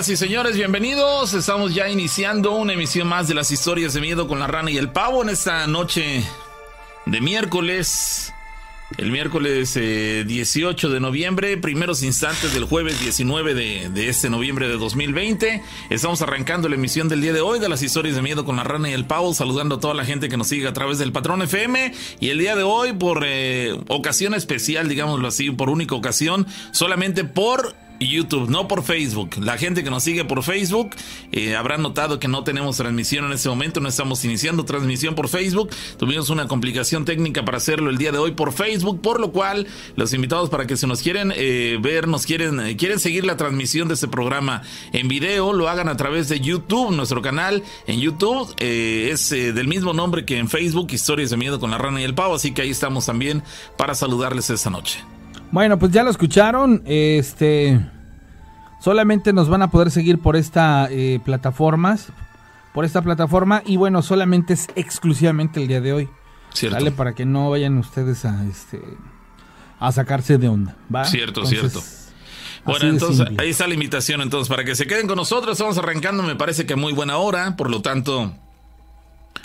Señoras 0.00 0.22
y 0.22 0.26
señores, 0.26 0.56
bienvenidos. 0.56 1.34
Estamos 1.34 1.74
ya 1.74 1.90
iniciando 1.90 2.52
una 2.52 2.72
emisión 2.72 3.06
más 3.06 3.28
de 3.28 3.34
las 3.34 3.50
historias 3.50 3.92
de 3.92 4.00
miedo 4.00 4.28
con 4.28 4.38
la 4.38 4.46
rana 4.46 4.70
y 4.70 4.78
el 4.78 4.88
pavo 4.88 5.22
en 5.22 5.28
esta 5.28 5.66
noche 5.66 6.24
de 7.04 7.20
miércoles. 7.20 8.32
El 8.96 9.12
miércoles 9.12 9.74
18 9.74 9.78
eh, 10.88 10.90
de 10.90 11.00
noviembre, 11.00 11.58
primeros 11.58 12.02
instantes 12.02 12.54
del 12.54 12.64
jueves 12.64 12.98
19 12.98 13.52
de, 13.52 13.90
de, 13.90 14.08
este 14.08 14.30
noviembre 14.30 14.68
de 14.68 14.78
2020. 14.78 15.62
Estamos 15.90 16.22
arrancando 16.22 16.70
la 16.70 16.76
emisión 16.76 17.10
del 17.10 17.20
día 17.20 17.34
de 17.34 17.42
hoy 17.42 17.60
de 17.60 17.68
las 17.68 17.82
historias 17.82 18.16
de 18.16 18.22
miedo 18.22 18.46
con 18.46 18.56
la 18.56 18.64
rana 18.64 18.88
y 18.88 18.94
el 18.94 19.04
pavo, 19.04 19.34
saludando 19.34 19.74
a 19.74 19.80
toda 19.80 19.92
la 19.92 20.06
gente 20.06 20.30
que 20.30 20.38
nos 20.38 20.48
sigue 20.48 20.66
a 20.66 20.72
través 20.72 20.98
del 20.98 21.12
Patrón 21.12 21.42
FM. 21.42 21.92
Y 22.20 22.30
el 22.30 22.38
día 22.38 22.56
de 22.56 22.62
hoy, 22.62 22.94
por 22.94 23.22
eh, 23.26 23.78
ocasión 23.88 24.32
especial, 24.32 24.88
digámoslo 24.88 25.28
así, 25.28 25.50
por 25.50 25.68
única 25.68 25.94
ocasión, 25.94 26.46
solamente 26.72 27.24
por 27.24 27.74
YouTube, 28.08 28.48
no 28.48 28.66
por 28.66 28.82
Facebook. 28.82 29.36
La 29.38 29.58
gente 29.58 29.84
que 29.84 29.90
nos 29.90 30.02
sigue 30.02 30.24
por 30.24 30.42
Facebook 30.42 30.90
eh, 31.32 31.54
habrá 31.54 31.76
notado 31.76 32.18
que 32.18 32.28
no 32.28 32.44
tenemos 32.44 32.78
transmisión 32.78 33.26
en 33.26 33.32
este 33.32 33.48
momento, 33.48 33.80
no 33.80 33.88
estamos 33.88 34.24
iniciando 34.24 34.64
transmisión 34.64 35.14
por 35.14 35.28
Facebook. 35.28 35.70
Tuvimos 35.98 36.30
una 36.30 36.48
complicación 36.48 37.04
técnica 37.04 37.44
para 37.44 37.58
hacerlo 37.58 37.90
el 37.90 37.98
día 37.98 38.10
de 38.10 38.18
hoy 38.18 38.32
por 38.32 38.52
Facebook, 38.52 39.00
por 39.02 39.20
lo 39.20 39.32
cual 39.32 39.66
los 39.96 40.14
invitados 40.14 40.48
para 40.48 40.66
que 40.66 40.76
se 40.76 40.86
nos 40.86 41.02
quieren 41.02 41.32
eh, 41.36 41.78
ver, 41.80 42.08
nos 42.08 42.24
quieren, 42.24 42.58
eh, 42.60 42.76
quieren 42.76 42.98
seguir 42.98 43.24
la 43.24 43.36
transmisión 43.36 43.88
de 43.88 43.94
este 43.94 44.08
programa 44.08 44.62
en 44.92 45.08
video, 45.08 45.52
lo 45.52 45.68
hagan 45.68 45.88
a 45.88 45.96
través 45.96 46.28
de 46.28 46.40
YouTube, 46.40 46.92
nuestro 46.92 47.20
canal 47.20 47.62
en 47.86 48.00
YouTube 48.00 48.54
es 48.58 49.30
del 49.30 49.68
mismo 49.68 49.92
nombre 49.92 50.24
que 50.24 50.38
en 50.38 50.48
Facebook, 50.48 50.88
Historias 50.90 51.30
de 51.30 51.36
Miedo 51.36 51.60
con 51.60 51.70
la 51.70 51.78
Rana 51.78 52.00
y 52.00 52.04
el 52.04 52.14
Pavo, 52.14 52.34
así 52.34 52.52
que 52.52 52.62
ahí 52.62 52.70
estamos 52.70 53.06
también 53.06 53.42
para 53.76 53.94
saludarles 53.94 54.48
esta 54.50 54.70
noche. 54.70 55.00
Bueno, 55.50 55.78
pues 55.78 55.92
ya 55.92 56.02
lo 56.02 56.10
escucharon. 56.10 56.82
Este. 56.86 57.80
Solamente 58.80 59.32
nos 59.32 59.48
van 59.48 59.62
a 59.62 59.70
poder 59.70 59.90
seguir 59.90 60.18
por 60.18 60.36
esta 60.36 60.88
eh, 60.90 61.20
plataformas. 61.24 62.08
Por 62.72 62.84
esta 62.84 63.02
plataforma. 63.02 63.62
Y 63.66 63.76
bueno, 63.76 64.02
solamente 64.02 64.54
es 64.54 64.68
exclusivamente 64.76 65.60
el 65.60 65.68
día 65.68 65.80
de 65.80 65.92
hoy. 65.92 66.08
Cierto. 66.52 66.92
Para 66.92 67.14
que 67.14 67.24
no 67.24 67.50
vayan 67.50 67.78
ustedes 67.78 68.24
a 68.24 68.44
este. 68.44 68.80
a 69.78 69.92
sacarse 69.92 70.38
de 70.38 70.48
onda. 70.48 70.76
¿va? 70.94 71.04
Cierto, 71.04 71.44
cierto. 71.44 71.82
Bueno, 72.64 72.88
entonces 72.88 73.26
ahí 73.38 73.50
está 73.50 73.66
la 73.66 73.74
invitación. 73.74 74.20
Entonces, 74.20 74.48
para 74.48 74.64
que 74.64 74.74
se 74.74 74.86
queden 74.86 75.06
con 75.06 75.16
nosotros, 75.16 75.52
estamos 75.52 75.78
arrancando, 75.78 76.22
me 76.22 76.36
parece 76.36 76.66
que 76.66 76.76
muy 76.76 76.92
buena 76.92 77.16
hora. 77.16 77.56
Por 77.56 77.70
lo 77.70 77.82
tanto, 77.82 78.34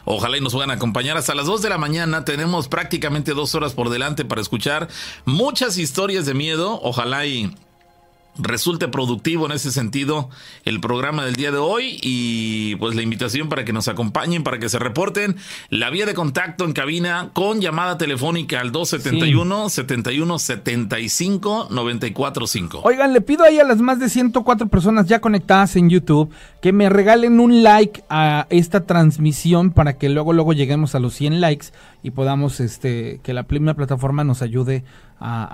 Ojalá 0.05 0.37
y 0.37 0.41
nos 0.41 0.53
puedan 0.53 0.71
acompañar 0.71 1.17
hasta 1.17 1.35
las 1.35 1.47
2 1.47 1.61
de 1.61 1.69
la 1.69 1.77
mañana. 1.77 2.25
Tenemos 2.25 2.67
prácticamente 2.67 3.33
dos 3.33 3.55
horas 3.55 3.73
por 3.73 3.89
delante 3.89 4.23
para 4.23 4.41
escuchar 4.41 4.87
muchas 5.25 5.77
historias 5.77 6.25
de 6.25 6.33
miedo. 6.33 6.79
Ojalá 6.83 7.25
y 7.25 7.55
resulte 8.37 8.87
productivo 8.87 9.45
en 9.45 9.53
ese 9.53 9.71
sentido 9.71 10.29
el 10.63 10.79
programa 10.79 11.25
del 11.25 11.35
día 11.35 11.51
de 11.51 11.57
hoy 11.57 11.99
y 12.01 12.75
pues 12.75 12.95
la 12.95 13.01
invitación 13.01 13.49
para 13.49 13.65
que 13.65 13.73
nos 13.73 13.87
acompañen, 13.87 14.43
para 14.43 14.59
que 14.59 14.69
se 14.69 14.79
reporten 14.79 15.35
la 15.69 15.89
vía 15.89 16.05
de 16.05 16.13
contacto 16.13 16.65
en 16.65 16.73
cabina 16.73 17.29
con 17.33 17.61
llamada 17.61 17.97
telefónica 17.97 18.59
al 18.59 18.71
271 18.71 19.69
71 19.69 20.39
75 20.39 21.67
945. 21.69 22.81
Oigan, 22.83 23.13
le 23.13 23.21
pido 23.21 23.43
ahí 23.43 23.59
a 23.59 23.63
las 23.63 23.79
más 23.79 23.99
de 23.99 24.09
104 24.09 24.67
personas 24.67 25.07
ya 25.07 25.19
conectadas 25.19 25.75
en 25.75 25.89
YouTube 25.89 26.31
que 26.61 26.73
me 26.73 26.89
regalen 26.89 27.39
un 27.39 27.63
like 27.63 28.03
a 28.09 28.47
esta 28.49 28.85
transmisión 28.85 29.71
para 29.71 29.93
que 29.97 30.09
luego 30.09 30.33
luego 30.33 30.53
lleguemos 30.53 30.95
a 30.95 30.99
los 30.99 31.13
100 31.13 31.41
likes 31.41 31.67
y 32.03 32.11
podamos 32.11 32.59
este 32.59 33.19
que 33.23 33.33
la 33.33 33.43
primera 33.43 33.73
plataforma 33.75 34.23
nos 34.23 34.41
ayude 34.41 34.83
a, 34.85 35.04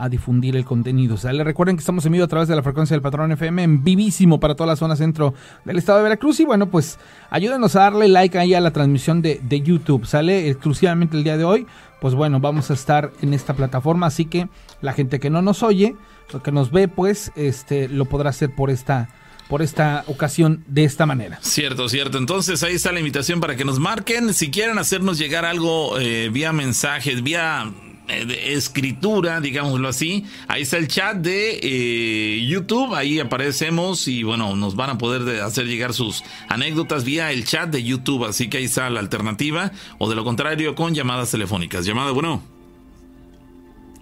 difundir 0.09 0.55
el 0.55 0.65
contenido. 0.65 1.15
O 1.21 1.31
le 1.31 1.43
recuerden 1.43 1.75
que 1.75 1.81
estamos 1.81 2.05
en 2.05 2.11
vivo 2.11 2.25
a 2.25 2.27
través 2.27 2.47
de 2.47 2.55
la 2.55 2.63
frecuencia 2.63 2.95
del 2.95 3.01
Patrón 3.01 3.31
FM 3.31 3.63
en 3.63 3.83
vivísimo 3.83 4.39
para 4.39 4.55
toda 4.55 4.67
la 4.67 4.75
zona 4.75 4.95
centro 4.95 5.33
del 5.65 5.77
estado 5.77 5.99
de 5.99 6.03
Veracruz 6.03 6.39
y 6.39 6.45
bueno, 6.45 6.69
pues 6.69 6.99
ayúdenos 7.29 7.75
a 7.75 7.81
darle 7.81 8.07
like 8.07 8.37
ahí 8.37 8.53
a 8.53 8.59
la 8.59 8.71
transmisión 8.71 9.21
de, 9.21 9.39
de 9.43 9.61
YouTube. 9.61 10.05
Sale 10.05 10.49
exclusivamente 10.49 11.15
el 11.17 11.23
día 11.23 11.37
de 11.37 11.45
hoy. 11.45 11.67
Pues 12.01 12.15
bueno, 12.15 12.39
vamos 12.39 12.71
a 12.71 12.73
estar 12.73 13.11
en 13.21 13.33
esta 13.35 13.53
plataforma, 13.53 14.07
así 14.07 14.25
que 14.25 14.49
la 14.81 14.91
gente 14.91 15.19
que 15.19 15.29
no 15.29 15.43
nos 15.43 15.61
oye, 15.61 15.95
o 16.33 16.41
que 16.41 16.51
nos 16.51 16.71
ve, 16.71 16.87
pues 16.87 17.31
este 17.35 17.87
lo 17.87 18.05
podrá 18.05 18.31
hacer 18.31 18.55
por 18.55 18.71
esta 18.71 19.09
por 19.47 19.61
esta 19.61 20.05
ocasión 20.07 20.63
de 20.67 20.85
esta 20.85 21.05
manera. 21.05 21.37
Cierto, 21.41 21.89
cierto. 21.89 22.17
Entonces 22.17 22.63
ahí 22.63 22.75
está 22.75 22.93
la 22.93 22.99
invitación 22.99 23.41
para 23.41 23.57
que 23.57 23.65
nos 23.65 23.79
marquen. 23.79 24.33
Si 24.33 24.49
quieren 24.49 24.79
hacernos 24.79 25.19
llegar 25.19 25.43
algo 25.43 25.99
eh, 25.99 26.29
vía 26.29 26.53
mensajes, 26.53 27.21
vía 27.21 27.69
eh, 28.11 28.53
escritura, 28.53 29.41
digámoslo 29.41 29.87
así. 29.87 30.25
Ahí 30.47 30.63
está 30.63 30.77
el 30.77 30.87
chat 30.87 31.17
de 31.17 31.59
eh, 31.61 32.45
YouTube, 32.47 32.93
ahí 32.93 33.19
aparecemos 33.19 34.07
y 34.07 34.23
bueno, 34.23 34.55
nos 34.55 34.75
van 34.75 34.91
a 34.91 34.97
poder 34.97 35.41
hacer 35.41 35.67
llegar 35.67 35.93
sus 35.93 36.23
anécdotas 36.47 37.03
vía 37.03 37.31
el 37.31 37.45
chat 37.45 37.69
de 37.69 37.83
YouTube, 37.83 38.25
así 38.25 38.49
que 38.49 38.57
ahí 38.57 38.65
está 38.65 38.89
la 38.89 38.99
alternativa, 38.99 39.71
o 39.97 40.09
de 40.09 40.15
lo 40.15 40.23
contrario 40.23 40.75
con 40.75 40.93
llamadas 40.93 41.31
telefónicas. 41.31 41.85
Llamada, 41.85 42.11
bueno. 42.11 42.43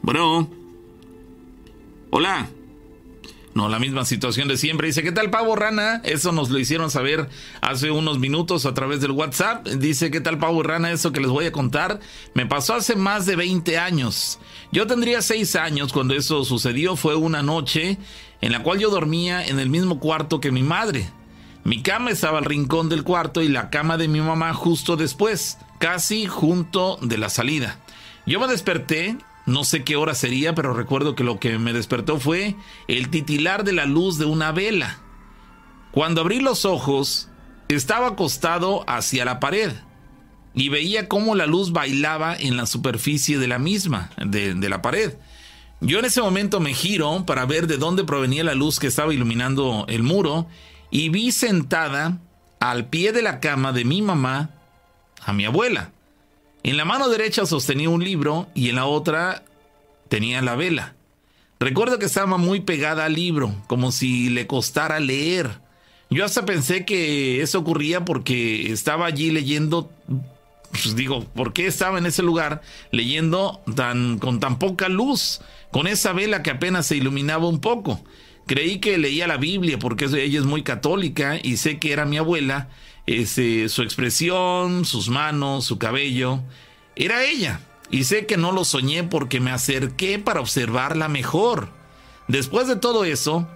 Bueno. 0.02 0.50
Hola. 2.12 2.50
No, 3.60 3.68
la 3.68 3.78
misma 3.78 4.06
situación 4.06 4.48
de 4.48 4.56
siempre. 4.56 4.88
Dice, 4.88 5.04
¿qué 5.04 5.12
tal 5.12 5.32
pavo 5.32 5.54
rana? 5.54 6.00
Eso 6.06 6.32
nos 6.32 6.50
lo 6.50 6.60
hicieron 6.60 6.90
saber 6.90 7.28
hace 7.60 7.92
unos 7.92 8.18
minutos 8.18 8.66
a 8.66 8.74
través 8.74 9.02
del 9.02 9.12
WhatsApp. 9.12 9.68
Dice, 9.68 10.12
¿qué 10.12 10.22
tal 10.22 10.38
pavo 10.38 10.64
rana? 10.64 10.92
Eso 10.92 11.12
que 11.12 11.20
les 11.20 11.30
voy 11.30 11.46
a 11.46 11.52
contar 11.52 12.00
me 12.34 12.46
pasó 12.46 12.76
hace 12.76 12.96
más 12.96 13.26
de 13.26 13.36
20 13.36 13.78
años. 13.78 14.40
Yo 14.72 14.88
tendría 14.88 15.22
6 15.22 15.58
años 15.58 15.92
cuando 15.92 16.14
eso 16.14 16.46
sucedió. 16.46 16.96
Fue 16.96 17.16
una 17.16 17.44
noche 17.44 17.98
en 18.40 18.54
la 18.54 18.64
cual 18.64 18.80
yo 18.80 18.90
dormía 18.90 19.46
en 19.46 19.60
el 19.60 19.70
mismo 19.70 20.00
cuarto 20.00 20.40
que 20.40 20.54
mi 20.54 20.64
madre. 20.64 21.10
Mi 21.66 21.84
cama 21.84 22.12
estaba 22.12 22.38
al 22.38 22.46
rincón 22.46 22.88
del 22.88 23.04
cuarto 23.04 23.42
y 23.42 23.50
la 23.50 23.70
cama 23.70 23.98
de 23.98 24.08
mi 24.08 24.22
mamá 24.22 24.54
justo 24.54 24.96
después, 24.96 25.58
casi 25.80 26.28
junto 26.28 26.98
de 27.02 27.18
la 27.18 27.28
salida. 27.28 27.78
Yo 28.26 28.40
me 28.40 28.48
desperté 28.48 29.18
no 29.50 29.64
sé 29.64 29.84
qué 29.84 29.96
hora 29.96 30.16
sería, 30.16 30.56
pero 30.56 30.74
recuerdo 30.74 31.16
que 31.16 31.24
lo 31.24 31.40
que 31.40 31.58
me 31.58 31.74
despertó 31.74 32.20
fue 32.20 32.56
el 32.88 33.10
titilar 33.10 33.64
de 33.64 33.74
la 33.74 33.86
luz 33.86 34.18
de 34.18 34.26
una 34.26 34.52
vela. 34.52 35.00
Cuando 35.92 36.22
abrí 36.22 36.40
los 36.40 36.66
ojos, 36.66 37.30
estaba 37.68 38.08
acostado 38.08 38.84
hacia 38.88 39.26
la 39.26 39.40
pared 39.40 39.74
y 40.54 40.70
veía 40.70 41.08
cómo 41.08 41.36
la 41.36 41.46
luz 41.46 41.72
bailaba 41.72 42.36
en 42.36 42.58
la 42.58 42.66
superficie 42.66 43.38
de 43.38 43.48
la 43.48 43.60
misma, 43.60 44.12
de, 44.24 44.56
la 44.70 44.82
pared. 44.82 45.14
Yo 45.82 46.00
en 46.00 46.06
ese 46.06 46.22
momento 46.22 46.60
me 46.60 46.74
giro 46.74 47.26
para 47.26 47.46
ver 47.46 47.68
de 47.68 47.78
dónde 47.78 48.04
provenía 48.04 48.44
la 48.44 48.56
luz 48.56 48.80
que 48.80 48.88
estaba 48.88 49.14
iluminando 49.14 49.86
el 49.88 50.04
muro 50.04 50.48
y 50.92 51.10
vi 51.10 51.32
sentada 51.32 52.20
al 52.60 52.88
pie 52.90 53.14
de 53.14 53.22
la 53.22 53.40
cama 53.40 53.72
de 53.72 53.86
mi 53.86 54.02
mamá 54.02 54.52
a 55.22 55.34
mi 55.34 55.46
abuela. 55.46 55.92
En 56.64 56.78
la 56.78 56.86
mano 56.86 57.10
derecha 57.10 57.46
sostenía 57.46 57.90
un 57.90 58.04
libro 58.04 58.48
y 58.54 58.70
en 58.70 58.76
la 58.76 58.86
otra 58.86 59.44
tenía 60.10 60.42
la 60.42 60.56
vela. 60.56 60.96
Recuerdo 61.60 62.00
que 62.00 62.06
estaba 62.06 62.38
muy 62.38 62.62
pegada 62.62 63.06
al 63.06 63.14
libro, 63.14 63.54
como 63.68 63.92
si 63.92 64.30
le 64.30 64.48
costara 64.48 65.00
leer. 65.00 65.50
Yo 66.10 66.26
hasta 66.26 66.46
pensé 66.46 66.86
que 66.86 67.42
eso 67.42 67.60
ocurría 67.60 68.04
porque 68.04 68.72
estaba 68.72 69.06
allí 69.06 69.32
leyendo, 69.32 69.92
pues 70.72 70.96
digo, 70.96 71.24
¿por 71.24 71.54
qué 71.54 71.68
estaba 71.68 71.98
en 71.98 72.06
ese 72.06 72.24
lugar 72.24 72.62
leyendo 72.92 73.62
tan, 73.76 74.20
con 74.20 74.40
tan 74.40 74.58
poca 74.58 74.90
luz, 74.90 75.42
con 75.72 75.88
esa 75.88 76.14
vela 76.14 76.44
que 76.44 76.52
apenas 76.52 76.88
se 76.88 76.98
iluminaba 76.98 77.48
un 77.48 77.62
poco? 77.62 78.04
Creí 78.48 78.80
que 78.80 78.98
leía 78.98 79.28
la 79.28 79.38
Biblia 79.38 79.78
porque 79.78 80.06
ella 80.06 80.40
es 80.40 80.46
muy 80.46 80.64
católica 80.64 81.38
y 81.42 81.58
sé 81.58 81.78
que 81.78 81.94
era 81.94 82.06
mi 82.06 82.18
abuela 82.18 82.70
ese, 83.10 83.70
su 83.70 83.82
expresión, 83.82 84.86
sus 84.86 85.10
manos, 85.10 85.66
su 85.66 85.80
cabello, 85.80 86.42
era 86.96 87.24
ella. 87.24 87.62
Y 87.90 88.04
sé 88.04 88.28
que 88.28 88.38
no 88.38 88.52
lo 88.52 88.66
soñé 88.66 89.04
porque 89.04 89.40
me 89.40 89.52
acerqué 89.52 90.20
para 90.20 90.42
observarla 90.42 91.10
mejor. 91.10 91.70
Después 92.28 92.68
de 92.68 92.76
todo 92.76 93.06
eso, 93.06 93.48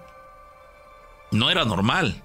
no 1.32 1.52
era 1.52 1.66
normal. 1.66 2.24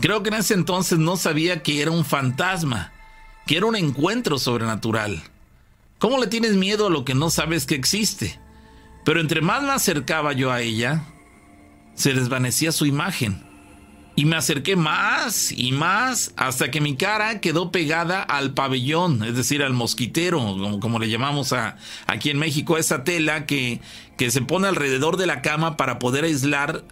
Creo 0.00 0.22
que 0.22 0.28
en 0.28 0.36
ese 0.36 0.54
entonces 0.54 0.98
no 0.98 1.16
sabía 1.16 1.62
que 1.64 1.82
era 1.82 1.90
un 1.90 2.04
fantasma, 2.04 2.92
que 3.46 3.56
era 3.56 3.66
un 3.66 3.74
encuentro 3.74 4.38
sobrenatural. 4.38 5.20
¿Cómo 5.98 6.18
le 6.18 6.28
tienes 6.28 6.54
miedo 6.54 6.86
a 6.86 6.90
lo 6.90 7.04
que 7.04 7.14
no 7.14 7.30
sabes 7.30 7.66
que 7.66 7.74
existe? 7.74 8.38
Pero 9.04 9.20
entre 9.20 9.40
más 9.40 9.64
me 9.64 9.70
acercaba 9.70 10.32
yo 10.32 10.52
a 10.52 10.60
ella, 10.60 11.02
se 11.94 12.14
desvanecía 12.14 12.70
su 12.70 12.86
imagen 12.86 13.51
y 14.14 14.24
me 14.26 14.36
acerqué 14.36 14.76
más 14.76 15.52
y 15.52 15.72
más 15.72 16.32
hasta 16.36 16.70
que 16.70 16.80
mi 16.80 16.96
cara 16.96 17.40
quedó 17.40 17.72
pegada 17.72 18.22
al 18.22 18.52
pabellón, 18.52 19.22
es 19.24 19.36
decir, 19.36 19.62
al 19.62 19.72
mosquitero, 19.72 20.38
como, 20.80 20.98
le 20.98 21.08
llamamos 21.08 21.54
aquí 22.06 22.30
en 22.30 22.38
México, 22.38 22.76
esa 22.76 23.04
tela 23.04 23.46
que, 23.46 23.80
que 24.18 24.30
se 24.30 24.42
pone 24.42 24.68
alrededor 24.68 25.16
de 25.16 25.26
la 25.26 25.40
cama 25.40 25.76
para 25.76 25.98
poder 25.98 26.24
aislar 26.24 26.84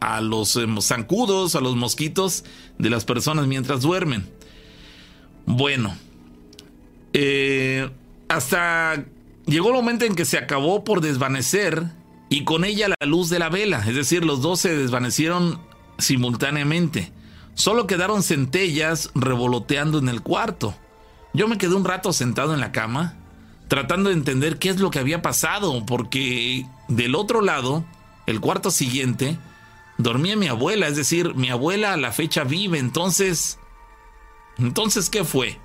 a 0.00 0.20
los 0.20 0.56
eh, 0.56 0.66
zancudos, 0.80 1.54
a 1.54 1.60
los 1.60 1.76
mosquitos 1.76 2.44
de 2.78 2.90
las 2.90 3.04
personas 3.04 3.46
mientras 3.46 3.82
duermen. 3.82 4.28
Bueno, 5.46 5.96
eh, 7.12 7.88
hasta 8.28 9.04
llegó 9.46 9.68
el 9.68 9.74
momento 9.74 10.04
en 10.04 10.16
que 10.16 10.24
se 10.24 10.38
acabó 10.38 10.82
por 10.82 11.00
desvanecer 11.00 11.84
y 12.28 12.42
con 12.42 12.64
ella 12.64 12.88
la 12.88 13.06
luz 13.06 13.30
de 13.30 13.38
la 13.38 13.48
vela, 13.48 13.84
es 13.86 13.94
decir, 13.94 14.24
los 14.24 14.42
dos 14.42 14.60
se 14.60 14.76
desvanecieron 14.76 15.60
simultáneamente. 15.98 17.12
Solo 17.54 17.86
quedaron 17.86 18.22
centellas 18.22 19.10
revoloteando 19.14 19.98
en 19.98 20.08
el 20.08 20.22
cuarto. 20.22 20.74
Yo 21.32 21.48
me 21.48 21.58
quedé 21.58 21.74
un 21.74 21.84
rato 21.84 22.12
sentado 22.12 22.54
en 22.54 22.60
la 22.60 22.72
cama, 22.72 23.14
tratando 23.68 24.10
de 24.10 24.16
entender 24.16 24.58
qué 24.58 24.68
es 24.68 24.78
lo 24.78 24.90
que 24.90 24.98
había 24.98 25.22
pasado, 25.22 25.84
porque 25.86 26.66
del 26.88 27.14
otro 27.14 27.40
lado, 27.40 27.84
el 28.26 28.40
cuarto 28.40 28.70
siguiente, 28.70 29.38
dormía 29.98 30.36
mi 30.36 30.48
abuela, 30.48 30.86
es 30.86 30.96
decir, 30.96 31.34
mi 31.34 31.48
abuela 31.50 31.92
a 31.92 31.96
la 31.96 32.12
fecha 32.12 32.44
vive, 32.44 32.78
entonces... 32.78 33.58
Entonces, 34.58 35.10
¿qué 35.10 35.22
fue? 35.24 35.58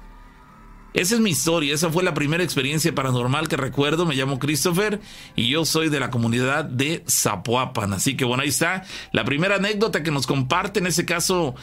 Esa 0.94 1.16
es 1.16 1.22
mi 1.22 1.30
historia, 1.30 1.74
esa 1.74 1.90
fue 1.90 2.04
la 2.04 2.14
primera 2.14 2.44
experiencia 2.44 2.94
paranormal 2.94 3.48
que 3.48 3.56
recuerdo, 3.56 4.06
me 4.06 4.16
llamo 4.16 4.40
Christopher 4.40 5.00
y 5.38 5.48
yo 5.48 5.64
soy 5.64 5.88
de 5.88 6.02
la 6.02 6.10
comunidad 6.10 6.66
de 6.66 7.04
Zapoapan, 7.10 7.94
así 7.94 8.18
que 8.18 8.26
bueno, 8.26 8.44
ahí 8.44 8.50
está 8.50 8.84
la 9.14 9.24
primera 9.24 9.56
anécdota 9.56 10.04
que 10.04 10.12
nos 10.12 10.28
comparte, 10.28 10.80
en 10.80 10.88
ese 10.88 11.06
caso, 11.06 11.56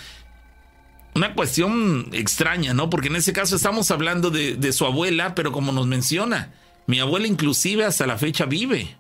una 1.15 1.35
cuestión 1.35 2.09
extraña, 2.13 2.73
¿no? 2.73 2.89
Porque 2.89 3.09
en 3.09 3.17
ese 3.17 3.35
caso 3.35 3.57
estamos 3.57 3.91
hablando 3.91 4.31
de, 4.31 4.73
su 4.73 4.87
abuela, 4.87 5.35
pero 5.35 5.53
como 5.53 5.73
nos 5.73 5.87
menciona, 5.87 6.55
mi 6.87 6.99
abuela 6.99 7.27
inclusive 7.27 7.85
hasta 7.85 8.07
la 8.07 8.17
fecha 8.17 8.47
vive, 8.47 8.97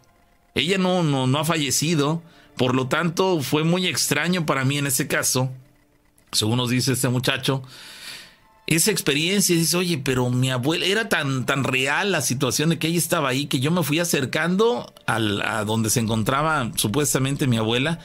ella 0.54 0.76
no, 0.76 1.02
no, 1.02 1.26
no 1.26 1.38
ha 1.38 1.44
fallecido, 1.46 2.22
por 2.58 2.74
lo 2.74 2.88
tanto 2.88 3.40
fue 3.40 3.64
muy 3.64 3.86
extraño 3.86 4.44
para 4.44 4.66
mí 4.66 4.76
en 4.76 4.88
ese 4.88 5.06
caso, 5.06 5.50
según 6.32 6.58
nos 6.58 6.68
dice 6.68 6.92
este 6.92 7.08
muchacho, 7.08 7.62
esa 8.68 8.90
experiencia, 8.90 9.56
dice, 9.56 9.78
oye, 9.78 9.96
pero 9.96 10.28
mi 10.28 10.50
abuela, 10.50 10.84
era 10.84 11.08
tan, 11.08 11.46
tan 11.46 11.64
real 11.64 12.12
la 12.12 12.20
situación 12.20 12.68
de 12.68 12.78
que 12.78 12.88
ella 12.88 12.98
estaba 12.98 13.30
ahí, 13.30 13.46
que 13.46 13.60
yo 13.60 13.70
me 13.70 13.82
fui 13.82 13.98
acercando 13.98 14.92
al, 15.06 15.40
a 15.40 15.64
donde 15.64 15.88
se 15.88 16.00
encontraba 16.00 16.70
supuestamente 16.76 17.46
mi 17.46 17.56
abuela, 17.56 17.98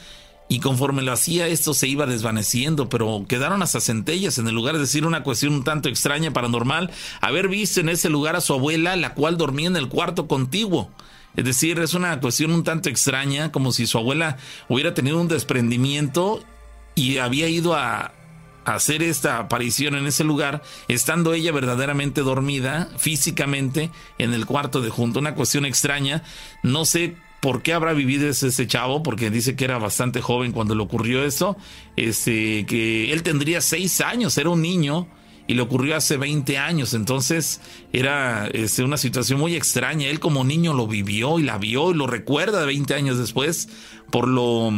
y 0.48 0.60
conforme 0.60 1.02
lo 1.02 1.12
hacía 1.12 1.48
esto 1.48 1.74
se 1.74 1.86
iba 1.86 2.06
desvaneciendo, 2.06 2.88
pero 2.88 3.26
quedaron 3.28 3.62
hasta 3.62 3.78
centellas 3.78 4.38
en 4.38 4.48
el 4.48 4.54
lugar, 4.54 4.74
es 4.74 4.80
decir, 4.80 5.04
una 5.04 5.22
cuestión 5.22 5.52
un 5.52 5.64
tanto 5.64 5.90
extraña, 5.90 6.32
paranormal, 6.32 6.90
haber 7.20 7.48
visto 7.48 7.80
en 7.80 7.90
ese 7.90 8.08
lugar 8.08 8.34
a 8.34 8.40
su 8.40 8.54
abuela, 8.54 8.96
la 8.96 9.12
cual 9.12 9.36
dormía 9.36 9.66
en 9.66 9.76
el 9.76 9.88
cuarto 9.88 10.28
contiguo. 10.28 10.90
Es 11.36 11.44
decir, 11.44 11.78
es 11.78 11.92
una 11.92 12.20
cuestión 12.20 12.52
un 12.52 12.64
tanto 12.64 12.88
extraña, 12.88 13.52
como 13.52 13.70
si 13.70 13.86
su 13.86 13.98
abuela 13.98 14.38
hubiera 14.70 14.94
tenido 14.94 15.20
un 15.20 15.28
desprendimiento 15.28 16.42
y 16.94 17.18
había 17.18 17.48
ido 17.48 17.74
a, 17.74 18.12
hacer 18.64 19.02
esta 19.02 19.38
aparición 19.38 19.94
en 19.94 20.06
ese 20.06 20.24
lugar, 20.24 20.62
estando 20.88 21.34
ella 21.34 21.52
verdaderamente 21.52 22.22
dormida 22.22 22.88
físicamente 22.98 23.90
en 24.18 24.34
el 24.34 24.46
cuarto 24.46 24.80
de 24.80 24.90
junto. 24.90 25.18
Una 25.18 25.34
cuestión 25.34 25.64
extraña. 25.64 26.22
No 26.62 26.84
sé 26.84 27.16
por 27.40 27.62
qué 27.62 27.74
habrá 27.74 27.92
vivido 27.92 28.28
ese, 28.28 28.66
chavo, 28.66 29.02
porque 29.02 29.30
dice 29.30 29.54
que 29.54 29.64
era 29.64 29.78
bastante 29.78 30.22
joven 30.22 30.52
cuando 30.52 30.74
le 30.74 30.82
ocurrió 30.82 31.24
eso. 31.24 31.56
Este, 31.96 32.64
que 32.66 33.12
él 33.12 33.22
tendría 33.22 33.60
seis 33.60 34.00
años, 34.00 34.38
era 34.38 34.50
un 34.50 34.62
niño. 34.62 35.08
Y 35.46 35.52
le 35.52 35.60
ocurrió 35.60 35.94
hace 35.94 36.16
20 36.16 36.56
años, 36.56 36.94
entonces 36.94 37.60
era 37.92 38.48
este, 38.54 38.82
una 38.82 38.96
situación 38.96 39.38
muy 39.38 39.54
extraña. 39.54 40.08
Él 40.08 40.18
como 40.18 40.42
niño 40.42 40.72
lo 40.72 40.86
vivió 40.86 41.38
y 41.38 41.42
la 41.42 41.58
vio 41.58 41.90
y 41.90 41.94
lo 41.94 42.06
recuerda 42.06 42.64
20 42.64 42.94
años 42.94 43.18
después 43.18 43.68
por 44.10 44.26
lo 44.26 44.72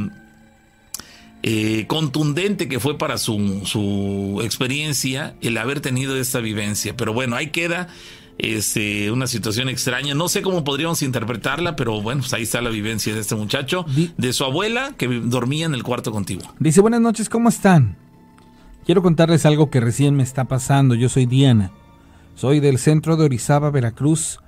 eh, 1.43 1.87
contundente 1.87 2.69
que 2.69 2.81
fue 2.81 2.99
para 2.99 3.19
su, 3.19 3.63
su, 3.65 4.41
experiencia 4.43 5.37
el 5.41 5.59
haber 5.59 5.81
tenido 5.81 6.17
esta 6.17 6.41
vivencia. 6.41 6.97
Pero 6.97 7.13
bueno, 7.13 7.37
ahí 7.37 7.51
queda 7.51 7.89
este, 8.39 9.11
una 9.11 9.27
situación 9.27 9.69
extraña. 9.69 10.15
No 10.15 10.29
sé 10.29 10.43
cómo 10.43 10.65
podríamos 10.65 11.03
interpretarla, 11.03 11.77
pero 11.77 12.01
bueno, 12.03 12.23
pues 12.23 12.33
ahí 12.33 12.43
está 12.43 12.61
la 12.61 12.71
vivencia 12.71 13.15
de 13.15 13.21
este 13.21 13.35
muchacho, 13.35 13.87
de 14.17 14.33
su 14.33 14.45
abuela 14.45 14.95
que 14.97 15.07
dormía 15.07 15.67
en 15.67 15.75
el 15.75 15.83
cuarto 15.83 16.11
contigo. 16.11 16.43
Dice, 16.59 16.81
buenas 16.81 17.01
noches, 17.01 17.29
¿cómo 17.29 17.49
están? 17.49 17.97
Quiero 18.85 19.03
contarles 19.03 19.45
algo 19.47 19.69
que 19.69 19.81
recién 19.81 20.15
me 20.15 20.23
está 20.23 20.45
pasando. 20.45 20.95
Yo 20.95 21.09
soy 21.09 21.27
Diana. 21.27 21.73
Soy 22.35 22.61
del 22.61 22.79
centro 22.79 23.17
de 23.17 23.25
Orizaba, 23.25 23.71
Veracruz. 23.71 24.39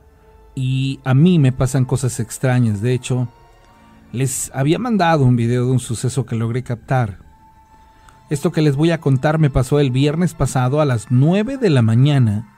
Y 0.55 1.01
a 1.05 1.15
mí 1.15 1.39
me 1.39 1.53
pasan 1.53 1.85
cosas 1.85 2.21
extrañas. 2.21 2.81
De 2.81 2.93
hecho, 2.93 3.29
les 4.13 4.51
había 4.55 4.79
mandado 4.79 5.25
un 5.25 5.37
video 5.37 5.67
de 5.67 5.73
un 5.73 5.81
suceso 5.81 6.25
que 6.25 6.37
logré 6.37 6.63
captar. 6.63 7.19
Esto 8.31 8.53
que 8.53 8.63
les 8.63 8.77
voy 8.77 8.91
a 8.91 9.01
contar 9.01 9.39
me 9.39 9.51
pasó 9.51 9.81
el 9.81 9.91
viernes 9.91 10.35
pasado 10.35 10.81
a 10.81 10.85
las 10.85 11.11
9 11.11 11.59
de 11.59 11.71
la 11.71 11.83
mañana, 11.83 12.55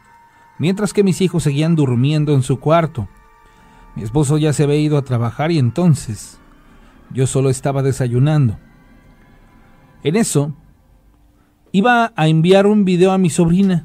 mientras 0.58 0.92
que 0.92 1.04
mis 1.04 1.20
hijos 1.20 1.42
seguían 1.42 1.76
durmiendo 1.76 2.34
en 2.34 2.42
su 2.42 2.60
cuarto. 2.60 3.08
Mi 3.96 4.02
esposo 4.02 4.38
ya 4.38 4.52
se 4.52 4.64
había 4.64 4.76
ido 4.76 4.96
a 4.96 5.02
trabajar 5.02 5.50
y 5.50 5.58
entonces 5.58 6.38
yo 7.12 7.26
solo 7.26 7.50
estaba 7.50 7.82
desayunando. 7.82 8.56
En 10.02 10.16
eso, 10.16 10.54
iba 11.72 12.12
a 12.14 12.28
enviar 12.28 12.66
un 12.66 12.84
video 12.84 13.12
a 13.12 13.18
mi 13.18 13.30
sobrina. 13.30 13.84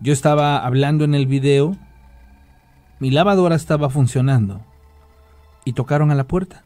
Yo 0.00 0.12
estaba 0.12 0.64
hablando 0.64 1.04
en 1.04 1.14
el 1.14 1.26
video, 1.26 1.76
mi 2.98 3.10
lavadora 3.10 3.56
estaba 3.56 3.88
funcionando 3.88 4.71
y 5.64 5.72
tocaron 5.72 6.10
a 6.10 6.14
la 6.14 6.24
puerta. 6.24 6.64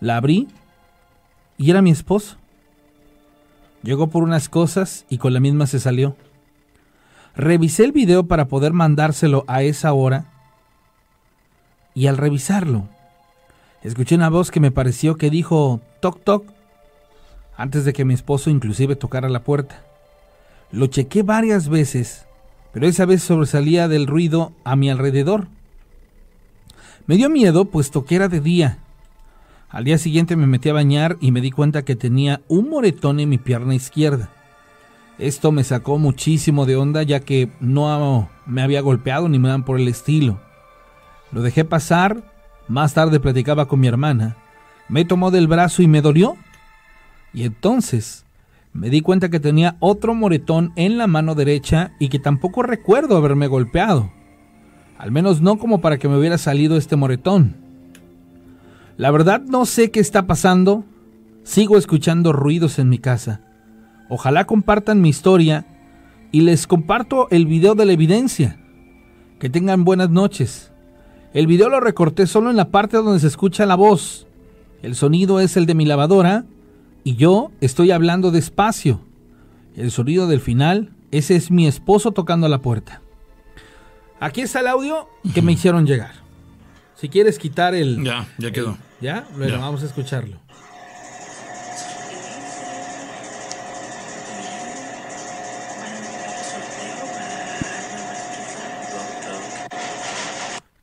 La 0.00 0.16
abrí 0.16 0.48
y 1.56 1.70
era 1.70 1.82
mi 1.82 1.90
esposo. 1.90 2.36
Llegó 3.82 4.08
por 4.08 4.22
unas 4.22 4.48
cosas 4.48 5.04
y 5.08 5.18
con 5.18 5.32
la 5.34 5.40
misma 5.40 5.66
se 5.66 5.78
salió. 5.80 6.16
Revisé 7.36 7.84
el 7.84 7.92
video 7.92 8.26
para 8.26 8.46
poder 8.46 8.72
mandárselo 8.72 9.44
a 9.46 9.62
esa 9.62 9.92
hora 9.92 10.26
y 11.94 12.08
al 12.08 12.16
revisarlo, 12.16 12.88
escuché 13.82 14.16
una 14.16 14.28
voz 14.28 14.50
que 14.50 14.60
me 14.60 14.72
pareció 14.72 15.16
que 15.16 15.30
dijo 15.30 15.80
toc 16.00 16.22
toc 16.24 16.44
antes 17.56 17.84
de 17.84 17.92
que 17.92 18.04
mi 18.04 18.14
esposo 18.14 18.50
inclusive 18.50 18.96
tocara 18.96 19.28
la 19.28 19.44
puerta. 19.44 19.84
Lo 20.72 20.88
chequé 20.88 21.22
varias 21.22 21.68
veces, 21.68 22.26
pero 22.72 22.88
esa 22.88 23.06
vez 23.06 23.22
sobresalía 23.22 23.86
del 23.86 24.08
ruido 24.08 24.52
a 24.64 24.74
mi 24.74 24.90
alrededor. 24.90 25.46
Me 27.06 27.16
dio 27.16 27.28
miedo 27.28 27.66
puesto 27.66 28.06
que 28.06 28.16
era 28.16 28.28
de 28.28 28.40
día. 28.40 28.78
Al 29.68 29.84
día 29.84 29.98
siguiente 29.98 30.36
me 30.36 30.46
metí 30.46 30.70
a 30.70 30.72
bañar 30.72 31.18
y 31.20 31.32
me 31.32 31.42
di 31.42 31.50
cuenta 31.50 31.84
que 31.84 31.96
tenía 31.96 32.40
un 32.48 32.70
moretón 32.70 33.20
en 33.20 33.28
mi 33.28 33.36
pierna 33.36 33.74
izquierda. 33.74 34.30
Esto 35.18 35.52
me 35.52 35.64
sacó 35.64 35.98
muchísimo 35.98 36.64
de 36.64 36.76
onda 36.76 37.02
ya 37.02 37.20
que 37.20 37.50
no 37.60 38.30
me 38.46 38.62
había 38.62 38.80
golpeado 38.80 39.28
ni 39.28 39.38
me 39.38 39.50
dan 39.50 39.64
por 39.64 39.78
el 39.78 39.86
estilo. 39.88 40.40
Lo 41.30 41.42
dejé 41.42 41.66
pasar, 41.66 42.32
más 42.68 42.94
tarde 42.94 43.20
platicaba 43.20 43.68
con 43.68 43.80
mi 43.80 43.86
hermana, 43.86 44.36
me 44.88 45.04
tomó 45.04 45.30
del 45.30 45.46
brazo 45.46 45.82
y 45.82 45.88
me 45.88 46.00
dolió. 46.00 46.36
Y 47.34 47.44
entonces 47.44 48.24
me 48.72 48.88
di 48.88 49.02
cuenta 49.02 49.28
que 49.28 49.40
tenía 49.40 49.76
otro 49.80 50.14
moretón 50.14 50.72
en 50.76 50.96
la 50.96 51.06
mano 51.06 51.34
derecha 51.34 51.92
y 51.98 52.08
que 52.08 52.18
tampoco 52.18 52.62
recuerdo 52.62 53.16
haberme 53.18 53.46
golpeado. 53.46 54.10
Al 54.98 55.10
menos 55.10 55.40
no 55.40 55.58
como 55.58 55.80
para 55.80 55.98
que 55.98 56.08
me 56.08 56.18
hubiera 56.18 56.38
salido 56.38 56.76
este 56.76 56.96
moretón. 56.96 57.56
La 58.96 59.10
verdad 59.10 59.42
no 59.42 59.66
sé 59.66 59.90
qué 59.90 60.00
está 60.00 60.26
pasando. 60.26 60.84
Sigo 61.42 61.76
escuchando 61.76 62.32
ruidos 62.32 62.78
en 62.78 62.88
mi 62.88 62.98
casa. 62.98 63.40
Ojalá 64.08 64.46
compartan 64.46 65.00
mi 65.00 65.08
historia 65.08 65.66
y 66.30 66.42
les 66.42 66.66
comparto 66.66 67.28
el 67.30 67.46
video 67.46 67.74
de 67.74 67.86
la 67.86 67.92
evidencia. 67.92 68.58
Que 69.38 69.50
tengan 69.50 69.84
buenas 69.84 70.10
noches. 70.10 70.72
El 71.32 71.46
video 71.48 71.68
lo 71.68 71.80
recorté 71.80 72.26
solo 72.26 72.50
en 72.50 72.56
la 72.56 72.70
parte 72.70 72.96
donde 72.96 73.18
se 73.18 73.26
escucha 73.26 73.66
la 73.66 73.74
voz. 73.74 74.26
El 74.82 74.94
sonido 74.94 75.40
es 75.40 75.56
el 75.56 75.66
de 75.66 75.74
mi 75.74 75.84
lavadora 75.84 76.44
y 77.02 77.16
yo 77.16 77.50
estoy 77.60 77.90
hablando 77.90 78.30
despacio. 78.30 79.00
El 79.76 79.90
sonido 79.90 80.28
del 80.28 80.40
final, 80.40 80.92
ese 81.10 81.34
es 81.34 81.50
mi 81.50 81.66
esposo 81.66 82.12
tocando 82.12 82.48
la 82.48 82.62
puerta. 82.62 83.02
Aquí 84.24 84.40
está 84.40 84.60
el 84.60 84.68
audio 84.68 85.06
que 85.34 85.42
me 85.42 85.52
hicieron 85.52 85.86
llegar. 85.86 86.12
Si 86.94 87.10
quieres 87.10 87.38
quitar 87.38 87.74
el... 87.74 88.02
Ya, 88.02 88.26
ya 88.38 88.52
quedó. 88.52 88.78
¿Ya? 88.98 89.26
Bueno, 89.36 89.60
vamos 89.60 89.82
a 89.82 89.84
escucharlo. 89.84 90.38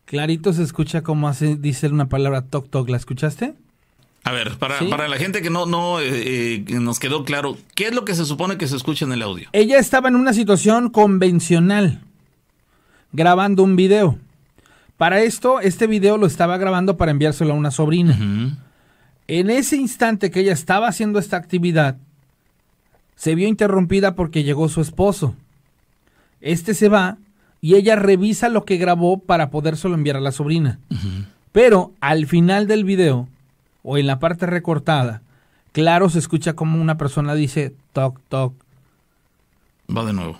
Clarito 0.05 0.53
se 0.53 0.61
escucha 0.61 1.01
como 1.01 1.27
hace, 1.27 1.55
dice 1.55 1.87
una 1.87 2.09
palabra 2.09 2.43
toc 2.43 2.69
toc. 2.69 2.89
¿La 2.89 2.97
escuchaste? 2.97 3.55
A 4.23 4.31
ver, 4.33 4.55
para, 4.59 4.77
para 4.87 5.07
la 5.07 5.17
gente 5.17 5.41
que 5.41 5.49
no, 5.49 5.65
no 5.65 5.99
eh, 5.99 6.57
eh, 6.57 6.65
nos 6.79 6.99
quedó 6.99 7.25
claro, 7.25 7.57
¿qué 7.73 7.87
es 7.87 7.95
lo 7.95 8.05
que 8.05 8.13
se 8.13 8.25
supone 8.25 8.59
que 8.59 8.67
se 8.67 8.75
escucha 8.75 9.05
en 9.05 9.13
el 9.13 9.23
audio? 9.23 9.49
Ella 9.51 9.79
estaba 9.79 10.09
en 10.09 10.15
una 10.15 10.33
situación 10.33 10.91
convencional 10.91 12.03
grabando 13.13 13.63
un 13.63 13.75
video. 13.75 14.17
Para 14.97 15.21
esto, 15.21 15.59
este 15.59 15.87
video 15.87 16.17
lo 16.17 16.27
estaba 16.27 16.57
grabando 16.57 16.97
para 16.97 17.11
enviárselo 17.11 17.53
a 17.53 17.57
una 17.57 17.71
sobrina. 17.71 18.17
En 19.27 19.49
ese 19.49 19.77
instante 19.77 20.29
que 20.29 20.41
ella 20.41 20.53
estaba 20.53 20.87
haciendo 20.87 21.17
esta 21.19 21.37
actividad, 21.37 21.97
se 23.15 23.35
vio 23.35 23.47
interrumpida 23.47 24.15
porque 24.15 24.43
llegó 24.43 24.69
su 24.69 24.81
esposo. 24.81 25.35
Este 26.39 26.73
se 26.73 26.89
va 26.89 27.17
y 27.61 27.75
ella 27.75 27.95
revisa 27.95 28.49
lo 28.49 28.65
que 28.65 28.77
grabó 28.77 29.19
para 29.19 29.49
podérselo 29.49 29.95
enviar 29.95 30.17
a 30.17 30.21
la 30.21 30.31
sobrina. 30.31 30.79
Pero 31.51 31.93
al 31.99 32.25
final 32.27 32.67
del 32.67 32.83
video, 32.83 33.27
o 33.83 33.97
en 33.97 34.07
la 34.07 34.19
parte 34.19 34.45
recortada, 34.45 35.21
claro 35.71 36.09
se 36.09 36.19
escucha 36.19 36.53
como 36.53 36.81
una 36.81 36.97
persona 36.97 37.35
dice 37.35 37.73
toc, 37.93 38.19
toc. 38.29 38.53
Va 39.95 40.05
de 40.05 40.13
nuevo. 40.13 40.39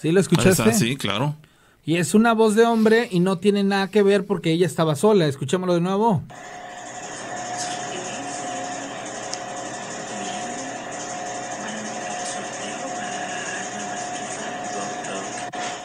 ¿Sí 0.00 0.12
lo 0.12 0.20
escuchaste? 0.20 0.72
sí, 0.74 0.96
claro. 0.96 1.34
Y 1.84 1.96
es 1.96 2.14
una 2.14 2.34
voz 2.34 2.54
de 2.54 2.64
hombre 2.64 3.08
y 3.10 3.20
no 3.20 3.38
tiene 3.38 3.64
nada 3.64 3.88
que 3.90 4.02
ver 4.02 4.26
porque 4.26 4.52
ella 4.52 4.66
estaba 4.66 4.94
sola. 4.94 5.26
Escuchémoslo 5.26 5.74
de 5.74 5.80
nuevo. 5.80 6.22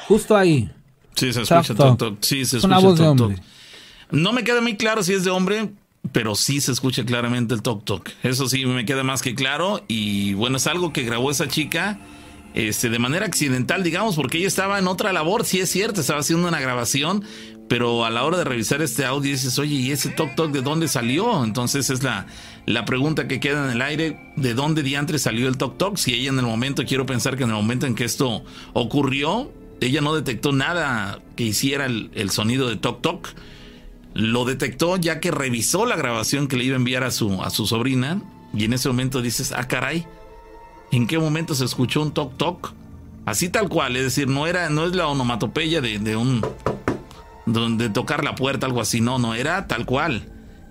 Justo 0.08 0.36
ahí. 0.36 0.70
Sí, 1.16 1.32
se 1.32 1.42
escucha 1.44 1.74
toc, 1.74 1.98
toc. 1.98 2.18
Sí, 2.22 2.46
se 2.46 2.58
escucha 2.58 2.68
una 2.68 2.80
voz 2.86 3.00
de 3.00 3.08
hombre. 3.08 3.38
No 4.12 4.34
me 4.34 4.44
queda 4.44 4.62
muy 4.62 4.76
claro 4.76 5.04
si 5.04 5.14
es 5.14 5.24
de 5.24 5.32
hombre, 5.32 5.72
pero 6.12 6.36
sí 6.36 6.60
se 6.60 6.72
escucha 6.72 7.06
claramente 7.06 7.54
el 7.54 7.62
toc 7.62 7.86
toc. 7.86 8.10
Eso 8.22 8.50
sí 8.50 8.66
me 8.66 8.86
queda 8.86 9.04
más 9.04 9.22
que 9.22 9.34
claro. 9.34 9.84
Y 9.88 10.34
bueno, 10.34 10.58
es 10.58 10.68
algo 10.68 10.92
que 10.92 11.04
grabó 11.04 11.32
esa 11.32 11.48
chica 11.48 11.98
este, 12.54 12.90
de 12.90 13.00
manera 13.00 13.26
accidental, 13.26 13.84
digamos, 13.84 14.16
porque 14.16 14.38
ella 14.38 14.48
estaba 14.48 14.80
en 14.80 14.88
otra 14.88 15.14
labor, 15.14 15.46
sí 15.46 15.60
es 15.60 15.70
cierto, 15.70 16.02
estaba 16.02 16.20
haciendo 16.20 16.48
una 16.48 16.60
grabación, 16.60 17.24
pero 17.68 18.06
a 18.06 18.10
la 18.10 18.24
hora 18.24 18.38
de 18.38 18.44
revisar 18.44 18.82
este 18.82 19.06
audio 19.06 19.32
dices, 19.32 19.58
oye, 19.58 19.76
¿y 19.76 19.92
ese 19.92 20.10
toc 20.10 20.36
toc 20.36 20.52
de 20.52 20.62
dónde 20.62 20.88
salió? 20.88 21.44
Entonces 21.44 21.90
es 21.90 22.04
la, 22.04 22.28
la 22.66 22.86
pregunta 22.86 23.28
que 23.28 23.40
queda 23.40 23.66
en 23.66 23.72
el 23.72 23.82
aire, 23.82 24.20
¿de 24.36 24.54
dónde 24.54 24.84
diantre 24.84 25.18
salió 25.18 25.48
el 25.48 25.58
toc 25.58 25.78
toc? 25.78 25.98
Si 25.98 26.14
ella 26.14 26.30
en 26.30 26.40
el 26.40 26.46
momento, 26.46 26.84
quiero 26.86 27.06
pensar 27.06 27.38
que 27.38 27.44
en 27.44 27.50
el 27.50 27.56
momento 27.56 27.88
en 27.88 27.96
que 27.96 28.04
esto 28.04 28.44
ocurrió, 28.74 29.52
ella 29.82 30.02
no 30.02 30.14
detectó 30.14 30.52
nada 30.52 31.20
que 31.36 31.44
hiciera 31.44 31.86
el, 31.86 32.12
el 32.14 32.30
sonido 32.30 32.70
de 32.70 32.76
toc 32.76 33.02
toc. 33.02 33.30
Lo 34.14 34.46
detectó 34.46 34.98
ya 34.98 35.20
que 35.20 35.32
revisó 35.32 35.88
la 35.88 35.96
grabación 35.96 36.48
que 36.48 36.58
le 36.58 36.66
iba 36.66 36.76
a 36.76 36.78
enviar 36.78 37.04
a 37.04 37.10
su, 37.10 37.42
a 37.42 37.50
su 37.50 37.66
sobrina 37.66 38.22
y 38.54 38.66
en 38.66 38.74
ese 38.74 38.88
momento 38.88 39.22
dices, 39.22 39.52
ah, 39.56 39.68
caray, 39.68 40.06
en 40.96 41.08
qué 41.08 41.18
momento 41.18 41.56
se 41.56 41.66
escuchó 41.66 42.02
un 42.02 42.12
toc 42.12 42.38
toc. 42.38 42.74
Así 43.26 43.50
tal 43.50 43.70
cual, 43.70 43.96
es 43.96 44.04
decir, 44.04 44.28
no 44.28 44.48
era, 44.48 44.70
no 44.70 44.86
es 44.86 44.96
la 44.96 45.08
onomatopeya 45.08 45.80
de, 45.82 45.98
de 45.98 46.16
un 46.18 46.42
de 47.46 47.90
tocar 47.90 48.24
la 48.24 48.36
puerta, 48.36 48.66
algo 48.66 48.82
así, 48.82 49.02
no, 49.02 49.18
no, 49.20 49.34
era 49.34 49.68
tal 49.68 49.86
cual. 49.86 50.30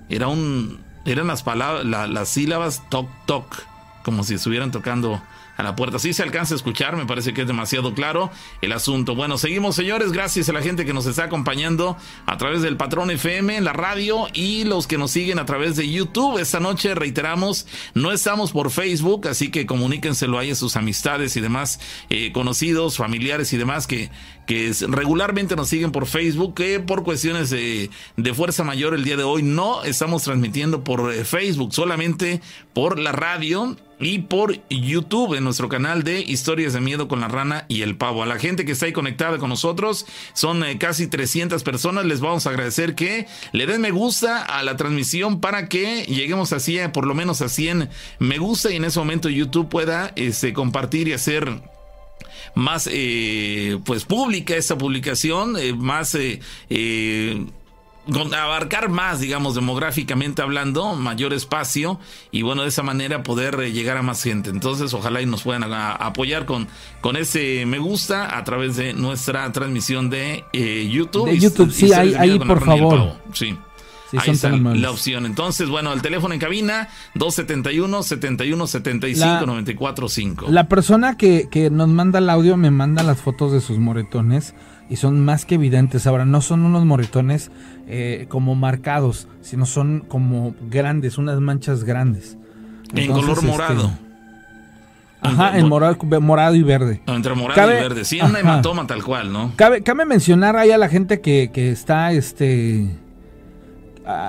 Era 0.08 0.28
un, 0.28 0.80
eran 1.04 1.26
las 1.26 1.42
palabras, 1.42 1.84
las 1.84 2.28
sílabas 2.28 2.88
toc 2.88 3.08
toc, 3.26 3.62
como 4.04 4.22
si 4.24 4.34
estuvieran 4.34 4.70
tocando 4.70 5.20
a 5.56 5.62
la 5.62 5.76
puerta. 5.76 5.98
Sí 5.98 6.12
se 6.12 6.22
alcanza 6.22 6.54
a 6.54 6.56
escuchar, 6.56 6.96
me 6.96 7.06
parece 7.06 7.34
que 7.34 7.42
es 7.42 7.46
demasiado 7.46 7.94
claro 7.94 8.30
el 8.60 8.72
asunto. 8.72 9.14
Bueno, 9.14 9.38
seguimos 9.38 9.76
señores, 9.76 10.12
gracias 10.12 10.48
a 10.48 10.52
la 10.52 10.62
gente 10.62 10.84
que 10.84 10.92
nos 10.92 11.06
está 11.06 11.24
acompañando 11.24 11.96
a 12.26 12.36
través 12.36 12.62
del 12.62 12.76
Patrón 12.76 13.10
FM, 13.10 13.60
la 13.60 13.72
radio 13.72 14.26
y 14.32 14.64
los 14.64 14.86
que 14.86 14.98
nos 14.98 15.10
siguen 15.10 15.38
a 15.38 15.46
través 15.46 15.76
de 15.76 15.90
YouTube. 15.90 16.38
Esta 16.38 16.60
noche 16.60 16.94
reiteramos, 16.94 17.66
no 17.94 18.12
estamos 18.12 18.52
por 18.52 18.70
Facebook, 18.70 19.28
así 19.28 19.50
que 19.50 19.66
comuníquenselo 19.66 20.38
ahí 20.38 20.50
a 20.50 20.54
sus 20.54 20.76
amistades 20.76 21.36
y 21.36 21.40
demás 21.40 21.80
eh, 22.10 22.32
conocidos, 22.32 22.96
familiares 22.96 23.52
y 23.52 23.56
demás 23.56 23.86
que, 23.86 24.10
que 24.46 24.72
regularmente 24.88 25.56
nos 25.56 25.68
siguen 25.68 25.92
por 25.92 26.06
Facebook, 26.06 26.54
que 26.54 26.80
por 26.80 27.04
cuestiones 27.04 27.50
de, 27.50 27.90
fuerza 28.34 28.64
mayor 28.64 28.94
el 28.94 29.04
día 29.04 29.16
de 29.16 29.22
hoy 29.22 29.42
no 29.42 29.84
estamos 29.84 30.24
transmitiendo 30.24 30.84
por 30.84 31.12
eh, 31.12 31.24
Facebook, 31.24 31.72
solamente 31.74 32.40
por 32.72 32.98
la 32.98 33.12
radio 33.12 33.76
y 34.00 34.20
por 34.20 34.58
YouTube 34.68 35.34
en 35.34 35.44
nuestro 35.44 35.68
canal 35.68 36.02
de 36.02 36.20
Historias 36.20 36.72
de 36.72 36.80
Miedo 36.80 37.06
con 37.06 37.20
la 37.20 37.28
Rana 37.28 37.66
y 37.68 37.82
el 37.82 37.96
Pavo. 37.96 38.22
A 38.22 38.26
la 38.26 38.38
gente 38.38 38.64
que 38.64 38.72
está 38.72 38.86
ahí 38.86 38.92
conectada 38.92 39.38
con 39.38 39.48
nosotros, 39.48 40.06
son 40.32 40.64
eh, 40.64 40.78
casi 40.78 41.06
300 41.06 41.62
personas, 41.62 42.04
les 42.04 42.20
vamos 42.20 42.46
a 42.46 42.50
agradecer 42.50 42.94
que 42.94 43.26
le 43.52 43.66
den 43.66 43.80
me 43.80 43.90
gusta 43.90 44.42
a 44.42 44.62
la 44.62 44.76
transmisión 44.76 45.40
para 45.40 45.68
que 45.68 46.02
lleguemos 46.04 46.52
así 46.52 46.78
por 46.92 47.06
lo 47.06 47.14
menos 47.14 47.42
a 47.42 47.48
100 47.48 47.90
me 48.18 48.38
gusta 48.38 48.70
y 48.70 48.76
en 48.76 48.84
ese 48.84 48.98
momento 48.98 49.28
YouTube 49.28 49.68
pueda 49.68 50.12
este, 50.16 50.52
compartir 50.52 51.08
y 51.08 51.12
hacer 51.12 51.60
más 52.54 52.88
eh, 52.90 53.78
pues 53.84 54.04
pública 54.04 54.54
esta 54.56 54.76
publicación, 54.76 55.56
eh, 55.58 55.72
más 55.72 56.14
eh, 56.14 56.40
eh, 56.70 57.46
abarcar 58.36 58.88
más, 58.88 59.20
digamos, 59.20 59.54
demográficamente 59.54 60.42
hablando, 60.42 60.94
mayor 60.96 61.32
espacio 61.32 62.00
y 62.32 62.42
bueno, 62.42 62.62
de 62.62 62.68
esa 62.68 62.82
manera 62.82 63.22
poder 63.22 63.60
eh, 63.60 63.72
llegar 63.72 63.96
a 63.96 64.02
más 64.02 64.22
gente. 64.22 64.50
Entonces, 64.50 64.92
ojalá 64.92 65.22
y 65.22 65.26
nos 65.26 65.42
puedan 65.42 65.62
apoyar 65.64 66.44
con, 66.44 66.66
con 67.00 67.16
ese 67.16 67.64
me 67.64 67.78
gusta 67.78 68.36
a 68.36 68.42
través 68.44 68.76
de 68.76 68.92
nuestra 68.92 69.50
transmisión 69.52 70.10
de 70.10 70.44
eh, 70.52 70.88
YouTube. 70.90 71.26
De 71.26 71.38
YouTube, 71.38 71.70
sí, 71.72 71.92
ahí, 71.92 72.14
ahí 72.14 72.38
por 72.38 72.64
favor. 72.64 73.16
Sí. 73.32 73.56
Ahí 74.18 74.30
está 74.30 74.50
la 74.50 74.90
opción. 74.90 75.26
Entonces, 75.26 75.68
bueno, 75.68 75.92
el 75.92 76.02
teléfono 76.02 76.34
en 76.34 76.40
cabina 76.40 76.88
271 77.14 78.02
71 78.02 78.66
75 78.66 79.46
94 79.46 80.08
5. 80.08 80.46
La 80.50 80.68
persona 80.68 81.16
que, 81.16 81.48
que 81.50 81.70
nos 81.70 81.88
manda 81.88 82.18
el 82.18 82.28
audio 82.30 82.56
me 82.56 82.70
manda 82.70 83.02
las 83.02 83.20
fotos 83.20 83.52
de 83.52 83.60
sus 83.60 83.78
moretones 83.78 84.54
y 84.88 84.96
son 84.96 85.24
más 85.24 85.46
que 85.46 85.54
evidentes. 85.54 86.06
Ahora, 86.06 86.24
no 86.24 86.40
son 86.42 86.64
unos 86.64 86.84
moretones 86.84 87.50
eh, 87.86 88.26
como 88.28 88.54
marcados, 88.54 89.28
sino 89.40 89.66
son 89.66 90.04
como 90.06 90.54
grandes, 90.68 91.18
unas 91.18 91.40
manchas 91.40 91.84
grandes. 91.84 92.36
en 92.94 93.10
color 93.12 93.42
morado. 93.42 93.86
Este, 93.86 93.98
ajá, 95.22 95.58
en 95.58 95.68
morado, 95.68 95.96
morado 96.20 96.54
y 96.54 96.62
verde. 96.62 97.00
Entre 97.06 97.34
morado 97.34 97.70
y 97.70 97.74
verde, 97.74 98.04
sí, 98.04 98.20
un 98.20 98.36
hematoma 98.36 98.86
tal 98.86 99.02
cual, 99.02 99.32
¿no? 99.32 99.52
Cabe, 99.56 99.82
cabe 99.82 100.04
mencionar 100.04 100.56
ahí 100.56 100.72
a 100.72 100.78
la 100.78 100.88
gente 100.88 101.20
que, 101.20 101.50
que 101.52 101.70
está 101.70 102.12
este 102.12 102.90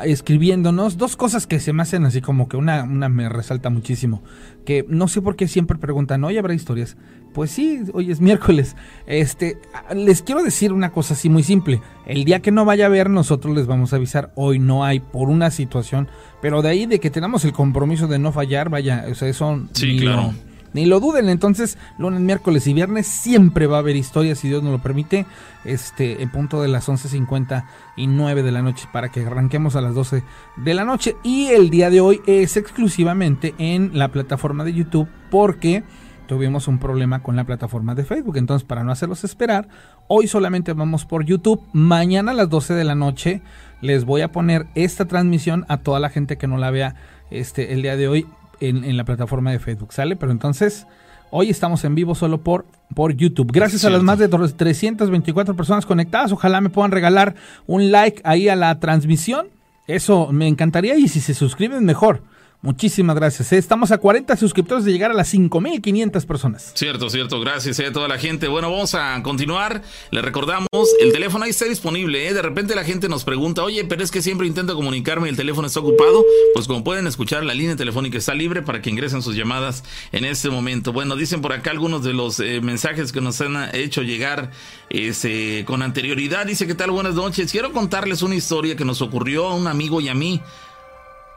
escribiéndonos 0.05 0.97
dos 0.97 1.15
cosas 1.15 1.47
que 1.47 1.59
se 1.59 1.73
me 1.73 1.81
hacen 1.83 2.05
así 2.05 2.21
como 2.21 2.47
que 2.47 2.57
una, 2.57 2.83
una 2.83 3.09
me 3.09 3.29
resalta 3.29 3.69
muchísimo. 3.69 4.23
Que 4.65 4.85
no 4.87 5.07
sé 5.07 5.21
por 5.21 5.35
qué 5.35 5.47
siempre 5.47 5.77
preguntan, 5.77 6.23
¿hoy 6.23 6.37
habrá 6.37 6.53
historias? 6.53 6.97
Pues 7.33 7.51
sí, 7.51 7.81
hoy 7.93 8.11
es 8.11 8.21
miércoles. 8.21 8.75
Este, 9.07 9.57
les 9.95 10.21
quiero 10.21 10.43
decir 10.43 10.71
una 10.71 10.91
cosa 10.91 11.15
así 11.15 11.29
muy 11.29 11.43
simple. 11.43 11.81
El 12.05 12.25
día 12.25 12.41
que 12.41 12.51
no 12.51 12.63
vaya 12.65 12.85
a 12.85 12.87
haber, 12.87 13.09
nosotros 13.09 13.55
les 13.55 13.65
vamos 13.65 13.91
a 13.91 13.95
avisar. 13.95 14.31
Hoy 14.35 14.59
no 14.59 14.83
hay 14.83 14.99
por 14.99 15.29
una 15.29 15.49
situación. 15.49 16.07
Pero 16.41 16.61
de 16.61 16.69
ahí 16.69 16.85
de 16.85 16.99
que 16.99 17.09
tenemos 17.09 17.43
el 17.45 17.53
compromiso 17.53 18.07
de 18.07 18.19
no 18.19 18.31
fallar, 18.31 18.69
vaya, 18.69 19.05
o 19.09 19.15
sea, 19.15 19.27
eso 19.27 19.63
sí, 19.73 19.97
claro. 19.99 20.33
Ni 20.73 20.85
lo 20.85 20.99
duden, 20.99 21.29
entonces 21.29 21.77
lunes, 21.97 22.21
miércoles 22.21 22.67
y 22.67 22.73
viernes 22.73 23.07
siempre 23.07 23.67
va 23.67 23.77
a 23.77 23.79
haber 23.79 23.95
historias, 23.95 24.39
si 24.39 24.47
Dios 24.47 24.63
nos 24.63 24.71
lo 24.71 24.81
permite, 24.81 25.25
este, 25.65 26.21
en 26.21 26.31
punto 26.31 26.61
de 26.61 26.67
las 26.67 26.89
11.59 26.89 28.41
de 28.41 28.51
la 28.51 28.61
noche 28.61 28.87
para 28.91 29.09
que 29.09 29.25
arranquemos 29.25 29.75
a 29.75 29.81
las 29.81 29.93
12 29.95 30.23
de 30.57 30.73
la 30.73 30.85
noche. 30.85 31.15
Y 31.23 31.47
el 31.47 31.69
día 31.69 31.89
de 31.89 32.01
hoy 32.01 32.21
es 32.25 32.57
exclusivamente 32.57 33.53
en 33.57 33.97
la 33.97 34.09
plataforma 34.09 34.63
de 34.63 34.73
YouTube 34.73 35.07
porque 35.29 35.83
tuvimos 36.27 36.67
un 36.67 36.79
problema 36.79 37.21
con 37.21 37.35
la 37.35 37.43
plataforma 37.43 37.95
de 37.95 38.05
Facebook. 38.05 38.37
Entonces, 38.37 38.67
para 38.67 38.83
no 38.83 38.91
hacerlos 38.91 39.23
esperar, 39.23 39.67
hoy 40.07 40.27
solamente 40.27 40.73
vamos 40.73 41.05
por 41.05 41.25
YouTube. 41.25 41.61
Mañana 41.73 42.31
a 42.31 42.35
las 42.35 42.49
12 42.49 42.73
de 42.73 42.83
la 42.83 42.95
noche 42.95 43.41
les 43.81 44.05
voy 44.05 44.21
a 44.21 44.31
poner 44.31 44.67
esta 44.75 45.05
transmisión 45.05 45.65
a 45.67 45.77
toda 45.77 45.99
la 45.99 46.09
gente 46.09 46.37
que 46.37 46.47
no 46.47 46.57
la 46.57 46.71
vea 46.71 46.95
este, 47.29 47.73
el 47.73 47.81
día 47.81 47.97
de 47.97 48.07
hoy 48.07 48.27
en, 48.69 48.97
la 48.97 49.03
plataforma 49.03 49.51
de 49.51 49.59
Facebook, 49.59 49.93
¿sale? 49.93 50.15
Pero 50.15 50.31
entonces, 50.31 50.87
hoy 51.31 51.49
estamos 51.49 51.83
en 51.83 51.95
vivo 51.95 52.15
solo 52.15 52.41
por, 52.41 52.65
por 52.95 53.13
YouTube. 53.13 53.51
Gracias 53.51 53.85
a 53.85 53.89
las 53.89 54.03
más 54.03 54.19
de 54.19 54.27
324 54.27 55.55
personas 55.55 55.85
conectadas. 55.85 56.31
Ojalá 56.31 56.61
me 56.61 56.69
puedan 56.69 56.91
regalar 56.91 57.35
un 57.67 57.91
like 57.91 58.21
ahí 58.23 58.49
a 58.49 58.55
la 58.55 58.79
transmisión. 58.79 59.47
Eso 59.87 60.31
me 60.31 60.47
encantaría 60.47 60.95
y 60.97 61.07
si 61.07 61.19
se 61.19 61.33
suscriben 61.33 61.85
mejor. 61.85 62.23
Muchísimas 62.63 63.17
gracias. 63.17 63.51
¿eh? 63.51 63.57
Estamos 63.57 63.91
a 63.91 63.97
40 63.97 64.37
suscriptores 64.37 64.85
de 64.85 64.93
llegar 64.93 65.11
a 65.11 65.13
las 65.13 65.33
5.500 65.33 66.25
personas. 66.25 66.71
Cierto, 66.75 67.09
cierto. 67.09 67.41
Gracias 67.41 67.77
eh, 67.79 67.87
a 67.87 67.91
toda 67.91 68.07
la 68.07 68.17
gente. 68.17 68.47
Bueno, 68.47 68.71
vamos 68.71 68.95
a 68.95 69.21
continuar. 69.21 69.81
Le 70.11 70.21
recordamos, 70.21 70.69
el 71.01 71.11
teléfono 71.11 71.43
ahí 71.43 71.49
está 71.49 71.65
disponible. 71.65 72.25
¿eh? 72.25 72.33
De 72.33 72.41
repente 72.41 72.73
la 72.73 72.85
gente 72.85 73.09
nos 73.09 73.25
pregunta, 73.25 73.63
oye, 73.63 73.83
pero 73.83 74.01
es 74.01 74.11
que 74.11 74.21
siempre 74.21 74.47
intento 74.47 74.75
comunicarme 74.75 75.27
y 75.27 75.31
el 75.31 75.35
teléfono 75.35 75.67
está 75.67 75.81
ocupado. 75.81 76.23
Pues 76.53 76.65
como 76.65 76.85
pueden 76.85 77.05
escuchar, 77.05 77.43
la 77.43 77.53
línea 77.53 77.75
telefónica 77.75 78.17
está 78.17 78.33
libre 78.33 78.61
para 78.61 78.81
que 78.81 78.89
ingresen 78.89 79.21
sus 79.21 79.35
llamadas 79.35 79.83
en 80.13 80.23
este 80.23 80.49
momento. 80.49 80.93
Bueno, 80.93 81.17
dicen 81.17 81.41
por 81.41 81.51
acá 81.51 81.71
algunos 81.71 82.01
de 82.05 82.13
los 82.13 82.39
mensajes 82.39 83.11
que 83.11 83.19
nos 83.19 83.41
han 83.41 83.75
hecho 83.75 84.03
llegar 84.03 84.51
este, 84.89 85.65
con 85.65 85.81
anterioridad. 85.81 86.45
Dice, 86.45 86.65
¿qué 86.65 86.75
tal? 86.75 86.91
Buenas 86.91 87.15
noches. 87.15 87.51
Quiero 87.51 87.73
contarles 87.73 88.21
una 88.21 88.35
historia 88.35 88.77
que 88.77 88.85
nos 88.85 89.01
ocurrió 89.01 89.47
a 89.47 89.53
un 89.53 89.67
amigo 89.67 89.99
y 89.99 90.07
a 90.07 90.13
mí 90.13 90.41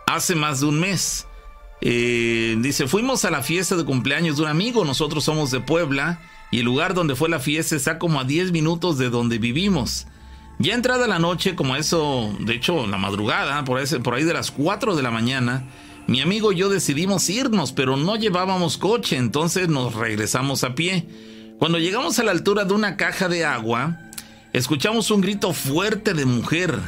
hace 0.06 0.34
más 0.34 0.60
de 0.60 0.66
un 0.66 0.80
mes. 0.80 1.26
Eh, 1.80 2.56
dice, 2.60 2.88
fuimos 2.88 3.25
a 3.25 3.30
la 3.30 3.42
fiesta 3.42 3.76
de 3.76 3.84
cumpleaños 3.84 4.36
de 4.36 4.44
un 4.44 4.48
amigo, 4.48 4.84
nosotros 4.84 5.25
somos 5.25 5.50
de 5.50 5.60
Puebla 5.60 6.20
y 6.50 6.60
el 6.60 6.64
lugar 6.64 6.94
donde 6.94 7.16
fue 7.16 7.28
la 7.28 7.40
fiesta 7.40 7.76
está 7.76 7.98
como 7.98 8.20
a 8.20 8.25
10 8.25 8.52
minutos 8.52 8.96
de 8.98 9.10
donde 9.10 9.38
vivimos. 9.38 10.06
Ya 10.58 10.75
entrada 10.75 11.06
la 11.06 11.18
noche, 11.18 11.54
como 11.54 11.76
eso, 11.76 12.34
de 12.40 12.54
hecho, 12.54 12.86
la 12.86 12.96
madrugada, 12.96 13.62
por, 13.64 13.78
ese, 13.78 14.00
por 14.00 14.14
ahí 14.14 14.25
de 14.25 14.32
las 14.32 14.50
4 14.50 14.96
de 14.96 15.02
la 15.02 15.10
mañana, 15.10 15.64
Mi 16.08 16.20
amigo 16.20 16.52
y 16.52 16.56
yo 16.56 16.68
decidimos 16.68 17.28
irnos, 17.28 17.72
pero 17.72 17.96
no 17.96 18.14
llevábamos 18.14 18.78
coche, 18.78 19.16
entonces 19.16 19.68
nos 19.68 19.92
regresamos 19.92 20.62
a 20.62 20.76
pie. 20.76 21.04
Cuando 21.58 21.78
llegamos 21.78 22.20
a 22.20 22.25
la 22.25 22.30
altura 22.30 22.64
de 22.64 22.75
una 22.75 22.96
caja 22.96 23.28
de 23.28 23.44
agua, 23.44 23.98
escuchamos 24.52 25.10
un 25.10 25.20
grito 25.20 25.52
fuerte 25.52 26.14
de 26.14 26.25
mujer. 26.25 26.78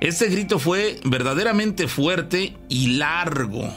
Ese 0.00 0.28
grito 0.28 0.58
fue 0.58 0.98
verdaderamente 1.04 1.86
fuerte 1.86 2.56
y 2.70 2.96
largo. 2.96 3.68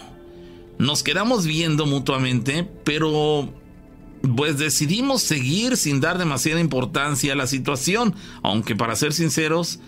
Nos 0.80 1.04
quedamos 1.04 1.46
viendo 1.46 1.86
mutuamente, 1.86 2.68
pero 2.86 3.50
pues 4.36 4.58
decidimos 4.58 5.22
seguir 5.22 5.76
sin 5.76 6.00
dar 6.00 6.18
demasiada 6.18 6.62
importancia 6.62 7.34
a 7.34 7.36
la 7.36 7.46
situación, 7.46 8.16
aunque 8.42 8.74
para 8.76 8.96
ser 8.96 9.12
sinceros, 9.12 9.80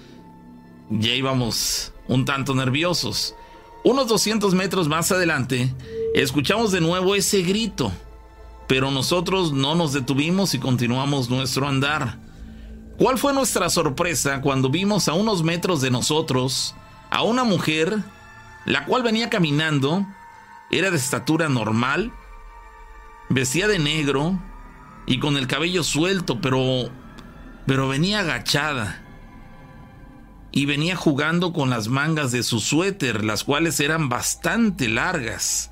ya 0.90 1.14
íbamos 1.16 1.94
un 2.10 2.26
tanto 2.26 2.54
nerviosos. 2.54 3.34
Unos 3.86 4.08
200 4.08 4.54
metros 4.56 4.90
más 4.90 5.12
adelante, 5.14 5.74
escuchamos 6.16 6.74
de 6.74 6.82
nuevo 6.82 7.16
ese 7.16 7.44
grito, 7.44 7.94
pero 8.68 8.92
nosotros 8.92 9.54
no 9.54 9.76
nos 9.76 9.94
detuvimos 9.94 10.54
y 10.54 10.60
continuamos 10.60 11.30
nuestro 11.30 11.68
andar. 11.68 12.25
¿Cuál 12.98 13.18
fue 13.18 13.34
nuestra 13.34 13.70
sorpresa 13.70 14.42
cuando 14.42 14.70
vimos 14.70 15.08
a 15.08 15.14
unos 15.14 15.44
metros 15.44 15.82
de 15.82 15.92
nosotros 15.92 16.76
a 17.10 17.24
una 17.24 17.44
mujer, 17.44 18.00
la 18.66 18.86
cual 18.86 19.04
venía 19.04 19.30
caminando, 19.30 20.06
era 20.72 20.92
de 20.92 20.98
estatura 20.98 21.50
normal, 21.50 22.12
vestía 23.30 23.68
de 23.68 23.80
negro 23.80 24.40
y 25.06 25.20
con 25.20 25.38
el 25.38 25.48
cabello 25.48 25.84
suelto, 25.84 26.42
pero 26.42 26.90
pero 27.66 27.88
venía 27.88 28.20
agachada 28.20 29.02
y 30.52 30.66
venía 30.66 30.96
jugando 30.96 31.52
con 31.52 31.70
las 31.70 31.88
mangas 31.88 32.32
de 32.32 32.44
su 32.44 32.60
suéter, 32.60 33.26
las 33.26 33.44
cuales 33.44 33.80
eran 33.80 34.08
bastante 34.08 34.88
largas. 34.88 35.72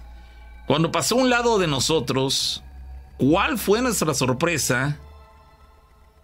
Cuando 0.65 0.92
pasó 0.92 1.15
a 1.15 1.22
un 1.22 1.30
lado 1.30 1.60
de 1.60 1.68
nosotros, 1.68 2.63
¿cuál 3.18 3.58
fue 3.58 3.82
nuestra 3.82 4.13
sorpresa? 4.13 4.98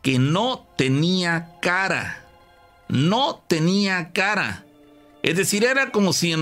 Que 0.02 0.20
no 0.20 0.68
tenía 0.78 1.56
cara. 1.62 2.24
No 2.88 3.44
tenía 3.48 4.12
cara. 4.12 4.66
Es 5.22 5.36
decir, 5.36 5.64
era 5.64 5.92
como 5.92 6.14
si 6.14 6.36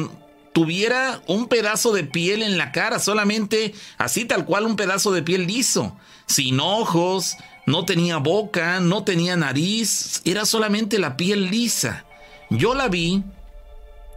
tuviera 0.53 1.21
un 1.27 1.47
pedazo 1.47 1.91
de 1.91 2.03
piel 2.03 2.41
en 2.41 2.57
la 2.57 2.71
cara, 2.71 2.97
solamente 2.97 3.75
así 3.97 4.25
tal 4.25 4.45
cual 4.45 4.65
un 4.65 4.75
pedazo 4.75 5.11
de 5.11 5.21
piel 5.21 5.45
liso, 5.45 5.95
sin 6.25 6.59
ojos, 6.59 7.37
no 7.67 7.85
tenía 7.85 8.17
boca, 8.17 8.79
no 8.79 9.03
tenía 9.03 9.35
nariz, 9.35 10.21
era 10.25 10.45
solamente 10.45 10.99
la 10.99 11.17
piel 11.17 11.51
lisa. 11.51 12.05
Yo 12.49 12.73
la 12.73 12.87
vi 12.87 13.23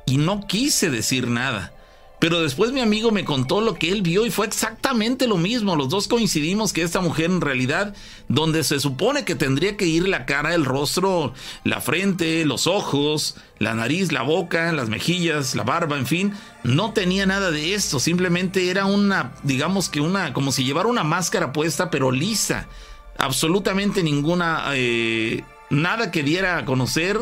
y 0.06 0.16
no 0.16 0.46
quise 0.46 0.88
decir 0.88 1.28
nada. 1.28 1.74
Pero 2.20 2.42
después 2.42 2.70
mi 2.70 2.80
amigo 2.80 3.10
me 3.10 3.24
contó 3.24 3.62
lo 3.62 3.74
que 3.74 3.90
él 3.90 4.02
vio 4.02 4.26
y 4.26 4.30
fue 4.30 4.46
exactamente 4.46 5.26
lo 5.26 5.38
mismo. 5.38 5.74
Los 5.74 5.88
dos 5.88 6.06
coincidimos 6.06 6.74
que 6.74 6.82
esta 6.82 7.00
mujer 7.00 7.30
en 7.30 7.40
realidad, 7.40 7.94
donde 8.28 8.62
se 8.62 8.78
supone 8.78 9.24
que 9.24 9.34
tendría 9.34 9.78
que 9.78 9.86
ir 9.86 10.06
la 10.06 10.26
cara, 10.26 10.54
el 10.54 10.66
rostro, 10.66 11.32
la 11.64 11.80
frente, 11.80 12.44
los 12.44 12.66
ojos, 12.66 13.36
la 13.58 13.74
nariz, 13.74 14.12
la 14.12 14.20
boca, 14.20 14.70
las 14.72 14.90
mejillas, 14.90 15.54
la 15.54 15.62
barba, 15.62 15.96
en 15.96 16.06
fin, 16.06 16.34
no 16.62 16.92
tenía 16.92 17.24
nada 17.24 17.50
de 17.50 17.72
esto. 17.72 17.98
Simplemente 17.98 18.68
era 18.68 18.84
una, 18.84 19.32
digamos 19.42 19.88
que 19.88 20.02
una, 20.02 20.34
como 20.34 20.52
si 20.52 20.62
llevara 20.64 20.88
una 20.88 21.04
máscara 21.04 21.54
puesta, 21.54 21.90
pero 21.90 22.10
lisa. 22.10 22.68
Absolutamente 23.16 24.02
ninguna, 24.02 24.64
eh, 24.74 25.42
nada 25.70 26.10
que 26.10 26.22
diera 26.22 26.58
a 26.58 26.64
conocer 26.66 27.18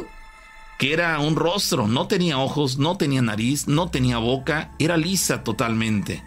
que 0.78 0.92
era 0.92 1.18
un 1.18 1.36
rostro, 1.36 1.88
no 1.88 2.06
tenía 2.06 2.38
ojos, 2.38 2.78
no 2.78 2.96
tenía 2.96 3.20
nariz, 3.20 3.66
no 3.66 3.90
tenía 3.90 4.18
boca, 4.18 4.70
era 4.78 4.96
lisa 4.96 5.42
totalmente. 5.42 6.22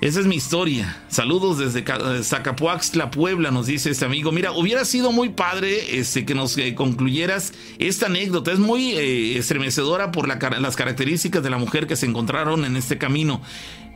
Esa 0.00 0.18
es 0.18 0.26
mi 0.26 0.34
historia. 0.34 1.00
Saludos 1.08 1.58
desde 1.58 1.84
Zacapuaxtla, 2.24 3.12
Puebla, 3.12 3.52
nos 3.52 3.66
dice 3.66 3.90
este 3.90 4.04
amigo. 4.04 4.32
Mira, 4.32 4.50
hubiera 4.50 4.84
sido 4.84 5.12
muy 5.12 5.28
padre 5.28 5.96
este, 5.96 6.24
que 6.24 6.34
nos 6.34 6.58
eh, 6.58 6.74
concluyeras 6.74 7.52
esta 7.78 8.06
anécdota. 8.06 8.50
Es 8.50 8.58
muy 8.58 8.94
eh, 8.94 9.38
estremecedora 9.38 10.10
por 10.10 10.26
las 10.26 10.76
características 10.76 11.44
de 11.44 11.50
la 11.50 11.58
mujer 11.58 11.86
que 11.86 11.94
se 11.94 12.06
encontraron 12.06 12.64
en 12.64 12.76
este 12.76 12.98
camino. 12.98 13.42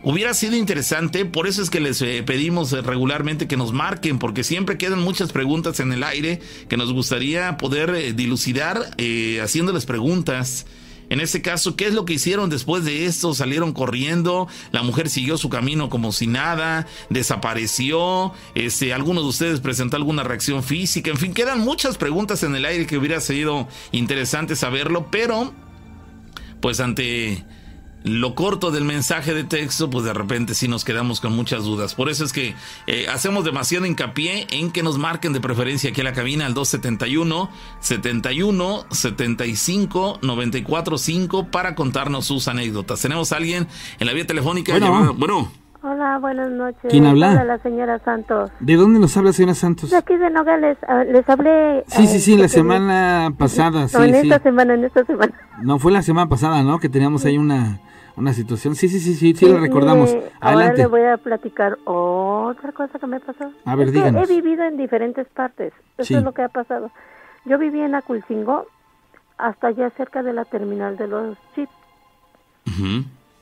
Hubiera 0.02 0.34
sido 0.34 0.56
interesante, 0.56 1.24
por 1.24 1.48
eso 1.48 1.62
es 1.62 1.70
que 1.70 1.80
les 1.80 2.00
eh, 2.02 2.22
pedimos 2.24 2.72
eh, 2.72 2.80
regularmente 2.80 3.48
que 3.48 3.56
nos 3.56 3.72
marquen, 3.72 4.18
porque 4.18 4.44
siempre 4.44 4.78
quedan 4.78 5.00
muchas 5.00 5.32
preguntas 5.32 5.80
en 5.80 5.92
el 5.92 6.04
aire 6.04 6.40
que 6.68 6.76
nos 6.76 6.92
gustaría 6.92 7.56
poder 7.56 7.90
eh, 7.90 8.12
dilucidar 8.12 8.90
haciéndoles 9.42 9.86
preguntas. 9.86 10.66
En 11.08 11.20
este 11.20 11.40
caso, 11.40 11.76
¿qué 11.76 11.86
es 11.86 11.94
lo 11.94 12.04
que 12.04 12.14
hicieron 12.14 12.50
después 12.50 12.84
de 12.84 13.06
esto? 13.06 13.32
Salieron 13.32 13.72
corriendo, 13.72 14.48
la 14.72 14.82
mujer 14.82 15.08
siguió 15.08 15.38
su 15.38 15.48
camino 15.48 15.88
como 15.88 16.12
si 16.12 16.26
nada, 16.26 16.86
desapareció, 17.10 18.32
este, 18.54 18.92
algunos 18.92 19.24
de 19.24 19.30
ustedes 19.30 19.60
presentó 19.60 19.96
alguna 19.96 20.24
reacción 20.24 20.62
física, 20.62 21.10
en 21.10 21.16
fin, 21.16 21.32
quedan 21.32 21.60
muchas 21.60 21.96
preguntas 21.96 22.42
en 22.42 22.54
el 22.54 22.64
aire 22.64 22.86
que 22.86 22.98
hubiera 22.98 23.20
sido 23.20 23.68
interesante 23.92 24.56
saberlo, 24.56 25.08
pero 25.10 25.52
pues 26.60 26.80
ante 26.80 27.44
lo 28.06 28.36
corto 28.36 28.70
del 28.70 28.84
mensaje 28.84 29.34
de 29.34 29.42
texto, 29.42 29.90
pues 29.90 30.04
de 30.04 30.14
repente 30.14 30.54
sí 30.54 30.68
nos 30.68 30.84
quedamos 30.84 31.20
con 31.20 31.34
muchas 31.34 31.64
dudas. 31.64 31.94
Por 31.94 32.08
eso 32.08 32.24
es 32.24 32.32
que 32.32 32.54
eh, 32.86 33.06
hacemos 33.12 33.44
demasiado 33.44 33.84
hincapié 33.84 34.46
en 34.52 34.70
que 34.70 34.84
nos 34.84 34.96
marquen 34.96 35.32
de 35.32 35.40
preferencia 35.40 35.90
aquí 35.90 36.00
a 36.00 36.04
la 36.04 36.12
cabina 36.12 36.46
al 36.46 36.54
271 36.54 37.50
71 37.80 38.86
75 38.90 40.18
94 40.22 40.98
5 40.98 41.46
para 41.50 41.74
contarnos 41.74 42.26
sus 42.26 42.46
anécdotas. 42.46 43.02
Tenemos 43.02 43.32
a 43.32 43.36
alguien 43.36 43.66
en 43.98 44.06
la 44.06 44.12
vía 44.12 44.26
telefónica 44.26 44.72
bueno, 44.78 45.14
bueno. 45.14 45.50
Hola, 45.82 46.18
buenas 46.18 46.50
noches. 46.50 46.90
¿Quién 46.90 47.06
habla? 47.06 47.30
Hola, 47.30 47.44
la 47.44 47.58
señora 47.58 47.98
Santos. 48.00 48.50
¿De 48.58 48.74
dónde 48.74 48.98
nos 48.98 49.16
habla, 49.16 49.32
señora 49.32 49.54
Santos? 49.54 49.90
De 49.90 49.96
aquí 49.96 50.16
de 50.16 50.30
Nogales. 50.30 50.78
Les 51.12 51.28
hablé. 51.28 51.84
Sí, 51.86 52.06
sí, 52.06 52.20
sí, 52.20 52.36
la 52.36 52.48
semana 52.48 53.32
pasada. 53.38 53.86
No, 53.92 54.04
en 54.04 54.14
esta 54.16 54.40
semana, 54.40 54.74
en 54.74 54.84
esta 54.84 55.04
semana. 55.04 55.32
No, 55.62 55.78
fue 55.78 55.92
la 55.92 56.02
semana 56.02 56.28
pasada, 56.28 56.62
¿no? 56.64 56.80
Que 56.80 56.88
teníamos 56.88 57.24
ahí 57.24 57.38
una 57.38 57.80
una 58.16 58.32
situación. 58.32 58.74
Sí, 58.74 58.88
sí, 58.88 58.98
sí, 58.98 59.14
sí, 59.14 59.34
sí, 59.34 59.46
lo 59.48 59.58
recordamos. 59.58 60.10
Adelante. 60.10 60.36
Ahora 60.40 60.72
le 60.74 60.86
voy 60.86 61.02
a 61.02 61.16
platicar 61.18 61.78
otra 61.84 62.72
cosa 62.72 62.98
que 62.98 63.06
me 63.06 63.20
pasó. 63.20 63.52
A 63.64 63.76
ver, 63.76 63.88
He 63.94 64.26
vivido 64.26 64.64
en 64.64 64.76
diferentes 64.76 65.26
partes. 65.28 65.72
Eso 65.98 66.18
es 66.18 66.24
lo 66.24 66.32
que 66.32 66.42
ha 66.42 66.48
pasado. 66.48 66.90
Yo 67.44 67.58
viví 67.58 67.80
en 67.80 67.94
Aculcingo, 67.94 68.66
hasta 69.38 69.68
allá 69.68 69.90
cerca 69.90 70.22
de 70.22 70.32
la 70.32 70.44
terminal 70.44 70.96
de 70.96 71.06
los 71.08 71.38
chips. 71.54 71.72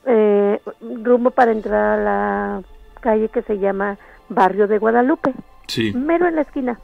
eh, 0.05 0.61
rumbo 1.03 1.31
para 1.31 1.51
entrar 1.51 1.99
a 1.99 2.03
la 2.03 2.61
calle 2.99 3.29
que 3.29 3.41
se 3.41 3.57
llama 3.57 3.97
Barrio 4.29 4.67
de 4.67 4.77
Guadalupe. 4.77 5.33
Sí. 5.67 5.93
Mero 5.93 6.27
en 6.27 6.35
la 6.35 6.41
esquina. 6.41 6.79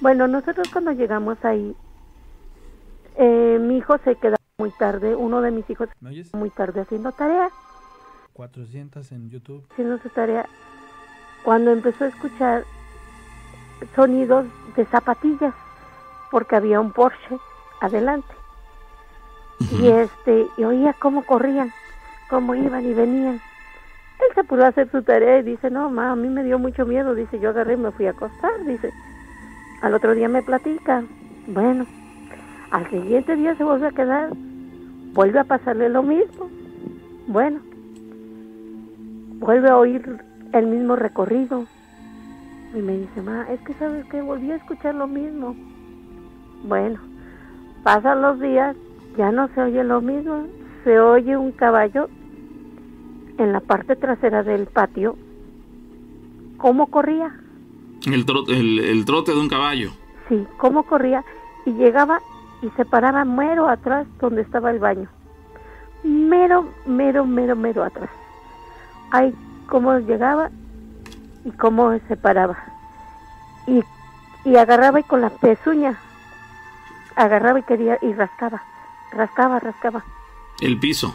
Bueno, 0.00 0.26
nosotros 0.28 0.68
cuando 0.72 0.92
llegamos 0.92 1.36
ahí, 1.44 1.74
eh, 3.16 3.58
mi 3.60 3.78
hijo 3.78 3.98
se 3.98 4.14
quedó 4.16 4.36
muy 4.60 4.70
tarde, 4.72 5.16
uno 5.16 5.40
de 5.40 5.50
mis 5.50 5.68
hijos 5.70 5.88
muy 6.34 6.50
tarde 6.50 6.82
haciendo 6.82 7.12
tarea. 7.12 7.48
400 8.34 9.10
en 9.12 9.30
YouTube. 9.30 9.64
Haciendo 9.70 9.96
su 9.98 10.10
tarea. 10.10 10.46
Cuando 11.42 11.70
empezó 11.70 12.04
a 12.04 12.08
escuchar 12.08 12.64
sonidos 13.96 14.44
de 14.76 14.84
zapatillas, 14.84 15.54
porque 16.30 16.56
había 16.56 16.78
un 16.78 16.92
Porsche 16.92 17.38
adelante. 17.80 18.28
Y 19.78 19.88
este, 19.88 20.46
y 20.58 20.64
oía 20.64 20.94
cómo 21.00 21.24
corrían, 21.24 21.72
cómo 22.28 22.54
iban 22.54 22.84
y 22.84 22.92
venían. 22.92 23.34
Él 23.34 24.34
se 24.34 24.44
pudo 24.44 24.66
hacer 24.66 24.90
su 24.90 25.02
tarea 25.02 25.38
y 25.38 25.42
dice, 25.42 25.70
no, 25.70 25.88
ma, 25.88 26.10
a 26.10 26.16
mí 26.16 26.28
me 26.28 26.44
dio 26.44 26.58
mucho 26.58 26.84
miedo. 26.84 27.14
Dice, 27.14 27.40
yo 27.40 27.48
agarré 27.48 27.74
y 27.74 27.78
me 27.78 27.92
fui 27.92 28.06
a 28.06 28.10
acostar. 28.10 28.62
Dice, 28.66 28.92
al 29.80 29.94
otro 29.94 30.14
día 30.14 30.28
me 30.28 30.42
platica. 30.42 31.02
Bueno, 31.46 31.86
al 32.70 32.90
siguiente 32.90 33.36
día 33.36 33.54
se 33.56 33.64
vuelve 33.64 33.86
a 33.86 33.92
quedar 33.92 34.30
vuelve 35.12 35.38
a 35.38 35.44
pasarle 35.44 35.88
lo 35.88 36.02
mismo. 36.02 36.48
Bueno, 37.26 37.60
vuelve 39.38 39.70
a 39.70 39.76
oír 39.76 40.18
el 40.52 40.66
mismo 40.66 40.96
recorrido. 40.96 41.66
Y 42.74 42.78
me 42.78 42.98
dice, 42.98 43.22
ma, 43.22 43.50
es 43.50 43.60
que 43.62 43.74
sabes 43.74 44.04
que 44.06 44.20
volví 44.22 44.50
a 44.50 44.56
escuchar 44.56 44.94
lo 44.94 45.06
mismo. 45.06 45.56
Bueno, 46.64 47.00
pasan 47.82 48.22
los 48.22 48.40
días, 48.40 48.76
ya 49.16 49.32
no 49.32 49.48
se 49.48 49.62
oye 49.62 49.82
lo 49.82 50.00
mismo. 50.00 50.46
Se 50.84 50.98
oye 50.98 51.36
un 51.36 51.52
caballo 51.52 52.08
en 53.38 53.52
la 53.52 53.60
parte 53.60 53.96
trasera 53.96 54.42
del 54.42 54.66
patio. 54.66 55.16
¿Cómo 56.56 56.86
corría? 56.86 57.34
El 58.06 58.24
trote, 58.24 58.58
el 58.58 59.04
trote 59.04 59.32
de 59.32 59.40
un 59.40 59.48
caballo. 59.48 59.90
Sí, 60.28 60.46
cómo 60.58 60.84
corría. 60.84 61.24
Y 61.66 61.72
llegaba 61.72 62.20
y 62.62 62.70
se 62.70 62.84
paraba 62.84 63.24
mero 63.24 63.68
atrás 63.68 64.06
donde 64.20 64.42
estaba 64.42 64.70
el 64.70 64.78
baño. 64.78 65.08
Mero, 66.02 66.68
mero, 66.86 67.26
mero, 67.26 67.56
mero 67.56 67.84
atrás. 67.84 68.10
Ahí 69.10 69.34
cómo 69.66 69.98
llegaba 69.98 70.50
y 71.44 71.50
cómo 71.52 71.98
se 72.08 72.16
paraba. 72.16 72.58
Y, 73.66 73.82
y 74.44 74.56
agarraba 74.56 75.00
y 75.00 75.02
con 75.04 75.20
la 75.20 75.30
pezuña 75.30 75.98
agarraba 77.16 77.58
y 77.58 77.62
quería 77.62 77.98
y 78.00 78.12
rascaba, 78.14 78.62
rascaba, 79.12 79.58
rascaba. 79.60 80.04
El 80.60 80.78
piso. 80.78 81.14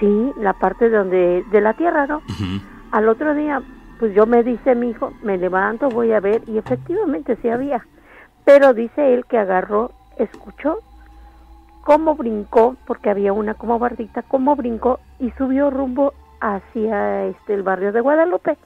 Sí, 0.00 0.32
la 0.38 0.54
parte 0.54 0.88
donde 0.88 1.44
de 1.50 1.60
la 1.60 1.74
tierra, 1.74 2.06
¿no? 2.06 2.22
Al 2.90 3.08
otro 3.08 3.34
día, 3.34 3.62
pues 3.98 4.14
yo 4.14 4.26
me 4.26 4.42
dice 4.42 4.74
mi 4.74 4.90
hijo, 4.90 5.12
me 5.22 5.36
levanto, 5.36 5.90
voy 5.90 6.12
a 6.12 6.20
ver, 6.20 6.42
y 6.46 6.56
efectivamente 6.56 7.36
sí 7.42 7.50
había. 7.50 7.86
Pero 8.44 8.72
dice 8.72 9.12
él 9.12 9.26
que 9.26 9.36
agarró, 9.36 9.92
escuchó 10.18 10.80
cómo 11.82 12.14
brincó, 12.14 12.76
porque 12.86 13.10
había 13.10 13.32
una 13.32 13.54
como 13.54 13.78
bardita, 13.78 14.22
cómo 14.22 14.54
brincó 14.56 15.00
y 15.18 15.30
subió 15.32 15.70
rumbo 15.70 16.12
hacia 16.40 17.24
este 17.26 17.54
el 17.54 17.62
barrio 17.62 17.92
de 17.92 18.00
Guadalupe. 18.00 18.56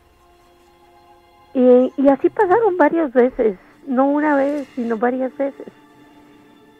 Y, 1.54 1.92
y 1.96 2.08
así 2.08 2.30
pasaron 2.30 2.76
varias 2.76 3.12
veces, 3.12 3.58
no 3.86 4.06
una 4.06 4.34
vez, 4.36 4.66
sino 4.74 4.96
varias 4.96 5.36
veces. 5.36 5.66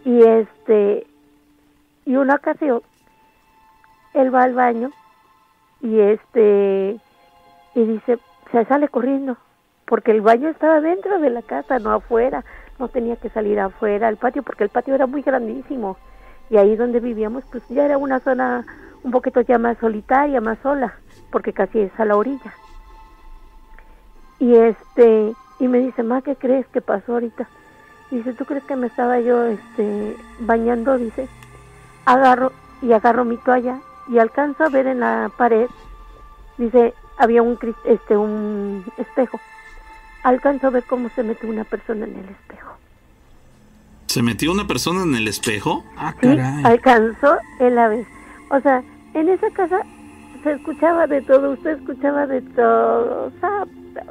Y 0.05 0.23
este, 0.23 1.07
y 2.05 2.17
una 2.17 2.35
ocasión, 2.35 2.83
él 4.15 4.35
va 4.35 4.43
al 4.43 4.55
baño 4.55 4.91
y 5.81 6.01
este, 6.01 6.99
y 7.75 7.85
dice, 7.85 8.19
se 8.51 8.65
sale 8.65 8.89
corriendo, 8.89 9.37
porque 9.87 10.11
el 10.11 10.21
baño 10.21 10.49
estaba 10.49 10.81
dentro 10.81 11.21
de 11.21 11.31
la 11.31 11.43
casa, 11.43 11.79
no 11.79 11.93
afuera, 11.93 12.45
no 12.83 12.89
tenía 12.89 13.15
que 13.15 13.31
salir 13.31 13.61
afuera 13.61 14.09
al 14.09 14.17
patio, 14.17 14.43
porque 14.43 14.65
el 14.65 14.71
patio 14.71 14.95
era 14.97 15.07
muy 15.07 15.23
grandísimo, 15.23 15.97
y 16.51 16.57
ahí 16.57 16.75
donde 16.75 16.99
vivíamos, 16.99 17.45
pues 17.51 17.63
ya 17.69 17.85
era 17.85 17.97
una 17.97 18.19
zona 18.19 18.67
un 19.05 19.13
poquito 19.13 19.41
ya 19.41 19.57
más 19.57 19.79
solitaria, 19.79 20.41
más 20.41 20.59
sola, 20.63 20.95
porque 21.31 21.53
casi 21.53 21.79
es 21.79 22.01
a 22.01 22.05
la 22.05 22.17
orilla. 22.17 22.53
Y 24.41 24.57
este, 24.57 25.33
y 25.61 25.69
me 25.69 25.79
dice, 25.79 26.03
ma, 26.03 26.23
¿qué 26.23 26.35
crees 26.35 26.67
que 26.67 26.81
pasó 26.81 27.13
ahorita? 27.13 27.49
Dice, 28.11 28.33
¿tú 28.33 28.45
crees 28.45 28.65
que 28.65 28.75
me 28.75 28.89
estaba 28.89 29.21
yo 29.21 29.45
este, 29.45 30.17
bañando? 30.41 30.99
Dice, 30.99 31.29
agarro 32.05 32.51
y 32.83 32.93
agarro 32.93 33.25
mi 33.25 33.37
toalla 33.37 33.79
y 34.09 34.19
alcanzo 34.19 34.65
a 34.65 34.69
ver 34.69 34.89
en 34.89 35.01
la 35.01 35.31
pared, 35.37 35.69
dice, 36.59 36.95
había 37.17 37.43
un, 37.43 37.57
este, 37.85 38.17
un 38.17 38.85
espejo. 38.99 39.39
Alcanzo 40.25 40.69
a 40.69 40.71
ver 40.71 40.85
cómo 40.85 41.09
se 41.11 41.23
mete 41.23 41.47
una 41.47 41.65
persona 41.65 42.05
en 42.07 42.13
el 42.17 42.29
espejo. 42.29 42.73
¿Se 44.07 44.23
metió 44.23 44.53
una 44.53 44.67
persona 44.67 45.03
en 45.03 45.15
el 45.15 45.27
espejo? 45.29 45.85
Ah, 45.97 46.15
Sí, 46.21 46.29
caray. 46.29 46.65
alcanzó 46.65 47.37
él 47.61 47.79
a 47.79 47.89
ver. 47.89 48.07
O 48.51 48.61
sea, 48.61 48.83
en 49.15 49.29
esa 49.29 49.51
casa 49.51 49.81
se 50.43 50.53
escuchaba 50.53 51.07
de 51.07 51.23
todo, 51.23 51.53
usted 51.53 51.79
escuchaba 51.79 52.27
de 52.27 52.43
todo, 52.43 53.27
o 53.27 53.33
sea, 53.41 53.65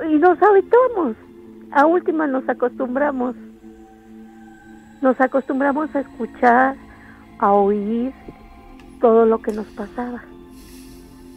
y 0.09 0.15
nos 0.17 0.41
habituamos. 0.41 1.15
A 1.71 1.85
última 1.85 2.27
nos 2.27 2.47
acostumbramos. 2.49 3.35
Nos 5.01 5.19
acostumbramos 5.21 5.93
a 5.95 6.01
escuchar, 6.01 6.75
a 7.39 7.51
oír 7.53 8.11
todo 8.99 9.25
lo 9.25 9.41
que 9.41 9.51
nos 9.51 9.65
pasaba. 9.67 10.21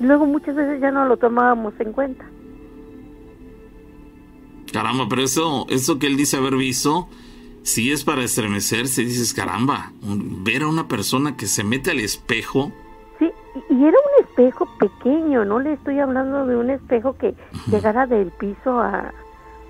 Luego 0.00 0.26
muchas 0.26 0.54
veces 0.54 0.80
ya 0.80 0.90
no 0.90 1.06
lo 1.06 1.16
tomábamos 1.16 1.72
en 1.78 1.92
cuenta. 1.92 2.24
Caramba, 4.74 5.06
pero 5.08 5.22
eso, 5.22 5.64
eso 5.70 5.98
que 5.98 6.06
él 6.08 6.16
dice 6.18 6.36
haber 6.36 6.56
visto, 6.56 7.08
si 7.62 7.90
es 7.92 8.04
para 8.04 8.22
estremecerse, 8.24 9.02
dices, 9.04 9.32
caramba, 9.32 9.92
un- 10.02 10.44
ver 10.44 10.64
a 10.64 10.68
una 10.68 10.86
persona 10.88 11.36
que 11.36 11.46
se 11.46 11.64
mete 11.64 11.92
al 11.92 12.00
espejo, 12.00 12.72
Sí, 13.20 13.30
y 13.70 13.74
era 13.84 13.96
un 13.96 14.24
espejo 14.26 14.66
pequeño, 14.78 15.44
no 15.44 15.60
le 15.60 15.74
estoy 15.74 16.00
hablando 16.00 16.44
de 16.44 16.56
un 16.56 16.68
espejo 16.70 17.16
que 17.16 17.34
llegara 17.70 18.06
del 18.08 18.32
piso 18.32 18.80
a, 18.80 19.12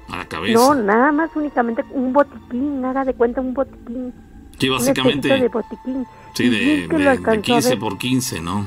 a 0.09 0.17
la 0.17 0.25
cabeza. 0.27 0.55
No, 0.59 0.75
nada 0.75 1.13
más 1.13 1.31
únicamente 1.37 1.85
un 1.91 2.13
botiquín, 2.15 2.81
nada 2.81 3.05
de 3.05 3.13
cuenta 3.13 3.43
un 3.43 3.53
botiquín. 3.53 4.13
sí, 4.59 4.71
Un 4.71 4.77
básicamente, 4.79 5.29
de 5.29 5.49
botiquín. 5.49 6.07
sí, 6.33 6.49
de, 6.49 6.59
de- 6.59 6.89
lo 6.89 6.99
de 6.99 7.09
alcanzó 7.11 7.39
a 7.41 7.43
15 7.57 7.69
ver. 7.69 7.79
por 7.79 7.99
15, 7.99 8.41
¿no? 8.41 8.67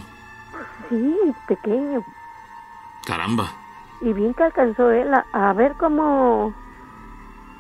Sí, 0.90 1.16
pequeño. 1.48 2.06
Caramba. 3.06 3.52
Y 4.02 4.14
bien 4.14 4.34
que 4.34 4.44
alcanzó 4.44 4.92
él 4.92 5.12
a, 5.14 5.26
a 5.34 5.54
ver 5.54 5.74
cómo, 5.80 6.54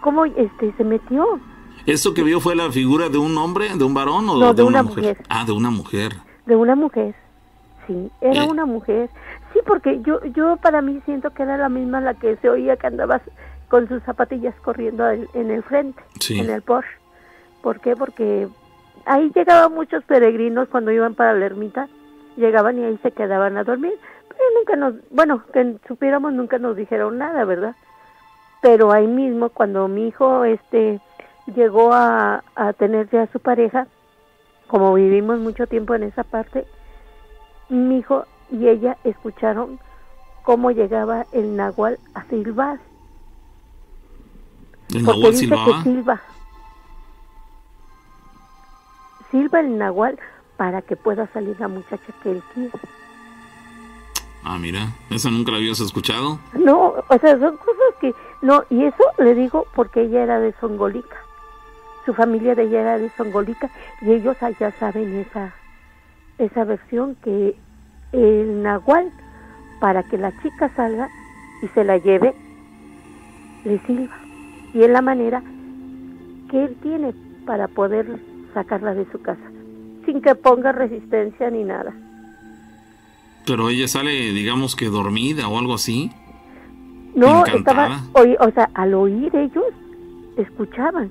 cómo 0.01 0.25
este 0.25 0.73
se 0.77 0.83
metió. 0.83 1.39
¿Eso 1.85 2.13
que 2.13 2.23
vio 2.23 2.39
fue 2.39 2.55
la 2.55 2.71
figura 2.71 3.09
de 3.09 3.17
un 3.17 3.37
hombre, 3.37 3.69
de 3.75 3.83
un 3.83 3.93
varón 3.93 4.29
o 4.29 4.37
No, 4.37 4.47
de, 4.53 4.61
de 4.61 4.63
una, 4.63 4.81
una 4.81 4.83
mujer? 4.89 5.03
mujer. 5.17 5.25
Ah, 5.29 5.45
de 5.45 5.51
una 5.53 5.69
mujer. 5.69 6.11
De 6.45 6.55
una 6.55 6.75
mujer. 6.75 7.15
Sí, 7.87 8.11
era 8.21 8.43
Eh. 8.43 8.47
una 8.49 8.65
mujer. 8.65 9.09
Sí, 9.53 9.59
porque 9.65 10.01
yo, 10.01 10.23
yo 10.25 10.57
para 10.57 10.81
mí 10.81 11.01
siento 11.05 11.29
que 11.31 11.43
era 11.43 11.57
la 11.57 11.69
misma 11.69 12.01
la 12.01 12.13
que 12.13 12.35
se 12.37 12.49
oía 12.49 12.75
que 12.75 12.87
andaba 12.87 13.21
con 13.69 13.87
sus 13.87 14.03
zapatillas 14.03 14.53
corriendo 14.61 15.09
en 15.09 15.51
el 15.51 15.63
frente, 15.63 16.01
Sí. 16.19 16.39
en 16.39 16.49
el 16.49 16.61
Porsche. 16.61 16.89
¿Por 17.61 17.79
qué? 17.79 17.95
Porque 17.95 18.47
ahí 19.05 19.31
llegaban 19.33 19.73
muchos 19.73 20.03
peregrinos 20.03 20.67
cuando 20.69 20.91
iban 20.91 21.15
para 21.15 21.33
la 21.33 21.45
ermita, 21.45 21.87
llegaban 22.35 22.77
y 22.79 22.83
ahí 22.83 22.99
se 23.01 23.11
quedaban 23.11 23.57
a 23.57 23.63
dormir. 23.63 23.93
Nunca 24.55 24.75
nos, 24.75 24.95
bueno, 25.11 25.43
que 25.53 25.77
supiéramos 25.87 26.33
nunca 26.33 26.57
nos 26.57 26.75
dijeron 26.75 27.17
nada, 27.17 27.45
¿verdad? 27.45 27.75
Pero 28.61 28.91
ahí 28.91 29.07
mismo 29.07 29.49
cuando 29.49 29.87
mi 29.87 30.07
hijo 30.07 30.43
este 30.43 30.99
llegó 31.55 31.93
a, 31.93 32.43
a 32.55 32.73
tener 32.73 33.09
ya 33.09 33.23
a 33.23 33.27
su 33.27 33.39
pareja, 33.39 33.87
como 34.67 34.93
vivimos 34.93 35.39
mucho 35.39 35.67
tiempo 35.67 35.95
en 35.95 36.03
esa 36.03 36.23
parte, 36.23 36.65
mi 37.69 37.99
hijo 37.99 38.25
y 38.51 38.67
ella 38.67 38.97
escucharon 39.03 39.79
cómo 40.43 40.71
llegaba 40.71 41.25
el 41.31 41.55
nahual 41.55 41.99
a 42.13 42.23
silbar. 42.25 42.79
¿El 44.93 45.03
Porque 45.03 45.19
Nahual 45.19 45.31
dice 45.33 45.45
silbaba? 45.45 45.65
que 45.65 45.83
silba. 45.83 46.21
Silba 49.31 49.59
el 49.59 49.77
nahual 49.77 50.17
para 50.55 50.81
que 50.81 50.95
pueda 50.95 51.27
salir 51.27 51.59
la 51.59 51.67
muchacha 51.67 52.13
que 52.23 52.31
él 52.31 52.43
quiere. 52.53 52.71
Ah, 54.49 54.57
mira, 54.57 54.95
esa 55.09 55.29
nunca 55.29 55.51
la 55.51 55.57
habías 55.57 55.81
escuchado. 55.81 56.39
No, 56.53 56.93
o 57.09 57.17
sea, 57.19 57.37
son 57.37 57.57
cosas 57.57 57.95
que... 57.99 58.15
No, 58.41 58.63
y 58.69 58.85
eso 58.85 59.03
le 59.17 59.35
digo 59.35 59.67
porque 59.75 60.03
ella 60.03 60.23
era 60.23 60.39
de 60.39 60.53
Songolica. 60.61 61.17
Su 62.05 62.13
familia 62.13 62.55
de 62.55 62.63
ella 62.63 62.79
era 62.79 62.97
de 62.97 63.09
Songolica 63.17 63.69
y 63.99 64.13
ellos 64.13 64.41
allá 64.41 64.71
saben 64.79 65.17
esa, 65.17 65.53
esa 66.37 66.63
versión 66.63 67.15
que 67.15 67.57
el 68.13 68.63
nahual, 68.63 69.11
para 69.81 70.03
que 70.03 70.17
la 70.17 70.31
chica 70.41 70.71
salga 70.77 71.09
y 71.61 71.67
se 71.67 71.83
la 71.83 71.97
lleve, 71.97 72.33
le 73.65 73.79
silba. 73.79 74.15
Y 74.73 74.81
es 74.81 74.89
la 74.89 75.01
manera 75.01 75.43
que 76.49 76.63
él 76.63 76.77
tiene 76.81 77.13
para 77.45 77.67
poder 77.67 78.17
sacarla 78.53 78.93
de 78.93 79.11
su 79.11 79.21
casa, 79.21 79.51
sin 80.05 80.21
que 80.21 80.35
ponga 80.35 80.71
resistencia 80.71 81.49
ni 81.49 81.65
nada. 81.65 81.93
Pero 83.47 83.69
ella 83.69 83.87
sale, 83.87 84.11
digamos 84.11 84.75
que 84.75 84.85
dormida 84.89 85.47
o 85.47 85.57
algo 85.57 85.73
así. 85.73 86.11
No, 87.15 87.45
Encantada. 87.47 87.95
estaba, 87.95 88.45
o 88.45 88.51
sea, 88.51 88.69
al 88.75 88.93
oír 88.93 89.35
ellos, 89.35 89.63
escuchaban. 90.37 91.09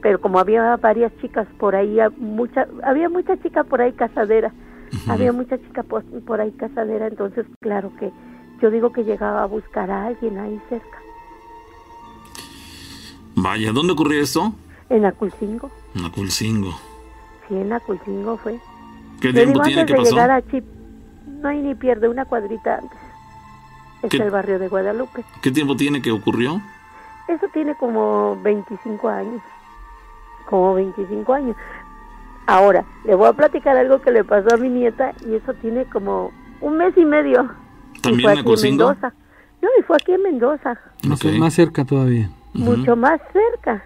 Pero 0.00 0.20
como 0.20 0.38
había 0.38 0.76
varias 0.76 1.12
chicas 1.20 1.46
por 1.58 1.74
ahí, 1.74 1.98
mucha, 2.18 2.66
había 2.84 3.08
mucha 3.08 3.36
chica 3.42 3.64
por 3.64 3.82
ahí 3.82 3.92
casadera, 3.92 4.52
había 5.08 5.32
mucha 5.32 5.58
chica 5.58 5.82
por, 5.82 6.04
por 6.24 6.40
ahí 6.40 6.52
casadera, 6.52 7.08
entonces 7.08 7.44
claro 7.60 7.90
que 7.98 8.10
yo 8.62 8.70
digo 8.70 8.92
que 8.92 9.02
llegaba 9.04 9.42
a 9.42 9.46
buscar 9.46 9.90
a 9.90 10.06
alguien 10.06 10.38
ahí 10.38 10.58
cerca, 10.68 10.98
Vaya, 13.34 13.72
¿dónde 13.72 13.92
ocurrió 13.92 14.22
esto? 14.22 14.52
en 14.88 15.04
Aculcingo, 15.04 15.70
En 15.96 16.04
Aculcingo. 16.04 16.78
sí, 17.48 17.56
en 17.56 17.72
Aculcingo 17.72 18.36
fue. 18.38 18.58
¿Qué 19.20 19.32
tiempo 19.32 19.54
digo 19.54 19.62
tiene 19.64 19.80
antes 19.80 19.86
que 19.94 19.98
de 20.00 20.04
pasó? 20.04 20.14
llegar 20.14 20.30
a 20.30 20.42
Chip, 20.50 20.64
no 21.26 21.48
hay 21.48 21.60
ni 21.62 21.74
pierde 21.74 22.08
una 22.08 22.24
cuadrita 22.24 22.76
antes. 22.78 22.98
Es 24.02 24.10
¿Qué? 24.10 24.18
el 24.18 24.30
barrio 24.30 24.58
de 24.58 24.68
Guadalupe. 24.68 25.24
¿Qué 25.42 25.50
tiempo 25.50 25.76
tiene 25.76 26.00
que 26.02 26.10
ocurrió? 26.12 26.60
Eso 27.28 27.46
tiene 27.52 27.74
como 27.74 28.36
25 28.42 29.08
años. 29.08 29.42
Como 30.48 30.74
25 30.74 31.32
años. 31.34 31.56
Ahora, 32.46 32.84
le 33.04 33.14
voy 33.16 33.28
a 33.28 33.32
platicar 33.32 33.76
algo 33.76 34.00
que 34.00 34.12
le 34.12 34.22
pasó 34.22 34.54
a 34.54 34.56
mi 34.58 34.68
nieta 34.68 35.12
y 35.28 35.34
eso 35.34 35.52
tiene 35.54 35.84
como 35.86 36.30
un 36.60 36.76
mes 36.76 36.96
y 36.96 37.04
medio. 37.04 37.50
Y 37.94 38.00
¿También 38.00 38.22
fue 38.22 38.32
en 38.34 38.38
aquí 38.38 38.52
en? 38.68 38.76
Mendoza. 38.76 39.12
No, 39.62 39.68
y 39.78 39.82
fue 39.82 39.96
aquí 39.96 40.12
en 40.12 40.22
Mendoza, 40.22 40.78
Más, 41.08 41.24
Ok. 41.24 41.32
más 41.38 41.54
cerca 41.54 41.84
todavía. 41.84 42.30
mucho 42.54 42.94
más 42.94 43.20
cerca. 43.32 43.82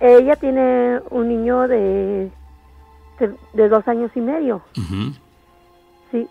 Ella 0.00 0.36
tiene 0.36 1.00
un 1.10 1.28
niño 1.28 1.68
de, 1.68 2.30
de, 3.18 3.34
de 3.52 3.68
dos 3.68 3.86
años 3.88 4.10
y 4.14 4.20
medio, 4.20 4.62
Ujú. 4.78 5.12
Sí. 6.12 6.28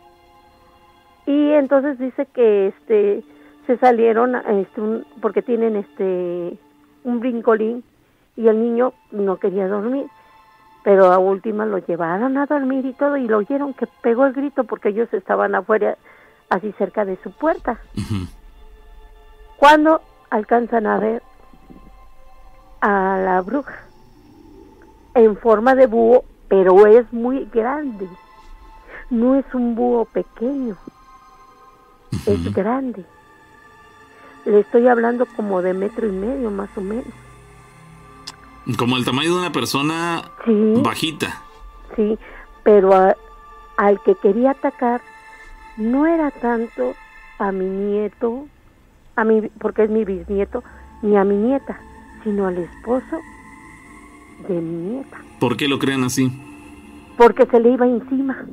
Y 1.26 1.52
entonces 1.52 2.00
dice 2.00 2.26
que 2.28 2.67
este 2.67 3.24
se 3.67 3.78
salieron 3.78 4.36
este, 4.36 4.82
un- 4.82 5.06
porque 5.22 5.41
tienen 5.41 5.76
este 5.76 6.58
un 7.04 7.20
brincolín 7.20 7.84
y 8.38 8.48
el 8.48 8.60
niño 8.60 8.94
no 9.12 9.38
quería 9.38 9.67
dormir. 9.67 10.08
Pero 10.84 11.12
a 11.12 11.20
última 11.20 11.65
lo 11.65 11.78
llevaron 11.78 12.38
a 12.38 12.48
dormir 12.48 12.86
y 12.86 12.94
todo 12.94 13.15
y 13.17 13.28
lo 13.28 13.38
oyeron 13.38 13.74
que 13.76 13.86
pegó 14.02 14.26
el 14.26 14.34
grito 14.34 14.63
porque 14.63 14.89
ellos 14.89 15.13
estaban 15.13 15.54
afuera 15.54 15.98
así 16.50 16.72
cerca 16.78 17.06
de 17.06 17.17
su 17.24 17.32
puerta. 17.32 17.80
Cuando 19.58 20.02
alcanzan 20.32 20.88
a 20.88 20.98
ver 20.98 21.22
a 22.82 23.20
la 23.24 23.41
bruja 23.41 23.76
en 25.13 25.38
forma 25.38 25.76
de 25.76 25.86
búho, 25.86 26.24
pero 26.48 26.88
es 26.88 27.12
muy 27.13 27.46
grande. 27.54 28.08
No 29.12 29.36
es 29.36 29.45
un 29.54 29.76
búho 29.76 30.06
pequeño, 30.06 30.76
es 32.26 32.54
grande. 32.54 33.06
Le 34.45 34.62
estoy 34.62 34.88
hablando 34.88 35.28
como 35.36 35.62
de 35.62 35.74
metro 35.76 36.08
y 36.08 36.12
medio 36.12 36.50
más 36.50 36.69
o 36.76 36.82
menos. 36.82 37.13
Como 38.78 38.97
el 38.97 39.06
tamaño 39.06 39.36
de 39.36 39.39
una 39.39 39.52
persona 39.52 40.24
bajita. 40.84 41.41
Sí, 41.95 42.17
pero 42.63 42.93
al 43.78 44.02
que 44.04 44.15
quería 44.15 44.52
atacar 44.52 45.02
no 45.78 46.08
era 46.08 46.32
tanto 46.32 46.93
a 47.38 47.52
mi 47.52 47.65
nieto, 47.65 48.47
a 49.15 49.24
mi, 49.24 49.41
porque 49.60 49.84
es 49.84 49.89
mi 49.89 50.06
bisnieto, 50.06 50.63
ni 51.02 51.17
a 51.17 51.24
mi 51.24 51.36
nieta, 51.36 51.80
sino 52.24 52.47
al 52.47 52.58
esposo 52.58 53.19
de 54.47 54.54
mi 54.62 54.91
nieta. 54.91 55.17
¿Por 55.39 55.58
qué 55.58 55.67
lo 55.67 55.80
creen 55.80 56.04
así? 56.04 56.32
Porque 57.17 57.45
se 57.45 57.60
le 57.60 57.71
iba 57.71 57.86
encima. 57.86 58.45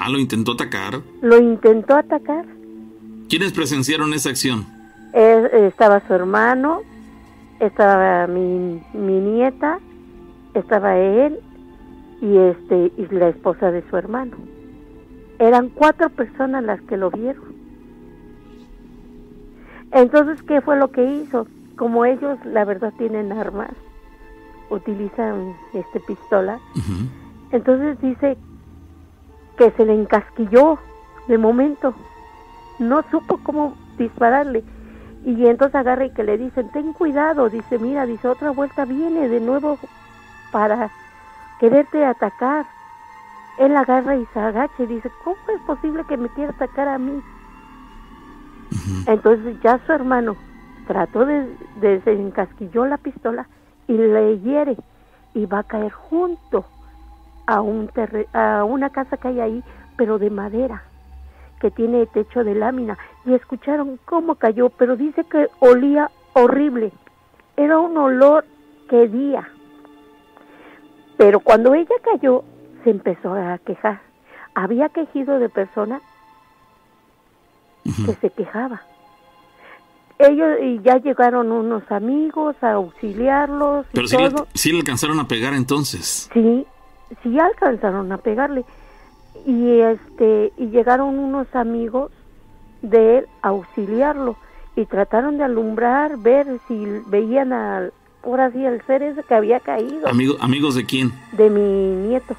Ah, 0.00 0.08
lo 0.08 0.20
intentó 0.20 0.52
atacar. 0.52 1.00
Lo 1.22 1.38
intentó 1.38 1.96
atacar. 1.96 2.46
¿Quiénes 3.28 3.52
presenciaron 3.52 4.14
esa 4.14 4.30
acción? 4.30 4.64
estaba 5.12 6.00
su 6.06 6.14
hermano, 6.14 6.82
estaba 7.58 8.26
mi, 8.28 8.80
mi 8.92 9.20
nieta, 9.20 9.80
estaba 10.54 10.96
él 10.98 11.40
y 12.20 12.36
este 12.36 12.92
y 12.96 13.06
la 13.10 13.28
esposa 13.28 13.72
de 13.72 13.82
su 13.90 13.96
hermano. 13.96 14.36
Eran 15.40 15.70
cuatro 15.70 16.10
personas 16.10 16.62
las 16.62 16.80
que 16.82 16.96
lo 16.96 17.10
vieron. 17.10 17.56
Entonces, 19.90 20.40
¿qué 20.42 20.60
fue 20.60 20.76
lo 20.76 20.92
que 20.92 21.02
hizo? 21.02 21.48
Como 21.76 22.04
ellos, 22.04 22.38
la 22.44 22.64
verdad, 22.64 22.92
tienen 22.98 23.32
armas, 23.32 23.72
utilizan 24.70 25.56
este 25.72 25.98
pistola. 26.00 26.60
Entonces 27.50 28.00
dice 28.00 28.36
que 29.58 29.72
se 29.72 29.84
le 29.84 29.92
encasquilló 29.92 30.78
de 31.26 31.36
momento. 31.36 31.94
No 32.78 33.02
supo 33.10 33.38
cómo 33.42 33.76
dispararle. 33.98 34.62
Y 35.24 35.46
entonces 35.46 35.74
agarra 35.74 36.06
y 36.06 36.12
que 36.12 36.22
le 36.22 36.38
dicen, 36.38 36.70
ten 36.70 36.92
cuidado, 36.92 37.50
dice, 37.50 37.78
mira, 37.78 38.06
dice, 38.06 38.28
otra 38.28 38.52
vuelta 38.52 38.84
viene 38.84 39.28
de 39.28 39.40
nuevo 39.40 39.78
para 40.52 40.90
quererte 41.58 42.04
atacar. 42.04 42.64
Él 43.58 43.76
agarra 43.76 44.16
y 44.16 44.24
se 44.32 44.38
agacha 44.38 44.84
y 44.84 44.86
dice, 44.86 45.10
¿cómo 45.24 45.36
es 45.54 45.60
posible 45.66 46.04
que 46.08 46.16
me 46.16 46.28
quiera 46.30 46.52
atacar 46.52 46.86
a 46.86 46.98
mí? 46.98 47.20
Entonces 49.06 49.60
ya 49.60 49.80
su 49.84 49.92
hermano 49.92 50.36
trató 50.86 51.26
de, 51.26 51.52
de 51.80 52.00
se 52.02 52.12
encasquilló 52.12 52.86
la 52.86 52.96
pistola 52.96 53.48
y 53.88 53.94
le 53.94 54.38
hiere 54.38 54.76
y 55.34 55.46
va 55.46 55.60
a 55.60 55.64
caer 55.64 55.90
junto 55.90 56.64
a 57.48 57.62
un 57.62 57.90
a 58.34 58.62
una 58.62 58.90
casa 58.90 59.16
que 59.16 59.28
hay 59.28 59.40
ahí, 59.40 59.64
pero 59.96 60.18
de 60.18 60.28
madera, 60.28 60.82
que 61.60 61.70
tiene 61.70 62.04
techo 62.06 62.44
de 62.44 62.54
lámina. 62.54 62.98
Y 63.24 63.32
escucharon 63.32 63.98
cómo 64.04 64.34
cayó, 64.34 64.68
pero 64.68 64.96
dice 64.96 65.24
que 65.24 65.48
olía 65.60 66.10
horrible. 66.34 66.92
Era 67.56 67.78
un 67.78 67.96
olor 67.96 68.44
que 68.90 69.08
día. 69.08 69.48
Pero 71.16 71.40
cuando 71.40 71.72
ella 71.74 71.94
cayó, 72.02 72.44
se 72.84 72.90
empezó 72.90 73.32
a 73.32 73.56
quejar. 73.58 74.02
Había 74.54 74.90
quejido 74.90 75.38
de 75.38 75.48
personas 75.48 76.02
que 77.82 78.12
se 78.20 78.28
quejaba. 78.30 78.82
Ellos 80.18 80.58
y 80.60 80.80
ya 80.82 80.98
llegaron 80.98 81.50
unos 81.50 81.90
amigos 81.90 82.56
a 82.60 82.72
auxiliarlos. 82.72 83.86
Pero 83.92 84.06
sí, 84.06 84.16
Le, 84.18 84.30
sí 84.52 84.72
le 84.72 84.78
alcanzaron 84.80 85.18
a 85.18 85.26
pegar 85.26 85.54
entonces. 85.54 86.28
Sí, 86.34 86.66
sí 87.22 87.38
alcanzaron 87.38 88.10
a 88.12 88.18
pegarle. 88.18 88.64
Y 89.46 89.80
este 89.80 90.52
y 90.56 90.66
llegaron 90.66 91.18
unos 91.18 91.46
amigos 91.54 92.10
de 92.82 93.18
él 93.18 93.26
a 93.42 93.48
auxiliarlo 93.48 94.36
y 94.76 94.86
trataron 94.86 95.38
de 95.38 95.44
alumbrar, 95.44 96.18
ver 96.18 96.46
si 96.68 96.86
veían 97.06 97.52
al, 97.52 97.92
ahora 98.22 98.50
sí, 98.52 98.64
el 98.64 98.80
ser 98.86 99.02
ese 99.02 99.22
que 99.22 99.34
había 99.34 99.60
caído. 99.60 100.06
Amigo, 100.06 100.36
¿Amigos 100.40 100.74
de 100.74 100.84
quién? 100.84 101.12
De 101.32 101.50
mi 101.50 102.08
nieto. 102.08 102.36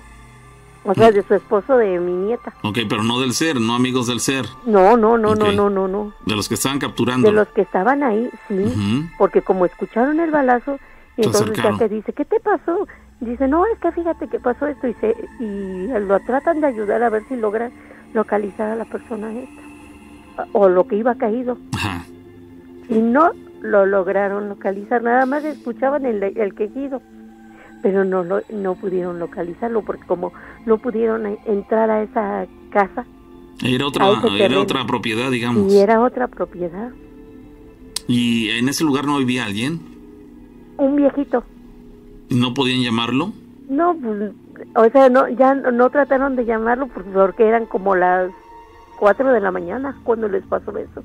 O 0.85 0.93
sea, 0.93 1.11
de 1.11 1.21
su 1.23 1.35
esposo, 1.35 1.77
de 1.77 1.99
mi 1.99 2.13
nieta. 2.13 2.53
Ok, 2.63 2.79
pero 2.87 3.03
no 3.03 3.19
del 3.19 3.33
ser, 3.33 3.59
no 3.59 3.75
amigos 3.75 4.07
del 4.07 4.21
ser. 4.21 4.45
No, 4.65 4.95
no, 4.95 5.17
no, 5.17 5.35
no, 5.35 5.51
no, 5.51 5.69
no, 5.69 5.87
no. 5.87 6.13
De 6.25 6.35
los 6.35 6.47
que 6.47 6.55
estaban 6.55 6.79
capturando. 6.79 7.27
De 7.27 7.33
los 7.33 7.49
que 7.49 7.61
estaban 7.61 8.01
ahí, 8.01 8.29
sí. 8.47 9.09
Porque 9.17 9.41
como 9.41 9.65
escucharon 9.65 10.19
el 10.19 10.31
balazo, 10.31 10.79
y 11.19 11.25
entonces 11.25 11.57
ya 11.57 11.77
te 11.77 11.89
dice, 11.89 12.13
¿qué 12.13 12.23
te 12.23 12.39
pasó? 12.39 12.87
Dice, 13.19 13.47
no, 13.49 13.65
es 13.65 13.77
que 13.79 13.91
fíjate 13.91 14.29
que 14.29 14.39
pasó 14.39 14.67
esto 14.67 14.87
y, 14.87 14.93
se, 14.95 15.13
y 15.41 15.87
lo 15.87 16.17
tratan 16.21 16.61
de 16.61 16.67
ayudar 16.67 17.03
a 17.03 17.09
ver 17.09 17.23
si 17.27 17.35
logran 17.35 17.73
localizar 18.13 18.71
a 18.71 18.75
la 18.77 18.85
persona 18.85 19.29
esta. 19.33 20.47
O 20.53 20.69
lo 20.69 20.87
que 20.87 20.95
iba 20.95 21.15
caído. 21.15 21.57
Ajá. 21.75 22.05
Y 22.87 22.99
no 22.99 23.31
lo 23.61 23.85
lograron 23.85 24.47
localizar, 24.47 25.03
nada 25.03 25.25
más 25.25 25.43
escuchaban 25.43 26.05
el, 26.05 26.23
el 26.23 26.55
quejido, 26.55 27.01
pero 27.83 28.05
no, 28.05 28.23
lo, 28.23 28.41
no 28.53 28.75
pudieron 28.75 29.19
localizarlo 29.19 29.81
porque 29.81 30.05
como 30.07 30.31
no 30.65 30.77
pudieron 30.77 31.25
entrar 31.45 31.89
a 31.91 32.01
esa 32.03 32.47
casa. 32.71 33.05
Era 33.61 33.85
otra, 33.85 34.07
era 34.39 34.57
otra 34.57 34.87
propiedad, 34.87 35.29
digamos. 35.29 35.69
Y 35.69 35.79
era 35.79 35.99
otra 35.99 36.29
propiedad. 36.29 36.91
¿Y 38.07 38.51
en 38.51 38.69
ese 38.69 38.85
lugar 38.85 39.05
no 39.05 39.17
vivía 39.17 39.43
alguien? 39.43 39.98
Un 40.79 40.95
viejito. 40.95 41.43
¿No 42.29 42.53
podían 42.53 42.81
llamarlo? 42.81 43.33
No, 43.69 43.95
pues, 43.95 44.31
o 44.75 44.89
sea, 44.89 45.09
no, 45.09 45.27
ya 45.29 45.53
no 45.53 45.89
trataron 45.89 46.35
de 46.35 46.45
llamarlo 46.45 46.87
porque 46.87 47.47
eran 47.47 47.65
como 47.65 47.95
las 47.95 48.31
4 48.97 49.31
de 49.31 49.39
la 49.39 49.51
mañana 49.51 49.95
cuando 50.03 50.27
les 50.27 50.43
pasó 50.45 50.75
eso. 50.77 51.03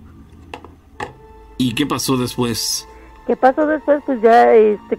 ¿Y 1.59 1.75
qué 1.75 1.87
pasó 1.87 2.17
después? 2.17 2.89
¿Qué 3.27 3.37
pasó 3.37 3.67
después? 3.67 4.03
Pues 4.07 4.23
ya, 4.23 4.53
este, 4.55 4.97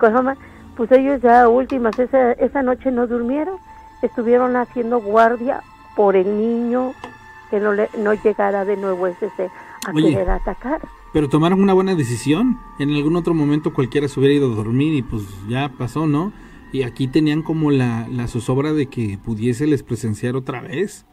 pues 0.78 0.92
ellos 0.92 1.22
ya 1.22 1.48
últimas, 1.48 1.98
esa, 1.98 2.34
esa 2.34 2.62
noche 2.62 2.92
no 2.92 3.08
durmieron, 3.08 3.58
estuvieron 4.02 4.56
haciendo 4.56 5.00
guardia 5.00 5.62
por 5.96 6.16
el 6.16 6.38
niño, 6.38 6.94
que 7.50 7.60
no, 7.60 7.74
le, 7.74 7.90
no 7.98 8.14
llegara 8.14 8.66
de 8.66 8.78
nuevo 8.78 9.08
ese 9.08 9.30
a 9.88 9.94
querer 9.94 10.30
atacar. 10.30 10.82
Pero 11.16 11.30
tomaron 11.30 11.62
una 11.62 11.72
buena 11.72 11.96
decisión. 11.96 12.60
En 12.78 12.94
algún 12.94 13.16
otro 13.16 13.34
momento 13.34 13.74
cualquiera 13.74 14.10
se 14.10 14.20
hubiera 14.20 14.36
ido 14.36 14.52
a 14.52 14.56
dormir 14.56 14.94
y 14.94 15.02
pues 15.02 15.24
ya 15.48 15.72
pasó, 15.78 16.08
¿no? 16.08 16.34
Y 16.74 16.84
aquí 16.84 17.08
tenían 17.08 17.42
como 17.42 17.72
la, 17.72 18.06
la 18.12 18.28
zozobra 18.28 18.74
de 18.74 18.88
que 18.88 19.18
pudiese 19.24 19.66
les 19.66 19.82
presenciar 19.82 20.36
otra 20.36 20.60
vez. 20.60 21.06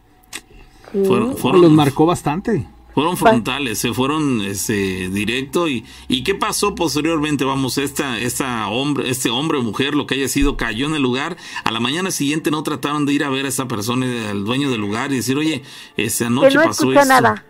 Sí. 0.90 0.98
Los 1.04 1.70
marcó 1.70 2.04
bastante. 2.04 2.66
Fueron 2.94 3.16
frontales, 3.16 3.78
se 3.78 3.94
fueron 3.94 4.40
este, 4.40 5.08
directo 5.08 5.68
y, 5.68 5.84
y 6.08 6.24
qué 6.24 6.34
pasó 6.34 6.74
posteriormente, 6.74 7.44
vamos, 7.44 7.78
esta, 7.78 8.18
esta 8.18 8.66
hombre, 8.66 9.08
este 9.08 9.30
hombre 9.30 9.58
o 9.58 9.62
mujer, 9.62 9.94
lo 9.94 10.08
que 10.08 10.16
haya 10.16 10.26
sido, 10.26 10.56
cayó 10.56 10.86
en 10.86 10.96
el 10.96 11.02
lugar, 11.02 11.36
a 11.62 11.70
la 11.70 11.78
mañana 11.78 12.10
siguiente 12.10 12.50
no 12.50 12.64
trataron 12.64 13.06
de 13.06 13.12
ir 13.12 13.22
a 13.22 13.30
ver 13.30 13.46
a 13.46 13.50
esa 13.50 13.68
persona, 13.68 14.30
al 14.30 14.44
dueño 14.44 14.68
del 14.68 14.80
lugar 14.80 15.12
y 15.12 15.16
decir, 15.16 15.36
oye, 15.38 15.62
esa 15.96 16.28
noche 16.28 16.48
que 16.48 16.54
no 16.56 16.64
pasó 16.64 16.90
escuchó 16.90 17.08
nada. 17.08 17.46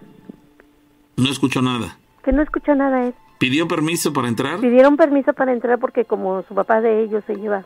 No 1.16 1.30
escuchó 1.30 1.62
nada. 1.62 1.98
Que 2.24 2.32
no 2.32 2.42
escuchó 2.42 2.74
nada 2.74 3.06
él. 3.06 3.14
¿Pidió 3.38 3.66
permiso 3.66 4.12
para 4.12 4.28
entrar? 4.28 4.60
Pidieron 4.60 4.96
permiso 4.96 5.32
para 5.32 5.52
entrar 5.52 5.78
porque 5.78 6.04
como 6.04 6.42
su 6.44 6.54
papá 6.54 6.80
de 6.80 7.02
ellos 7.02 7.24
se 7.26 7.34
lleva 7.34 7.64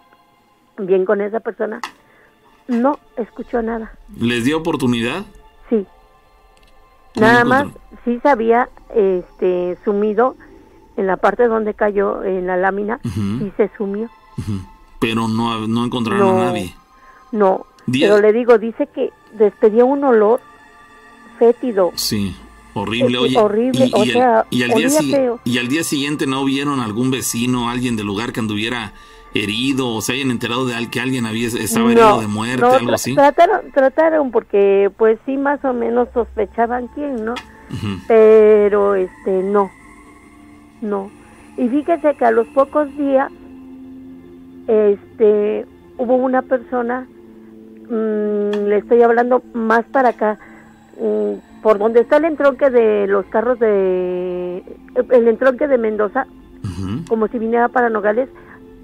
bien 0.78 1.04
con 1.04 1.20
esa 1.20 1.40
persona, 1.40 1.80
no 2.68 2.98
escuchó 3.16 3.62
nada. 3.62 3.92
¿Les 4.18 4.44
dio 4.44 4.58
oportunidad? 4.58 5.24
Sí. 5.68 5.86
Nada 7.16 7.44
más 7.44 7.66
sí 8.04 8.18
se 8.22 8.28
había 8.28 8.68
este, 8.94 9.76
sumido 9.84 10.36
en 10.96 11.06
la 11.06 11.16
parte 11.16 11.46
donde 11.46 11.74
cayó 11.74 12.24
en 12.24 12.46
la 12.46 12.56
lámina 12.56 13.00
y 13.04 13.52
se 13.56 13.70
sumió. 13.76 14.10
Pero 14.98 15.28
no, 15.28 15.66
no 15.66 15.84
encontraron 15.84 16.40
a 16.40 16.44
nadie. 16.46 16.74
No, 17.32 17.66
pero 17.90 18.20
le 18.20 18.32
digo, 18.32 18.58
dice 18.58 18.86
que 18.86 19.12
despedía 19.32 19.84
un 19.84 20.04
olor 20.04 20.40
fétido. 21.38 21.92
Sí, 21.94 22.36
horrible. 22.76 23.18
Oye, 23.18 23.38
horrible, 23.38 23.86
y, 23.86 23.92
o 23.92 24.04
sea, 24.04 24.46
y 24.50 24.62
al 24.62 24.70
día, 24.70 24.88
y 25.44 25.58
al 25.58 25.68
día 25.68 25.84
siguiente 25.84 26.26
no 26.26 26.44
vieron 26.44 26.80
algún 26.80 27.10
vecino, 27.10 27.70
alguien 27.70 27.96
del 27.96 28.06
lugar 28.06 28.32
que 28.32 28.40
anduviera 28.40 28.92
herido 29.34 29.88
o 29.88 30.00
se 30.00 30.14
hayan 30.14 30.30
enterado 30.30 30.66
de 30.66 30.74
que 30.88 31.00
alguien 31.00 31.26
había 31.26 31.48
estaba 31.48 31.90
herido 31.92 32.20
de 32.20 32.26
muerte, 32.26 32.64
algo 32.64 32.94
así? 32.94 33.14
Trataron, 33.14 33.70
trataron 33.72 34.30
porque 34.30 34.90
pues 34.96 35.18
sí 35.26 35.36
más 35.36 35.64
o 35.64 35.72
menos 35.72 36.08
sospechaban 36.14 36.88
quién, 36.94 37.24
¿no? 37.24 37.34
Pero 38.06 38.94
este 38.94 39.42
no, 39.42 39.70
no. 40.80 41.10
Y 41.56 41.68
fíjese 41.68 42.14
que 42.14 42.24
a 42.24 42.30
los 42.30 42.46
pocos 42.48 42.88
días 42.96 43.30
este 44.68 45.66
hubo 45.98 46.16
una 46.16 46.42
persona, 46.42 47.06
mmm, 47.88 48.68
le 48.68 48.78
estoy 48.78 49.02
hablando 49.02 49.42
más 49.52 49.84
para 49.86 50.10
acá, 50.10 50.38
mmm, 51.00 51.34
por 51.62 51.78
donde 51.78 52.00
está 52.00 52.18
el 52.18 52.26
entronque 52.26 52.70
de 52.70 53.06
los 53.06 53.26
carros 53.26 53.58
de, 53.58 54.62
el 55.10 55.28
entronque 55.28 55.66
de 55.66 55.78
Mendoza, 55.78 56.26
como 57.08 57.28
si 57.28 57.38
viniera 57.38 57.68
para 57.68 57.88
Nogales, 57.88 58.28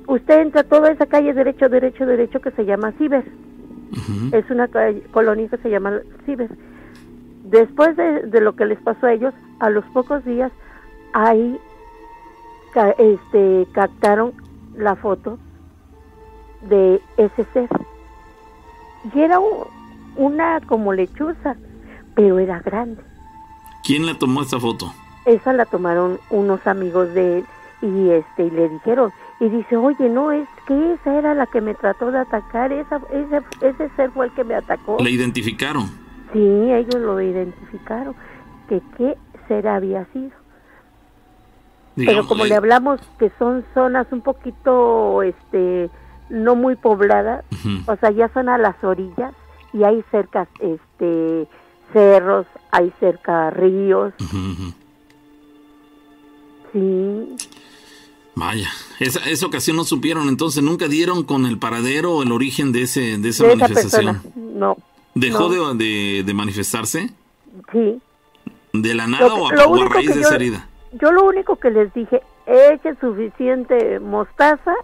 usted 0.07 0.41
entra 0.41 0.65
toda 0.65 0.91
esa 0.91 1.07
calle 1.07 1.35
derecho, 1.35 1.69
derecho, 1.69 2.07
derecho 2.07 2.41
que 2.41 2.51
se 2.53 2.65
llama 2.65 2.93
Ciber. 2.93 3.25
Es 4.33 4.49
una 4.51 4.69
colonia 5.11 5.49
que 5.49 5.59
se 5.59 5.71
llama 5.71 6.01
Ciber. 6.25 6.51
Después 7.45 7.97
de, 7.97 8.23
de, 8.23 8.41
lo 8.41 8.57
que 8.57 8.65
les 8.65 8.81
pasó 8.81 9.07
a 9.07 9.13
ellos, 9.13 9.35
a 9.61 9.69
los 9.69 9.85
pocos 9.87 10.25
días, 10.25 10.51
ahí 11.13 11.59
este, 12.99 13.67
captaron 13.73 14.33
la 14.77 14.97
foto 14.97 15.39
de 16.63 17.01
ese 17.17 17.45
ser. 17.53 17.69
Y 19.15 19.21
era 19.21 19.39
una 20.17 20.61
como 20.67 20.93
lechuza, 20.93 21.57
pero 22.15 22.39
era 22.39 22.61
grande. 22.61 23.03
¿Quién 23.85 24.07
le 24.07 24.15
tomó 24.15 24.43
esta 24.43 24.61
foto? 24.61 24.93
Esa 25.25 25.53
la 25.53 25.67
tomaron 25.67 26.19
unos 26.31 26.67
amigos 26.67 27.13
de 27.15 27.39
él 27.39 27.47
y 27.83 28.11
este 28.11 28.45
y 28.45 28.51
le 28.51 28.69
dijeron 28.69 29.13
y 29.41 29.49
dice 29.49 29.77
oye 29.77 30.09
no 30.09 30.31
es 30.31 30.49
que 30.67 30.95
esa 30.95 31.19
era 31.19 31.35
la 31.35 31.47
que 31.47 31.61
me 31.61 31.75
trató 31.75 32.13
de 32.13 32.21
atacar 32.21 32.73
esa 32.73 33.01
ese, 33.11 33.43
ese 33.61 33.89
ser 33.97 34.13
fue 34.13 34.27
el 34.27 34.33
que 34.33 34.45
me 34.45 34.55
atacó 34.55 34.99
le 35.01 35.11
identificaron. 35.11 35.91
Sí 36.33 36.39
ellos 36.41 36.95
lo 36.95 37.21
identificaron 37.21 38.15
que 38.69 38.81
qué 38.97 39.17
ser 39.49 39.67
había 39.67 40.07
sido. 40.13 40.31
Pero 41.97 42.27
como 42.27 42.47
le 42.47 42.55
hablamos 42.55 43.01
que 43.19 43.31
son 43.39 43.65
zonas 43.75 44.07
un 44.13 44.23
poquito 44.23 45.23
este 45.23 45.91
no 46.31 46.55
muy 46.55 46.77
pobladas 46.77 47.45
o 47.87 47.97
sea 47.97 48.13
ya 48.13 48.29
son 48.33 48.49
a 48.49 48.59
las 48.59 48.83
orillas 48.85 49.35
y 49.73 49.83
hay 49.83 50.05
cerca 50.11 50.47
este 50.61 51.49
cerros 51.93 52.47
hay 52.71 52.93
cerca 53.01 53.51
ríos 53.51 54.13
sí 56.73 57.37
Vaya, 58.35 58.71
esa, 58.99 59.29
esa 59.29 59.47
ocasión 59.47 59.77
no 59.77 59.85
supieron, 59.85 60.29
entonces 60.29 60.63
nunca 60.63 60.89
dieron 60.89 61.23
con 61.23 61.45
el 61.45 61.59
paradero 61.59 62.15
o 62.15 62.23
el 62.23 62.33
origen 62.33 62.73
de 62.73 62.83
ese 62.83 63.19
de 63.19 63.29
esa 63.29 63.45
manifestación. 63.45 64.23
no. 64.35 64.77
¿Dejó 65.15 65.75
De, 65.75 66.23
de, 66.25 66.35
manifestarse? 66.35 67.11
Sí. 67.71 68.01
¿De 68.73 68.95
la 68.95 69.07
nada 69.07 69.35
o, 69.35 69.49
a, 69.49 69.89
raíz 69.89 70.15
de 70.15 70.23
esa 70.23 70.37
herida? 70.37 70.67
Yo 70.93 71.13
lo 71.13 71.25
único 71.27 71.57
que 71.57 71.71
les 71.71 71.93
dije, 71.93 72.23
eche 72.47 72.95
suficiente 72.99 74.01
mostaza 74.01 74.75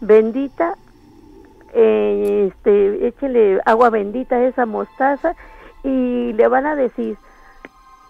bendita, 0.00 0.74
eh, 1.72 2.50
este, 2.50 3.06
échele 3.06 3.60
agua 3.64 3.90
bendita 3.90 4.34
a 4.36 4.48
esa 4.48 4.66
mostaza 4.66 5.36
y 5.84 6.32
le 6.32 6.48
van 6.48 6.66
a 6.66 6.76
decir, 6.76 7.16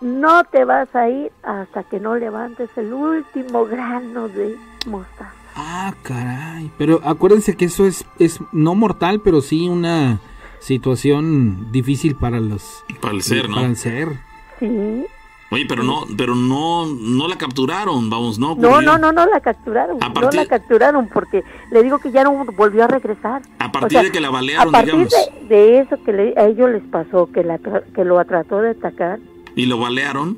no 0.00 0.44
te 0.44 0.64
vas 0.64 0.94
a 0.94 1.08
ir 1.08 1.30
hasta 1.42 1.84
que 1.84 2.00
no 2.00 2.16
levantes 2.16 2.70
el 2.76 2.92
último 2.92 3.66
grano 3.66 4.28
de 4.28 4.56
mostaza. 4.86 5.32
Ah, 5.56 5.94
caray. 6.02 6.70
Pero 6.78 7.00
acuérdense 7.04 7.56
que 7.56 7.66
eso 7.66 7.86
es, 7.86 8.06
es 8.18 8.40
no 8.52 8.74
mortal, 8.74 9.20
pero 9.22 9.40
sí 9.40 9.68
una 9.68 10.20
situación 10.60 11.70
difícil 11.72 12.14
para 12.16 12.40
los... 12.40 12.84
Para 13.00 13.14
el 13.14 13.22
ser, 13.22 13.48
¿no? 13.48 13.56
Para 13.56 13.66
el 13.66 13.76
ser. 13.76 14.08
Sí. 14.58 15.06
Oye, 15.52 15.66
pero 15.68 15.82
no, 15.82 16.06
pero 16.16 16.36
no, 16.36 16.86
no 16.86 17.26
la 17.26 17.36
capturaron, 17.36 18.08
vamos, 18.08 18.38
no. 18.38 18.54
No, 18.54 18.80
no, 18.80 18.98
no, 18.98 19.10
no 19.10 19.26
la 19.26 19.40
capturaron. 19.40 19.98
No 19.98 20.30
la 20.30 20.46
capturaron 20.46 21.08
porque 21.08 21.42
le 21.72 21.82
digo 21.82 21.98
que 21.98 22.12
ya 22.12 22.22
no 22.22 22.44
volvió 22.56 22.84
a 22.84 22.86
regresar. 22.86 23.42
A 23.70 23.80
partir 23.80 24.02
de 24.02 24.10
que 24.10 24.20
la 24.20 24.30
balearon, 24.30 24.74
a 24.74 24.78
partir 24.78 25.08
De, 25.48 25.78
eso 25.78 25.96
que 26.04 26.34
a 26.36 26.46
ellos 26.46 26.70
les 26.70 26.82
pasó, 26.82 27.30
que 27.32 27.44
la 27.44 27.58
que 27.58 28.04
lo 28.04 28.22
trató 28.24 28.60
de 28.60 28.70
atacar. 28.70 29.20
¿Y 29.54 29.66
lo 29.66 29.78
balearon? 29.78 30.36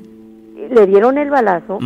Le 0.69 0.85
dieron 0.85 1.17
el 1.17 1.29
balazo. 1.29 1.79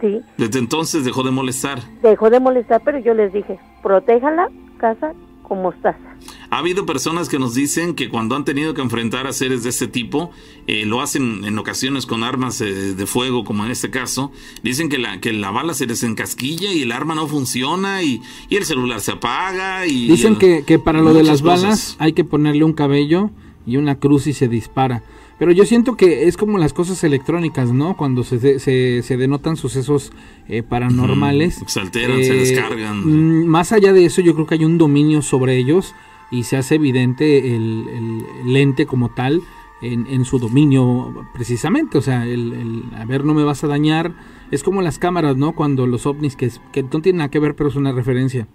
Sí. 0.00 0.20
Desde 0.36 0.58
entonces 0.58 1.04
dejó 1.04 1.22
de 1.22 1.30
molestar. 1.30 1.78
Dejó 2.02 2.28
de 2.28 2.40
molestar, 2.40 2.82
pero 2.84 2.98
yo 2.98 3.14
les 3.14 3.32
dije, 3.32 3.60
protéjala, 3.82 4.48
casa 4.78 5.12
con 5.42 5.62
mostaza. 5.62 5.98
Ha 6.50 6.58
habido 6.58 6.86
personas 6.86 7.28
que 7.28 7.38
nos 7.38 7.54
dicen 7.54 7.94
que 7.94 8.08
cuando 8.08 8.36
han 8.36 8.44
tenido 8.44 8.74
que 8.74 8.82
enfrentar 8.82 9.26
a 9.26 9.32
seres 9.32 9.62
de 9.62 9.70
este 9.70 9.88
tipo, 9.88 10.30
eh, 10.66 10.84
lo 10.86 11.00
hacen 11.00 11.44
en 11.44 11.58
ocasiones 11.58 12.06
con 12.06 12.22
armas 12.22 12.60
eh, 12.60 12.94
de 12.94 13.06
fuego, 13.06 13.44
como 13.44 13.64
en 13.64 13.70
este 13.70 13.90
caso. 13.90 14.32
Dicen 14.62 14.88
que 14.88 14.98
la, 14.98 15.20
que 15.20 15.32
la 15.32 15.50
bala 15.50 15.74
se 15.74 15.86
les 15.86 16.02
encasquilla 16.02 16.72
y 16.72 16.82
el 16.82 16.92
arma 16.92 17.14
no 17.14 17.26
funciona 17.26 18.02
y, 18.02 18.20
el 18.50 18.64
celular 18.64 19.00
se 19.00 19.12
apaga. 19.12 19.86
y 19.86 20.08
Dicen 20.08 20.36
que, 20.36 20.64
que, 20.64 20.78
para 20.78 21.00
lo 21.00 21.14
de 21.14 21.22
las 21.22 21.42
balas 21.42 21.96
hay 21.98 22.12
que 22.12 22.24
ponerle 22.24 22.64
un 22.64 22.74
cabello 22.74 23.30
y 23.66 23.76
una 23.76 23.98
cruz 23.98 24.26
y 24.26 24.32
se 24.32 24.48
dispara. 24.48 25.02
Pero 25.42 25.50
yo 25.50 25.64
siento 25.64 25.96
que 25.96 26.28
es 26.28 26.36
como 26.36 26.56
las 26.56 26.72
cosas 26.72 27.02
electrónicas, 27.02 27.72
¿no? 27.72 27.96
Cuando 27.96 28.22
se, 28.22 28.60
se, 28.60 29.02
se 29.02 29.16
denotan 29.16 29.56
sucesos 29.56 30.12
eh, 30.46 30.62
paranormales. 30.62 31.64
se 31.66 31.80
alteran, 31.80 32.22
se 32.22 32.36
eh, 32.36 32.38
descargan. 32.38 33.00
Mm, 33.04 33.46
más 33.46 33.72
allá 33.72 33.92
de 33.92 34.04
eso, 34.04 34.20
yo 34.20 34.34
creo 34.34 34.46
que 34.46 34.54
hay 34.54 34.64
un 34.64 34.78
dominio 34.78 35.20
sobre 35.20 35.56
ellos 35.56 35.96
y 36.30 36.44
se 36.44 36.56
hace 36.56 36.76
evidente 36.76 37.56
el, 37.56 38.24
el, 38.46 38.56
ente 38.56 38.86
como 38.86 39.08
tal 39.08 39.42
en, 39.80 40.06
en, 40.06 40.24
su 40.24 40.38
dominio 40.38 41.26
precisamente. 41.34 41.98
O 41.98 42.02
sea, 42.02 42.24
el, 42.24 42.52
el, 42.52 42.84
a 42.96 43.04
ver, 43.04 43.24
no 43.24 43.34
me 43.34 43.42
vas 43.42 43.64
a 43.64 43.66
dañar. 43.66 44.12
Es 44.52 44.62
como 44.62 44.80
las 44.80 45.00
cámaras, 45.00 45.36
¿no? 45.36 45.56
Cuando 45.56 45.88
los 45.88 46.06
ovnis, 46.06 46.36
que, 46.36 46.52
que 46.70 46.84
no 46.84 47.00
tienen 47.00 47.16
nada 47.16 47.30
que 47.32 47.40
ver, 47.40 47.56
pero 47.56 47.68
es 47.68 47.74
una 47.74 47.90
referencia 47.90 48.46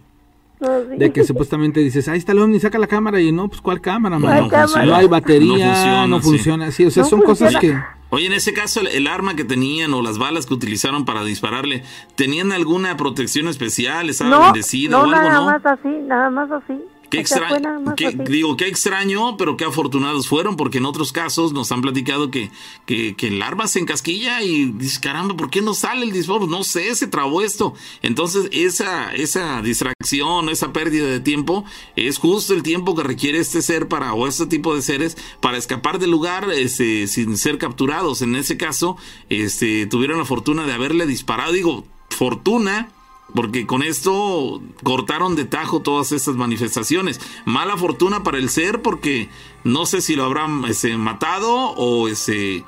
de 0.97 1.11
que 1.11 1.23
supuestamente 1.23 1.79
dices, 1.79 2.07
ahí 2.07 2.17
está 2.17 2.31
el 2.31 2.39
ovni, 2.39 2.59
saca 2.59 2.79
la 2.79 2.87
cámara 2.87 3.21
y 3.21 3.31
no, 3.31 3.47
pues 3.47 3.61
¿cuál 3.61 3.81
cámara? 3.81 4.17
No, 4.19 4.27
no, 4.27 4.95
hay 4.95 5.07
batería, 5.07 6.07
no 6.07 6.21
funciona, 6.21 6.71
sí. 6.71 6.85
o 6.85 6.91
sea, 6.91 7.03
son 7.03 7.21
cosas 7.21 7.55
que... 7.57 7.77
Oye, 8.09 8.27
en 8.27 8.33
ese 8.33 8.53
caso, 8.53 8.79
el, 8.79 9.05
arma 9.05 9.35
que 9.35 9.43
tenían 9.43 9.93
o 9.93 10.01
las 10.01 10.17
balas 10.17 10.45
que 10.45 10.53
utilizaron 10.53 11.03
para 11.03 11.25
dispararle, 11.25 11.83
¿tenían 12.15 12.53
alguna 12.53 12.95
protección 12.95 13.49
especial? 13.49 14.09
¿Estaba 14.09 14.45
bendecida 14.45 14.97
o 14.97 15.03
algo, 15.03 15.11
nada 15.11 15.41
más 15.41 15.65
así, 15.65 15.89
nada 16.05 16.29
más 16.29 16.49
así. 16.49 16.81
Qué 17.09 17.19
extraño, 17.19 17.95
digo, 18.27 18.57
qué 18.57 18.67
extraño, 18.67 19.37
pero 19.37 19.55
qué 19.55 19.63
afortunados 19.63 20.27
fueron, 20.27 20.57
porque 20.57 20.79
en 20.79 20.85
otros 20.85 21.13
casos 21.13 21.53
nos 21.53 21.71
han 21.71 21.81
platicado 21.81 22.31
que, 22.31 22.51
que, 22.85 23.15
el 23.21 23.41
arma 23.41 23.67
se 23.67 23.79
encasquilla 23.79 24.41
y 24.41 24.65
dices, 24.65 24.99
caramba, 24.99 25.35
¿por 25.37 25.49
qué 25.49 25.61
no 25.61 25.73
sale 25.73 26.05
el 26.05 26.11
disparo? 26.11 26.47
No 26.47 26.63
sé, 26.63 26.93
se 26.95 27.07
trabó 27.07 27.41
esto. 27.41 27.73
Entonces, 28.01 28.49
esa, 28.51 29.13
esa 29.15 29.61
distracción, 29.61 30.49
esa 30.49 30.73
pérdida 30.73 31.07
de 31.07 31.21
tiempo, 31.21 31.63
es 31.95 32.17
justo 32.17 32.53
el 32.53 32.63
tiempo 32.63 32.95
que 32.95 33.03
requiere 33.03 33.39
este 33.39 33.61
ser 33.61 33.87
para, 33.87 34.13
o 34.13 34.27
este 34.27 34.45
tipo 34.45 34.75
de 34.75 34.81
seres, 34.81 35.17
para 35.39 35.57
escapar 35.57 35.99
del 35.99 36.11
lugar 36.11 36.49
este, 36.51 37.07
sin 37.07 37.37
ser 37.37 37.57
capturados. 37.57 38.21
En 38.21 38.35
ese 38.35 38.57
caso, 38.57 38.97
este, 39.29 39.85
tuvieron 39.87 40.17
la 40.17 40.25
fortuna 40.25 40.65
de 40.65 40.73
haberle 40.73 41.05
disparado, 41.05 41.53
digo, 41.53 41.85
fortuna, 42.09 42.89
porque 43.33 43.67
con 43.67 43.83
esto 43.83 44.61
cortaron 44.83 45.35
de 45.35 45.45
tajo 45.45 45.81
todas 45.81 46.11
estas 46.11 46.35
manifestaciones. 46.35 47.19
Mala 47.45 47.77
fortuna 47.77 48.23
para 48.23 48.37
el 48.37 48.49
ser 48.49 48.81
porque 48.81 49.29
no 49.63 49.85
sé 49.85 50.01
si 50.01 50.15
lo 50.15 50.23
habrán 50.23 50.63
ese, 50.65 50.97
matado 50.97 51.53
o 51.53 52.07
ese 52.07 52.63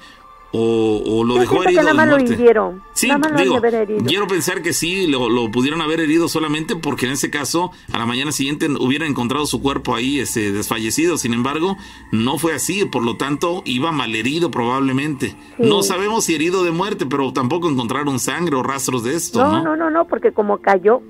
o, 0.52 1.24
lo 1.24 1.36
dejó 1.36 1.64
herido 1.64 1.84
de 1.84 1.94
muerte. 1.94 2.38
Sí, 2.94 3.10
digo, 3.38 3.62
quiero 4.06 4.28
pensar 4.28 4.62
que 4.62 4.74
sí, 4.74 5.08
lo, 5.08 5.52
pudieron 5.52 5.82
haber 5.82 6.00
herido 6.00 6.28
solamente 6.28 6.76
porque 6.76 7.06
en 7.06 7.14
ese 7.14 7.30
caso 7.30 7.72
a 7.92 7.98
la 7.98 8.06
mañana 8.06 8.32
siguiente 8.32 8.68
hubieran 8.68 9.10
encontrado 9.10 9.46
su 9.46 9.62
cuerpo 9.62 9.96
ahí 9.96 10.20
ese, 10.20 10.52
desfallecido. 10.52 11.18
Sin 11.18 11.34
embargo, 11.34 11.78
no 12.12 12.38
fue 12.38 12.54
así, 12.54 12.86
por 12.86 13.04
lo 13.04 13.18
tanto 13.18 13.62
iba 13.66 13.92
malherido 13.92 14.52
probablemente. 14.52 15.36
No 15.58 15.84
sabemos 15.84 16.26
si 16.26 16.36
herido 16.36 16.64
de 16.64 16.72
muerte, 16.72 17.06
pero 17.06 17.32
tampoco 17.34 17.70
encontraron 17.70 18.20
sangre 18.20 18.56
o 18.56 18.64
rastros 18.64 19.04
de 19.04 19.16
esto. 19.16 19.44
No, 19.44 19.64
no, 19.64 19.76
no, 19.76 19.90
no, 19.90 20.06
porque 20.06 20.32
como 20.32 20.60
cayó 20.60 21.02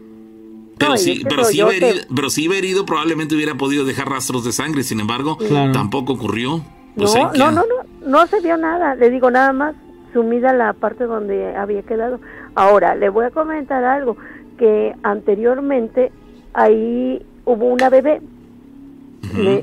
pero, 0.79 0.97
sí, 0.97 1.21
pero, 1.27 1.43
sí 1.43 1.57
iba 1.57 1.73
herido, 1.73 2.05
pero 2.15 2.29
sí 2.29 2.43
iba 2.43 2.55
herido, 2.55 2.85
probablemente 2.85 3.35
hubiera 3.35 3.55
podido 3.55 3.83
dejar 3.83 4.09
rastros 4.09 4.45
de 4.45 4.53
sangre, 4.53 4.83
sin 4.83 5.01
embargo, 5.01 5.37
tampoco 5.73 6.13
ocurrió. 6.13 6.63
Pues 6.99 7.15
no, 7.15 7.31
no, 7.33 7.51
no, 7.51 7.61
no, 7.61 8.07
no 8.07 8.27
se 8.27 8.41
vio 8.41 8.57
nada, 8.57 8.95
le 8.95 9.09
digo 9.09 9.31
nada 9.31 9.53
más 9.53 9.75
sumida 10.13 10.53
la 10.53 10.73
parte 10.73 11.05
donde 11.05 11.55
había 11.55 11.81
quedado. 11.83 12.19
Ahora, 12.55 12.95
le 12.95 13.09
voy 13.09 13.25
a 13.25 13.31
comentar 13.31 13.83
algo, 13.83 14.17
que 14.57 14.95
anteriormente 15.03 16.11
ahí 16.53 17.25
hubo 17.45 17.67
una 17.67 17.89
bebé, 17.89 18.21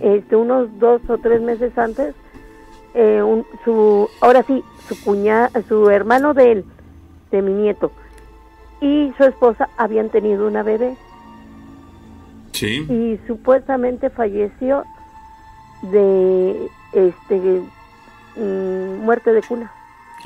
este, 0.03 0.37
unos 0.37 0.69
dos 0.79 1.03
o 1.09 1.19
tres 1.19 1.41
meses 1.43 1.77
antes, 1.77 2.15
eh, 2.95 3.23
su, 3.65 4.09
ahora 4.21 4.43
sí, 4.45 4.63
su 4.89 4.99
cuñada, 5.05 5.51
su 5.69 5.91
hermano 5.91 6.33
de 6.35 6.53
él, 6.53 6.65
de 7.31 7.43
mi 7.43 7.53
nieto, 7.53 7.93
y 8.81 9.13
su 9.19 9.25
esposa 9.25 9.69
habían 9.77 10.09
tenido 10.09 10.47
una 10.47 10.63
bebé. 10.63 10.97
Sí. 12.53 12.87
Y 12.89 13.21
supuestamente 13.27 14.09
falleció 14.09 14.85
de 15.83 16.71
este 16.97 17.63
mm, 18.37 19.05
muerte 19.05 19.33
de 19.33 19.43
cuna. 19.43 19.73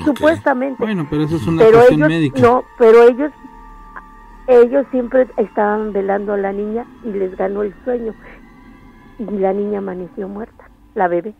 Supuestamente. 0.03 0.81
Bueno, 0.81 1.05
pero 1.09 1.23
eso 1.23 1.35
es 1.35 1.45
una 1.45 1.63
pero 1.63 1.81
ellos, 1.89 2.09
médica. 2.09 2.41
No, 2.41 2.63
pero 2.77 3.07
ellos 3.07 3.31
ellos 4.47 4.85
siempre 4.91 5.27
estaban 5.37 5.93
velando 5.93 6.33
a 6.33 6.37
la 6.37 6.51
niña 6.51 6.85
y 7.03 7.11
les 7.11 7.35
ganó 7.35 7.61
el 7.61 7.73
sueño. 7.83 8.13
Y 9.19 9.25
la 9.37 9.53
niña 9.53 9.79
amaneció 9.79 10.27
muerta, 10.27 10.69
la 10.95 11.07
bebé. 11.07 11.35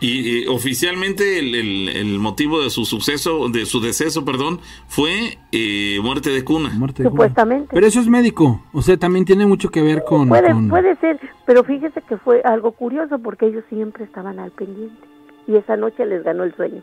Y, 0.00 0.46
oficialmente 0.48 1.38
el, 1.38 2.18
motivo 2.18 2.62
de 2.62 2.70
su 2.70 2.84
suceso, 2.84 3.48
de 3.48 3.64
su 3.64 3.80
deceso, 3.80 4.24
perdón, 4.24 4.60
fue 4.88 5.38
eh, 5.52 5.98
muerte 6.02 6.30
de 6.30 6.44
cuna. 6.44 6.76
Supuestamente. 6.96 7.68
Pero 7.72 7.86
eso 7.86 8.00
es 8.00 8.08
médico, 8.08 8.62
o 8.72 8.82
sea, 8.82 8.96
también 8.96 9.24
tiene 9.24 9.46
mucho 9.46 9.70
que 9.70 9.82
ver 9.82 10.04
con 10.04 10.28
puede, 10.28 10.54
Puede 10.68 10.96
ser, 10.96 11.20
pero 11.46 11.64
fíjese 11.64 12.02
que 12.02 12.16
fue 12.18 12.42
algo 12.44 12.72
curioso 12.72 13.18
porque 13.18 13.46
ellos 13.46 13.64
siempre 13.68 14.04
estaban 14.04 14.38
al 14.38 14.50
pendiente 14.50 15.06
y 15.46 15.56
esa 15.56 15.76
noche 15.76 16.04
les 16.06 16.22
ganó 16.22 16.44
el 16.44 16.54
sueño. 16.56 16.82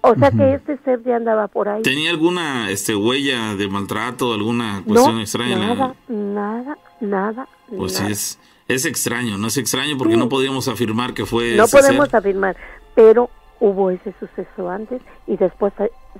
O 0.00 0.14
sea 0.14 0.30
que 0.30 0.54
este 0.54 0.78
ser 0.84 1.02
ya 1.02 1.16
andaba 1.16 1.48
por 1.48 1.68
ahí. 1.68 1.82
¿Tenía 1.82 2.10
alguna 2.10 2.70
este, 2.70 2.94
huella 2.94 3.56
de 3.56 3.68
maltrato, 3.68 4.32
alguna 4.32 4.82
cuestión 4.86 5.20
extraña? 5.20 5.58
Nada, 5.58 5.94
nada, 6.08 6.78
nada. 7.00 7.48
Pues 7.76 8.00
es, 8.00 8.38
es 8.68 8.84
extraño, 8.84 9.38
no 9.38 9.48
es 9.48 9.56
extraño 9.56 9.96
porque 9.96 10.16
no 10.16 10.28
podíamos 10.28 10.68
afirmar 10.68 11.14
que 11.14 11.24
fue. 11.24 11.56
No 11.56 11.66
podemos 11.66 12.12
afirmar, 12.12 12.56
pero 12.94 13.30
hubo 13.60 13.90
ese 13.90 14.14
suceso 14.20 14.70
antes 14.70 15.00
y 15.26 15.36
después 15.36 15.72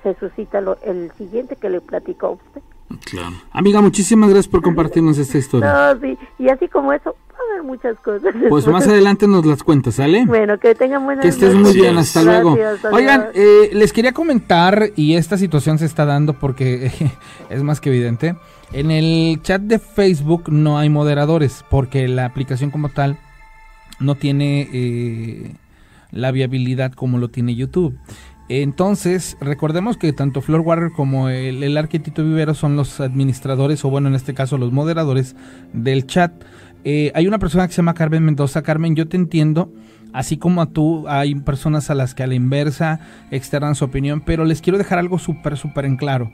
se, 0.03 0.15
suscita 0.19 0.61
lo, 0.61 0.79
el 0.83 1.13
siguiente 1.17 1.57
que 1.57 1.69
le 1.69 1.81
platicó 1.81 2.27
a 2.27 2.31
usted. 2.31 2.63
Claro. 3.05 3.37
Amiga, 3.53 3.83
muchísimas 3.83 4.31
gracias 4.31 4.49
por 4.49 4.63
compartirnos 4.63 5.19
esta 5.19 5.37
historia. 5.37 5.95
No, 5.95 6.01
sí, 6.01 6.19
y 6.39 6.49
así 6.49 6.69
como 6.69 6.95
eso, 6.95 7.15
va 7.31 7.37
a 7.39 7.53
haber 7.53 7.63
muchas 7.65 7.99
cosas. 8.01 8.35
Pues 8.49 8.67
más 8.67 8.87
adelante 8.89 9.29
nos 9.29 9.45
las 9.45 9.63
cuentas, 9.63 9.97
¿sale? 9.97 10.25
Bueno, 10.25 10.59
que 10.59 10.75
tengan 10.75 11.05
buenas 11.05 11.23
Que 11.23 11.29
estés 11.29 11.55
muy 11.55 11.75
bien, 11.75 11.99
hasta 11.99 12.23
luego. 12.23 12.57
Oigan, 12.91 13.29
eh, 13.35 13.71
les 13.75 13.93
quería 13.93 14.13
comentar, 14.13 14.91
y 14.97 15.17
esta 15.17 15.37
situación 15.37 15.79
se 15.79 15.85
está 15.85 16.07
dando 16.07 16.33
porque 16.33 16.91
es 17.51 17.63
más 17.63 17.83
que 17.83 17.91
evidente, 17.91 18.37
en 18.73 18.91
el 18.91 19.41
chat 19.43 19.63
de 19.63 19.79
Facebook 19.79 20.51
no 20.51 20.79
hay 20.79 20.89
moderadores, 20.89 21.65
porque 21.71 22.09
la 22.09 22.25
aplicación 22.25 22.71
como 22.71 22.89
tal 22.89 23.19
no 24.01 24.15
tiene 24.15 24.69
eh, 24.73 25.53
la 26.11 26.31
viabilidad 26.31 26.93
como 26.93 27.19
lo 27.19 27.29
tiene 27.29 27.55
YouTube. 27.55 27.99
Entonces, 28.51 29.37
recordemos 29.41 29.99
que 29.99 30.13
tanto 30.15 30.41
Flor 30.41 30.61
Warrior 30.61 30.93
como 30.93 31.29
el, 31.29 31.63
el 31.63 31.77
Arquitito 31.77 32.25
Vivero 32.25 32.55
son 32.55 32.77
los 32.77 32.99
administradores, 33.01 33.85
o 33.85 33.91
bueno, 33.91 34.09
en 34.09 34.15
este 34.15 34.33
caso 34.33 34.57
los 34.57 34.73
moderadores 34.73 35.37
del 35.73 36.07
chat. 36.07 36.33
Eh, 36.85 37.13
hay 37.15 37.27
una 37.27 37.39
persona 37.39 37.67
que 37.67 37.75
se 37.75 37.79
llama 37.79 37.95
Carmen 37.95 38.25
Mendoza. 38.25 38.63
Carmen, 38.63 38.97
yo 38.97 39.09
te 39.09 39.17
entiendo. 39.17 39.73
Así 40.15 40.39
como 40.39 40.63
a 40.63 40.71
tú, 40.71 41.07
hay 41.09 41.35
personas 41.35 41.91
a 41.91 41.95
las 41.95 42.15
que 42.15 42.23
a 42.23 42.27
la 42.27 42.35
inversa 42.35 43.01
externan 43.31 43.75
su 43.75 43.85
opinión, 43.85 44.23
pero 44.25 44.47
les 44.47 44.63
quiero 44.63 44.79
dejar 44.79 44.99
algo 44.99 45.19
súper, 45.19 45.59
súper 45.59 45.85
en 45.85 45.97
claro. 45.97 46.33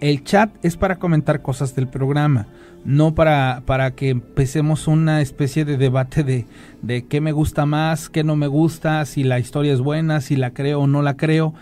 El 0.00 0.24
chat 0.24 0.50
es 0.62 0.76
para 0.76 0.98
comentar 0.98 1.40
cosas 1.40 1.74
del 1.74 1.88
programa, 1.88 2.46
no 2.84 3.14
para, 3.14 3.62
para 3.64 3.92
que 3.92 4.10
empecemos 4.10 4.86
una 4.86 5.20
especie 5.20 5.64
de 5.64 5.76
debate 5.76 6.22
de, 6.24 6.46
de 6.82 7.06
qué 7.06 7.20
me 7.20 7.32
gusta 7.32 7.64
más, 7.64 8.10
qué 8.10 8.24
no 8.24 8.36
me 8.36 8.46
gusta, 8.46 9.04
si 9.06 9.24
la 9.24 9.38
historia 9.38 9.72
es 9.72 9.80
buena, 9.80 10.20
si 10.20 10.36
la 10.36 10.52
creo 10.52 10.80
o 10.80 10.86
no 10.86 11.00
la 11.00 11.16
creo. 11.16 11.54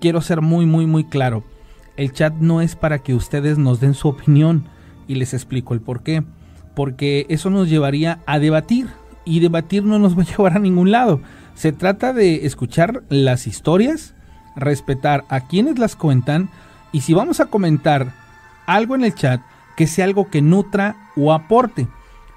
quiero 0.00 0.20
ser 0.20 0.40
muy, 0.42 0.66
muy, 0.66 0.86
muy 0.86 1.04
claro. 1.04 1.44
El 1.96 2.12
chat 2.12 2.34
no 2.34 2.60
es 2.60 2.76
para 2.76 2.98
que 2.98 3.14
ustedes 3.14 3.56
nos 3.56 3.80
den 3.80 3.94
su 3.94 4.08
opinión 4.08 4.64
y 5.06 5.14
les 5.14 5.32
explico 5.32 5.74
el 5.74 5.80
por 5.80 6.02
qué. 6.02 6.24
Porque 6.74 7.24
eso 7.28 7.50
nos 7.50 7.70
llevaría 7.70 8.18
a 8.26 8.38
debatir 8.38 8.88
y 9.24 9.40
debatir 9.40 9.84
no 9.84 9.98
nos 9.98 10.18
va 10.18 10.22
a 10.22 10.26
llevar 10.36 10.56
a 10.56 10.60
ningún 10.60 10.90
lado. 10.90 11.20
Se 11.54 11.72
trata 11.72 12.12
de 12.12 12.46
escuchar 12.46 13.04
las 13.08 13.46
historias, 13.46 14.14
respetar 14.56 15.24
a 15.28 15.46
quienes 15.46 15.78
las 15.78 15.94
cuentan, 15.94 16.50
y 16.94 17.00
si 17.00 17.12
vamos 17.12 17.40
a 17.40 17.46
comentar 17.46 18.12
algo 18.66 18.94
en 18.94 19.02
el 19.02 19.16
chat, 19.16 19.40
que 19.76 19.88
sea 19.88 20.04
algo 20.04 20.30
que 20.30 20.40
nutra 20.40 21.10
o 21.16 21.32
aporte. 21.32 21.88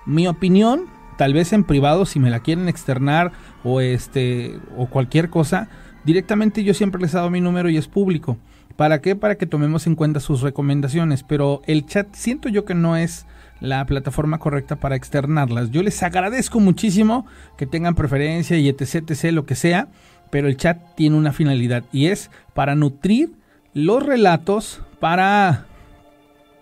Mi 0.07 0.27
opinión, 0.27 0.85
tal 1.15 1.35
vez 1.35 1.53
en 1.53 1.63
privado, 1.63 2.07
si 2.07 2.19
me 2.19 2.31
la 2.31 2.39
quieren 2.39 2.67
externar 2.67 3.31
o 3.63 3.81
este 3.81 4.59
o 4.75 4.87
cualquier 4.87 5.29
cosa, 5.29 5.69
directamente 6.05 6.63
yo 6.63 6.73
siempre 6.73 6.99
les 6.99 7.11
dado 7.11 7.29
mi 7.29 7.39
número 7.39 7.69
y 7.69 7.77
es 7.77 7.87
público. 7.87 8.39
¿Para 8.75 8.99
qué? 8.99 9.15
Para 9.15 9.35
que 9.35 9.45
tomemos 9.45 9.85
en 9.85 9.93
cuenta 9.93 10.19
sus 10.19 10.41
recomendaciones. 10.41 11.21
Pero 11.21 11.61
el 11.67 11.85
chat 11.85 12.07
siento 12.15 12.49
yo 12.49 12.65
que 12.65 12.73
no 12.73 12.97
es 12.97 13.27
la 13.59 13.85
plataforma 13.85 14.39
correcta 14.39 14.77
para 14.77 14.95
externarlas. 14.95 15.69
Yo 15.69 15.83
les 15.83 16.01
agradezco 16.01 16.59
muchísimo 16.59 17.27
que 17.57 17.67
tengan 17.67 17.93
preferencia 17.93 18.57
y 18.57 18.69
etc, 18.69 19.11
etc, 19.11 19.25
lo 19.33 19.45
que 19.45 19.53
sea. 19.53 19.89
Pero 20.31 20.47
el 20.47 20.57
chat 20.57 20.79
tiene 20.95 21.15
una 21.15 21.31
finalidad 21.31 21.83
y 21.91 22.07
es 22.07 22.31
para 22.55 22.73
nutrir 22.73 23.37
los 23.77 24.03
relatos 24.03 24.81
para 24.99 25.67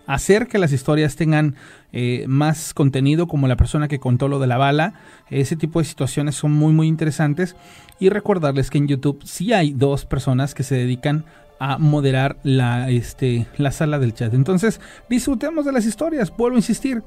hacer 0.06 0.48
que 0.48 0.58
las 0.58 0.72
historias 0.72 1.16
tengan 1.16 1.56
eh, 1.94 2.26
más 2.28 2.74
contenido, 2.74 3.26
como 3.26 3.48
la 3.48 3.56
persona 3.56 3.88
que 3.88 3.98
contó 3.98 4.28
lo 4.28 4.38
de 4.38 4.46
la 4.46 4.58
bala. 4.58 4.92
Ese 5.30 5.56
tipo 5.56 5.78
de 5.78 5.86
situaciones 5.86 6.34
son 6.34 6.52
muy 6.52 6.74
muy 6.74 6.88
interesantes. 6.88 7.56
Y 7.98 8.10
recordarles 8.10 8.68
que 8.68 8.76
en 8.76 8.88
YouTube 8.88 9.22
sí 9.24 9.54
hay 9.54 9.72
dos 9.72 10.04
personas 10.04 10.54
que 10.54 10.62
se 10.62 10.74
dedican 10.74 11.24
a 11.58 11.78
moderar 11.78 12.36
la, 12.42 12.90
este, 12.90 13.46
la 13.56 13.72
sala 13.72 13.98
del 13.98 14.12
chat. 14.12 14.34
Entonces, 14.34 14.78
disfrutemos 15.08 15.64
de 15.64 15.72
las 15.72 15.86
historias, 15.86 16.30
vuelvo 16.36 16.56
a 16.56 16.58
insistir. 16.58 17.02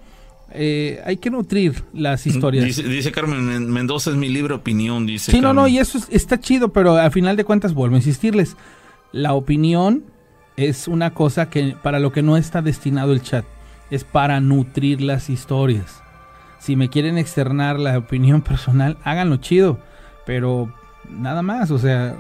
Eh, 0.52 1.00
hay 1.06 1.18
que 1.18 1.30
nutrir 1.30 1.84
las 1.94 2.26
historias. 2.26 2.66
Dice, 2.66 3.12
Carmen 3.12 3.70
Mendoza 3.72 4.10
es 4.10 4.16
mi 4.16 4.30
libre 4.30 4.56
opinión, 4.56 5.06
dice. 5.06 5.32
Sí, 5.32 5.40
no, 5.40 5.54
no, 5.54 5.68
y 5.68 5.78
eso 5.78 6.00
está 6.10 6.40
chido, 6.40 6.74
pero 6.74 6.98
a 6.98 7.12
final 7.12 7.38
de 7.38 7.44
cuentas 7.44 7.76
vuelvo 7.76 7.94
a 7.94 8.00
insistirles 8.00 8.58
la 9.12 9.34
opinión 9.34 10.04
es 10.56 10.88
una 10.88 11.14
cosa 11.14 11.50
que 11.50 11.76
para 11.82 12.00
lo 12.00 12.12
que 12.12 12.22
no 12.22 12.38
está 12.38 12.62
destinado 12.62 13.14
el 13.14 13.22
chat, 13.22 13.46
es 13.90 14.04
para 14.04 14.40
nutrir 14.40 15.02
las 15.02 15.30
historias. 15.30 16.02
Si 16.60 16.76
me 16.76 16.90
quieren 16.90 17.18
externar 17.18 17.80
la 17.80 17.98
opinión 17.98 18.42
personal, 18.44 18.98
háganlo 19.04 19.38
chido, 19.38 19.80
pero 20.26 20.72
nada 21.10 21.42
más, 21.42 21.72
o 21.72 21.80
sea, 21.80 22.16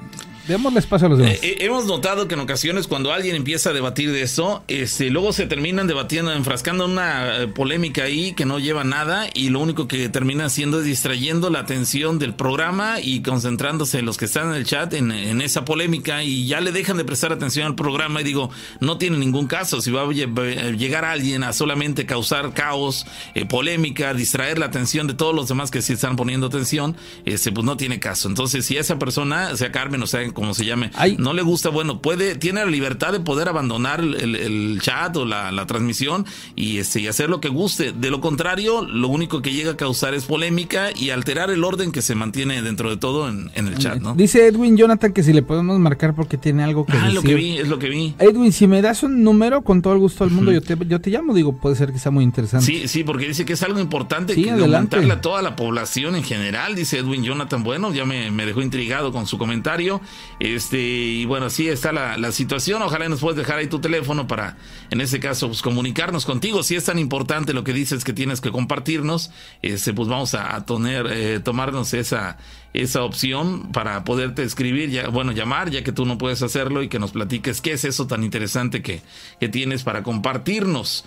Démosle 0.49 0.79
espacio 0.79 1.05
a 1.05 1.09
los 1.11 1.19
demás. 1.19 1.35
Eh, 1.35 1.39
eh, 1.43 1.57
hemos 1.59 1.85
notado 1.85 2.27
que 2.27 2.33
en 2.33 2.39
ocasiones 2.39 2.87
cuando 2.87 3.13
alguien 3.13 3.35
empieza 3.35 3.69
a 3.69 3.73
debatir 3.73 4.11
de 4.11 4.23
eso, 4.23 4.63
este, 4.67 5.11
luego 5.11 5.31
se 5.31 5.45
terminan 5.45 5.85
debatiendo, 5.85 6.33
enfrascando 6.33 6.85
una 6.85 7.43
eh, 7.43 7.47
polémica 7.47 8.05
ahí 8.05 8.33
que 8.33 8.45
no 8.45 8.57
lleva 8.57 8.83
nada 8.83 9.27
y 9.35 9.49
lo 9.49 9.59
único 9.59 9.87
que 9.87 10.09
termina 10.09 10.45
haciendo 10.45 10.79
es 10.79 10.85
distrayendo 10.85 11.51
la 11.51 11.59
atención 11.59 12.17
del 12.17 12.33
programa 12.33 12.99
y 12.99 13.21
concentrándose 13.21 14.01
los 14.01 14.17
que 14.17 14.25
están 14.25 14.49
en 14.49 14.55
el 14.55 14.65
chat 14.65 14.91
en, 14.95 15.11
esa 15.39 15.65
polémica 15.65 16.23
y 16.23 16.47
ya 16.47 16.61
le 16.61 16.71
dejan 16.71 16.97
de 16.97 17.05
prestar 17.05 17.31
atención 17.31 17.67
al 17.67 17.75
programa 17.75 18.21
y 18.21 18.23
digo, 18.23 18.49
no 18.79 18.97
tiene 18.97 19.19
ningún 19.19 19.45
caso. 19.45 19.81
Si 19.81 19.91
va 19.91 20.01
a 20.01 20.11
llegar 20.11 21.05
alguien 21.05 21.43
a 21.43 21.53
solamente 21.53 22.07
causar 22.07 22.55
caos, 22.55 23.05
polémica, 23.49 24.15
distraer 24.15 24.57
la 24.57 24.65
atención 24.65 25.05
de 25.05 25.13
todos 25.13 25.35
los 25.35 25.47
demás 25.47 25.69
que 25.69 25.83
sí 25.83 25.93
están 25.93 26.15
poniendo 26.15 26.47
atención, 26.47 26.97
este, 27.25 27.51
pues 27.51 27.63
no 27.65 27.77
tiene 27.77 27.99
caso. 27.99 28.27
Entonces, 28.27 28.65
si 28.65 28.77
esa 28.77 28.97
persona, 28.97 29.55
sea 29.55 29.71
Carmen 29.71 30.01
o 30.01 30.07
sea 30.07 30.23
como 30.39 30.53
se 30.53 30.65
llame, 30.65 30.91
no 31.17 31.33
le 31.33 31.41
gusta, 31.41 31.69
bueno, 31.69 32.01
puede, 32.01 32.35
tiene 32.35 32.63
la 32.63 32.69
libertad 32.71 33.11
de 33.11 33.19
poder 33.19 33.49
abandonar 33.49 33.99
el, 33.99 34.79
chat 34.81 35.15
o 35.17 35.25
la, 35.25 35.65
transmisión 35.67 36.25
y, 36.55 36.77
este, 36.77 37.01
y 37.01 37.07
hacer 37.07 37.29
lo 37.29 37.41
que 37.41 37.49
guste. 37.49 37.91
De 37.91 38.09
lo 38.09 38.21
contrario, 38.21 38.83
lo 38.85 39.09
único 39.09 39.41
que 39.41 39.51
llega 39.51 39.71
a 39.71 39.77
causar 39.77 40.13
es 40.13 40.25
polémica 40.25 40.89
y 40.95 41.09
alterar 41.09 41.49
el 41.49 41.63
orden 41.63 41.91
que 41.91 42.01
se 42.01 42.15
mantiene 42.15 42.61
dentro 42.61 42.89
de 42.89 42.97
todo 42.97 43.27
en, 43.27 43.51
el 43.55 43.77
chat, 43.77 43.99
¿no? 43.99 44.15
Dice 44.15 44.47
Edwin 44.47 44.77
Jonathan 44.77 45.13
que 45.13 45.23
si 45.23 45.33
le 45.33 45.41
podemos 45.41 45.77
marcar 45.79 46.15
porque 46.15 46.37
tiene 46.37 46.63
algo 46.63 46.85
que 46.85 46.93
ah, 46.93 47.09
lo 47.09 47.21
que 47.21 47.35
vi, 47.35 47.57
es 47.57 47.67
lo 47.67 47.77
que 47.77 47.89
vi. 47.89 48.15
Edwin, 48.19 48.51
si 48.51 48.67
me 48.67 48.81
das 48.81 49.03
un 49.03 49.23
número 49.23 49.61
con 49.63 49.81
todo 49.81 49.93
el 49.93 49.99
gusto 49.99 50.23
del 50.23 50.33
mundo, 50.33 50.51
yo, 50.51 50.61
te, 50.61 50.77
yo 50.87 51.01
te 51.01 51.09
llamo, 51.09 51.33
digo, 51.33 51.57
puede 51.57 51.75
ser 51.75 51.91
que 51.91 51.99
sea 51.99 52.11
muy 52.11 52.23
interesante. 52.23 52.65
Sí, 52.65 52.87
sí, 52.87 53.03
porque 53.03 53.27
dice 53.27 53.45
que 53.45 53.53
es 53.53 53.63
algo 53.63 53.79
importante 53.79 54.35
que 54.35 54.49
aumentarle 54.49 55.11
a 55.11 55.21
toda 55.21 55.41
la 55.41 55.55
población 55.55 56.15
en 56.15 56.23
general, 56.23 56.75
dice 56.75 56.99
Edwin 56.99 57.23
Jonathan. 57.23 57.63
Bueno, 57.63 57.93
ya 57.93 58.05
me, 58.05 58.31
me 58.31 58.45
dejó 58.45 58.61
intrigado 58.61 59.11
con 59.11 59.27
su 59.27 59.37
comentario. 59.37 60.01
Este, 60.39 60.79
y 60.79 61.25
bueno, 61.25 61.47
así 61.47 61.67
está 61.67 61.91
la, 61.91 62.31
situación. 62.31 62.81
Ojalá 62.81 63.09
nos 63.09 63.19
puedas 63.19 63.37
dejar 63.37 63.57
ahí 63.59 63.67
tu 63.67 63.79
teléfono 63.79 64.27
para, 64.27 64.57
en 64.89 65.01
ese 65.01 65.19
caso, 65.19 65.47
pues, 65.47 65.61
comunicarnos 65.61 66.25
contigo. 66.25 66.63
Si 66.63 66.75
es 66.75 66.85
tan 66.85 66.99
importante 66.99 67.53
lo 67.53 67.63
que 67.63 67.73
dices 67.73 68.03
que 68.03 68.13
tienes 68.13 68.39
que 68.39 68.51
compartirnos, 68.51 69.31
este, 69.61 69.93
pues 69.93 70.07
vamos 70.07 70.33
a, 70.35 70.65
tener, 70.65 71.07
eh, 71.09 71.39
tomarnos 71.39 71.93
esa, 71.93 72.37
esa 72.73 73.03
opción 73.03 73.71
para 73.71 74.03
poderte 74.03 74.43
escribir, 74.43 74.89
ya, 74.89 75.09
bueno, 75.09 75.31
llamar, 75.31 75.71
ya 75.71 75.83
que 75.83 75.91
tú 75.91 76.05
no 76.05 76.17
puedes 76.17 76.41
hacerlo 76.41 76.83
y 76.83 76.87
que 76.87 76.99
nos 76.99 77.11
platiques 77.11 77.61
qué 77.61 77.73
es 77.73 77.83
eso 77.83 78.07
tan 78.07 78.23
interesante 78.23 78.81
que, 78.81 79.01
que 79.39 79.49
tienes 79.49 79.83
para 79.83 80.03
compartirnos. 80.03 81.05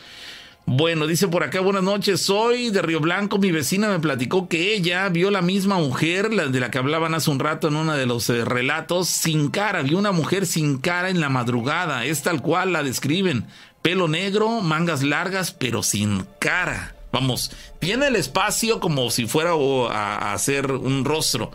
Bueno, 0.65 1.09
dice 1.09 1.27
por 1.27 1.43
acá, 1.43 1.61
buenas 1.61 1.83
noches, 1.83 2.23
soy 2.23 2.71
de 2.71 2.83
Río 2.83 3.01
Blanco, 3.01 3.39
mi 3.39 3.51
vecina 3.51 3.89
me 3.89 3.99
platicó 3.99 4.49
que 4.49 4.75
ella 4.75 5.09
vio 5.09 5.33
la 5.33 5.43
misma 5.43 5.79
mujer, 5.79 6.31
de 6.31 6.61
la 6.61 6.71
que 6.71 6.79
hablaban 6.79 7.15
hace 7.15 7.33
un 7.33 7.41
rato 7.41 7.67
en 7.67 7.75
uno 7.75 7.95
de 7.95 8.07
los 8.07 8.31
eh, 8.31 8.45
relatos, 8.45 9.09
sin 9.09 9.51
cara, 9.51 9.83
vio 9.83 9.99
una 9.99 10.13
mujer 10.13 10.47
sin 10.47 10.79
cara 10.79 11.11
en 11.11 11.21
la 11.21 11.29
madrugada, 11.29 12.05
es 12.05 12.23
tal 12.23 12.43
cual 12.43 12.73
la 12.73 12.85
describen, 12.85 13.47
pelo 13.83 14.07
negro, 14.07 14.61
mangas 14.61 15.03
largas, 15.03 15.51
pero 15.51 15.83
sin 15.83 16.27
cara. 16.39 16.95
Vamos, 17.11 17.51
tiene 17.81 18.07
el 18.07 18.15
espacio 18.15 18.79
como 18.79 19.11
si 19.11 19.27
fuera 19.27 19.55
a, 19.91 20.33
hacer 20.33 20.71
un 20.71 21.05
rostro, 21.05 21.51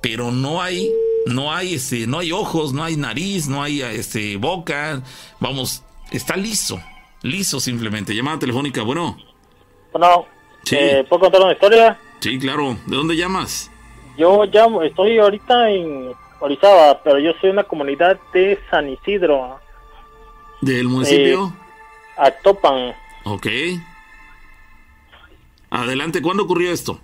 pero 0.00 0.32
no 0.32 0.60
hay, 0.60 0.90
no 1.24 1.54
hay, 1.54 1.74
este, 1.74 2.08
no 2.08 2.18
hay 2.18 2.32
ojos, 2.32 2.72
no 2.72 2.82
hay 2.82 2.96
nariz, 2.96 3.46
no 3.46 3.62
hay, 3.62 3.80
este, 3.80 4.36
boca, 4.36 5.02
vamos, 5.38 5.84
está 6.10 6.36
liso 6.36 6.82
Liso 7.22 7.60
simplemente. 7.60 8.14
Llamada 8.14 8.38
telefónica, 8.38 8.82
bueno. 8.82 9.16
Bueno, 9.92 10.26
sí. 10.64 10.76
Eh, 10.78 11.04
¿puedo 11.08 11.22
contar 11.22 11.40
una 11.42 11.52
historia? 11.52 11.98
Sí, 12.20 12.38
claro. 12.38 12.76
¿De 12.86 12.96
dónde 12.96 13.16
llamas? 13.16 13.70
Yo 14.16 14.44
ya 14.44 14.66
estoy 14.84 15.18
ahorita 15.18 15.70
en 15.70 16.12
Orizaba, 16.40 17.02
pero 17.02 17.18
yo 17.18 17.32
soy 17.40 17.50
una 17.50 17.64
comunidad 17.64 18.18
de 18.32 18.58
San 18.70 18.88
Isidro. 18.88 19.60
¿Del 20.60 20.88
municipio? 20.88 21.46
Eh, 21.46 21.70
Actopan. 22.16 22.94
Ok. 23.24 23.46
Adelante, 25.70 26.20
¿cuándo 26.20 26.42
ocurrió 26.42 26.72
esto? 26.72 27.00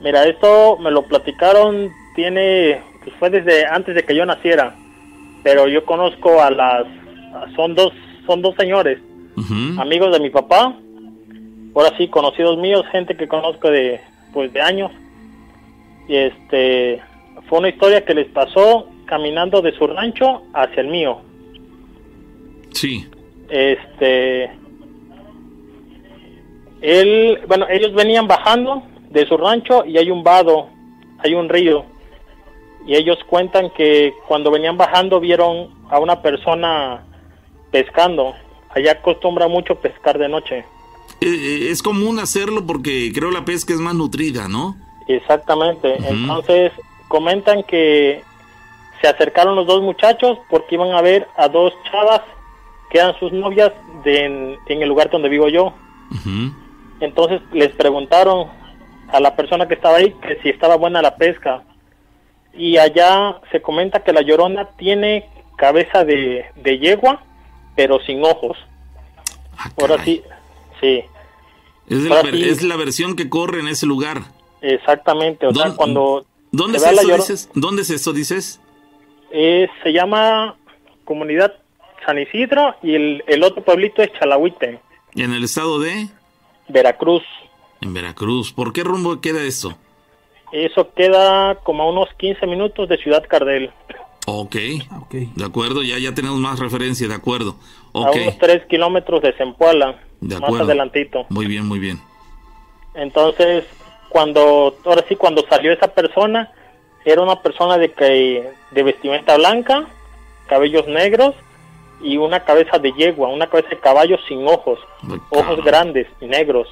Mira, 0.00 0.24
esto 0.26 0.76
me 0.78 0.90
lo 0.90 1.06
platicaron, 1.06 1.90
tiene, 2.14 2.82
pues 3.02 3.14
fue 3.18 3.30
desde 3.30 3.66
antes 3.66 3.94
de 3.94 4.04
que 4.04 4.14
yo 4.14 4.26
naciera, 4.26 4.74
pero 5.42 5.68
yo 5.68 5.84
conozco 5.84 6.42
a 6.42 6.50
las, 6.50 6.86
son 7.54 7.74
dos, 7.74 7.92
son 8.26 8.42
dos 8.42 8.54
señores, 8.58 8.98
amigos 9.78 10.12
de 10.12 10.20
mi 10.20 10.30
papá, 10.30 10.74
ahora 11.74 11.96
sí, 11.96 12.08
conocidos 12.08 12.58
míos, 12.58 12.84
gente 12.90 13.16
que 13.16 13.28
conozco 13.28 13.70
de, 13.70 14.00
pues 14.32 14.52
de 14.52 14.60
años, 14.60 14.90
y 16.08 16.16
este, 16.16 17.00
fue 17.48 17.58
una 17.58 17.68
historia 17.68 18.04
que 18.04 18.14
les 18.14 18.26
pasó 18.28 18.88
caminando 19.06 19.62
de 19.62 19.72
su 19.72 19.86
rancho 19.86 20.42
hacia 20.52 20.80
el 20.80 20.88
mío. 20.88 21.20
Sí. 22.72 23.06
Este, 23.48 24.50
él, 26.80 27.40
bueno, 27.48 27.66
ellos 27.68 27.94
venían 27.94 28.26
bajando 28.26 28.82
de 29.10 29.26
su 29.26 29.36
rancho 29.36 29.84
y 29.84 29.98
hay 29.98 30.10
un 30.10 30.22
vado, 30.22 30.68
hay 31.18 31.34
un 31.34 31.48
río. 31.48 31.84
Y 32.86 32.94
ellos 32.94 33.18
cuentan 33.28 33.70
que 33.70 34.12
cuando 34.28 34.50
venían 34.50 34.76
bajando 34.76 35.18
vieron 35.18 35.70
a 35.90 35.98
una 35.98 36.22
persona 36.22 37.04
pescando. 37.70 38.34
Allá 38.70 38.92
acostumbra 38.92 39.48
mucho 39.48 39.76
pescar 39.76 40.18
de 40.18 40.28
noche. 40.28 40.64
Eh, 41.20 41.26
eh, 41.26 41.68
es 41.70 41.82
común 41.82 42.18
hacerlo 42.18 42.66
porque 42.66 43.10
creo 43.14 43.30
la 43.30 43.44
pesca 43.44 43.72
es 43.72 43.80
más 43.80 43.94
nutrida, 43.94 44.48
¿no? 44.48 44.76
Exactamente. 45.08 45.96
Entonces 46.08 46.72
comentan 47.08 47.62
que 47.62 48.22
se 49.00 49.08
acercaron 49.08 49.56
los 49.56 49.66
dos 49.66 49.82
muchachos 49.82 50.38
porque 50.50 50.74
iban 50.74 50.92
a 50.92 51.00
ver 51.00 51.28
a 51.36 51.48
dos 51.48 51.72
chavas 51.90 52.22
que 52.90 52.98
eran 52.98 53.18
sus 53.18 53.32
novias 53.32 53.72
de, 54.04 54.24
en, 54.24 54.82
el 54.82 54.88
lugar 54.88 55.10
donde 55.10 55.28
vivo 55.28 55.48
yo. 55.48 55.74
Entonces 57.00 57.40
les 57.52 57.72
preguntaron 57.72 58.48
a 59.08 59.20
la 59.20 59.36
persona 59.36 59.68
que 59.68 59.74
estaba 59.74 59.96
ahí 59.96 60.14
que 60.22 60.38
si 60.42 60.48
estaba 60.48 60.76
buena 60.76 61.02
la 61.02 61.16
pesca. 61.16 61.62
Y 62.52 62.78
allá 62.78 63.40
se 63.52 63.60
comenta 63.60 64.02
que 64.02 64.12
la 64.12 64.22
llorona 64.22 64.70
tiene 64.76 65.28
cabeza 65.56 66.04
de, 66.04 66.44
yegua, 66.80 67.22
pero 67.76 68.00
sin 68.00 68.24
ojos. 68.24 68.56
Ah, 69.56 69.70
Ahora 69.80 70.02
sí, 70.04 70.22
sí. 70.80 71.02
Es, 71.88 72.02
la, 72.02 72.20
es 72.20 72.62
la 72.62 72.76
versión 72.76 73.14
que 73.14 73.28
corre 73.28 73.60
en 73.60 73.68
ese 73.68 73.86
lugar. 73.86 74.22
Exactamente, 74.60 75.46
o 75.46 75.54
sea, 75.54 75.76
cuando... 75.76 76.24
¿Dónde 76.50 76.78
es, 76.78 76.84
esto, 76.84 77.16
dices? 77.16 77.50
¿Dónde 77.54 77.82
es 77.82 77.90
esto, 77.90 78.12
dices? 78.12 78.60
se 79.30 79.92
llama 79.92 80.56
Comunidad 81.04 81.54
San 82.06 82.18
Isidro 82.18 82.74
y 82.82 82.94
el, 82.94 83.24
el 83.26 83.42
otro 83.42 83.62
pueblito 83.62 84.02
es 84.02 84.12
Chalahuite. 84.14 84.80
¿Y 85.14 85.22
en 85.22 85.32
el 85.32 85.44
estado 85.44 85.78
de? 85.78 86.08
Veracruz. 86.68 87.22
En 87.80 87.92
Veracruz. 87.92 88.52
¿Por 88.52 88.72
qué 88.72 88.82
rumbo 88.82 89.20
queda 89.20 89.42
eso? 89.42 89.76
Eso 90.52 90.92
queda 90.94 91.56
como 91.56 91.82
a 91.82 91.90
unos 91.90 92.08
15 92.16 92.46
minutos 92.46 92.88
de 92.88 92.96
Ciudad 92.98 93.24
Cardel. 93.28 93.70
Ok, 94.26 94.56
okay. 95.02 95.30
de 95.36 95.44
acuerdo, 95.44 95.82
ya, 95.84 95.98
ya 95.98 96.12
tenemos 96.12 96.38
más 96.38 96.58
referencia, 96.58 97.06
de 97.06 97.14
acuerdo. 97.14 97.56
Okay. 97.92 98.22
A 98.22 98.24
unos 98.24 98.38
3 98.38 98.66
kilómetros 98.66 99.22
de 99.22 99.32
Zempoala, 99.34 100.00
de 100.20 100.38
más 100.40 100.52
adelantito. 100.52 101.26
Muy 101.28 101.46
bien, 101.46 101.64
muy 101.64 101.78
bien. 101.78 102.00
Entonces, 102.94 103.64
cuando, 104.08 104.76
ahora 104.84 105.04
sí, 105.08 105.14
cuando 105.14 105.46
salió 105.48 105.72
esa 105.72 105.88
persona, 105.88 106.50
era 107.04 107.22
una 107.22 107.40
persona 107.40 107.78
de, 107.78 107.92
que, 107.92 108.50
de 108.72 108.82
vestimenta 108.82 109.36
blanca, 109.36 109.86
cabellos 110.48 110.88
negros 110.88 111.34
y 112.02 112.16
una 112.16 112.40
cabeza 112.44 112.78
de 112.78 112.92
yegua, 112.92 113.28
una 113.28 113.46
cabeza 113.46 113.68
de 113.70 113.78
caballo 113.78 114.18
sin 114.26 114.46
ojos, 114.46 114.80
ojos 115.30 115.64
grandes 115.64 116.08
y 116.20 116.26
negros. 116.26 116.68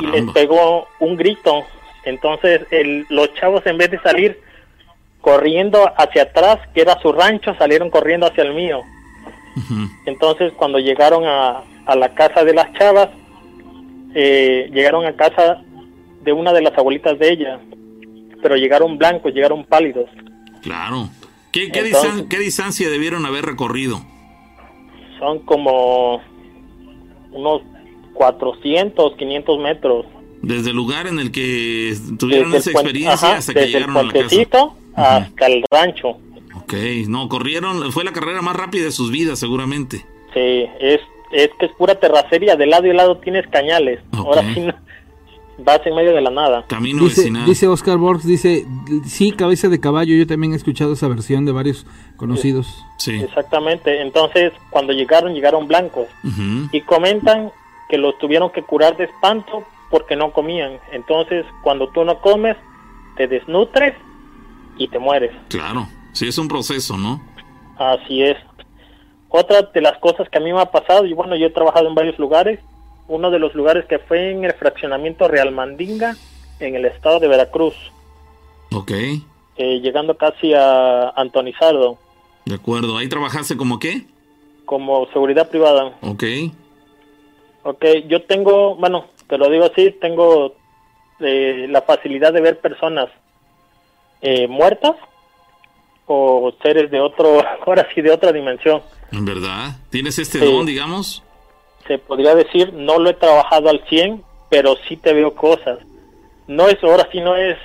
Y 0.00 0.06
les 0.06 0.24
pegó 0.32 0.88
un 0.98 1.16
grito. 1.16 1.62
Entonces 2.04 2.62
el, 2.70 3.06
los 3.10 3.32
chavos 3.34 3.66
en 3.66 3.76
vez 3.76 3.90
de 3.90 4.00
salir 4.00 4.40
corriendo 5.24 5.90
hacia 5.96 6.24
atrás, 6.24 6.58
que 6.74 6.82
era 6.82 7.00
su 7.00 7.10
rancho, 7.12 7.54
salieron 7.58 7.88
corriendo 7.88 8.26
hacia 8.26 8.44
el 8.44 8.54
mío. 8.54 8.82
Entonces 10.04 10.52
cuando 10.52 10.78
llegaron 10.78 11.24
a, 11.24 11.62
a, 11.86 11.96
la 11.96 12.14
casa 12.14 12.44
de 12.44 12.52
las 12.52 12.72
chavas, 12.74 13.08
eh, 14.14 14.68
llegaron 14.72 15.06
a 15.06 15.16
casa 15.16 15.62
de 16.22 16.32
una 16.32 16.52
de 16.52 16.60
las 16.60 16.76
abuelitas 16.76 17.18
de 17.18 17.32
ella, 17.32 17.60
pero 18.42 18.56
llegaron 18.56 18.98
blancos, 18.98 19.32
llegaron 19.32 19.64
pálidos. 19.64 20.10
Claro. 20.62 21.08
¿Qué, 21.52 21.70
qué, 21.70 21.92
¿qué 22.28 22.38
distancia 22.38 22.90
debieron 22.90 23.24
haber 23.24 23.46
recorrido? 23.46 24.00
son 25.18 25.38
como 25.40 26.20
unos 27.32 27.62
400, 28.14 29.16
500 29.16 29.58
metros. 29.58 30.06
Desde 30.42 30.70
el 30.70 30.76
lugar 30.76 31.06
en 31.06 31.18
el 31.18 31.32
que 31.32 31.96
tuvieron 32.18 32.54
esa 32.54 32.70
experiencia 32.70 33.36
hasta 33.36 33.54
que 33.54 33.66
llegaron 33.66 33.96
a 33.96 34.02
la 34.02 34.12
casa. 34.12 34.74
Hasta 34.96 35.46
el 35.46 35.64
rancho. 35.70 36.18
Ok, 36.56 36.74
no, 37.08 37.28
corrieron, 37.28 37.92
fue 37.92 38.04
la 38.04 38.12
carrera 38.12 38.42
más 38.42 38.56
rápida 38.56 38.84
de 38.84 38.92
sus 38.92 39.10
vidas 39.10 39.38
seguramente. 39.38 40.04
Sí, 40.32 40.66
es, 40.80 41.00
es 41.32 41.50
que 41.58 41.66
es 41.66 41.72
pura 41.72 41.94
terracería, 41.96 42.56
de 42.56 42.66
lado 42.66 42.86
y 42.86 42.92
lado 42.92 43.18
tienes 43.18 43.46
cañales. 43.48 44.00
Ahora 44.12 44.42
sí 44.54 44.60
no, 44.60 44.74
vas 45.58 45.80
en 45.84 45.94
medio 45.94 46.12
de 46.12 46.20
la 46.20 46.30
nada. 46.30 46.64
Camino 46.68 47.04
dice, 47.04 47.30
dice 47.46 47.68
Oscar 47.68 47.98
Borges, 47.98 48.26
dice, 48.26 48.66
sí, 49.04 49.32
cabeza 49.32 49.68
de 49.68 49.80
caballo, 49.80 50.14
yo 50.14 50.26
también 50.26 50.52
he 50.52 50.56
escuchado 50.56 50.94
esa 50.94 51.08
versión 51.08 51.44
de 51.44 51.52
varios 51.52 51.86
conocidos. 52.16 52.82
Sí. 52.98 53.20
Exactamente, 53.22 54.00
entonces 54.00 54.52
cuando 54.70 54.92
llegaron, 54.92 55.34
llegaron 55.34 55.68
blancos 55.68 56.06
y 56.72 56.80
comentan 56.82 57.50
que 57.88 57.98
los 57.98 58.16
tuvieron 58.18 58.50
que 58.50 58.62
curar 58.62 58.96
de 58.96 59.04
espanto 59.04 59.64
porque 59.90 60.16
no 60.16 60.32
comían. 60.32 60.78
Entonces, 60.92 61.44
cuando 61.62 61.88
tú 61.88 62.04
no 62.04 62.20
comes, 62.20 62.56
te 63.16 63.28
desnutres 63.28 63.94
y 64.78 64.88
te 64.88 64.98
mueres. 64.98 65.32
Claro, 65.48 65.88
sí, 66.12 66.28
es 66.28 66.38
un 66.38 66.48
proceso, 66.48 66.96
¿no? 66.96 67.22
Así 67.78 68.22
es. 68.22 68.36
Otra 69.28 69.62
de 69.62 69.80
las 69.80 69.98
cosas 69.98 70.28
que 70.28 70.38
a 70.38 70.40
mí 70.40 70.52
me 70.52 70.60
ha 70.60 70.70
pasado, 70.70 71.04
y 71.06 71.12
bueno, 71.12 71.36
yo 71.36 71.46
he 71.46 71.50
trabajado 71.50 71.88
en 71.88 71.94
varios 71.94 72.18
lugares, 72.18 72.60
uno 73.08 73.30
de 73.30 73.38
los 73.38 73.54
lugares 73.54 73.84
que 73.86 73.98
fue 73.98 74.30
en 74.30 74.44
el 74.44 74.52
fraccionamiento 74.52 75.28
Real 75.28 75.52
Mandinga, 75.52 76.16
en 76.60 76.76
el 76.76 76.84
estado 76.84 77.18
de 77.20 77.28
Veracruz. 77.28 77.74
Ok. 78.72 78.92
Eh, 79.56 79.80
llegando 79.80 80.16
casi 80.16 80.54
a 80.54 81.10
Antonizado. 81.10 81.98
De 82.44 82.54
acuerdo. 82.54 82.96
¿Ahí 82.96 83.08
trabajaste 83.08 83.56
como 83.56 83.78
qué? 83.78 84.04
Como 84.64 85.06
seguridad 85.12 85.48
privada. 85.48 85.96
Ok. 86.02 86.24
Ok, 87.64 87.84
yo 88.08 88.22
tengo, 88.22 88.76
bueno, 88.76 89.06
te 89.28 89.38
lo 89.38 89.48
digo 89.48 89.64
así, 89.64 89.90
tengo 90.00 90.54
eh, 91.20 91.66
la 91.70 91.82
facilidad 91.82 92.32
de 92.32 92.40
ver 92.40 92.60
personas 92.60 93.08
eh, 94.20 94.48
muertas 94.48 94.96
o 96.06 96.52
seres 96.62 96.90
de 96.90 97.00
otro, 97.00 97.42
ahora 97.66 97.86
sí, 97.94 98.00
de 98.00 98.10
otra 98.10 98.32
dimensión. 98.32 98.82
¿En 99.12 99.24
verdad? 99.24 99.76
¿Tienes 99.90 100.18
este 100.18 100.38
don, 100.38 100.66
digamos? 100.66 101.22
se 101.86 101.98
podría 101.98 102.34
decir, 102.34 102.72
no 102.72 102.98
lo 102.98 103.10
he 103.10 103.14
trabajado 103.14 103.68
al 103.68 103.84
100, 103.88 104.22
pero 104.48 104.76
sí 104.88 104.96
te 104.96 105.12
veo 105.12 105.34
cosas. 105.34 105.78
No 106.46 106.68
es, 106.68 106.82
ahora 106.82 107.08
sí 107.12 107.20
no 107.20 107.36
es, 107.36 107.58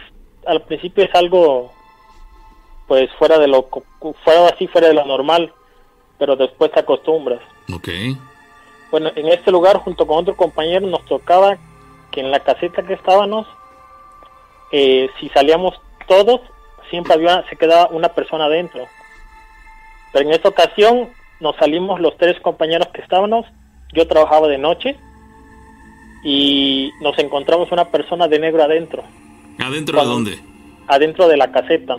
al 0.46 0.62
principio 0.64 1.04
es 1.04 1.16
algo, 1.16 1.72
pues 2.88 3.10
fuera 3.18 3.38
de 3.38 3.48
lo, 3.48 3.70
fuera 4.24 4.48
así, 4.48 4.68
fuera 4.68 4.88
de 4.88 4.94
lo 4.94 5.06
normal, 5.06 5.54
pero 6.18 6.36
después 6.36 6.72
te 6.72 6.82
acostumbras. 6.82 7.42
Ok. 7.74 7.90
Bueno, 8.92 9.12
en 9.16 9.28
este 9.28 9.52
lugar, 9.52 9.78
junto 9.78 10.06
con 10.06 10.20
otro 10.20 10.36
compañero, 10.36 10.88
nos 10.88 11.06
tocaba 11.06 11.58
que 12.12 12.22
en 12.22 12.32
la 12.32 12.40
caseta 12.40 12.84
que 12.84 12.94
estábamos, 12.94 13.48
eh, 14.72 15.10
si 15.20 15.30
salíamos 15.30 15.80
todos, 16.10 16.42
siempre 16.90 17.14
había, 17.14 17.48
se 17.50 17.56
quedaba 17.56 17.88
una 17.92 18.10
persona 18.10 18.46
adentro. 18.46 18.86
Pero 20.12 20.28
en 20.28 20.34
esta 20.34 20.50
ocasión 20.50 21.10
nos 21.40 21.56
salimos 21.56 22.02
los 22.02 22.18
tres 22.18 22.38
compañeros 22.42 22.90
que 22.94 23.02
estábamos 23.02 23.46
yo 23.94 24.08
trabajaba 24.08 24.48
de 24.48 24.58
noche 24.58 24.96
y 26.24 26.92
nos 27.02 27.18
encontramos 27.18 27.72
una 27.72 27.86
persona 27.86 28.28
de 28.28 28.40
negro 28.40 28.64
adentro. 28.64 29.04
¿Adentro 29.58 30.00
de 30.00 30.06
dónde? 30.06 30.40
Adentro 30.88 31.28
de 31.28 31.38
la 31.38 31.52
caseta. 31.52 31.98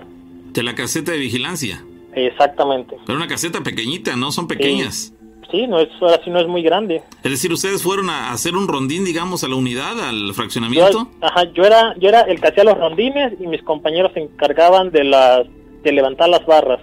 ¿De 0.53 0.63
la 0.63 0.75
caseta 0.75 1.13
de 1.13 1.19
vigilancia? 1.19 1.83
Exactamente. 2.15 2.97
Pero 3.07 3.17
una 3.17 3.29
caseta 3.29 3.61
pequeñita, 3.63 4.17
¿no? 4.17 4.33
Son 4.33 4.47
pequeñas. 4.47 5.13
Sí, 5.13 5.20
no 5.67 5.81
es, 5.81 5.89
ahora 6.01 6.21
sí 6.25 6.31
no 6.31 6.41
es 6.41 6.47
muy 6.47 6.63
grande. 6.63 7.03
Es 7.23 7.31
decir, 7.31 7.53
ustedes 7.53 7.83
fueron 7.83 8.11
a 8.11 8.33
hacer 8.33 8.57
un 8.57 8.69
rondín, 8.69 9.05
digamos, 9.05 9.45
a 9.45 9.49
la 9.49 9.57
unidad, 9.57 10.01
al 10.01 10.33
fraccionamiento. 10.35 10.93
Yo, 10.93 11.09
ajá, 11.21 11.45
yo 11.53 11.65
era, 11.65 11.95
yo 11.99 12.09
era 12.09 12.23
el 12.23 12.41
que 12.41 12.49
hacía 12.49 12.65
los 12.65 12.79
rondines 12.79 13.35
y 13.41 13.47
mis 13.47 13.63
compañeros 13.63 14.13
se 14.15 14.21
encargaban 14.21 14.91
de 14.91 15.05
las, 15.05 15.47
de 15.83 15.93
levantar 15.93 16.29
las 16.29 16.45
barras 16.47 16.81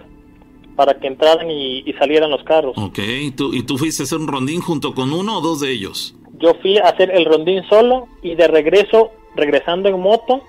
para 0.76 1.00
que 1.00 1.08
entraran 1.08 1.50
y, 1.50 1.92
salieran 1.98 2.30
los 2.30 2.44
carros. 2.44 2.78
Ok, 2.78 3.00
¿Tú, 3.36 3.54
¿y 3.54 3.64
tú 3.64 3.78
fuiste 3.78 4.04
a 4.04 4.06
hacer 4.06 4.20
un 4.20 4.28
rondín 4.28 4.62
junto 4.62 4.94
con 4.94 5.12
uno 5.12 5.40
o 5.40 5.42
dos 5.42 5.60
de 5.60 5.72
ellos? 5.72 6.16
Yo 6.40 6.54
fui 6.62 6.78
a 6.78 6.84
hacer 6.84 7.10
el 7.10 7.26
rondín 7.26 7.64
solo 7.68 8.08
y 8.22 8.36
de 8.36 8.48
regreso, 8.48 9.12
regresando 9.36 9.90
en 9.90 10.00
moto, 10.00 10.44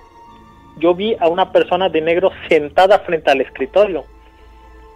yo 0.79 0.93
vi 0.93 1.15
a 1.19 1.27
una 1.27 1.51
persona 1.51 1.89
de 1.89 2.01
negro 2.01 2.31
sentada 2.47 2.99
frente 2.99 3.31
al 3.31 3.41
escritorio. 3.41 4.05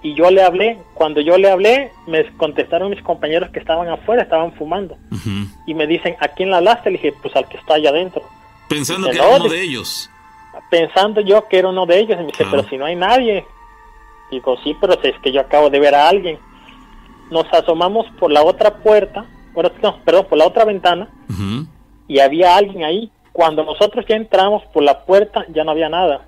Y 0.03 0.13
yo 0.15 0.29
le 0.29 0.43
hablé, 0.43 0.79
cuando 0.93 1.21
yo 1.21 1.37
le 1.37 1.49
hablé, 1.49 1.91
me 2.07 2.25
contestaron 2.33 2.89
mis 2.89 3.01
compañeros 3.01 3.49
que 3.51 3.59
estaban 3.59 3.87
afuera, 3.87 4.23
estaban 4.23 4.51
fumando. 4.53 4.97
Y 5.65 5.73
me 5.73 5.87
dicen, 5.87 6.15
¿a 6.19 6.27
quién 6.27 6.51
la 6.51 6.57
hablaste? 6.57 6.91
Le 6.91 6.97
dije, 6.97 7.13
pues 7.21 7.35
al 7.35 7.47
que 7.47 7.57
está 7.57 7.75
allá 7.75 7.89
adentro. 7.89 8.21
Pensando 8.67 9.09
que 9.09 9.15
era 9.15 9.27
uno 9.27 9.47
de 9.47 9.61
ellos. 9.61 10.09
Pensando 10.69 11.21
yo 11.21 11.47
que 11.47 11.59
era 11.59 11.69
uno 11.69 11.85
de 11.85 11.99
ellos. 11.99 12.17
Y 12.19 12.23
me 12.23 12.27
dice, 12.27 12.45
pero 12.51 12.63
si 12.67 12.77
no 12.77 12.85
hay 12.85 12.95
nadie. 12.95 13.45
Digo, 14.29 14.57
sí, 14.63 14.75
pero 14.81 15.01
es 15.01 15.15
que 15.23 15.31
yo 15.31 15.39
acabo 15.39 15.69
de 15.69 15.79
ver 15.79 15.95
a 15.95 16.09
alguien. 16.09 16.37
Nos 17.31 17.45
asomamos 17.53 18.05
por 18.19 18.31
la 18.31 18.43
otra 18.43 18.75
puerta, 18.75 19.25
no, 19.81 19.97
perdón, 20.03 20.25
por 20.27 20.37
la 20.37 20.47
otra 20.47 20.65
ventana, 20.65 21.07
y 22.07 22.19
había 22.19 22.57
alguien 22.57 22.83
ahí. 22.83 23.09
Cuando 23.31 23.63
nosotros 23.63 24.05
ya 24.07 24.15
entramos 24.15 24.63
por 24.73 24.83
la 24.83 25.05
puerta, 25.05 25.45
ya 25.53 25.63
no 25.63 25.71
había 25.71 25.89
nada. 25.89 26.25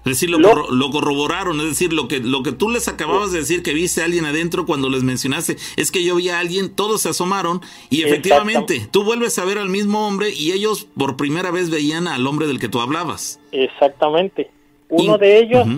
Es 0.00 0.12
decir, 0.12 0.30
lo, 0.30 0.90
corroboraron, 0.90 1.60
es 1.60 1.66
decir, 1.66 1.92
lo 1.92 2.08
que, 2.08 2.20
lo 2.20 2.42
que 2.42 2.52
tú 2.52 2.70
les 2.70 2.88
acababas 2.88 3.32
de 3.32 3.40
decir 3.40 3.62
que 3.62 3.74
viste 3.74 4.00
a 4.00 4.06
alguien 4.06 4.24
adentro 4.24 4.64
cuando 4.64 4.88
les 4.88 5.02
mencionaste, 5.02 5.56
es 5.76 5.92
que 5.92 6.02
yo 6.02 6.16
vi 6.16 6.30
a 6.30 6.38
alguien, 6.38 6.74
todos 6.74 7.02
se 7.02 7.10
asomaron 7.10 7.60
y 7.90 8.02
efectivamente 8.02 8.88
tú 8.90 9.04
vuelves 9.04 9.38
a 9.38 9.44
ver 9.44 9.58
al 9.58 9.68
mismo 9.68 10.06
hombre 10.06 10.30
y 10.30 10.52
ellos 10.52 10.88
por 10.96 11.18
primera 11.18 11.50
vez 11.50 11.68
veían 11.68 12.08
al 12.08 12.26
hombre 12.26 12.46
del 12.46 12.58
que 12.58 12.68
tú 12.68 12.80
hablabas. 12.80 13.40
Exactamente. 13.52 14.50
Uno 14.88 15.18
de 15.18 15.38
ellos 15.38 15.68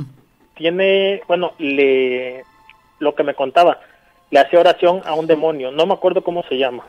tiene, 0.54 1.20
bueno, 1.26 1.54
le, 1.58 2.44
lo 3.00 3.16
que 3.16 3.24
me 3.24 3.34
contaba, 3.34 3.80
le 4.30 4.38
hacía 4.38 4.60
oración 4.60 5.02
a 5.04 5.14
un 5.14 5.26
demonio, 5.26 5.72
no 5.72 5.84
me 5.84 5.94
acuerdo 5.94 6.22
cómo 6.22 6.44
se 6.48 6.56
llama. 6.56 6.84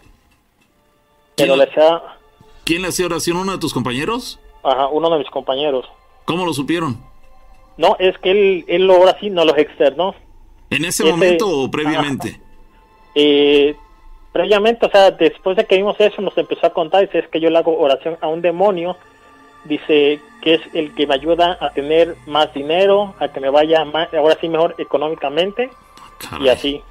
Pero 1.36 1.56
le 1.56 1.64
hacía... 1.64 2.00
¿Quién 2.64 2.84
le 2.84 2.90
hacía 2.90 3.08
oración? 3.08 3.38
¿Uno 3.38 3.54
de 3.54 3.58
tus 3.58 3.74
compañeros? 3.74 4.40
Ajá, 4.64 4.88
uno 4.88 5.10
de 5.10 5.18
mis 5.18 5.30
compañeros. 5.32 5.86
¿Cómo 6.26 6.46
lo 6.46 6.54
supieron? 6.54 7.13
No, 7.78 7.96
es 8.00 8.18
que 8.20 8.32
él, 8.32 8.66
él 8.68 8.90
ahora 8.90 9.18
sí 9.20 9.30
no 9.30 9.46
los 9.46 9.58
externó. 9.58 10.16
¿En 10.70 10.86
ese, 10.86 11.04
momento 11.04 11.48
o 11.50 11.72
previamente? 11.72 12.40
Eh, 13.16 13.76
previamente, 14.32 14.86
o 14.86 14.90
sea, 14.90 15.12
después 15.12 15.56
de 15.58 15.66
que 15.66 15.78
vimos 15.78 15.96
eso, 16.00 16.22
nos 16.22 16.38
empezó 16.38 16.66
a 16.68 16.74
contar, 16.74 17.02
dice, 17.02 17.20
es 17.20 17.28
que 17.28 17.40
yo 17.40 17.50
le 17.50 17.58
hago 17.58 17.78
oración 17.78 18.18
a 18.22 18.28
un 18.28 18.42
demonio, 18.42 18.98
dice 19.66 20.20
que 20.42 20.56
es 20.56 20.62
el 20.74 20.94
que 20.96 21.08
me 21.08 21.14
ayuda 21.14 21.58
a 21.62 21.70
tener 21.70 22.16
más 22.26 22.54
dinero, 22.54 23.16
a 23.20 23.28
que 23.28 23.40
me 23.40 23.50
vaya 23.50 23.86
más, 23.86 24.14
ahora 24.14 24.38
sí 24.42 24.50
mejor 24.50 24.76
económicamente, 24.78 25.70
y 26.42 26.50
así. 26.50 26.82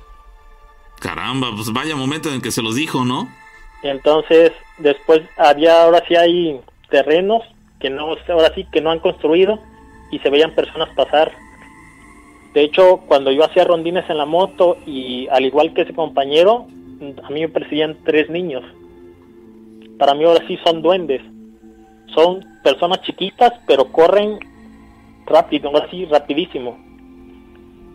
Caramba, 1.01 1.49
pues 1.55 1.72
vaya 1.72 1.97
momento 1.97 2.33
en 2.33 2.41
que 2.41 2.53
se 2.53 2.62
los 2.62 2.76
dijo, 2.76 3.05
¿no? 3.05 3.28
Entonces, 3.83 4.53
después 4.78 5.22
había, 5.37 5.83
ahora 5.83 6.05
sí 6.07 6.14
hay 6.14 6.61
terrenos 6.89 7.43
que 7.80 7.91
no, 7.91 8.16
ahora 8.28 8.53
sí 8.55 8.64
que 8.72 8.80
no 8.80 8.93
han 8.93 9.01
construido, 9.01 9.59
y 10.12 10.18
se 10.20 10.30
veían 10.30 10.52
personas 10.52 10.90
pasar. 10.94 11.32
De 12.54 12.62
hecho, 12.62 12.98
cuando 13.08 13.32
yo 13.32 13.44
hacía 13.44 13.64
rondines 13.64 14.08
en 14.08 14.18
la 14.18 14.26
moto 14.26 14.76
y 14.86 15.26
al 15.28 15.44
igual 15.44 15.72
que 15.72 15.82
ese 15.82 15.94
compañero, 15.94 16.66
a 17.24 17.30
mí 17.30 17.40
me 17.40 17.48
perseguían 17.48 17.96
tres 18.04 18.30
niños. 18.30 18.62
Para 19.98 20.14
mí 20.14 20.24
ahora 20.24 20.46
sí 20.46 20.58
son 20.62 20.82
duendes. 20.82 21.22
Son 22.14 22.44
personas 22.62 23.00
chiquitas, 23.02 23.54
pero 23.66 23.90
corren 23.90 24.38
rápido, 25.26 25.70
ahora 25.70 25.88
sí, 25.90 26.04
rapidísimo. 26.04 26.78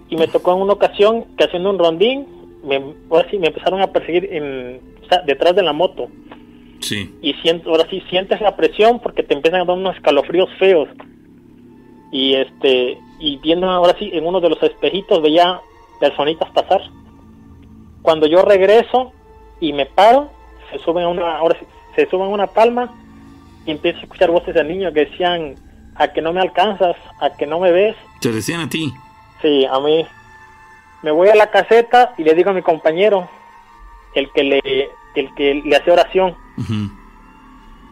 Y 0.10 0.18
me 0.18 0.28
tocó 0.28 0.54
en 0.54 0.62
una 0.64 0.74
ocasión 0.74 1.26
que 1.38 1.44
haciendo 1.44 1.70
un 1.70 1.78
rondín, 1.78 2.26
me, 2.64 2.82
ahora 3.12 3.30
sí 3.30 3.38
me 3.38 3.48
empezaron 3.48 3.82
a 3.82 3.88
perseguir 3.88 4.28
en, 4.32 4.82
detrás 5.28 5.56
de 5.56 5.62
la 5.62 5.74
moto. 5.74 6.08
Sí. 6.80 7.14
Y 7.22 7.34
siento, 7.36 7.70
ahora 7.70 7.86
sí 7.92 8.02
sientes 8.10 8.42
la 8.42 8.56
presión 8.56 9.00
porque 9.00 9.22
te 9.22 9.36
empiezan 9.36 9.62
a 9.62 9.66
dar 9.66 9.78
unos 9.78 9.96
escalofríos 9.96 10.50
feos 10.58 10.90
y 12.12 12.36
este 12.36 13.00
y 13.20 13.38
viendo 13.38 13.70
ahora 13.70 13.96
sí 13.98 14.10
en 14.14 14.26
uno 14.26 14.40
de 14.40 14.50
los 14.50 14.62
espejitos 14.62 15.22
veía 15.22 15.62
personitas 16.00 16.50
pasar. 16.52 16.82
Cuando 18.02 18.28
yo 18.28 18.44
regreso 18.44 19.12
y 19.60 19.74
me 19.74 19.86
paro 19.86 20.30
se 20.72 20.80
suben 20.80 21.06
a 21.06 21.10
una 21.10 21.38
ahora 21.38 21.58
se 21.96 22.10
suben 22.10 22.28
a 22.28 22.30
una 22.30 22.48
palma 22.48 22.94
y 23.66 23.72
empiezo 23.72 24.00
a 24.00 24.04
escuchar 24.04 24.32
voces 24.32 24.54
de 24.54 24.64
niños 24.64 24.94
que 24.94 25.06
decían 25.06 25.56
a 25.96 26.08
que 26.10 26.22
no 26.22 26.32
me 26.32 26.42
alcanzas 26.42 26.96
a 27.20 27.32
que 27.32 27.48
no 27.48 27.60
me 27.60 27.72
ves 27.72 27.96
te 28.22 28.32
decían 28.32 28.62
a 28.62 28.70
ti. 28.70 28.94
Sí 29.42 29.66
a 29.66 29.80
mí. 29.80 30.06
Me 31.04 31.12
voy 31.12 31.30
a 31.30 31.36
la 31.36 31.52
caseta 31.52 32.14
y 32.18 32.24
le 32.24 32.34
digo 32.34 32.50
a 32.50 32.54
mi 32.54 32.62
compañero 32.62 33.30
el 34.14 34.32
que 34.32 34.44
le 34.44 34.90
el 35.16 35.34
que 35.36 35.56
le 35.56 35.76
hace 35.76 35.92
oración 35.92 36.36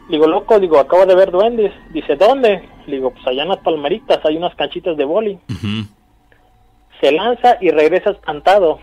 Digo, 0.10 0.28
loco, 0.28 0.60
digo, 0.60 0.80
acabo 0.80 1.06
de 1.06 1.16
ver 1.16 1.32
duendes. 1.32 1.74
Dice, 1.92 2.16
¿dónde? 2.16 2.70
digo, 2.88 3.12
pues 3.12 3.26
allá 3.28 3.44
en 3.44 3.50
las 3.50 3.58
palmeritas 3.60 4.20
hay 4.24 4.38
unas 4.38 4.56
canchitas 4.56 4.96
de 4.98 5.06
boli. 5.06 5.40
Se 7.02 7.12
lanza 7.12 7.58
y 7.62 7.72
regresa 7.72 8.12
espantado. 8.12 8.80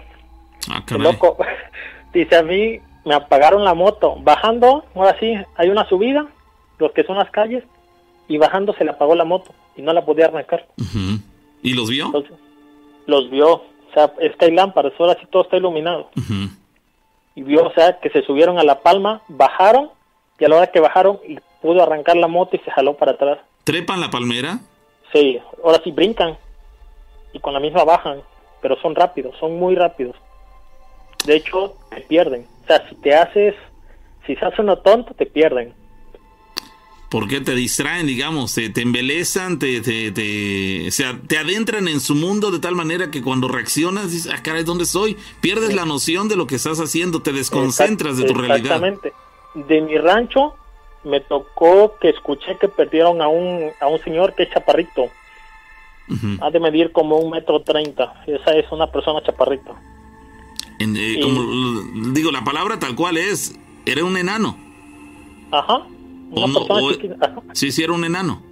Ah, 0.71 0.83
loco, 0.99 1.37
dice 2.13 2.37
a 2.37 2.43
mí, 2.43 2.81
me 3.05 3.15
apagaron 3.15 3.65
la 3.65 3.75
moto. 3.75 4.17
Bajando, 4.21 4.85
ahora 4.95 5.17
sí, 5.19 5.35
hay 5.57 5.69
una 5.69 5.89
subida, 5.89 6.27
los 6.79 6.93
que 6.93 7.05
son 7.05 7.17
las 7.17 7.31
calles, 7.31 7.65
y 8.29 8.39
bajando 8.39 8.75
se 8.75 8.85
le 8.85 8.91
apagó 8.91 9.15
la 9.15 9.25
moto 9.25 9.53
y 9.77 9.83
no 9.83 9.93
la 9.93 10.05
podía 10.05 10.27
arrancar. 10.27 10.67
¿Y 11.63 11.75
los 11.75 11.89
vio? 11.89 12.13
los 13.07 13.31
vio. 13.31 13.53
O 13.55 13.95
sea, 13.95 14.13
es 14.21 14.35
que 14.37 14.47
hay 14.47 14.53
lámparas, 14.53 14.93
ahora 14.99 15.17
sí 15.21 15.27
todo 15.31 15.43
está 15.43 15.57
iluminado. 15.57 16.11
Y 17.35 17.43
vio, 17.43 17.67
o 17.67 17.73
sea, 17.73 17.99
que 18.01 18.11
se 18.11 18.23
subieron 18.23 18.59
a 18.59 18.65
la 18.65 18.81
palma, 18.81 19.23
bajaron 19.29 19.91
y 20.43 20.45
a 20.45 20.49
la 20.49 20.57
hora 20.57 20.73
que 20.73 20.81
bajaron 20.81 21.21
pudo 21.61 21.85
arrancar 21.85 22.17
la 22.17 22.27
moto 22.27 22.57
y 22.57 22.59
se 22.59 22.71
jaló 22.73 22.97
para 22.97 23.13
atrás. 23.13 23.39
¿Trepan 23.63 24.01
la 24.01 24.11
palmera? 24.11 24.59
Sí, 25.13 25.39
ahora 25.63 25.81
sí 25.85 25.93
brincan 25.93 26.37
y 27.33 27.39
con 27.39 27.55
la 27.55 27.61
misma 27.61 27.85
bajan, 27.85 28.23
pero 28.61 28.77
son 28.83 28.97
rápidos, 28.97 29.37
son 29.39 29.57
muy 29.57 29.77
rápidos. 29.77 30.17
De 31.25 31.37
hecho, 31.37 31.77
te 31.91 32.01
pierden. 32.01 32.45
O 32.65 32.67
sea, 32.67 32.89
si 32.89 32.97
te 32.97 33.15
haces, 33.15 33.55
si 34.27 34.35
se 34.35 34.45
hace 34.45 34.63
uno 34.63 34.79
tonto, 34.79 35.15
te 35.15 35.27
pierden. 35.27 35.75
¿Por 37.09 37.29
qué 37.29 37.41
te 37.41 37.55
distraen, 37.55 38.09
digamos? 38.09 38.53
Te, 38.53 38.69
te 38.69 38.83
embelezan, 38.83 39.61
te, 39.61 39.81
te, 39.81 40.89
o 40.89 40.91
sea, 40.91 41.21
te 41.29 41.39
adentran 41.39 41.87
en 41.87 42.01
su 42.01 42.17
mundo 42.17 42.51
de 42.51 42.59
tal 42.59 42.75
manera 42.75 43.13
que 43.13 43.23
cuando 43.23 43.47
reaccionas 43.47 44.11
dices, 44.11 44.33
ah, 44.35 44.43
caray, 44.43 44.65
¿dónde 44.65 44.85
estoy? 44.85 45.17
Pierdes 45.41 45.73
la 45.73 45.85
noción 45.85 46.29
de 46.29 46.35
lo 46.35 46.49
que 46.49 46.57
estás 46.57 46.81
haciendo, 46.81 47.23
te 47.23 47.33
desconcentras 47.33 48.17
de 48.17 48.25
tu 48.25 48.35
realidad. 48.35 48.83
Exactamente 48.85 49.13
de 49.55 49.81
mi 49.81 49.99
rancho 49.99 50.55
me 51.05 51.21
tocó 51.21 51.97
que 52.01 52.11
escuché 52.11 52.57
que 52.59 52.69
perdieron 52.69 53.21
a 53.23 53.29
un, 53.29 53.71
a 53.81 53.89
un 53.89 53.99
señor 54.01 54.35
que 54.35 54.45
es 54.45 54.51
chaparrito. 54.51 55.09
Ha 56.41 56.51
de 56.51 56.61
medir 56.61 56.93
como 56.93 57.17
un 57.17 57.31
metro 57.31 57.63
treinta. 57.63 58.23
Esa 58.27 58.51
es 58.53 58.71
una 58.71 58.87
persona 58.87 59.23
chaparrita. 59.23 59.73
Eh, 60.79 61.21
como, 61.23 62.13
digo, 62.13 62.31
la 62.31 62.45
palabra 62.45 62.79
tal 62.79 62.95
cual 62.95 63.17
es, 63.17 63.59
era 63.87 64.05
un 64.05 64.17
enano. 64.17 64.57
Ajá. 65.51 65.83
Una 66.31 66.47
persona 66.53 67.45
Sí, 67.53 67.73
sí, 67.73 67.83
era 67.83 67.93
un 67.93 68.05
enano. 68.05 68.43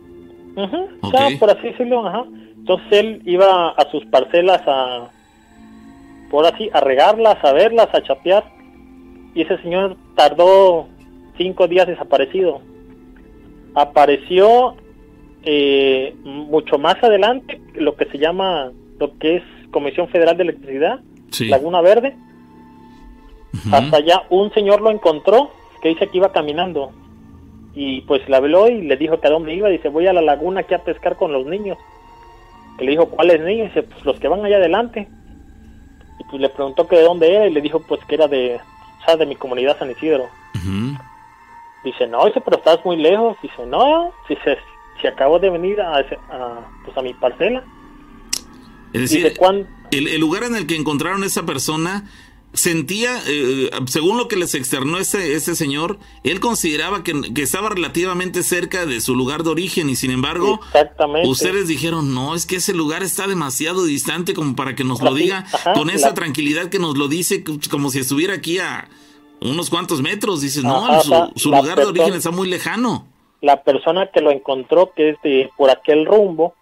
Ajá. 0.56 1.28
por 1.38 1.50
así 1.50 1.68
decirlo, 1.68 2.06
ajá. 2.06 2.24
Entonces 2.56 2.86
él 2.92 3.22
iba 3.26 3.70
a 3.70 3.90
sus 3.90 4.04
parcelas 4.06 4.62
a, 4.66 5.10
por 6.30 6.46
así, 6.46 6.70
a 6.72 6.80
regarlas, 6.80 7.42
a 7.44 7.52
verlas, 7.52 7.88
a 7.92 8.02
chapear 8.02 8.59
y 9.34 9.42
ese 9.42 9.58
señor 9.58 9.96
tardó 10.16 10.88
cinco 11.36 11.68
días 11.68 11.86
desaparecido. 11.86 12.60
Apareció 13.74 14.74
eh, 15.44 16.14
mucho 16.24 16.78
más 16.78 17.02
adelante 17.02 17.60
lo 17.74 17.96
que 17.96 18.06
se 18.06 18.18
llama, 18.18 18.72
lo 18.98 19.18
que 19.18 19.36
es 19.36 19.42
Comisión 19.70 20.08
Federal 20.08 20.36
de 20.36 20.44
Electricidad, 20.44 21.00
Laguna 21.40 21.80
Verde. 21.80 22.16
Hasta 23.72 23.96
allá 23.96 24.22
un 24.30 24.52
señor 24.52 24.80
lo 24.80 24.90
encontró 24.90 25.50
que 25.82 25.88
dice 25.88 26.08
que 26.08 26.18
iba 26.18 26.30
caminando 26.30 26.92
y 27.74 28.02
pues 28.02 28.28
le 28.28 28.36
habló 28.36 28.68
y 28.68 28.82
le 28.82 28.96
dijo 28.96 29.20
que 29.20 29.28
a 29.28 29.30
dónde 29.30 29.54
iba. 29.54 29.68
Dice, 29.68 29.88
voy 29.88 30.06
a 30.06 30.12
la 30.12 30.22
laguna 30.22 30.60
aquí 30.60 30.74
a 30.74 30.84
pescar 30.84 31.16
con 31.16 31.32
los 31.32 31.46
niños. 31.46 31.78
Que 32.78 32.84
le 32.84 32.92
dijo, 32.92 33.08
¿cuáles 33.08 33.40
niños? 33.40 33.68
Dice, 33.68 33.84
pues 33.84 34.04
los 34.04 34.18
que 34.18 34.28
van 34.28 34.44
allá 34.44 34.56
adelante. 34.56 35.08
Y 36.18 36.24
pues 36.24 36.42
le 36.42 36.48
preguntó 36.48 36.86
que 36.86 36.96
de 36.96 37.02
dónde 37.02 37.34
era 37.34 37.46
y 37.46 37.52
le 37.52 37.60
dijo 37.60 37.80
pues 37.80 38.04
que 38.04 38.16
era 38.16 38.28
de, 38.28 38.60
de 39.18 39.26
mi 39.26 39.36
comunidad 39.36 39.78
San 39.78 39.90
Isidro. 39.90 40.30
Dice, 41.82 42.06
no, 42.06 42.26
dice, 42.26 42.40
pero 42.40 42.58
estás 42.58 42.84
muy 42.84 42.96
lejos. 42.96 43.36
Dice, 43.42 43.66
no, 43.66 44.12
si 44.28 44.36
se, 44.36 44.58
si 45.00 45.06
acabo 45.06 45.38
de 45.38 45.50
venir 45.50 45.80
a, 45.80 46.04
pues 46.84 46.96
a 46.96 47.02
mi 47.02 47.14
parcela. 47.14 47.64
Es 48.92 49.02
decir, 49.02 49.32
el, 49.90 50.20
lugar 50.20 50.44
en 50.44 50.56
el 50.56 50.66
que 50.66 50.76
encontraron 50.76 51.24
esa 51.24 51.44
persona 51.44 52.04
sentía, 52.52 53.20
eh, 53.26 53.70
según 53.86 54.18
lo 54.18 54.28
que 54.28 54.36
les 54.36 54.54
externó 54.54 54.98
ese, 54.98 55.34
ese 55.34 55.54
señor, 55.54 55.98
él 56.24 56.40
consideraba 56.40 57.02
que, 57.04 57.12
estaba 57.36 57.70
relativamente 57.70 58.42
cerca 58.42 58.86
de 58.86 59.00
su 59.00 59.14
lugar 59.14 59.42
de 59.42 59.50
origen 59.50 59.88
y 59.88 59.96
sin 59.96 60.10
embargo, 60.10 60.60
ustedes 61.24 61.68
dijeron, 61.68 62.14
no, 62.14 62.34
es 62.34 62.46
que 62.46 62.56
ese 62.56 62.74
lugar 62.74 63.02
está 63.02 63.26
demasiado 63.26 63.84
distante 63.84 64.34
como 64.34 64.56
para 64.56 64.74
que 64.74 64.84
nos 64.84 65.00
lo 65.00 65.14
diga 65.14 65.46
con 65.74 65.90
esa 65.90 66.14
tranquilidad 66.14 66.68
que 66.68 66.78
nos 66.78 66.96
lo 66.96 67.08
dice 67.08 67.44
como 67.70 67.90
si 67.90 68.00
estuviera 68.00 68.34
aquí 68.34 68.58
a 68.58 68.88
unos 69.40 69.70
cuantos 69.70 70.02
metros. 70.02 70.42
Dices, 70.42 70.64
no, 70.64 71.00
su, 71.34 71.50
lugar 71.50 71.78
de 71.78 71.86
origen 71.86 72.14
está 72.14 72.30
muy 72.30 72.48
lejano. 72.48 73.06
la 73.40 73.62
persona 73.62 74.08
que 74.08 74.20
lo 74.20 74.30
encontró, 74.30 74.92
que 74.92 75.10
es 75.10 75.22
de 75.22 75.50
por 75.56 75.70
aquel 75.70 76.04
rumbo, 76.04 76.54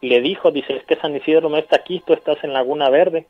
le 0.00 0.20
dijo, 0.20 0.50
dice, 0.50 0.76
es 0.76 0.84
que 0.84 0.96
San 0.96 1.16
Isidro 1.16 1.48
no 1.48 1.56
está 1.56 1.76
aquí, 1.76 2.02
tú 2.06 2.12
estás 2.12 2.36
en 2.44 2.52
Laguna 2.52 2.90
Verde. 2.90 3.26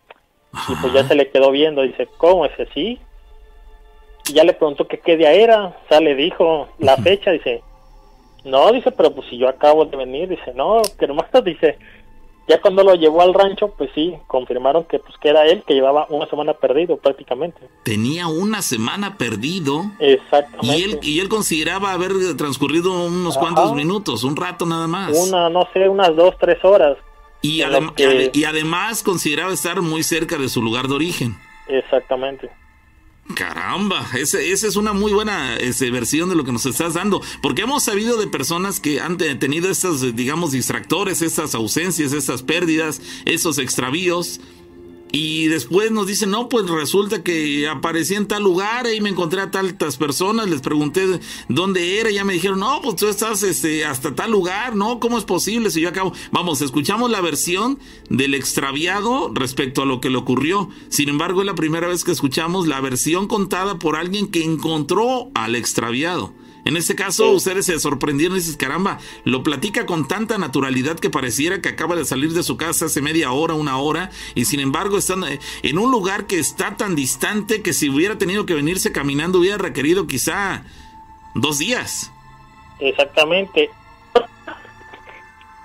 Y 0.69 0.75
pues 0.77 0.93
ya 0.93 1.07
se 1.07 1.15
le 1.15 1.31
quedó 1.31 1.51
viendo, 1.51 1.83
dice, 1.83 2.09
¿cómo 2.17 2.47
es 2.47 2.59
así? 2.59 2.99
Y 4.29 4.33
ya 4.33 4.45
le 4.45 4.53
preguntó 4.53 4.87
que 4.87 5.01
qué 5.01 5.17
día 5.17 5.33
era, 5.33 5.67
o 5.67 5.89
sea, 5.89 6.01
le 6.01 6.15
dijo 6.15 6.69
la 6.79 6.97
fecha, 6.97 7.31
dice, 7.31 7.63
no, 8.45 8.73
dice, 8.73 8.91
pero 8.93 9.15
pues 9.15 9.29
si 9.29 9.39
yo 9.39 9.49
acabo 9.49 9.85
de 9.85 9.97
venir, 9.97 10.29
dice, 10.29 10.53
no, 10.55 10.83
que 10.99 11.07
nomás, 11.07 11.27
dice, 11.45 11.79
ya 12.49 12.61
cuando 12.63 12.83
lo 12.83 12.95
llevó 12.95 13.21
al 13.21 13.35
rancho, 13.35 13.75
pues 13.77 13.91
sí, 13.95 14.15
confirmaron 14.27 14.85
que 14.85 14.99
pues 14.99 15.15
que 15.19 15.29
era 15.29 15.45
él 15.45 15.63
que 15.67 15.75
llevaba 15.75 16.07
una 16.09 16.27
semana 16.31 16.55
perdido 16.55 16.97
prácticamente. 16.97 17.61
Tenía 17.83 18.27
una 18.27 18.63
semana 18.63 19.19
perdido. 19.19 19.85
Exactamente. 19.99 20.79
Y 20.79 20.83
él, 20.83 20.99
y 21.03 21.21
él 21.21 21.29
consideraba 21.29 21.93
haber 21.93 22.13
transcurrido 22.39 23.05
unos 23.05 23.37
cuantos 23.37 23.75
minutos, 23.75 24.25
un 24.25 24.35
rato 24.35 24.65
nada 24.65 24.87
más. 24.87 25.13
Una, 25.29 25.51
no 25.51 25.69
sé, 25.75 25.91
unas 25.91 26.17
dos, 26.17 26.35
tres 26.41 26.65
horas. 26.65 26.97
Y, 27.41 27.63
y 28.33 28.45
además 28.45 29.03
consideraba 29.03 29.53
estar 29.53 29.81
muy 29.81 30.03
cerca 30.03 30.39
de 30.39 30.49
su 30.49 30.61
lugar 30.63 30.89
de 30.89 30.95
origen. 30.95 31.37
Exactamente. 31.69 32.51
Caramba, 33.35 34.07
esa 34.15 34.41
es 34.41 34.77
una 34.77 34.95
muy 34.95 35.13
buena 35.13 35.57
este, 35.57 35.91
versión 35.91 36.31
de 36.31 36.35
lo 36.35 36.45
que 36.45 36.53
nos 36.53 36.65
estás 36.65 36.95
dando, 36.95 37.21
porque 37.43 37.63
hemos 37.63 37.85
sabido 37.85 38.17
de 38.17 38.27
personas 38.27 38.81
que 38.81 39.01
han 39.01 39.19
tenido 39.19 39.71
estos, 39.71 40.17
digamos, 40.17 40.53
distractores, 40.53 41.21
estas 41.21 41.55
ausencias, 41.55 42.15
estas 42.15 42.43
pérdidas, 42.43 43.03
esos 43.27 43.59
extravíos, 43.59 44.41
y 45.11 45.47
después 45.47 45.91
nos 45.91 46.07
dicen, 46.07 46.31
no, 46.31 46.49
pues 46.49 46.69
resulta 46.69 47.23
que 47.23 47.69
aparecí 47.69 48.15
en 48.15 48.27
tal 48.27 48.43
lugar 48.43 48.87
y 48.93 49.01
me 49.01 49.09
encontré 49.09 49.41
a 49.41 49.51
tantas 49.51 49.97
personas, 49.97 50.49
les 50.49 50.61
pregunté 50.61 51.21
dónde 51.49 51.99
era, 51.99 52.11
y 52.11 52.15
ya 52.15 52.25
me 52.25 52.35
dijeron, 52.35 52.61
no, 52.61 52.81
pues 52.83 52.97
tú 52.97 53.09
estás 53.09 53.43
este, 53.43 53.85
hasta 53.85 54.15
tal 54.15 54.31
lugar, 54.31 54.77
¿no? 54.77 55.01
¿Cómo 55.01 55.19
es 55.19 55.25
posible 55.25 55.71
si 55.71 55.81
yo 55.81 55.89
acabo? 55.89 56.13
Vamos, 56.31 56.61
escuchamos 56.61 57.11
la 57.11 57.21
versión 57.21 57.79
del 58.11 58.35
extraviado 58.35 59.33
respecto 59.35 59.83
a 59.83 59.87
lo 59.87 60.01
que 60.01 60.11
le 60.11 60.19
ocurrió. 60.19 60.69
Sin 60.89 61.09
embargo, 61.09 61.41
es 61.41 61.47
la 61.47 61.55
primera 61.55 61.89
vez 61.89 62.05
que 62.05 62.13
escuchamos 62.13 62.67
la 62.67 62.81
versión 62.81 63.29
contada 63.29 63.79
por 63.79 63.97
alguien 63.97 64.29
que 64.29 64.45
encontró 64.45 65.31
al 65.35 65.55
extraviado. 65.55 66.35
En 66.69 66.77
este 66.77 66.95
caso, 66.95 67.31
ustedes 67.31 67.65
se 67.65 67.81
sorprendieron 67.81 68.37
y 68.37 68.41
dices, 68.41 68.59
caramba, 68.59 68.99
lo 69.25 69.43
platica 69.43 69.87
con 69.87 70.07
tanta 70.07 70.37
naturalidad 70.37 70.99
que 70.99 71.09
pareciera 71.09 71.63
que 71.63 71.71
acaba 71.71 71.97
de 71.97 72.05
salir 72.05 72.35
de 72.35 72.43
su 72.43 72.59
casa 72.59 72.85
hace 72.85 73.01
media 73.01 73.33
hora, 73.33 73.55
una 73.55 73.79
hora, 73.79 74.11
y 74.35 74.45
sin 74.45 74.61
embargo 74.61 74.99
están 74.99 75.25
eh, 75.25 75.39
en 75.63 75.79
un 75.79 75.91
lugar 75.91 76.27
que 76.27 76.39
está 76.39 76.77
tan 76.77 76.95
distante 76.95 77.63
que 77.63 77.73
si 77.73 77.89
hubiera 77.89 78.19
tenido 78.19 78.45
que 78.45 78.53
venirse 78.53 78.93
caminando 78.93 79.39
hubiera 79.39 79.57
requerido 79.57 80.07
quizá 80.07 80.63
dos 81.35 81.57
días. 81.57 82.13
Exactamente. 82.81 83.71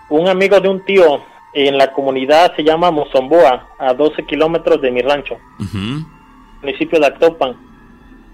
Un 0.07 0.29
amigo 0.29 0.61
de 0.61 0.69
un 0.69 0.85
tío 0.85 1.21
en 1.53 1.77
la 1.77 1.91
comunidad 1.91 2.55
se 2.55 2.63
llama 2.63 2.91
Mozomboa, 2.91 3.75
a 3.77 3.93
12 3.93 4.23
kilómetros 4.25 4.81
de 4.81 4.89
mi 4.89 5.01
rancho, 5.01 5.37
municipio 6.61 6.97
de 6.97 7.07
Actopan. 7.07 7.57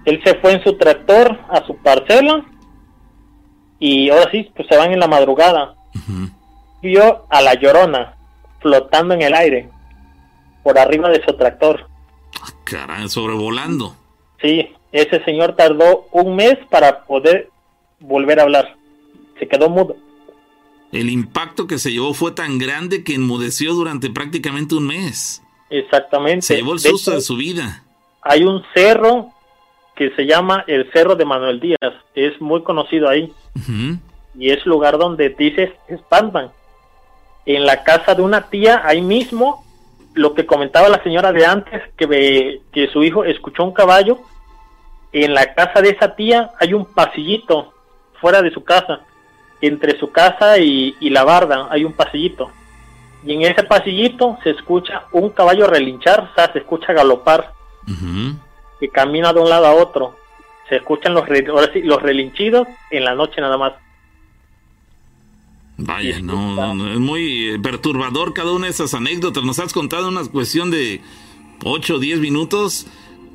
Él 0.05 0.21
se 0.23 0.35
fue 0.35 0.53
en 0.53 0.63
su 0.63 0.77
tractor 0.77 1.35
a 1.49 1.65
su 1.65 1.75
parcela 1.77 2.45
y 3.79 4.09
ahora 4.09 4.29
sí, 4.31 4.51
pues 4.55 4.67
se 4.67 4.77
van 4.77 4.91
en 4.91 4.99
la 4.99 5.07
madrugada. 5.07 5.75
Vio 6.81 7.25
a 7.29 7.41
la 7.41 7.53
llorona 7.55 8.15
flotando 8.59 9.13
en 9.13 9.21
el 9.21 9.33
aire 9.33 9.69
por 10.63 10.77
arriba 10.77 11.09
de 11.09 11.23
su 11.23 11.33
tractor. 11.35 11.87
Caray, 12.65 13.07
sobrevolando. 13.09 13.95
Sí, 14.41 14.69
ese 14.91 15.23
señor 15.23 15.55
tardó 15.55 16.07
un 16.11 16.35
mes 16.35 16.57
para 16.69 17.05
poder 17.05 17.49
volver 17.99 18.39
a 18.39 18.43
hablar. 18.43 18.75
Se 19.39 19.47
quedó 19.47 19.69
mudo. 19.69 19.95
El 20.91 21.09
impacto 21.09 21.67
que 21.67 21.77
se 21.77 21.91
llevó 21.91 22.13
fue 22.13 22.31
tan 22.31 22.57
grande 22.57 23.03
que 23.03 23.13
enmudeció 23.13 23.73
durante 23.73 24.09
prácticamente 24.09 24.75
un 24.75 24.87
mes. 24.87 25.41
Exactamente. 25.69 26.41
Se 26.41 26.55
llevó 26.55 26.73
el 26.73 26.79
susto 26.79 27.11
de, 27.11 27.21
su 27.21 27.35
vida. 27.35 27.83
Hay 28.21 28.43
un 28.43 28.63
cerro 28.73 29.31
que 29.99 30.15
se 30.15 30.25
llama 30.25 30.63
el 30.65 30.89
Cerro 30.93 31.17
de 31.17 31.25
Manuel 31.25 31.59
Díaz. 31.59 31.93
Es 32.15 32.39
muy 32.39 32.63
conocido 32.63 33.09
ahí. 33.09 33.33
Y 34.33 34.49
es 34.49 34.65
lugar 34.65 34.97
donde 34.97 35.27
dices 35.37 35.71
espantan. 35.89 36.51
En 37.45 37.65
la 37.65 37.83
casa 37.83 38.15
de 38.15 38.21
una 38.21 38.49
tía, 38.49 38.81
ahí 38.85 39.01
mismo, 39.01 39.65
lo 40.13 40.33
que 40.33 40.45
comentaba 40.45 40.87
la 40.87 41.03
señora 41.03 41.33
de 41.33 41.45
antes, 41.45 41.81
que, 41.97 42.61
que 42.71 42.87
su 42.87 43.03
hijo 43.03 43.25
escuchó 43.25 43.65
un 43.65 43.73
caballo. 43.73 44.19
En 45.11 45.33
la 45.33 45.53
casa 45.53 45.81
de 45.81 45.89
esa 45.89 46.15
tía 46.15 46.51
hay 46.61 46.73
un 46.73 46.85
pasillito 46.85 47.73
fuera 48.21 48.41
de 48.41 48.51
su 48.51 48.63
casa. 48.63 49.01
Entre 49.59 49.99
su 49.99 50.13
casa 50.13 50.59
y, 50.59 50.95
la 51.09 51.25
barda 51.25 51.67
hay 51.69 51.83
un 51.83 51.91
pasillito. 51.91 52.49
Y 53.25 53.33
en 53.33 53.41
ese 53.41 53.63
pasillito 53.63 54.37
se 54.43 54.51
escucha 54.51 55.03
un 55.11 55.31
caballo 55.31 55.67
relinchar, 55.67 56.29
o 56.31 56.35
sea, 56.35 56.53
se 56.53 56.59
escucha 56.59 56.93
galopar 56.93 57.51
que 58.79 58.89
camina 58.89 59.33
de 59.33 59.39
un 59.39 59.49
lado 59.49 59.65
a 59.65 59.73
otro. 59.73 60.17
Se 60.67 60.77
escuchan 60.77 61.13
los, 61.13 61.25
los 61.83 62.01
relinchidos 62.01 62.67
en 62.91 63.03
la 63.03 63.15
noche 63.15 63.41
nada 63.41 63.57
más. 63.57 63.73
Vaya, 65.77 66.19
no, 66.19 66.91
es 66.91 66.99
muy 66.99 67.51
eh, 67.51 67.59
perturbador 67.59 68.33
cada 68.33 68.51
una 68.51 68.65
de 68.65 68.71
esas 68.71 68.93
anécdotas. 68.93 69.43
Nos 69.43 69.59
has 69.59 69.71
contado 69.71 70.09
una 70.09 70.25
cuestión 70.25 70.71
de 70.71 71.01
8 71.63 71.95
o 71.95 71.99
10 71.99 72.19
minutos 72.19 72.85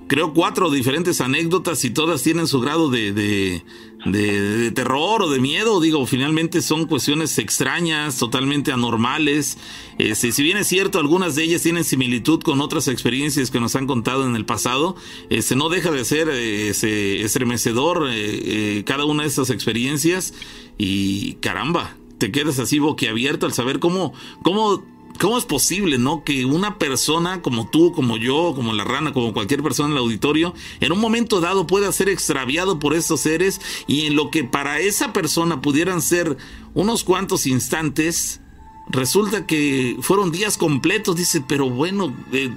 creo, 0.06 0.32
cuatro 0.32 0.70
diferentes 0.70 1.20
anécdotas 1.20 1.84
y 1.84 1.90
todas 1.90 2.22
tienen 2.22 2.46
su 2.46 2.60
grado 2.60 2.90
de, 2.90 3.12
de, 3.12 4.70
terror 4.72 5.22
o 5.22 5.30
de 5.30 5.40
miedo. 5.40 5.80
Digo, 5.80 6.04
finalmente 6.06 6.62
son 6.62 6.86
cuestiones 6.86 7.38
extrañas, 7.38 8.18
totalmente 8.18 8.72
anormales. 8.72 9.58
Este, 9.98 10.32
si 10.32 10.42
bien 10.42 10.56
es 10.56 10.66
cierto, 10.66 10.98
algunas 10.98 11.34
de 11.34 11.44
ellas 11.44 11.62
tienen 11.62 11.84
similitud 11.84 12.40
con 12.42 12.60
otras 12.60 12.88
experiencias 12.88 13.50
que 13.50 13.60
nos 13.60 13.76
han 13.76 13.86
contado 13.86 14.26
en 14.26 14.36
el 14.36 14.44
pasado, 14.44 14.96
este, 15.30 15.56
no 15.56 15.68
deja 15.68 15.90
de 15.90 16.04
ser 16.04 16.28
ese, 16.28 17.22
estremecedor 17.22 18.08
eh, 18.10 18.78
eh, 18.78 18.84
cada 18.84 19.04
una 19.04 19.22
de 19.22 19.28
estas 19.28 19.50
experiencias. 19.50 20.34
Y 20.76 21.34
caramba, 21.34 21.96
te 22.18 22.32
quedas 22.32 22.58
así 22.58 22.78
boquiabierto 22.78 23.46
al 23.46 23.52
saber 23.52 23.78
cómo, 23.78 24.12
cómo 24.42 24.82
¿Cómo 25.20 25.38
es 25.38 25.44
posible, 25.44 25.96
no? 25.96 26.24
Que 26.24 26.44
una 26.44 26.78
persona 26.78 27.40
como 27.40 27.68
tú, 27.68 27.92
como 27.92 28.16
yo, 28.16 28.52
como 28.54 28.72
la 28.72 28.84
rana, 28.84 29.12
como 29.12 29.32
cualquier 29.32 29.62
persona 29.62 29.88
en 29.88 29.92
el 29.92 29.98
auditorio, 29.98 30.54
en 30.80 30.92
un 30.92 30.98
momento 30.98 31.40
dado 31.40 31.66
pueda 31.66 31.90
ser 31.92 32.08
extraviado 32.08 32.78
por 32.78 32.94
estos 32.94 33.20
seres 33.20 33.60
y 33.86 34.06
en 34.06 34.16
lo 34.16 34.30
que 34.30 34.42
para 34.42 34.80
esa 34.80 35.12
persona 35.12 35.60
pudieran 35.60 36.02
ser 36.02 36.36
unos 36.74 37.04
cuantos 37.04 37.46
instantes, 37.46 38.40
resulta 38.88 39.46
que 39.46 39.96
fueron 40.00 40.32
días 40.32 40.58
completos, 40.58 41.14
dice, 41.14 41.42
pero 41.46 41.70
bueno, 41.70 42.12
eh, 42.32 42.50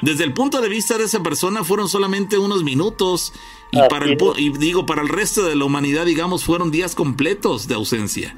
desde 0.00 0.24
el 0.24 0.32
punto 0.32 0.60
de 0.60 0.68
vista 0.68 0.96
de 0.96 1.04
esa 1.04 1.22
persona 1.22 1.64
fueron 1.64 1.88
solamente 1.88 2.38
unos 2.38 2.62
minutos 2.62 3.32
y 3.72 3.80
para 3.88 4.06
el, 4.06 4.16
y 4.36 4.50
digo, 4.50 4.86
para 4.86 5.02
el 5.02 5.08
resto 5.08 5.42
de 5.42 5.56
la 5.56 5.64
humanidad, 5.64 6.06
digamos, 6.06 6.44
fueron 6.44 6.70
días 6.70 6.94
completos 6.94 7.66
de 7.66 7.74
ausencia 7.74 8.36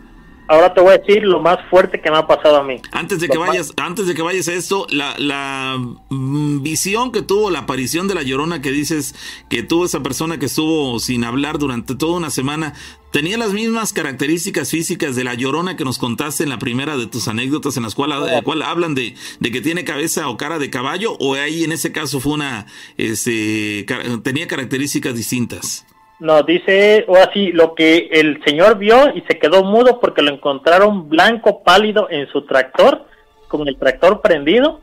ahora 0.53 0.75
te 0.75 0.83
voy 0.83 0.93
a 0.93 0.99
decir 0.99 1.23
lo 1.23 1.41
más 1.41 1.59
fuerte 1.71 2.01
que 2.01 2.11
me 2.11 2.19
ha 2.19 2.27
pasado 2.27 2.59
a 2.59 2.63
mí. 2.63 2.77
Antes 2.93 3.21
de 3.21 3.29
que 3.29 3.39
vayas, 3.39 3.73
antes 3.79 4.07
de 4.07 4.15
que 4.15 4.21
vayas 4.21 4.49
a 4.49 4.53
esto, 4.53 4.87
la, 4.91 5.15
la 5.19 5.79
mm, 6.11 6.63
visión 6.63 7.11
que 7.11 7.23
tuvo, 7.23 7.51
la 7.51 7.61
aparición 7.61 8.07
de 8.07 8.15
la 8.15 8.23
llorona 8.23 8.61
que 8.61 8.71
dices 8.71 9.15
que 9.49 9.63
tuvo 9.63 9.87
esa 9.87 10.03
persona 10.03 10.39
que 10.39 10.47
estuvo 10.47 10.99
sin 10.99 11.25
hablar 11.25 11.59
durante 11.59 11.95
toda 11.95 12.19
una 12.19 12.29
semana, 12.29 12.75
¿tenía 13.13 13.39
las 13.39 13.55
mismas 13.55 13.95
características 13.95 14.71
físicas 14.71 15.17
de 15.17 15.25
la 15.25 15.33
llorona 15.35 15.75
que 15.77 15.85
nos 15.85 15.99
contaste 15.99 16.43
en 16.43 16.51
la 16.51 16.59
primera 16.59 16.99
de 16.99 17.07
tus 17.07 17.29
anécdotas 17.29 17.79
en 17.79 17.85
las 17.85 17.95
cuales 17.95 18.43
cual 18.43 18.61
hablan 18.61 18.95
de, 18.95 19.15
de, 19.41 19.51
que 19.51 19.63
tiene 19.63 19.85
cabeza 19.85 20.29
o 20.29 20.37
cara 20.37 20.59
de 20.59 20.69
caballo? 20.69 21.17
¿O 21.19 21.35
ahí 21.35 21.65
en 21.65 21.73
ese 21.73 21.93
caso 21.93 22.21
fue 22.21 22.35
una, 22.35 22.67
este, 22.99 23.87
tenía 24.23 24.47
características 24.47 25.15
distintas? 25.15 25.87
No, 26.23 26.45
dice, 26.45 27.05
o 27.09 27.17
así, 27.17 27.51
lo 27.51 27.75
que 27.75 28.09
el 28.13 28.41
señor 28.45 28.79
vio 28.79 29.13
y 29.13 29.23
se 29.23 29.41
quedó 29.41 29.65
mudo 29.65 29.99
porque 29.99 30.23
lo 30.23 30.31
encontraron 30.31 31.09
blanco 31.09 31.65
pálido 31.65 32.07
en 32.11 32.29
su 32.29 32.43
tractor, 32.43 33.09
con 33.49 33.67
el 33.67 33.77
tractor 33.77 34.21
prendido. 34.21 34.83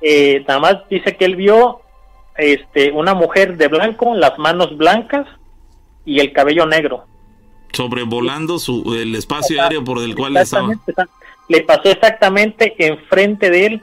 eh, 0.00 0.42
nada 0.48 0.58
más 0.58 0.76
dice 0.88 1.14
que 1.14 1.26
él 1.26 1.36
vio 1.36 1.82
este, 2.38 2.90
una 2.90 3.12
mujer 3.12 3.58
de 3.58 3.68
blanco, 3.68 4.14
las 4.14 4.38
manos 4.38 4.74
blancas 4.78 5.26
y 6.06 6.20
el 6.20 6.32
cabello 6.32 6.64
negro. 6.64 7.04
Sobrevolando 7.74 8.58
su, 8.58 8.94
el 8.94 9.14
espacio 9.16 9.62
aéreo 9.62 9.84
por 9.84 9.98
el 9.98 10.16
cual 10.16 10.38
estaba. 10.38 10.70
Le 11.48 11.60
pasó 11.64 11.90
exactamente 11.90 12.74
enfrente 12.78 13.50
de 13.50 13.66
él, 13.66 13.82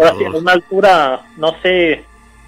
a 0.00 0.38
una 0.38 0.52
altura, 0.52 1.26
no 1.36 1.56
sé, 1.62 2.04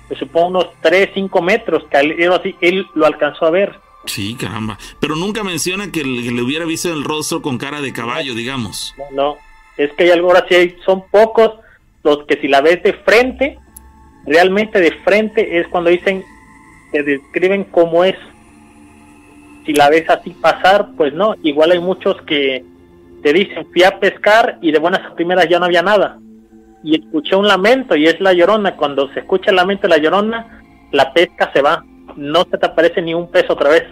pues 0.09 0.19
supongo 0.21 0.49
unos 0.49 0.67
3, 0.81 1.11
5 1.15 1.43
metros, 1.43 1.85
que 1.91 1.97
así, 2.29 2.55
él 2.61 2.87
lo 2.95 3.07
alcanzó 3.07 3.47
a 3.47 3.51
ver. 3.51 3.79
Sí, 4.07 4.37
caramba. 4.37 4.79
Pero 5.01 5.17
nunca 5.17 5.43
menciona 5.43 5.91
que 5.91 6.05
le, 6.05 6.41
hubiera 6.41 6.65
visto 6.65 6.93
el 6.93 7.05
rostro 7.05 7.43
con 7.43 7.59
cara 7.59 7.81
de 7.81 7.93
caballo, 7.93 8.35
digamos. 8.35 8.95
No, 8.97 9.05
no, 9.11 9.37
es 9.77 9.93
que 9.93 10.05
hay 10.05 10.11
algo 10.11 10.29
ahora 10.29 10.47
sí, 10.49 10.77
son 10.85 11.05
pocos 11.11 11.53
los 12.03 12.25
que 12.27 12.41
si 12.41 12.47
la 12.47 12.61
ves 12.61 12.83
de 12.85 12.93
frente, 12.93 13.59
realmente 14.25 14.81
de 14.81 14.93
frente 15.03 15.59
es 15.59 15.67
cuando 15.69 15.91
dicen, 15.91 16.25
te 16.93 17.03
describen 17.03 17.65
cómo 17.65 18.05
es. 18.05 18.17
si 19.65 19.73
la 19.73 19.91
ves 19.91 20.09
así 20.09 20.31
pasar, 20.31 20.91
pues 20.97 21.13
no, 21.13 21.35
igual 21.43 21.73
hay 21.73 21.81
muchos 21.81 22.23
que 22.23 22.65
te 23.25 23.33
dicen, 23.33 23.67
fui 23.73 23.83
a 23.83 23.99
pescar 23.99 24.59
y 24.63 24.71
de 24.71 24.79
buenas 24.79 25.05
a 25.05 25.15
primeras 25.17 25.49
ya 25.49 25.59
no 25.59 25.65
había 25.65 25.83
nada. 25.83 26.21
Y 26.87 26.95
escuché 26.95 27.35
un 27.35 27.49
lamento 27.49 27.97
y 27.97 28.07
es 28.07 28.21
la 28.21 28.33
llorona. 28.33 28.77
Cuando 28.77 29.13
se 29.13 29.19
escucha 29.19 29.51
el 29.51 29.57
lamento 29.57 29.83
de 29.83 29.89
la 29.89 29.99
llorona, 29.99 30.63
la 30.93 31.13
pesca 31.13 31.51
se 31.53 31.61
va. 31.61 31.85
No 32.15 32.47
se 32.49 32.59
te 32.59 32.65
aparece 32.65 33.03
ni 33.03 33.13
un 33.13 33.29
peso 33.29 33.55
otra 33.55 33.71
vez. 33.71 33.83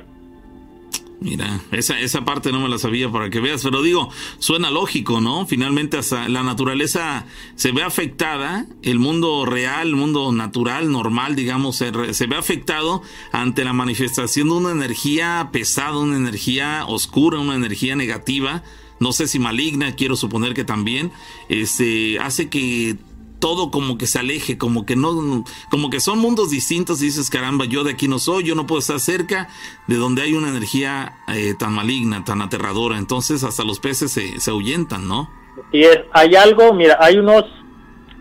Mira, 1.24 1.58
esa, 1.72 1.98
esa 1.98 2.24
parte 2.24 2.52
no 2.52 2.60
me 2.60 2.68
la 2.68 2.78
sabía 2.78 3.10
para 3.10 3.30
que 3.30 3.40
veas, 3.40 3.64
pero 3.64 3.82
digo, 3.82 4.10
suena 4.38 4.70
lógico, 4.70 5.20
¿no? 5.20 5.44
Finalmente 5.46 5.96
hasta 5.96 6.28
la 6.28 6.42
naturaleza 6.42 7.24
se 7.54 7.72
ve 7.72 7.82
afectada, 7.82 8.66
el 8.82 8.98
mundo 8.98 9.44
real, 9.44 9.88
el 9.88 9.96
mundo 9.96 10.30
natural, 10.32 10.92
normal, 10.92 11.34
digamos, 11.34 11.76
se, 11.76 12.12
se 12.14 12.26
ve 12.26 12.36
afectado 12.36 13.02
ante 13.32 13.64
la 13.64 13.72
manifestación 13.72 14.50
de 14.50 14.54
una 14.54 14.70
energía 14.70 15.48
pesada, 15.50 15.96
una 15.96 16.16
energía 16.16 16.84
oscura, 16.86 17.38
una 17.38 17.54
energía 17.54 17.96
negativa, 17.96 18.62
no 19.00 19.12
sé 19.12 19.26
si 19.26 19.38
maligna, 19.38 19.94
quiero 19.94 20.16
suponer 20.16 20.54
que 20.54 20.64
también, 20.64 21.12
este, 21.48 22.18
hace 22.18 22.48
que 22.48 22.96
todo 23.44 23.70
como 23.70 23.98
que 23.98 24.06
se 24.06 24.18
aleje, 24.18 24.56
como 24.56 24.86
que 24.86 24.96
no, 24.96 25.44
como 25.70 25.90
que 25.90 26.00
son 26.00 26.18
mundos 26.18 26.48
distintos 26.48 27.02
y 27.02 27.06
dices, 27.06 27.28
caramba, 27.28 27.66
yo 27.66 27.84
de 27.84 27.92
aquí 27.92 28.08
no 28.08 28.18
soy, 28.18 28.44
yo 28.44 28.54
no 28.54 28.66
puedo 28.66 28.78
estar 28.78 28.98
cerca 29.00 29.48
de 29.86 29.96
donde 29.96 30.22
hay 30.22 30.32
una 30.32 30.48
energía 30.48 31.18
eh, 31.28 31.54
tan 31.58 31.74
maligna, 31.74 32.24
tan 32.24 32.40
aterradora. 32.40 32.96
Entonces 32.96 33.44
hasta 33.44 33.62
los 33.62 33.80
peces 33.80 34.12
se, 34.12 34.40
se 34.40 34.50
ahuyentan, 34.50 35.06
¿no? 35.06 35.28
Y 35.72 35.82
es, 35.82 36.00
hay 36.12 36.34
algo, 36.36 36.72
mira, 36.72 36.96
hay 36.98 37.18
unos, 37.18 37.44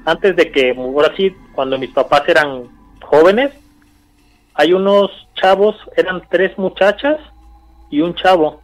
antes 0.03 0.35
de 0.35 0.51
que, 0.51 0.71
ahora 0.77 1.13
sí, 1.15 1.33
cuando 1.53 1.77
mis 1.77 1.91
papás 1.91 2.23
eran 2.27 2.67
jóvenes, 3.01 3.51
hay 4.55 4.73
unos 4.73 5.09
chavos, 5.35 5.75
eran 5.95 6.21
tres 6.29 6.57
muchachas 6.57 7.17
y 7.89 8.01
un 8.01 8.13
chavo, 8.15 8.61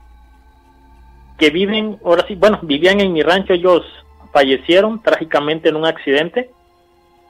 que 1.40 1.50
viven, 1.50 2.00
ahora 2.04 2.26
sí, 2.28 2.36
bueno, 2.36 2.60
vivían 2.62 3.00
en 3.00 3.14
mi 3.14 3.24
rancho, 3.24 3.54
ellos 3.54 3.84
fallecieron 4.32 5.02
trágicamente 5.02 5.70
en 5.70 5.78
un 5.78 5.86
accidente. 5.86 6.52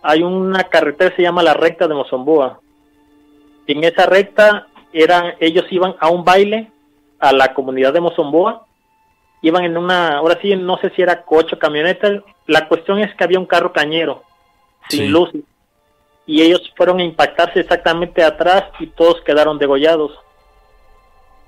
Hay 0.01 0.23
una 0.23 0.63
carretera 0.63 1.15
se 1.15 1.21
llama 1.21 1.43
la 1.43 1.53
recta 1.53 1.87
de 1.87 1.93
Mozamboa. 1.93 2.59
En 3.67 3.83
esa 3.83 4.05
recta 4.05 4.67
eran, 4.91 5.35
ellos 5.39 5.65
iban 5.69 5.95
a 5.99 6.09
un 6.09 6.25
baile 6.25 6.71
a 7.19 7.31
la 7.31 7.53
comunidad 7.53 7.93
de 7.93 8.01
Mozamboa. 8.01 8.65
Iban 9.41 9.63
en 9.63 9.77
una, 9.77 10.17
ahora 10.17 10.39
sí, 10.41 10.55
no 10.55 10.77
sé 10.77 10.89
si 10.95 11.01
era 11.01 11.21
coche 11.21 11.55
o 11.55 11.59
camioneta. 11.59 12.23
La 12.47 12.67
cuestión 12.67 12.99
es 12.99 13.13
que 13.15 13.23
había 13.23 13.39
un 13.39 13.45
carro 13.45 13.71
cañero 13.71 14.23
sin 14.89 15.11
luz 15.11 15.29
y 16.25 16.41
ellos 16.41 16.61
fueron 16.75 16.99
a 16.99 17.03
impactarse 17.03 17.59
exactamente 17.59 18.23
atrás 18.23 18.65
y 18.79 18.87
todos 18.87 19.21
quedaron 19.21 19.57
degollados. 19.57 20.11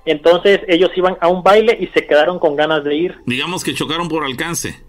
Entonces 0.04 0.60
ellos 0.68 0.90
iban 0.96 1.16
a 1.20 1.28
un 1.28 1.42
baile 1.42 1.76
y 1.80 1.86
se 1.88 2.06
quedaron 2.06 2.38
con 2.38 2.56
ganas 2.56 2.82
de 2.84 2.94
ir. 2.94 3.18
Digamos 3.26 3.62
que 3.62 3.74
chocaron 3.74 4.08
por 4.08 4.24
alcance. 4.24 4.82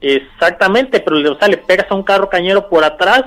Exactamente, 0.00 1.00
pero 1.00 1.32
o 1.32 1.38
sea, 1.38 1.48
le 1.48 1.56
pegas 1.56 1.90
a 1.90 1.94
un 1.94 2.02
carro 2.02 2.28
cañero 2.28 2.68
por 2.68 2.84
atrás 2.84 3.24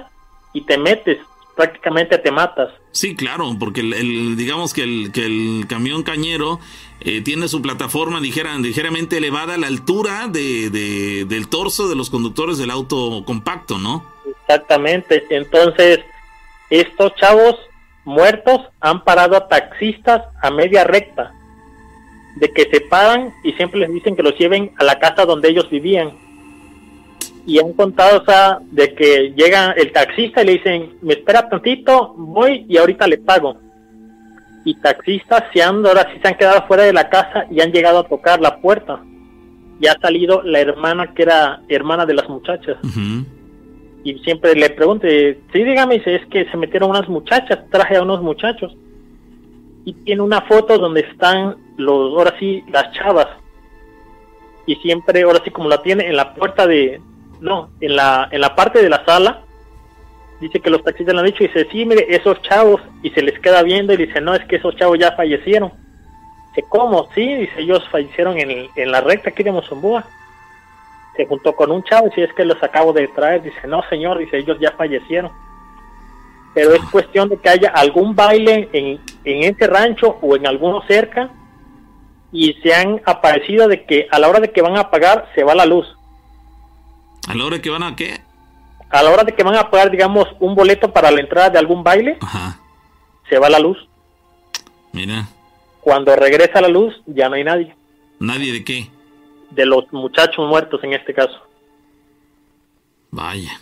y 0.53 0.61
te 0.61 0.77
metes, 0.77 1.17
prácticamente 1.55 2.17
te 2.17 2.31
matas. 2.31 2.69
Sí, 2.91 3.15
claro, 3.15 3.55
porque 3.59 3.81
el, 3.81 4.35
digamos 4.37 4.73
que 4.73 4.83
el, 4.83 5.11
que 5.11 5.25
el 5.25 5.65
camión 5.67 6.03
cañero 6.03 6.59
eh, 7.01 7.21
tiene 7.21 7.47
su 7.47 7.61
plataforma 7.61 8.19
ligera, 8.19 8.57
ligeramente 8.57 9.17
elevada 9.17 9.55
a 9.55 9.57
la 9.57 9.67
altura 9.67 10.27
de, 10.27 10.69
del 10.69 11.47
torso 11.49 11.89
de 11.89 11.95
los 11.95 12.09
conductores 12.09 12.57
del 12.57 12.71
auto 12.71 13.23
compacto, 13.25 13.77
¿no? 13.77 14.05
Exactamente, 14.41 15.25
entonces 15.29 15.99
estos 16.69 17.15
chavos 17.15 17.57
muertos 18.05 18.61
han 18.79 19.03
parado 19.03 19.35
a 19.35 19.47
taxistas 19.47 20.23
a 20.41 20.51
media 20.51 20.83
recta, 20.83 21.33
de 22.37 22.51
que 22.51 22.63
se 22.71 22.81
paran 22.81 23.33
y 23.43 23.53
siempre 23.53 23.79
les 23.79 23.93
dicen 23.93 24.15
que 24.15 24.23
los 24.23 24.37
lleven 24.37 24.71
a 24.77 24.83
la 24.83 24.99
casa 24.99 25.25
donde 25.25 25.49
ellos 25.49 25.69
vivían 25.69 26.11
y 27.45 27.59
han 27.59 27.73
contado, 27.73 28.21
o 28.21 28.25
sea, 28.25 28.59
de 28.71 28.93
que 28.93 29.33
llega 29.35 29.71
el 29.71 29.91
taxista 29.91 30.41
y 30.41 30.45
le 30.45 30.51
dicen, 30.53 30.93
me 31.01 31.13
espera 31.13 31.49
tantito, 31.49 32.13
voy 32.17 32.65
y 32.69 32.77
ahorita 32.77 33.07
le 33.07 33.17
pago. 33.17 33.57
Y 34.63 34.75
taxistas 34.75 35.45
se 35.51 35.63
han, 35.63 35.85
ahora 35.85 36.07
sí 36.13 36.19
se 36.21 36.27
han 36.27 36.37
quedado 36.37 36.67
fuera 36.67 36.83
de 36.83 36.93
la 36.93 37.09
casa 37.09 37.45
y 37.49 37.61
han 37.61 37.71
llegado 37.71 37.99
a 37.99 38.07
tocar 38.07 38.39
la 38.39 38.57
puerta. 38.61 39.01
Y 39.79 39.87
ha 39.87 39.99
salido 39.99 40.43
la 40.43 40.59
hermana 40.59 41.13
que 41.15 41.23
era 41.23 41.61
hermana 41.67 42.05
de 42.05 42.13
las 42.13 42.29
muchachas. 42.29 42.77
Y 44.03 44.17
siempre 44.19 44.55
le 44.55 44.69
pregunto, 44.71 45.07
sí, 45.07 45.63
dígame, 45.63 45.95
dice, 45.95 46.15
es 46.15 46.25
que 46.27 46.45
se 46.45 46.57
metieron 46.57 46.89
unas 46.89 47.07
muchachas, 47.07 47.59
traje 47.69 47.97
a 47.97 48.01
unos 48.01 48.21
muchachos. 48.21 48.75
Y 49.85 49.93
tiene 49.93 50.21
una 50.21 50.41
foto 50.41 50.77
donde 50.77 51.01
están 51.01 51.55
los, 51.77 52.17
ahora 52.17 52.35
sí, 52.39 52.63
las 52.71 52.91
chavas. 52.93 53.27
Y 54.65 54.75
siempre, 54.77 55.21
ahora 55.21 55.41
sí, 55.43 55.51
como 55.51 55.69
la 55.69 55.81
tiene 55.81 56.07
en 56.07 56.15
la 56.15 56.33
puerta 56.33 56.65
de, 56.65 56.99
no, 57.39 57.69
en 57.79 57.95
la, 57.95 58.27
en 58.31 58.41
la 58.41 58.55
parte 58.55 58.81
de 58.81 58.89
la 58.89 59.03
sala, 59.05 59.41
dice 60.39 60.59
que 60.59 60.69
los 60.69 60.83
taxistas 60.83 61.13
le 61.13 61.19
han 61.19 61.25
dicho, 61.27 61.43
y 61.43 61.47
dice, 61.47 61.67
sí, 61.71 61.85
mire, 61.85 62.05
esos 62.09 62.41
chavos, 62.41 62.81
y 63.03 63.11
se 63.11 63.21
les 63.21 63.39
queda 63.39 63.61
viendo 63.61 63.93
y 63.93 63.97
dice, 63.97 64.19
no, 64.21 64.33
es 64.33 64.43
que 64.45 64.55
esos 64.55 64.75
chavos 64.75 64.97
ya 64.97 65.11
fallecieron. 65.11 65.71
Dice, 66.49 66.67
¿cómo? 66.69 67.07
Sí, 67.13 67.35
dice, 67.35 67.61
ellos 67.61 67.87
fallecieron 67.89 68.37
en, 68.39 68.67
en 68.75 68.91
la 68.91 69.01
recta 69.01 69.29
aquí 69.29 69.43
de 69.43 69.51
Mozamboa. 69.51 70.05
Se 71.15 71.25
juntó 71.25 71.55
con 71.55 71.71
un 71.71 71.83
chavo 71.83 72.07
y 72.07 72.09
dice, 72.09 72.23
es 72.23 72.33
que 72.33 72.45
los 72.45 72.61
acabo 72.63 72.93
de 72.93 73.07
traer. 73.09 73.43
Dice, 73.43 73.67
no, 73.67 73.81
señor, 73.89 74.17
dice, 74.17 74.37
ellos 74.37 74.57
ya 74.59 74.71
fallecieron. 74.71 75.31
Pero 76.53 76.73
es 76.73 76.81
cuestión 76.91 77.29
de 77.29 77.37
que 77.37 77.49
haya 77.49 77.69
algún 77.69 78.15
baile 78.15 78.69
en, 78.73 78.99
en 79.23 79.43
ese 79.43 79.67
rancho 79.67 80.17
o 80.21 80.35
en 80.35 80.47
alguno 80.47 80.81
cerca 80.87 81.29
y 82.31 82.53
se 82.63 82.73
han 82.73 83.01
aparecido 83.05 83.67
de 83.67 83.85
que 83.85 84.07
a 84.09 84.19
la 84.19 84.29
hora 84.29 84.39
de 84.39 84.51
que 84.51 84.61
van 84.61 84.77
a 84.77 84.81
apagar 84.81 85.29
se 85.35 85.43
va 85.43 85.55
la 85.55 85.65
luz. 85.65 85.85
¿A 87.27 87.35
la 87.35 87.45
hora 87.45 87.61
que 87.61 87.69
van 87.69 87.83
a 87.83 87.95
qué? 87.95 88.21
A 88.89 89.03
la 89.03 89.11
hora 89.11 89.23
de 89.23 89.33
que 89.33 89.43
van 89.43 89.55
a 89.55 89.69
pagar, 89.69 89.91
digamos, 89.91 90.27
un 90.39 90.55
boleto 90.55 90.91
para 90.91 91.11
la 91.11 91.21
entrada 91.21 91.49
de 91.49 91.59
algún 91.59 91.83
baile, 91.83 92.17
se 93.29 93.37
va 93.37 93.49
la 93.49 93.59
luz. 93.59 93.77
Mira. 94.91 95.27
Cuando 95.81 96.15
regresa 96.15 96.61
la 96.61 96.67
luz, 96.67 97.01
ya 97.05 97.29
no 97.29 97.35
hay 97.35 97.43
nadie. 97.43 97.75
¿Nadie 98.19 98.51
de 98.51 98.63
qué? 98.63 98.89
De 99.51 99.65
los 99.65 99.91
muchachos 99.91 100.47
muertos 100.47 100.83
en 100.83 100.93
este 100.93 101.13
caso. 101.13 101.39
Vaya. 103.11 103.59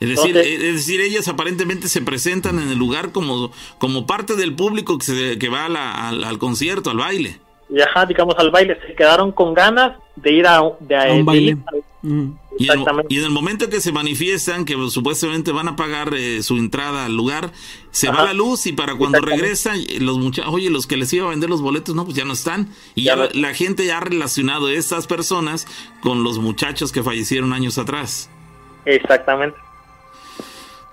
Es 0.00 0.08
decir, 0.08 0.36
es 0.36 0.74
decir, 0.74 1.00
ellas 1.00 1.28
aparentemente 1.28 1.88
se 1.88 2.02
presentan 2.02 2.58
en 2.58 2.68
el 2.68 2.78
lugar 2.78 3.12
como, 3.12 3.52
como 3.78 4.06
parte 4.06 4.34
del 4.34 4.54
público 4.54 4.98
que, 4.98 5.04
se, 5.04 5.38
que 5.38 5.48
va 5.48 5.66
al, 5.66 6.38
concierto, 6.38 6.90
al 6.90 6.98
baile. 6.98 7.40
Y 7.68 7.80
ajá, 7.80 8.06
digamos, 8.06 8.36
al 8.38 8.50
baile. 8.50 8.78
Se 8.86 8.94
quedaron 8.94 9.32
con 9.32 9.54
ganas 9.54 9.98
de 10.16 10.32
ir 10.32 10.46
a, 10.46 10.60
de, 10.80 11.12
un 11.12 11.24
baile. 11.24 11.56
Mm. 12.02 12.32
Y 12.58 12.70
en, 12.70 13.24
el 13.24 13.30
momento 13.30 13.68
que 13.68 13.80
se 13.80 13.90
manifiestan, 13.90 14.64
que 14.64 14.76
supuestamente 14.88 15.50
van 15.50 15.66
a 15.66 15.74
pagar 15.74 16.14
eh, 16.14 16.42
su 16.42 16.56
entrada 16.56 17.06
al 17.06 17.16
lugar, 17.16 17.50
se 17.90 18.08
va 18.08 18.24
la 18.24 18.32
luz 18.32 18.66
y 18.66 18.72
para 18.72 18.94
cuando 18.94 19.20
regresan, 19.20 19.78
los 20.00 20.18
muchachos, 20.18 20.52
oye, 20.54 20.70
los 20.70 20.86
que 20.86 20.96
les 20.96 21.12
iba 21.12 21.26
a 21.26 21.30
vender 21.30 21.50
los 21.50 21.62
boletos, 21.62 21.96
no, 21.96 22.04
pues 22.04 22.16
ya 22.16 22.24
no 22.24 22.32
están. 22.32 22.68
Y 22.94 23.04
ya, 23.04 23.16
la 23.32 23.54
gente 23.54 23.86
ya 23.86 23.98
ha 23.98 24.00
relacionado 24.00 24.66
a 24.66 24.72
estas 24.72 25.06
personas 25.06 25.66
con 26.00 26.22
los 26.22 26.38
muchachos 26.38 26.92
que 26.92 27.02
fallecieron 27.02 27.52
años 27.52 27.78
atrás. 27.78 28.30
Exactamente. 28.84 29.56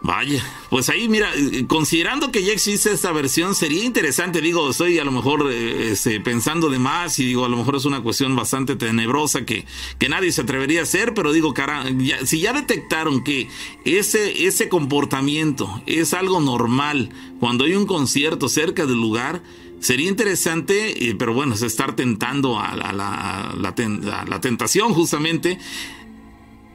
Vaya, 0.04 0.44
pues 0.72 0.90
ahí 0.90 1.08
mira, 1.08 1.32
considerando 1.68 2.32
que 2.32 2.44
ya 2.44 2.52
existe 2.54 2.92
esta 2.92 3.12
versión, 3.12 3.54
sería 3.54 3.84
interesante, 3.84 4.42
digo, 4.42 4.72
estoy 4.72 4.98
a 4.98 5.04
lo 5.04 5.12
mejor 5.12 5.48
eh, 5.52 5.92
este, 5.92 6.20
pensando 6.20 6.72
de 6.72 6.80
más 6.80 7.20
y 7.20 7.26
digo, 7.26 7.46
a 7.46 7.50
lo 7.50 7.58
mejor 7.58 7.76
es 7.76 7.86
una 7.86 8.02
cuestión 8.02 8.36
bastante 8.36 8.76
tenebrosa 8.76 9.46
que, 9.46 9.68
que 10.00 10.10
nadie 10.10 10.32
se 10.32 10.42
atrevería 10.42 10.80
a 10.80 10.84
hacer, 10.84 11.14
pero 11.14 11.32
digo, 11.32 11.54
cara, 11.54 11.86
si 12.26 12.40
ya 12.40 12.52
detectaron 12.52 13.24
que 13.24 13.48
ese, 13.86 14.48
ese 14.48 14.70
comportamiento 14.70 15.84
es 15.86 16.16
algo 16.16 16.42
normal 16.42 17.12
cuando 17.40 17.66
hay 17.66 17.76
un 17.76 17.86
concierto 17.86 18.50
cerca 18.50 18.88
del 18.88 19.00
lugar, 19.00 19.44
sería 19.82 20.10
interesante, 20.10 21.10
eh, 21.10 21.16
pero 21.16 21.36
bueno, 21.36 21.54
es 21.54 21.62
estar 21.62 21.96
tentando 21.96 22.60
a, 22.60 22.76
la, 22.76 22.90
a 22.90 24.26
la 24.26 24.42
tentación 24.42 24.96
justamente 24.96 25.60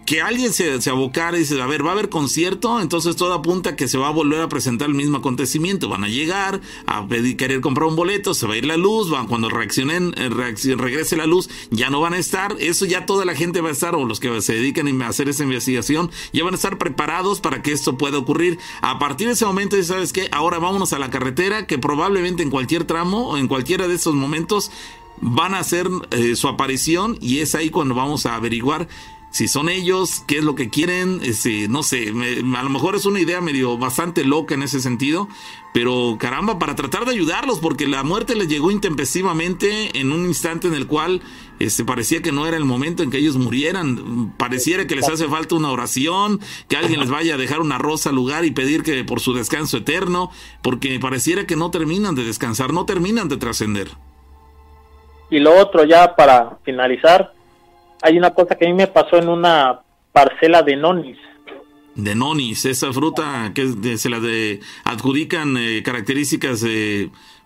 que 0.06 0.22
alguien 0.22 0.52
se, 0.52 0.80
se 0.80 0.88
abocara 0.88 1.36
y 1.36 1.40
dice, 1.40 1.60
a 1.60 1.66
ver, 1.66 1.84
va 1.84 1.90
a 1.90 1.92
haber 1.92 2.08
concierto, 2.08 2.80
entonces 2.80 3.16
todo 3.16 3.34
apunta 3.34 3.74
que 3.74 3.88
se 3.88 3.98
va 3.98 4.08
a 4.08 4.12
volver 4.12 4.40
a 4.40 4.48
presentar 4.48 4.88
el 4.88 4.94
mismo 4.94 5.18
acontecimiento. 5.18 5.88
Van 5.88 6.04
a 6.04 6.08
llegar 6.08 6.60
a 6.86 7.06
pedir, 7.08 7.36
querer 7.36 7.60
comprar 7.60 7.88
un 7.88 7.96
boleto, 7.96 8.32
se 8.32 8.46
va 8.46 8.54
a 8.54 8.56
ir 8.56 8.66
la 8.66 8.76
luz, 8.76 9.10
van, 9.10 9.26
cuando 9.26 9.48
reaccionen, 9.50 10.14
eh, 10.16 10.28
regrese 10.28 11.16
la 11.16 11.26
luz, 11.26 11.50
ya 11.70 11.90
no 11.90 12.00
van 12.00 12.14
a 12.14 12.18
estar. 12.18 12.56
Eso 12.60 12.86
ya 12.86 13.04
toda 13.04 13.24
la 13.24 13.34
gente 13.34 13.60
va 13.60 13.68
a 13.68 13.72
estar, 13.72 13.96
o 13.96 14.04
los 14.04 14.20
que 14.20 14.40
se 14.40 14.54
dedican 14.54 15.02
a 15.02 15.08
hacer 15.08 15.28
esa 15.28 15.42
investigación, 15.42 16.10
ya 16.32 16.44
van 16.44 16.54
a 16.54 16.56
estar 16.56 16.78
preparados 16.78 17.40
para 17.40 17.60
que 17.62 17.72
esto 17.72 17.98
pueda 17.98 18.16
ocurrir. 18.16 18.58
A 18.82 19.00
partir 19.00 19.26
de 19.26 19.32
ese 19.32 19.44
momento, 19.44 19.82
¿sabes 19.82 20.12
qué? 20.12 20.28
Ahora 20.30 20.60
vámonos 20.60 20.92
a 20.92 21.00
la 21.00 21.10
carretera, 21.10 21.66
que 21.66 21.78
probablemente 21.78 22.44
en 22.44 22.50
cualquier 22.50 22.84
tramo 22.84 23.30
o 23.30 23.36
en 23.36 23.48
cualquiera 23.48 23.88
de 23.88 23.96
esos 23.96 24.14
momentos 24.14 24.70
van 25.20 25.54
a 25.54 25.60
hacer 25.60 25.88
eh, 26.10 26.36
su 26.36 26.46
aparición 26.48 27.16
y 27.20 27.38
es 27.38 27.54
ahí 27.54 27.70
cuando 27.70 27.94
vamos 27.94 28.26
a 28.26 28.34
averiguar 28.34 28.86
si 29.30 29.48
son 29.48 29.68
ellos, 29.68 30.22
qué 30.26 30.38
es 30.38 30.44
lo 30.44 30.54
que 30.54 30.70
quieren, 30.70 31.20
este, 31.22 31.68
no 31.68 31.82
sé, 31.82 32.08
a 32.08 32.62
lo 32.62 32.70
mejor 32.70 32.96
es 32.96 33.04
una 33.04 33.20
idea 33.20 33.40
medio 33.40 33.76
bastante 33.76 34.24
loca 34.24 34.54
en 34.54 34.62
ese 34.62 34.80
sentido, 34.80 35.28
pero 35.74 36.16
caramba, 36.18 36.58
para 36.58 36.74
tratar 36.74 37.04
de 37.04 37.12
ayudarlos, 37.12 37.58
porque 37.58 37.86
la 37.86 38.02
muerte 38.02 38.34
les 38.34 38.48
llegó 38.48 38.70
intempestivamente 38.70 39.98
en 40.00 40.10
un 40.10 40.24
instante 40.24 40.68
en 40.68 40.74
el 40.74 40.86
cual 40.86 41.20
este, 41.58 41.84
parecía 41.84 42.22
que 42.22 42.32
no 42.32 42.46
era 42.46 42.56
el 42.56 42.64
momento 42.64 43.02
en 43.02 43.10
que 43.10 43.18
ellos 43.18 43.36
murieran, 43.36 44.32
pareciera 44.38 44.86
que 44.86 44.96
les 44.96 45.06
hace 45.06 45.26
falta 45.28 45.54
una 45.54 45.70
oración, 45.70 46.40
que 46.68 46.78
alguien 46.78 47.00
les 47.00 47.10
vaya 47.10 47.34
a 47.34 47.38
dejar 47.38 47.60
una 47.60 47.76
rosa 47.76 48.08
al 48.08 48.16
lugar 48.16 48.46
y 48.46 48.52
pedir 48.52 48.82
que 48.82 49.04
por 49.04 49.20
su 49.20 49.34
descanso 49.34 49.76
eterno, 49.76 50.30
porque 50.62 50.98
pareciera 50.98 51.46
que 51.46 51.56
no 51.56 51.70
terminan 51.70 52.14
de 52.14 52.24
descansar, 52.24 52.72
no 52.72 52.86
terminan 52.86 53.28
de 53.28 53.36
trascender. 53.36 53.88
Y 55.28 55.40
lo 55.40 55.60
otro 55.60 55.84
ya 55.84 56.16
para 56.16 56.58
finalizar, 56.64 57.35
hay 58.02 58.18
una 58.18 58.32
cosa 58.34 58.54
que 58.54 58.66
a 58.66 58.68
mí 58.68 58.74
me 58.74 58.86
pasó 58.86 59.16
en 59.16 59.28
una 59.28 59.80
parcela 60.12 60.62
de 60.62 60.76
nonis. 60.76 61.18
De 61.94 62.14
nonis, 62.14 62.64
esa 62.66 62.92
fruta 62.92 63.52
que 63.54 63.96
se 63.96 64.10
la 64.10 64.20
de, 64.20 64.60
adjudican 64.84 65.56
eh, 65.56 65.82
características 65.82 66.64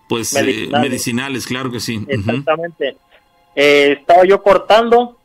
pues 0.09 0.35
eh, 0.35 0.69
medicinales. 0.71 1.47
claro 1.47 1.71
que 1.71 1.79
sí. 1.79 2.05
Exactamente. 2.07 2.97
Eh, 3.55 3.97
estaba 3.99 4.25
yo 4.25 4.41
cortando, 4.41 5.17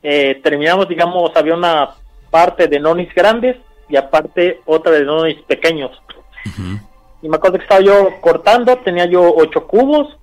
terminamos, 0.00 0.88
digamos, 0.88 1.30
había 1.36 1.54
una 1.54 1.90
parte 2.30 2.68
de 2.68 2.80
nonis 2.80 3.14
grandes 3.14 3.56
y 3.88 3.96
aparte 3.96 4.60
otra 4.64 4.92
de 4.92 5.04
nonis 5.04 5.38
pequeños. 5.46 5.90
Y 7.20 7.28
me 7.28 7.36
acuerdo 7.36 7.58
que 7.58 7.64
estaba 7.64 7.80
yo 7.80 8.20
cortando, 8.20 8.76
tenía 8.78 9.06
yo 9.06 9.34
ocho 9.34 9.66
cubos, 9.66 10.16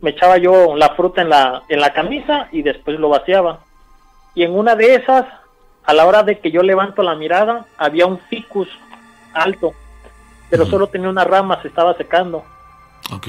me 0.00 0.10
echaba 0.10 0.36
yo 0.36 0.76
la 0.76 0.90
fruta 0.90 1.22
en 1.22 1.30
la, 1.30 1.62
en 1.68 1.80
la 1.80 1.92
camisa 1.92 2.48
y 2.52 2.62
después 2.62 2.98
lo 2.98 3.08
vaciaba. 3.08 3.60
Y 4.34 4.42
en 4.42 4.56
una 4.56 4.74
de 4.74 4.94
esas, 4.94 5.24
a 5.84 5.92
la 5.94 6.06
hora 6.06 6.22
de 6.22 6.38
que 6.38 6.50
yo 6.50 6.62
levanto 6.62 7.02
la 7.02 7.14
mirada, 7.14 7.66
había 7.78 8.06
un 8.06 8.18
ficus 8.18 8.68
alto, 9.32 9.72
pero 10.50 10.66
solo 10.66 10.86
tenía 10.88 11.08
una 11.08 11.24
rama, 11.24 11.60
se 11.62 11.68
estaba 11.68 11.94
secando. 11.94 12.44
Ok. 13.12 13.28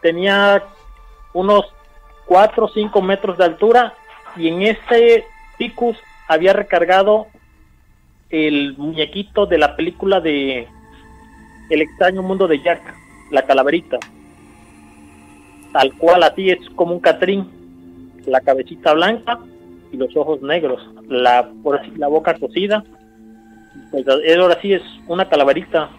Tenía 0.00 0.62
unos 1.32 1.66
4 2.26 2.64
o 2.64 2.68
5 2.68 3.02
metros 3.02 3.38
de 3.38 3.44
altura 3.44 3.94
y 4.36 4.48
en 4.48 4.62
ese 4.62 5.26
ficus 5.56 5.96
había 6.28 6.52
recargado 6.52 7.26
el 8.30 8.76
muñequito 8.76 9.46
de 9.46 9.58
la 9.58 9.76
película 9.76 10.20
de 10.20 10.66
El 11.70 11.82
extraño 11.82 12.22
mundo 12.22 12.48
de 12.48 12.62
Jack, 12.62 12.82
la 13.30 13.42
calaverita. 13.42 13.98
Tal 15.74 15.92
cual 15.94 16.22
así 16.22 16.50
es 16.50 16.60
como 16.76 16.94
un 16.94 17.00
catrín, 17.00 17.50
la 18.26 18.40
cabecita 18.42 18.92
blanca 18.92 19.40
y 19.90 19.96
los 19.96 20.16
ojos 20.16 20.40
negros, 20.40 20.80
la, 21.08 21.50
por 21.64 21.80
así, 21.80 21.90
la 21.96 22.06
boca 22.06 22.34
cocida, 22.34 22.84
pues 23.90 24.06
ahora 24.06 24.56
sí 24.62 24.72
es 24.72 24.82
una 25.08 25.28
calaverita. 25.28 25.90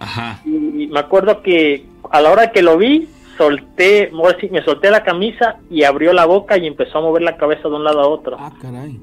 Ajá. 0.00 0.40
Y, 0.44 0.88
me 0.88 0.98
acuerdo 0.98 1.42
que 1.42 1.86
a 2.10 2.20
la 2.20 2.32
hora 2.32 2.50
que 2.50 2.60
lo 2.60 2.76
vi, 2.76 3.08
solté, 3.38 4.10
me 4.50 4.64
solté 4.64 4.90
la 4.90 5.04
camisa 5.04 5.58
y 5.70 5.84
abrió 5.84 6.12
la 6.12 6.26
boca 6.26 6.58
y 6.58 6.66
empezó 6.66 6.98
a 6.98 7.02
mover 7.02 7.22
la 7.22 7.36
cabeza 7.36 7.68
de 7.68 7.74
un 7.76 7.84
lado 7.84 8.00
a 8.00 8.08
otro. 8.08 8.36
Ah, 8.36 8.52
caray. 8.60 8.98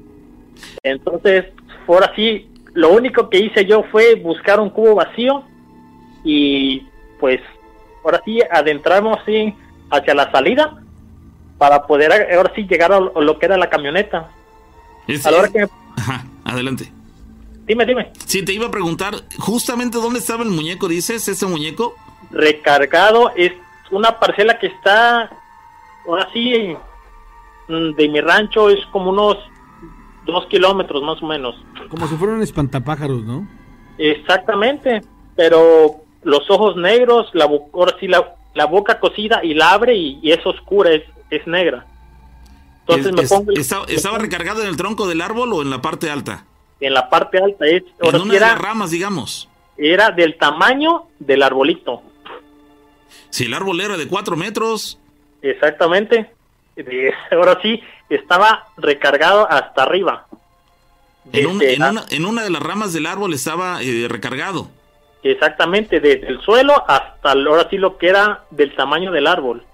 Entonces, 0.82 1.46
por 1.86 2.04
así, 2.04 2.50
lo 2.74 2.92
único 2.92 3.30
que 3.30 3.38
hice 3.38 3.64
yo 3.64 3.82
fue 3.84 4.16
buscar 4.16 4.60
un 4.60 4.68
cubo 4.68 4.94
vacío 4.94 5.42
y 6.22 6.82
pues 7.18 7.40
ahora 8.04 8.22
sí 8.24 8.40
adentramos 8.50 9.18
así 9.20 9.54
hacia 9.90 10.14
la 10.14 10.30
salida 10.30 10.76
para 11.58 11.86
poder 11.86 12.12
ahora 12.34 12.52
sí 12.54 12.66
llegar 12.66 12.92
a 12.92 13.00
lo 13.00 13.38
que 13.38 13.46
era 13.46 13.56
la 13.56 13.70
camioneta. 13.70 14.30
Ajá, 15.96 16.24
adelante. 16.44 16.92
Dime, 17.66 17.86
dime. 17.86 18.12
Sí, 18.26 18.44
te 18.44 18.52
iba 18.52 18.66
a 18.66 18.70
preguntar, 18.70 19.14
justamente 19.38 19.98
dónde 19.98 20.18
estaba 20.18 20.42
el 20.42 20.50
muñeco, 20.50 20.88
dices, 20.88 21.26
ese 21.26 21.46
muñeco. 21.46 21.94
Recargado, 22.30 23.30
es 23.36 23.52
una 23.90 24.18
parcela 24.18 24.58
que 24.58 24.66
está, 24.66 25.30
ahora 26.06 26.28
sí, 26.32 26.76
mm, 27.68 27.94
de 27.94 28.08
mi 28.08 28.20
rancho 28.20 28.68
es 28.68 28.84
como 28.86 29.10
unos 29.10 29.38
dos 30.26 30.46
kilómetros 30.46 31.02
más 31.02 31.22
o 31.22 31.26
menos. 31.26 31.54
Como 31.88 32.06
si 32.06 32.16
fueran 32.16 32.42
espantapájaros, 32.42 33.24
¿no? 33.24 33.46
Exactamente, 33.96 35.02
pero 35.36 36.03
los 36.24 36.50
ojos 36.50 36.76
negros, 36.76 37.28
la, 37.32 37.44
ahora 37.44 37.96
sí, 38.00 38.08
la, 38.08 38.34
la 38.54 38.66
boca 38.66 38.98
cocida 38.98 39.40
y 39.44 39.54
la 39.54 39.72
abre 39.72 39.94
y, 39.94 40.18
y 40.22 40.32
es 40.32 40.44
oscura, 40.44 40.90
es, 40.90 41.02
es 41.30 41.46
negra. 41.46 41.86
Entonces 42.86 43.12
me 43.12 43.22
pongo 43.26 43.52
¿Estaba 43.88 44.18
recargado 44.18 44.62
en 44.62 44.68
el 44.68 44.76
tronco 44.76 45.06
del 45.08 45.20
árbol 45.20 45.52
o 45.52 45.62
en 45.62 45.70
la 45.70 45.80
parte 45.80 46.10
alta? 46.10 46.44
En 46.80 46.92
la 46.92 47.08
parte 47.08 47.38
alta. 47.38 47.66
Es, 47.66 47.82
en 48.00 48.20
una 48.20 48.34
de 48.34 48.40
las 48.40 48.58
ramas, 48.58 48.90
digamos. 48.90 49.48
Era 49.76 50.10
del 50.10 50.36
tamaño 50.36 51.06
del 51.18 51.42
arbolito. 51.42 52.02
Si 53.30 53.44
el 53.44 53.54
árbol 53.54 53.80
era 53.80 53.96
de 53.96 54.06
cuatro 54.06 54.36
metros. 54.36 54.98
Exactamente. 55.40 56.30
Ahora 57.30 57.58
sí, 57.62 57.80
estaba 58.08 58.66
recargado 58.76 59.50
hasta 59.50 59.82
arriba. 59.82 60.26
En, 61.32 61.62
este, 61.62 61.76
una, 61.76 62.04
en, 62.10 62.26
una, 62.26 62.42
de 62.42 62.50
las 62.50 62.62
ramas 62.62 62.92
del 62.92 63.06
árbol 63.06 63.32
estaba 63.32 63.82
eh, 63.82 64.06
recargado. 64.08 64.68
Exactamente, 65.24 66.00
desde 66.00 66.28
el 66.28 66.40
suelo 66.42 66.84
hasta 66.86 67.32
ahora 67.32 67.66
sí 67.70 67.78
lo 67.78 67.96
que 67.96 68.08
era 68.08 68.44
del 68.50 68.74
tamaño 68.74 69.10
del 69.10 69.26
árbol. 69.26 69.64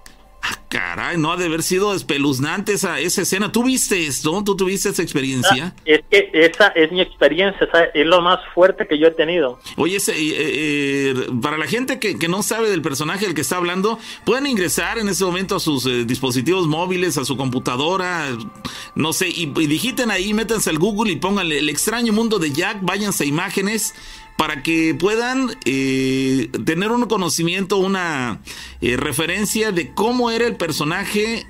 Ah, 0.43 0.57
caray, 0.69 1.17
no 1.17 1.31
ha 1.31 1.37
de 1.37 1.45
haber 1.45 1.61
sido 1.61 1.93
espeluznante 1.93 2.73
esa, 2.73 2.99
esa 2.99 3.21
escena. 3.21 3.51
¿Tú 3.51 3.63
viste 3.63 4.07
esto? 4.07 4.43
¿Tú 4.43 4.55
tuviste 4.55 4.89
esa 4.89 5.03
experiencia? 5.03 5.75
Ah, 5.77 5.81
es 5.85 6.01
que 6.09 6.31
esa 6.33 6.69
es 6.69 6.91
mi 6.91 7.01
experiencia, 7.01 7.67
es 7.93 8.05
lo 8.07 8.21
más 8.21 8.39
fuerte 8.55 8.87
que 8.87 8.97
yo 8.97 9.07
he 9.07 9.11
tenido. 9.11 9.59
Oye, 9.75 9.97
ese, 9.97 10.13
eh, 10.13 10.33
eh, 10.39 11.15
para 11.41 11.57
la 11.57 11.67
gente 11.67 11.99
que, 11.99 12.17
que, 12.17 12.27
no 12.27 12.41
sabe 12.41 12.71
del 12.71 12.81
personaje 12.81 13.25
del 13.25 13.35
que 13.35 13.41
está 13.41 13.57
hablando, 13.57 13.99
pueden 14.25 14.47
ingresar 14.47 14.97
en 14.97 15.09
ese 15.09 15.25
momento 15.25 15.57
a 15.57 15.59
sus 15.59 15.85
eh, 15.85 16.05
dispositivos 16.05 16.65
móviles, 16.67 17.19
a 17.19 17.25
su 17.25 17.37
computadora, 17.37 18.29
no 18.95 19.13
sé, 19.13 19.27
y, 19.27 19.51
y 19.55 19.67
digiten 19.67 20.09
ahí, 20.09 20.33
métanse 20.33 20.71
al 20.71 20.79
Google 20.79 21.11
y 21.11 21.17
pónganle 21.17 21.59
el 21.59 21.69
extraño 21.69 22.13
mundo 22.13 22.39
de 22.39 22.51
Jack, 22.51 22.79
váyanse 22.81 23.25
a 23.25 23.27
imágenes 23.27 23.93
para 24.41 24.63
que 24.63 24.95
puedan 24.95 25.55
eh, 25.65 26.49
tener 26.65 26.89
un 26.89 27.05
conocimiento, 27.05 27.77
una 27.77 28.41
eh, 28.81 28.97
referencia 28.97 29.71
de 29.71 29.93
cómo 29.93 30.31
era 30.31 30.47
el 30.47 30.55
personaje 30.55 31.45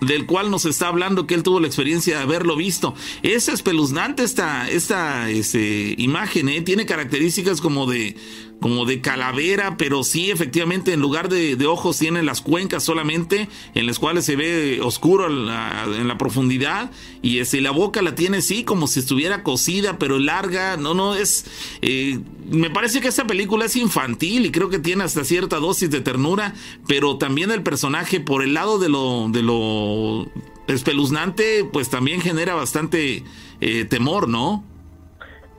del 0.00 0.26
cual 0.26 0.50
nos 0.50 0.64
está 0.64 0.88
hablando 0.88 1.28
que 1.28 1.34
él 1.34 1.44
tuvo 1.44 1.60
la 1.60 1.68
experiencia 1.68 2.16
de 2.16 2.22
haberlo 2.24 2.56
visto. 2.56 2.96
Es 3.22 3.48
espeluznante 3.48 4.24
esta, 4.24 4.68
esta 4.68 5.30
este, 5.30 5.94
imagen, 5.96 6.48
¿eh? 6.48 6.60
tiene 6.62 6.86
características 6.86 7.60
como 7.60 7.86
de 7.86 8.16
como 8.64 8.86
de 8.86 9.02
calavera, 9.02 9.76
pero 9.76 10.04
sí, 10.04 10.30
efectivamente, 10.30 10.94
en 10.94 11.00
lugar 11.02 11.28
de, 11.28 11.66
ojos 11.66 11.98
tiene 11.98 12.22
las 12.22 12.40
cuencas 12.40 12.82
solamente, 12.82 13.50
en 13.74 13.86
las 13.86 13.98
cuales 13.98 14.24
se 14.24 14.36
ve 14.36 14.80
oscuro 14.82 15.26
en 15.26 16.08
la, 16.08 16.16
profundidad, 16.16 16.90
y 17.20 17.40
ese, 17.40 17.60
la 17.60 17.72
boca 17.72 18.00
la 18.00 18.14
tiene 18.14 18.40
sí, 18.40 18.64
como 18.64 18.86
si 18.86 19.00
estuviera 19.00 19.42
cocida, 19.42 19.98
pero 19.98 20.18
larga, 20.18 20.78
no, 20.78 20.94
no, 20.94 21.14
es... 21.14 21.44
Eh, 21.82 22.20
me 22.50 22.70
parece 22.70 23.02
que 23.02 23.08
esta 23.08 23.26
película 23.26 23.66
es 23.66 23.76
infantil 23.76 24.46
y 24.46 24.50
creo 24.50 24.70
que 24.70 24.78
tiene 24.78 25.04
hasta 25.04 25.24
cierta 25.24 25.56
dosis 25.56 25.90
de 25.90 26.00
ternura, 26.00 26.54
pero 26.88 27.18
también 27.18 27.50
el 27.50 27.62
personaje, 27.62 28.18
por 28.18 28.42
el 28.42 28.54
lado 28.54 28.78
de 28.78 28.88
lo, 28.88 29.26
de 29.28 29.42
lo 29.42 30.26
espeluznante, 30.68 31.68
pues 31.70 31.90
también 31.90 32.22
genera 32.22 32.54
bastante 32.54 33.24
eh, 33.60 33.84
temor, 33.84 34.26
¿no? 34.26 34.64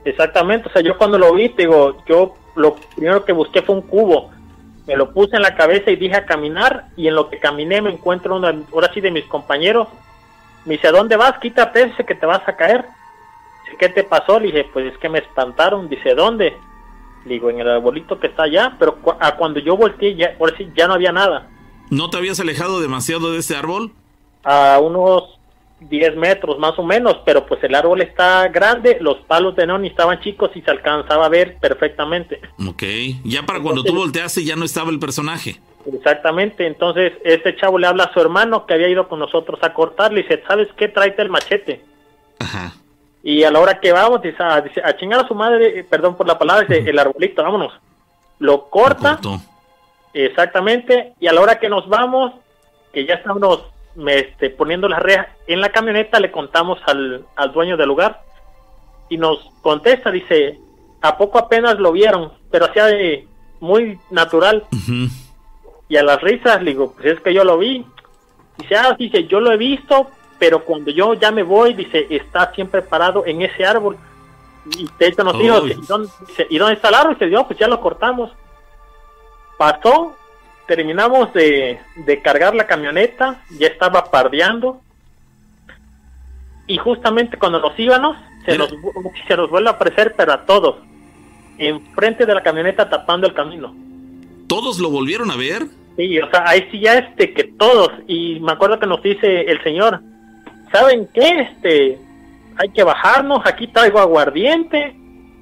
Exactamente, 0.05 0.69
o 0.69 0.71
sea, 0.71 0.81
yo 0.81 0.97
cuando 0.97 1.19
lo 1.19 1.35
vi, 1.35 1.49
digo, 1.55 2.03
yo 2.09 2.33
lo 2.55 2.75
primero 2.95 3.25
que 3.25 3.33
busqué 3.33 3.61
fue 3.61 3.75
un 3.75 3.81
cubo. 3.81 4.31
Me 4.87 4.95
lo 4.95 5.11
puse 5.11 5.35
en 5.35 5.41
la 5.41 5.55
cabeza 5.55 5.91
y 5.91 5.95
dije 5.95 6.15
a 6.15 6.25
caminar 6.25 6.87
y 6.95 7.07
en 7.07 7.15
lo 7.15 7.29
que 7.29 7.39
caminé 7.39 7.81
me 7.81 7.91
encuentro 7.91 8.35
una, 8.35 8.53
ahora 8.71 8.91
sí 8.93 9.01
de 9.01 9.11
mis 9.11 9.25
compañeros. 9.25 9.87
Me 10.65 10.75
dice, 10.75 10.87
¿a 10.87 10.91
dónde 10.91 11.15
vas? 11.15 11.37
Quítate 11.39 11.83
ese 11.83 12.05
que 12.05 12.15
te 12.15 12.25
vas 12.25 12.47
a 12.47 12.55
caer. 12.55 12.85
Dice, 13.65 13.77
¿qué 13.77 13.89
te 13.89 14.03
pasó? 14.03 14.39
Le 14.39 14.47
dije, 14.47 14.69
pues 14.71 14.85
es 14.91 14.97
que 14.99 15.09
me 15.09 15.19
espantaron. 15.19 15.89
Dice, 15.89 16.13
¿dónde? 16.13 16.55
Le 17.25 17.33
digo, 17.33 17.49
en 17.49 17.59
el 17.59 17.69
arbolito 17.69 18.19
que 18.19 18.27
está 18.27 18.43
allá, 18.43 18.75
pero 18.77 18.97
a 19.19 19.35
cuando 19.35 19.59
yo 19.59 19.75
volteé, 19.75 20.15
ya, 20.15 20.35
ahora 20.39 20.55
sí, 20.57 20.71
ya 20.75 20.87
no 20.87 20.93
había 20.93 21.11
nada. 21.11 21.47
¿No 21.89 22.09
te 22.09 22.17
habías 22.17 22.39
alejado 22.39 22.79
demasiado 22.79 23.31
de 23.31 23.39
ese 23.39 23.55
árbol? 23.55 23.91
A 24.43 24.79
unos 24.79 25.39
10 25.79 26.15
metros 26.15 26.57
más 26.57 26.77
o 26.79 26.83
menos, 26.83 27.17
pero 27.25 27.45
pues 27.45 27.63
el 27.63 27.75
árbol 27.75 28.01
está 28.01 28.47
grande, 28.47 28.97
los 29.01 29.17
palos 29.21 29.55
de 29.55 29.67
neón 29.67 29.85
estaban 29.85 30.19
chicos 30.21 30.51
y 30.55 30.61
se 30.61 30.71
alcanzaba 30.71 31.25
a 31.25 31.29
ver 31.29 31.57
perfectamente. 31.59 32.39
Ok, 32.67 32.83
ya 33.23 33.43
para 33.43 33.61
cuando 33.61 33.83
tú 33.83 33.93
volteaste 33.93 34.43
ya 34.43 34.55
no 34.55 34.65
estaba 34.65 34.89
el 34.89 34.99
personaje. 34.99 35.59
Exactamente, 35.93 36.65
entonces 36.65 37.13
este 37.23 37.55
chavo 37.57 37.77
le 37.77 37.87
habla 37.87 38.05
a 38.05 38.13
su 38.13 38.19
hermano 38.19 38.65
que 38.65 38.73
había 38.73 38.89
ido 38.89 39.07
con 39.07 39.19
nosotros 39.19 39.59
a 39.61 39.73
cortarle 39.73 40.21
y 40.21 40.23
dice, 40.23 40.43
¿sabes 40.47 40.69
qué? 40.77 40.87
Tráete 40.87 41.21
el 41.21 41.29
machete. 41.29 41.83
Ajá. 42.39 42.73
Y 43.21 43.43
a 43.43 43.51
la 43.51 43.59
hora 43.59 43.79
que 43.79 43.91
vamos, 43.91 44.21
dice, 44.21 44.41
a, 44.41 44.55
a 44.55 44.97
chingar 44.97 45.25
a 45.25 45.27
su 45.27 45.35
madre, 45.35 45.83
perdón 45.83 46.15
por 46.15 46.27
la 46.27 46.39
palabra, 46.39 46.65
dice, 46.67 46.89
el 46.89 46.97
arbolito, 46.97 47.43
vámonos. 47.43 47.73
Lo 48.39 48.69
corta. 48.69 49.19
exactamente, 50.13 51.13
y 51.19 51.27
a 51.27 51.33
la 51.33 51.41
hora 51.41 51.59
que 51.59 51.69
nos 51.69 51.87
vamos, 51.87 52.33
que 52.93 53.05
ya 53.05 53.15
está 53.15 53.33
unos 53.33 53.74
este, 54.07 54.49
poniendo 54.49 54.87
las 54.87 55.01
rejas 55.01 55.27
en 55.47 55.61
la 55.61 55.69
camioneta, 55.69 56.19
le 56.19 56.31
contamos 56.31 56.79
al, 56.85 57.25
al 57.35 57.51
dueño 57.53 57.77
del 57.77 57.87
lugar 57.87 58.21
y 59.09 59.17
nos 59.17 59.51
contesta, 59.61 60.11
dice, 60.11 60.59
¿a 61.01 61.17
poco 61.17 61.37
apenas 61.37 61.79
lo 61.79 61.91
vieron? 61.91 62.31
Pero 62.51 62.65
hacía 62.65 62.85
de 62.85 63.27
muy 63.59 63.99
natural. 64.09 64.65
Y 65.87 65.97
a 65.97 66.03
las 66.03 66.21
risas 66.21 66.61
le 66.61 66.71
digo, 66.71 66.93
pues 66.93 67.05
es 67.05 67.19
que 67.19 67.33
yo 67.33 67.43
lo 67.43 67.57
vi. 67.57 67.85
Dice, 68.57 68.75
ah, 68.75 68.95
dice, 68.97 69.25
yo 69.25 69.39
lo 69.39 69.51
he 69.51 69.57
visto, 69.57 70.09
pero 70.39 70.63
cuando 70.63 70.91
yo 70.91 71.13
ya 71.13 71.31
me 71.31 71.43
voy, 71.43 71.73
dice, 71.73 72.07
está 72.09 72.51
siempre 72.53 72.81
parado 72.81 73.25
en 73.25 73.41
ese 73.41 73.65
árbol. 73.65 73.97
Y 74.77 74.89
de 74.97 75.07
hecho 75.07 75.23
nos 75.23 75.37
dijo. 75.37 75.67
¿y 75.67 75.73
dónde, 75.85 76.09
¿y 76.49 76.57
está 76.57 76.89
el 76.89 76.95
árbol? 76.95 77.13
Dice, 77.13 77.29
yo, 77.29 77.45
pues 77.45 77.59
ya 77.59 77.67
lo 77.67 77.79
cortamos. 77.79 78.31
Pasó, 79.57 80.15
terminamos 80.67 81.33
de, 81.33 81.79
de 81.95 82.21
cargar 82.21 82.55
la 82.55 82.67
camioneta, 82.67 83.41
ya 83.59 83.67
estaba 83.67 84.11
pardeando. 84.11 84.81
Y 86.67 86.77
justamente 86.77 87.37
cuando 87.37 87.59
nos 87.59 87.77
íbamos, 87.79 88.17
se 88.45 88.57
nos, 88.57 88.73
se 89.27 89.37
nos 89.37 89.49
vuelve 89.49 89.69
a 89.69 89.73
aparecer, 89.73 90.13
pero 90.17 90.33
a 90.33 90.45
todos, 90.45 90.77
enfrente 91.57 92.25
de 92.25 92.33
la 92.33 92.43
camioneta 92.43 92.89
tapando 92.89 93.27
el 93.27 93.33
camino. 93.33 93.75
¿Todos 94.47 94.79
lo 94.79 94.89
volvieron 94.89 95.31
a 95.31 95.35
ver? 95.35 95.65
Sí, 95.95 96.19
o 96.19 96.29
sea, 96.29 96.43
ahí 96.47 96.67
sí 96.71 96.79
ya 96.79 96.95
este 96.95 97.33
que 97.33 97.45
todos, 97.45 97.91
y 98.07 98.39
me 98.41 98.51
acuerdo 98.51 98.79
que 98.79 98.85
nos 98.85 99.01
dice 99.01 99.41
el 99.41 99.63
señor, 99.63 100.01
¿saben 100.71 101.07
qué? 101.13 101.41
Este, 101.41 101.97
hay 102.57 102.69
que 102.69 102.83
bajarnos, 102.83 103.45
aquí 103.45 103.67
traigo 103.67 103.99
aguardiente, 103.99 104.95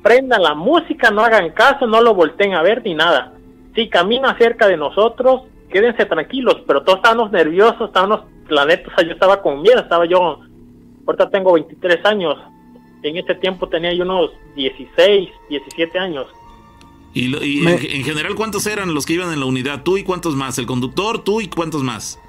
prendan 0.04 0.44
la 0.44 0.54
música, 0.54 1.10
no 1.10 1.22
hagan 1.22 1.50
caso, 1.52 1.88
no 1.88 2.02
lo 2.02 2.14
volteen 2.14 2.54
a 2.54 2.62
ver 2.62 2.84
ni 2.84 2.94
nada. 2.94 3.34
Si 3.76 3.90
camina 3.90 4.38
cerca 4.38 4.68
de 4.68 4.78
nosotros, 4.78 5.44
quédense 5.72 6.06
tranquilos, 6.06 6.58
pero 6.68 6.84
todos 6.84 6.98
estábamos 6.98 7.32
nerviosos, 7.32 7.88
estábamos, 7.88 8.22
la 8.50 8.66
neta, 8.66 8.90
o 8.92 8.96
sea, 8.96 9.06
yo 9.08 9.14
estaba 9.14 9.42
con 9.42 9.62
miedo, 9.62 9.80
estaba 9.80 10.06
yo, 10.06 10.40
ahorita 11.08 11.30
tengo 11.30 11.54
23 11.54 12.06
años, 12.06 12.36
en 13.02 13.18
ese 13.18 13.36
tiempo 13.36 13.68
tenía 13.68 13.94
yo 13.94 14.04
unos 14.04 14.32
16, 14.56 15.30
17 15.50 16.00
años. 16.00 16.28
Y, 17.16 17.28
lo- 17.28 17.44
y 17.44 17.62
Me- 17.62 17.74
en, 17.76 17.86
en 17.98 18.04
general, 18.04 18.36
¿cuántos 18.36 18.66
eran 18.68 18.94
los 18.94 19.06
que 19.06 19.14
iban 19.14 19.32
en 19.34 19.40
la 19.40 19.46
unidad? 19.46 19.84
¿Tú 19.84 19.98
y 19.98 20.04
cuántos 20.04 20.36
más? 20.36 20.58
¿El 20.58 20.66
conductor, 20.66 21.20
tú 21.24 21.42
y 21.42 21.48
cuántos 21.48 21.84
más? 21.84 22.20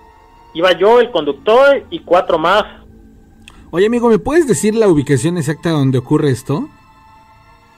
Iba 0.55 0.73
yo, 0.79 1.01
el 1.01 1.11
conductor 1.11 1.85
y 1.91 1.99
cuatro 2.01 2.39
más. 2.39 2.65
Oye, 3.71 3.87
amigo, 3.87 4.09
¿me 4.09 4.19
puedes 4.19 4.47
decir 4.47 4.75
la 4.75 4.89
ubicación 4.89 5.37
exacta 5.37 5.71
donde 5.71 5.99
ocurre 5.99 6.31
esto? 6.31 6.69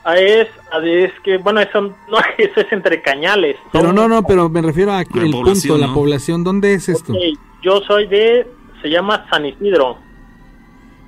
Ah, 0.09 0.17
es, 0.17 0.47
ah, 0.71 0.79
es 0.85 1.13
que, 1.25 1.37
bueno, 1.39 1.61
eso, 1.61 1.81
no, 1.81 2.19
eso 2.39 2.61
es 2.61 2.73
entre 2.73 3.03
cañales. 3.03 3.57
Pero 3.73 3.93
no, 3.93 4.07
no, 4.07 4.23
pero 4.23 4.49
me 4.49 4.63
refiero 4.63 4.93
a 4.93 4.99
La 4.99 5.01
el 5.01 5.31
punto, 5.33 5.77
la 5.77 5.93
población. 5.93 6.45
¿Dónde 6.45 6.75
es 6.75 6.89
esto? 6.89 7.13
Yo 7.61 7.81
soy 7.89 8.07
de, 8.07 8.47
se 8.83 8.89
llama 8.89 9.27
San 9.31 9.45
Isidro, 9.45 9.99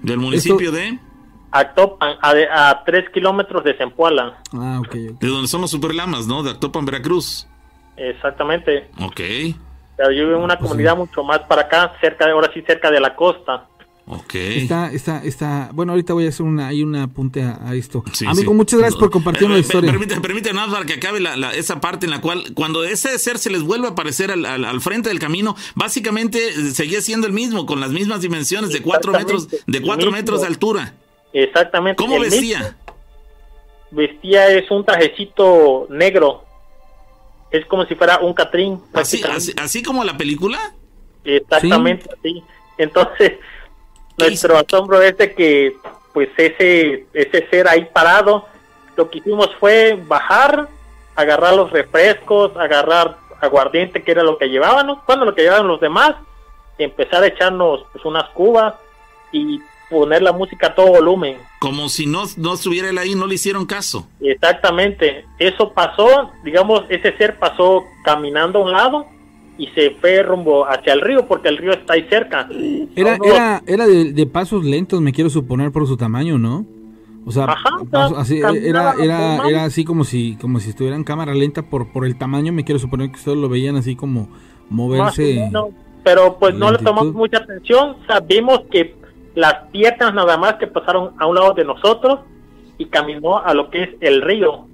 ¿Del 0.03 0.18
municipio 0.18 0.72
de? 0.72 0.99
Actopan, 1.53 2.16
a, 2.20 2.70
a 2.70 2.84
tres 2.84 3.09
kilómetros 3.11 3.62
de 3.64 3.74
Zempoala. 3.74 4.38
Ah, 4.53 4.80
ok. 4.80 4.94
De 4.94 5.28
donde 5.28 5.46
son 5.49 5.61
los 5.61 5.70
superlamas, 5.70 6.26
¿no? 6.26 6.42
De 6.42 6.51
Actopan, 6.51 6.84
Veracruz. 6.84 7.46
Exactamente. 7.96 8.90
Ok, 9.01 9.20
Pero 9.96 10.11
yo 10.12 10.24
vivo 10.26 10.36
en 10.38 10.42
una 10.44 10.59
Pues 10.59 10.68
comunidad 10.70 10.92
sí. 10.94 10.99
mucho 10.99 11.24
más 11.24 11.40
para 11.40 11.62
acá, 11.62 11.94
cerca 12.01 12.26
de, 12.26 12.32
ahora 12.32 12.51
sí, 12.53 12.62
cerca 12.66 12.90
de 12.90 13.01
la 13.01 13.14
costa. 13.16 13.66
Ok. 14.09 14.35
Está, 14.35 14.91
está, 14.93 15.23
está. 15.25 15.71
Bueno, 15.73 15.93
ahorita 15.93 16.13
voy 16.15 16.27
a 16.27 16.29
hacer 16.31 16.45
una, 16.45 16.69
hay 16.69 16.83
un 16.83 16.97
apunte 16.97 17.43
a, 17.43 17.59
a 17.63 17.75
esto. 17.75 18.03
Sí, 18.13 18.27
Amigo, 18.27 18.53
sí. 18.53 18.57
muchas 18.57 18.81
gracias 18.81 18.99
por 18.99 19.11
compartir 19.11 19.45
Eh, 19.47 19.51
la 19.51 19.57
eh, 19.57 19.61
historia. 19.61 19.91
Permíteme, 19.91 20.21
permíteme 20.21 20.55
nada 20.55 20.67
más 20.67 20.77
para 20.77 20.87
que 20.87 20.95
acabe 20.95 21.21
la- 21.21 21.37
la- 21.37 21.55
esa 21.55 21.81
parte 21.81 22.07
en 22.07 22.11
la 22.11 22.21
cual, 22.21 22.53
cuando 22.55 22.85
ese 22.85 23.19
ser 23.19 23.39
se 23.39 23.51
les 23.51 23.63
vuelve 23.63 23.87
a 23.87 23.91
aparecer 23.91 24.31
al, 24.31 24.45
al- 24.47 24.65
al 24.65 24.81
frente 24.81 25.09
del 25.11 25.19
camino, 25.19 25.55
básicamente 25.75 26.49
eh, 26.49 26.53
seguía 26.73 27.01
siendo 27.01 27.27
el 27.27 27.33
mismo, 27.33 27.67
con 27.67 27.81
las 27.81 27.91
mismas 27.91 28.21
dimensiones, 28.23 28.73
de 28.73 28.81
cuatro 28.83 29.13
metros, 29.13 29.49
de 29.67 29.83
cuatro 29.83 30.11
metros 30.11 30.41
de 30.41 30.47
altura. 30.49 30.95
Exactamente. 31.33 32.03
¿Cómo 32.03 32.17
el 32.17 32.23
vestía? 32.31 32.59
mismo 32.61 32.75
Vestía 33.91 34.49
es 34.49 34.71
un 34.71 34.85
trajecito 34.85 35.87
negro. 35.91 36.45
Es 37.51 37.65
como 37.67 37.87
si 37.87 37.95
fuera 37.95 38.19
un 38.19 38.35
catrín. 38.35 38.79
Así, 38.93 39.23
así, 39.23 39.53
así 39.57 39.83
como 39.83 40.05
la 40.05 40.17
película. 40.19 40.75
Exactamente, 41.25 42.07
así. 42.19 42.43
Entonces, 42.77 43.33
nuestro 44.19 44.59
asombro 44.59 45.03
es 45.03 45.16
de 45.16 45.35
que, 45.35 45.77
pues, 46.12 46.29
ese, 46.37 47.07
ese 47.12 47.49
ser 47.49 47.69
ahí 47.69 47.89
parado, 47.93 48.47
lo 48.97 49.09
que 49.11 49.19
hicimos 49.19 49.51
fue 49.59 49.99
bajar, 50.07 50.69
agarrar 51.16 51.55
los 51.55 51.71
refrescos, 51.71 52.57
agarrar 52.57 53.16
aguardiente, 53.41 54.03
que 54.03 54.11
era 54.11 54.23
lo 54.23 54.39
que 54.39 54.49
llevábamos, 54.49 54.99
bueno, 55.07 55.25
lo 55.25 55.35
que 55.35 55.43
llevaban 55.43 55.69
los 55.69 55.81
demás, 55.81 56.14
empezar 56.79 57.23
a 57.23 57.29
echarnos, 57.29 57.85
pues, 57.93 58.05
unas 58.05 58.29
cubas 58.31 58.75
y 59.33 59.61
poner 59.91 60.23
la 60.23 60.33
música 60.33 60.69
a 60.69 60.75
todo 60.75 60.89
volumen. 60.89 61.39
Como 61.61 61.89
si 61.89 62.07
no, 62.07 62.25
no 62.37 62.55
estuviera 62.55 62.91
él 62.91 62.99
ahí, 62.99 63.14
no 63.14 63.27
le 63.27 63.35
hicieron 63.37 63.66
caso. 63.66 64.07
Exactamente, 64.21 65.25
eso 65.39 65.73
pasó, 65.73 66.31
digamos, 66.45 66.85
ese 66.89 67.16
ser 67.16 67.39
pasó 67.39 67.85
caminando 68.05 68.61
a 68.61 68.62
un 68.62 68.73
lado 68.73 69.07
y 69.59 69.67
se 69.69 69.91
fue 70.01 70.23
rumbo 70.23 70.65
hacia 70.67 70.93
el 70.93 71.01
río, 71.01 71.27
porque 71.27 71.49
el 71.49 71.57
río 71.59 71.73
está 71.73 71.95
ahí 71.95 72.07
cerca. 72.09 72.49
Era, 72.95 73.19
No, 73.19 73.25
no, 73.27 73.33
era, 73.33 73.63
era 73.67 73.87
de, 73.87 74.13
de 74.13 74.27
pasos 74.27 74.65
lentos, 74.65 75.01
me 75.01 75.13
quiero 75.13 75.29
suponer 75.29 75.73
por 75.73 75.87
su 75.87 75.97
tamaño, 75.97 76.39
¿no? 76.39 76.65
O 77.27 77.33
sea, 77.33 77.45
Ajá, 77.45 77.71
paso- 77.91 78.17
así, 78.17 78.41
caminaba 78.41 78.95
era, 78.95 79.05
era, 79.05 79.49
era 79.49 79.65
así 79.65 79.85
como 79.85 80.05
si, 80.05 80.37
como 80.41 80.61
si 80.61 80.71
estuviera 80.71 80.97
en 80.97 81.05
cámara 81.05 81.35
lenta 81.35 81.63
por, 81.63 81.93
por 81.93 82.07
el 82.07 82.17
tamaño, 82.17 82.53
me 82.53 82.65
quiero 82.65 82.79
suponer 82.79 83.11
que 83.11 83.17
ustedes 83.17 83.37
lo 83.37 83.49
veían 83.49 83.77
así 83.77 83.97
como 83.97 84.29
moverse. 84.71 85.35
menos, 85.35 85.71
pero 86.05 86.39
pues 86.39 86.55
no 86.55 86.71
le 86.71 86.79
tomamos 86.79 87.13
mucha 87.13 87.39
atención, 87.39 87.97
sabemos 88.07 88.61
que 88.71 88.95
las 89.35 89.55
piernas 89.73 90.15
nada 90.15 90.37
más 90.39 90.55
que 90.55 90.67
pasaron 90.69 91.11
a 91.19 91.27
un 91.27 91.35
lado 91.35 91.53
de 91.53 91.65
nosotros 91.65 92.21
y 92.79 92.87
caminó 92.87 93.39
a 93.39 93.53
lo 93.55 93.71
que 93.71 93.83
es 93.83 93.91
el 94.01 94.23
río. 94.23 94.67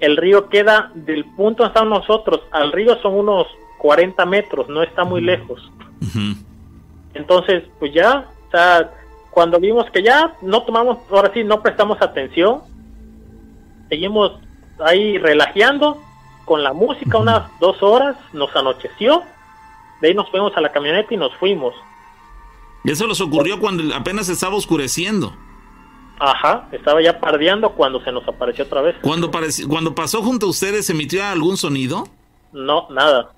El 0.00 0.16
río 0.16 0.48
queda 0.48 0.92
del 0.94 1.24
punto 1.36 1.66
estamos 1.66 2.00
nosotros 2.00 2.40
al 2.52 2.70
río 2.72 2.96
son 3.02 3.14
unos 3.14 3.46
40 3.84 4.24
metros, 4.24 4.66
no 4.70 4.82
está 4.82 5.04
muy 5.04 5.20
lejos. 5.20 5.60
Entonces, 7.12 7.64
pues 7.78 7.92
ya, 7.92 8.30
o 8.48 8.50
sea, 8.50 8.90
cuando 9.30 9.60
vimos 9.60 9.84
que 9.90 10.02
ya 10.02 10.34
no 10.40 10.62
tomamos, 10.62 11.00
ahora 11.10 11.30
sí, 11.34 11.44
no 11.44 11.60
prestamos 11.60 12.00
atención, 12.00 12.62
seguimos 13.90 14.32
ahí 14.78 15.18
relajeando 15.18 16.00
con 16.46 16.62
la 16.62 16.72
música 16.72 17.18
unas 17.18 17.42
dos 17.60 17.82
horas, 17.82 18.16
nos 18.32 18.56
anocheció, 18.56 19.22
de 20.00 20.08
ahí 20.08 20.14
nos 20.14 20.30
fuimos 20.30 20.56
a 20.56 20.62
la 20.62 20.72
camioneta 20.72 21.12
y 21.12 21.18
nos 21.18 21.36
fuimos. 21.36 21.74
Eso 22.84 23.06
les 23.06 23.20
ocurrió 23.20 23.60
cuando 23.60 23.94
apenas 23.94 24.30
estaba 24.30 24.54
oscureciendo. 24.54 25.34
Ajá, 26.18 26.70
estaba 26.72 27.02
ya 27.02 27.20
pardeando 27.20 27.72
cuando 27.72 28.02
se 28.02 28.10
nos 28.12 28.26
apareció 28.26 28.64
otra 28.64 28.80
vez. 28.80 28.96
Cuando, 29.02 29.30
cuando 29.68 29.94
pasó 29.94 30.22
junto 30.22 30.46
a 30.46 30.48
ustedes, 30.48 30.88
¿emitió 30.88 31.22
algún 31.22 31.58
sonido? 31.58 32.08
No, 32.50 32.86
nada. 32.88 33.34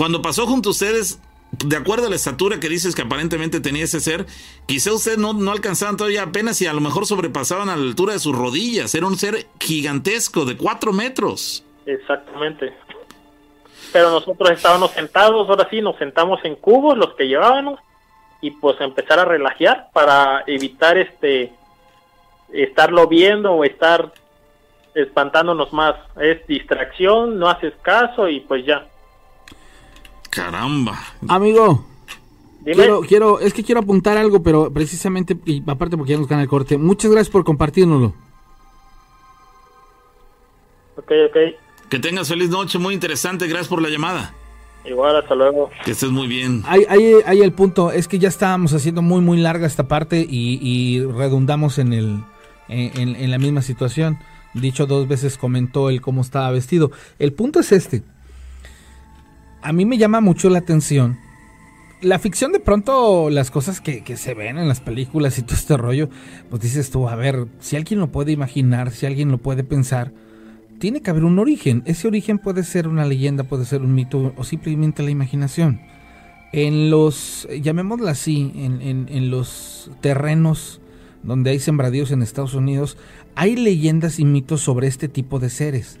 Cuando 0.00 0.22
pasó 0.22 0.46
junto 0.46 0.70
a 0.70 0.72
ustedes, 0.72 1.20
de 1.62 1.76
acuerdo 1.76 2.06
a 2.06 2.08
la 2.08 2.16
estatura 2.16 2.58
que 2.58 2.70
dices 2.70 2.94
que 2.94 3.02
aparentemente 3.02 3.60
tenía 3.60 3.84
ese 3.84 4.00
ser, 4.00 4.24
quizá 4.64 4.94
ustedes 4.94 5.18
no, 5.18 5.34
no 5.34 5.52
alcanzaban 5.52 5.98
todavía 5.98 6.22
apenas 6.22 6.62
y 6.62 6.66
a 6.66 6.72
lo 6.72 6.80
mejor 6.80 7.04
sobrepasaban 7.04 7.68
a 7.68 7.76
la 7.76 7.82
altura 7.82 8.14
de 8.14 8.18
sus 8.18 8.34
rodillas. 8.34 8.94
Era 8.94 9.06
un 9.06 9.18
ser 9.18 9.46
gigantesco 9.60 10.46
de 10.46 10.56
cuatro 10.56 10.94
metros. 10.94 11.66
Exactamente. 11.84 12.72
Pero 13.92 14.10
nosotros 14.10 14.50
estábamos 14.52 14.92
sentados, 14.92 15.46
ahora 15.46 15.68
sí, 15.68 15.82
nos 15.82 15.98
sentamos 15.98 16.42
en 16.44 16.56
cubos, 16.56 16.96
los 16.96 17.12
que 17.12 17.28
llevábamos, 17.28 17.78
y 18.40 18.52
pues 18.52 18.80
empezar 18.80 19.18
a 19.18 19.26
relajear 19.26 19.90
para 19.92 20.44
evitar 20.46 20.96
este 20.96 21.52
estarlo 22.54 23.06
viendo 23.06 23.52
o 23.52 23.64
estar 23.64 24.14
espantándonos 24.94 25.74
más. 25.74 25.94
Es 26.18 26.46
distracción, 26.46 27.38
no 27.38 27.50
haces 27.50 27.74
caso 27.82 28.30
y 28.30 28.40
pues 28.40 28.64
ya. 28.64 28.86
Caramba. 30.30 30.98
Amigo, 31.28 31.84
Dime. 32.60 32.76
quiero, 32.76 33.00
quiero, 33.02 33.40
es 33.40 33.52
que 33.52 33.62
quiero 33.64 33.80
apuntar 33.80 34.16
algo, 34.16 34.42
pero 34.42 34.72
precisamente, 34.72 35.36
y 35.44 35.62
aparte 35.68 35.96
porque 35.96 36.12
ya 36.12 36.18
nos 36.18 36.28
gana 36.28 36.42
el 36.42 36.48
corte. 36.48 36.78
Muchas 36.78 37.10
gracias 37.10 37.30
por 37.30 37.44
compartirnoslo. 37.44 38.14
Ok, 40.96 41.12
ok. 41.28 41.36
Que 41.88 41.98
tengas 41.98 42.28
feliz 42.28 42.50
noche, 42.50 42.78
muy 42.78 42.94
interesante. 42.94 43.46
Gracias 43.48 43.68
por 43.68 43.82
la 43.82 43.88
llamada. 43.88 44.34
Igual, 44.84 45.16
hasta 45.16 45.34
luego. 45.34 45.70
Que 45.84 45.90
estés 45.90 46.10
muy 46.10 46.26
bien. 46.26 46.62
Ahí, 46.66 46.86
ahí, 46.88 47.14
ahí 47.26 47.40
el 47.42 47.52
punto, 47.52 47.90
es 47.90 48.08
que 48.08 48.18
ya 48.18 48.28
estábamos 48.28 48.72
haciendo 48.72 49.02
muy 49.02 49.20
muy 49.20 49.38
larga 49.38 49.66
esta 49.66 49.88
parte 49.88 50.24
y, 50.28 50.58
y 50.62 51.04
redundamos 51.04 51.78
en 51.78 51.92
el 51.92 52.22
en, 52.68 52.98
en- 53.00 53.16
en 53.16 53.30
la 53.30 53.38
misma 53.38 53.62
situación. 53.62 54.18
Dicho 54.54 54.86
dos 54.86 55.06
veces 55.06 55.36
comentó 55.36 55.90
él 55.90 56.00
cómo 56.00 56.22
estaba 56.22 56.50
vestido. 56.50 56.90
El 57.18 57.32
punto 57.32 57.60
es 57.60 57.72
este. 57.72 58.02
A 59.62 59.72
mí 59.72 59.84
me 59.84 59.98
llama 59.98 60.20
mucho 60.20 60.48
la 60.48 60.58
atención. 60.58 61.18
La 62.00 62.18
ficción 62.18 62.52
de 62.52 62.60
pronto, 62.60 63.28
las 63.28 63.50
cosas 63.50 63.82
que, 63.82 64.02
que 64.02 64.16
se 64.16 64.32
ven 64.32 64.56
en 64.56 64.68
las 64.68 64.80
películas 64.80 65.38
y 65.38 65.42
todo 65.42 65.54
este 65.54 65.76
rollo, 65.76 66.08
pues 66.48 66.62
dices 66.62 66.90
tú, 66.90 67.08
a 67.08 67.14
ver, 67.14 67.46
si 67.58 67.76
alguien 67.76 68.00
lo 68.00 68.10
puede 68.10 68.32
imaginar, 68.32 68.90
si 68.90 69.04
alguien 69.04 69.30
lo 69.30 69.36
puede 69.36 69.62
pensar, 69.62 70.12
tiene 70.78 71.02
que 71.02 71.10
haber 71.10 71.24
un 71.24 71.38
origen. 71.38 71.82
Ese 71.84 72.08
origen 72.08 72.38
puede 72.38 72.64
ser 72.64 72.88
una 72.88 73.04
leyenda, 73.04 73.44
puede 73.44 73.66
ser 73.66 73.82
un 73.82 73.94
mito 73.94 74.32
o 74.34 74.44
simplemente 74.44 75.02
la 75.02 75.10
imaginación. 75.10 75.82
En 76.52 76.90
los, 76.90 77.46
llamémoslo 77.60 78.08
así, 78.08 78.50
en, 78.54 79.06
en 79.08 79.30
los 79.30 79.90
terrenos 80.00 80.80
donde 81.22 81.50
hay 81.50 81.58
sembradíos 81.58 82.10
en 82.12 82.22
Estados 82.22 82.54
Unidos, 82.54 82.96
hay 83.34 83.56
leyendas 83.56 84.18
y 84.18 84.24
mitos 84.24 84.62
sobre 84.62 84.86
este 84.86 85.08
tipo 85.08 85.38
de 85.38 85.50
seres. 85.50 86.00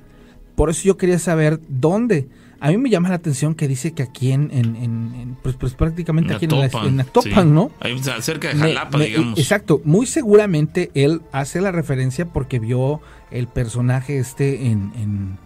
Por 0.54 0.70
eso 0.70 0.82
yo 0.84 0.96
quería 0.96 1.18
saber 1.18 1.60
dónde 1.68 2.28
a 2.60 2.68
mí 2.68 2.76
me 2.76 2.90
llama 2.90 3.08
la 3.08 3.14
atención 3.14 3.54
que 3.54 3.66
dice 3.66 3.92
que 3.92 4.02
aquí 4.02 4.32
en, 4.32 4.50
en, 4.52 5.36
pues, 5.42 5.56
pues, 5.56 5.72
prácticamente 5.72 6.34
aquí 6.34 6.44
en, 6.44 7.00
Actopan, 7.00 7.54
¿no? 7.54 7.70
Ahí 7.80 7.98
cerca 8.20 8.48
de 8.48 8.54
Jalapa, 8.56 8.98
digamos. 8.98 9.38
Exacto, 9.38 9.80
muy 9.84 10.06
seguramente 10.06 10.90
él 10.94 11.22
hace 11.32 11.60
la 11.62 11.72
referencia 11.72 12.26
porque 12.26 12.58
vio 12.58 13.00
el 13.30 13.46
personaje 13.46 14.18
este 14.18 14.66
en, 14.66 14.92
en, 14.96 15.38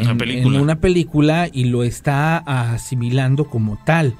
una, 0.00 0.16
película. 0.16 0.62
una 0.62 0.76
película 0.76 1.48
y 1.52 1.64
lo 1.64 1.82
está 1.82 2.38
asimilando 2.38 3.46
como 3.46 3.78
tal. 3.84 4.14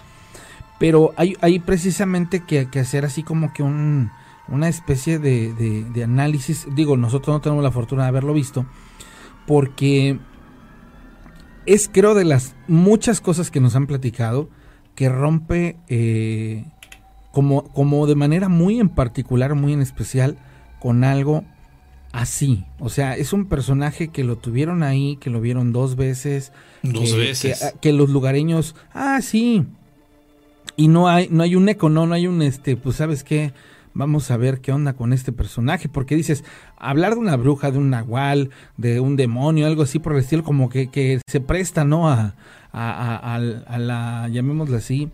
Pero 0.80 1.14
hay, 1.16 1.36
hay 1.40 1.60
precisamente 1.60 2.42
que, 2.44 2.68
que 2.68 2.80
hacer 2.80 3.04
así 3.04 3.22
como 3.22 3.52
que 3.52 3.62
un, 3.62 4.10
una 4.48 4.68
especie 4.68 5.20
de, 5.20 5.52
de 5.54 6.04
análisis. 6.04 6.66
Digo, 6.74 6.96
nosotros 6.96 7.34
no 7.36 7.40
tenemos 7.40 7.62
la 7.62 7.70
fortuna 7.70 8.02
de 8.02 8.08
haberlo 8.08 8.34
visto 8.34 8.66
porque 9.46 10.18
es 11.66 11.88
creo 11.92 12.14
de 12.14 12.24
las 12.24 12.54
muchas 12.68 13.20
cosas 13.20 13.50
que 13.50 13.60
nos 13.60 13.76
han 13.76 13.86
platicado 13.86 14.48
que 14.94 15.08
rompe 15.08 15.76
eh, 15.88 16.64
como, 17.32 17.64
como 17.72 18.06
de 18.06 18.14
manera 18.14 18.48
muy 18.48 18.78
en 18.78 18.88
particular, 18.88 19.54
muy 19.54 19.72
en 19.72 19.80
especial, 19.80 20.36
con 20.80 21.04
algo 21.04 21.44
así. 22.12 22.64
O 22.78 22.90
sea, 22.90 23.16
es 23.16 23.32
un 23.32 23.46
personaje 23.46 24.08
que 24.08 24.24
lo 24.24 24.36
tuvieron 24.36 24.82
ahí, 24.82 25.16
que 25.16 25.30
lo 25.30 25.40
vieron 25.40 25.72
dos 25.72 25.96
veces. 25.96 26.52
Dos 26.82 27.16
veces. 27.16 27.72
Que, 27.72 27.78
que, 27.80 27.92
los 27.92 28.10
lugareños, 28.10 28.74
ah, 28.92 29.20
sí. 29.22 29.64
Y 30.76 30.88
no 30.88 31.08
hay, 31.08 31.28
no 31.30 31.42
hay 31.42 31.56
un 31.56 31.68
eco, 31.68 31.88
no, 31.88 32.06
no 32.06 32.14
hay 32.14 32.26
un, 32.26 32.42
este, 32.42 32.76
pues 32.76 32.96
sabes 32.96 33.24
qué, 33.24 33.52
vamos 33.94 34.30
a 34.30 34.36
ver 34.36 34.60
qué 34.60 34.72
onda 34.72 34.94
con 34.94 35.12
este 35.12 35.32
personaje, 35.32 35.88
porque 35.88 36.16
dices, 36.16 36.44
hablar 36.76 37.14
de 37.14 37.20
una 37.20 37.36
bruja, 37.36 37.70
de 37.70 37.78
un 37.78 37.90
nahual, 37.90 38.50
de 38.76 39.00
un 39.00 39.16
demonio, 39.16 39.66
algo 39.66 39.82
así 39.82 39.98
por 39.98 40.12
el 40.12 40.20
estilo, 40.20 40.44
como 40.44 40.68
que, 40.68 40.88
que 40.88 41.20
se 41.26 41.40
presta, 41.40 41.84
¿no? 41.84 42.08
A, 42.08 42.34
a, 42.72 43.34
a, 43.34 43.34
a 43.34 43.78
la, 43.78 44.28
llamémosla 44.28 44.78
así, 44.78 45.10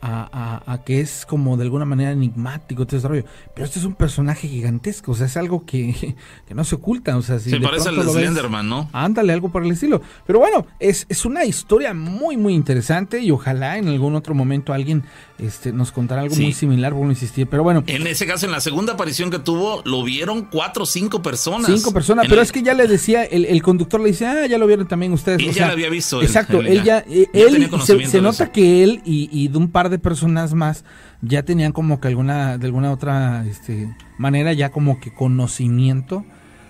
a, 0.00 0.62
a, 0.66 0.84
que 0.84 1.00
es 1.00 1.26
como 1.26 1.56
de 1.56 1.64
alguna 1.64 1.84
manera 1.84 2.12
enigmático 2.12 2.86
todo 2.86 2.96
ese 2.96 3.08
rollo. 3.08 3.24
Pero 3.54 3.64
este 3.64 3.78
es 3.78 3.84
un 3.84 3.94
personaje 3.94 4.48
gigantesco, 4.48 5.12
o 5.12 5.14
sea, 5.14 5.26
es 5.26 5.36
algo 5.36 5.64
que, 5.64 6.16
que 6.46 6.54
no 6.54 6.64
se 6.64 6.76
oculta. 6.76 7.16
O 7.16 7.22
sea, 7.22 7.38
si 7.38 7.50
se 7.50 7.60
parece 7.60 7.88
al 7.88 8.02
Slenderman, 8.02 8.68
¿no? 8.68 8.88
Ándale, 8.92 9.32
algo 9.32 9.50
por 9.50 9.64
el 9.64 9.72
estilo. 9.72 10.00
Pero 10.26 10.38
bueno, 10.38 10.66
es, 10.78 11.06
es 11.08 11.24
una 11.24 11.44
historia 11.44 11.94
muy, 11.94 12.36
muy 12.36 12.54
interesante 12.54 13.20
y 13.20 13.30
ojalá 13.30 13.78
en 13.78 13.88
algún 13.88 14.14
otro 14.14 14.34
momento 14.34 14.72
alguien 14.72 15.04
este, 15.38 15.72
nos 15.72 15.92
contará 15.92 16.22
algo 16.22 16.36
muy 16.36 16.52
similar, 16.52 16.92
por 16.92 17.04
no 17.04 17.10
insistir. 17.10 17.46
Pero 17.48 17.62
bueno. 17.62 17.82
En 17.86 18.06
ese 18.06 18.26
caso, 18.26 18.46
en 18.46 18.52
la 18.52 18.60
segunda 18.60 18.94
aparición 18.94 19.30
que 19.30 19.38
tuvo, 19.38 19.82
lo 19.84 20.02
vieron 20.02 20.48
cuatro 20.50 20.84
o 20.84 20.86
cinco 20.86 21.22
personas. 21.22 21.66
Cinco 21.66 21.92
personas, 21.92 22.26
pero 22.28 22.42
es 22.42 22.52
que 22.52 22.62
ya 22.62 22.74
le 22.74 22.86
decía, 22.86 23.24
el, 23.24 23.44
el, 23.44 23.62
conductor 23.62 24.00
le 24.00 24.08
dice, 24.10 24.26
ah, 24.26 24.46
ya 24.46 24.58
lo 24.58 24.66
vieron 24.66 24.86
también 24.86 25.12
ustedes. 25.12 25.40
Él 25.40 25.52
ya 25.52 25.66
lo 25.66 25.72
había 25.72 25.90
visto. 25.90 26.22
Exacto, 26.22 26.60
él 26.60 26.82
ya, 26.82 27.04
eh, 27.08 27.28
él, 27.32 27.68
se, 27.84 28.06
se 28.06 28.20
nota 28.20 28.52
que 28.52 28.82
él 28.82 29.00
y, 29.04 29.28
y 29.32 29.48
de 29.48 29.58
un 29.58 29.70
par 29.70 29.87
de 29.88 29.98
personas 29.98 30.54
más 30.54 30.84
ya 31.22 31.42
tenían 31.42 31.72
como 31.72 32.00
que 32.00 32.08
alguna, 32.08 32.58
de 32.58 32.66
alguna 32.66 32.92
otra 32.92 33.44
este, 33.46 33.94
manera, 34.18 34.52
ya 34.52 34.70
como 34.70 35.00
que 35.00 35.12
conocimiento 35.12 36.24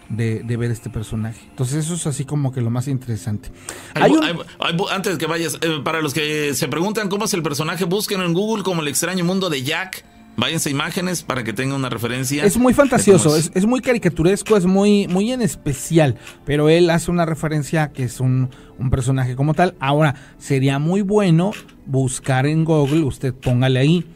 de, 0.08 0.56
ver 0.56 0.70
este 0.70 0.90
personaje. 0.90 1.40
Entonces 1.50 1.84
eso 1.84 1.94
es 1.94 2.06
así 2.06 2.24
como 2.24 2.52
que 2.52 2.60
lo 2.60 2.70
más 2.70 2.88
interesante. 2.88 3.50
antes 3.94 5.12
de 5.12 5.18
que 5.18 5.26
vayas, 5.26 5.58
eh, 5.60 5.80
para 5.84 6.00
los 6.00 6.14
que 6.14 6.54
se 6.54 6.68
preguntan 6.68 7.08
cómo 7.08 7.26
es 7.26 7.34
el 7.34 7.42
personaje, 7.42 7.84
busquen 7.84 8.20
en 8.22 8.32
Google 8.32 8.62
como 8.62 8.82
el 8.82 8.88
extraño 8.88 9.24
mundo 9.24 9.50
de 9.50 9.62
Jack. 9.62 10.04
Váyanse 10.38 10.70
imágenes 10.70 11.24
para 11.24 11.42
que 11.42 11.52
tengan 11.52 11.78
una 11.78 11.88
referencia. 11.88 12.44
Es 12.44 12.56
muy 12.56 12.72
fantasioso, 12.72 13.36
es. 13.36 13.50
Es, 13.54 13.66
muy 13.66 13.80
caricaturesco, 13.80 14.56
es 14.56 14.66
muy, 14.66 15.08
muy 15.08 15.32
en 15.32 15.42
especial, 15.42 16.16
pero 16.44 16.68
él 16.68 16.90
hace 16.90 17.10
una 17.10 17.26
referencia 17.26 17.88
que 17.88 18.04
es 18.04 18.20
un, 18.20 18.48
un 18.78 18.88
personaje 18.88 19.34
como 19.34 19.54
tal. 19.54 19.74
Ahora, 19.80 20.14
sería 20.38 20.78
muy 20.78 21.02
bueno 21.02 21.50
buscar 21.86 22.46
en 22.46 22.64
Google, 22.64 23.02
usted 23.02 23.34
póngale 23.34 23.80
ahí, 23.80 24.06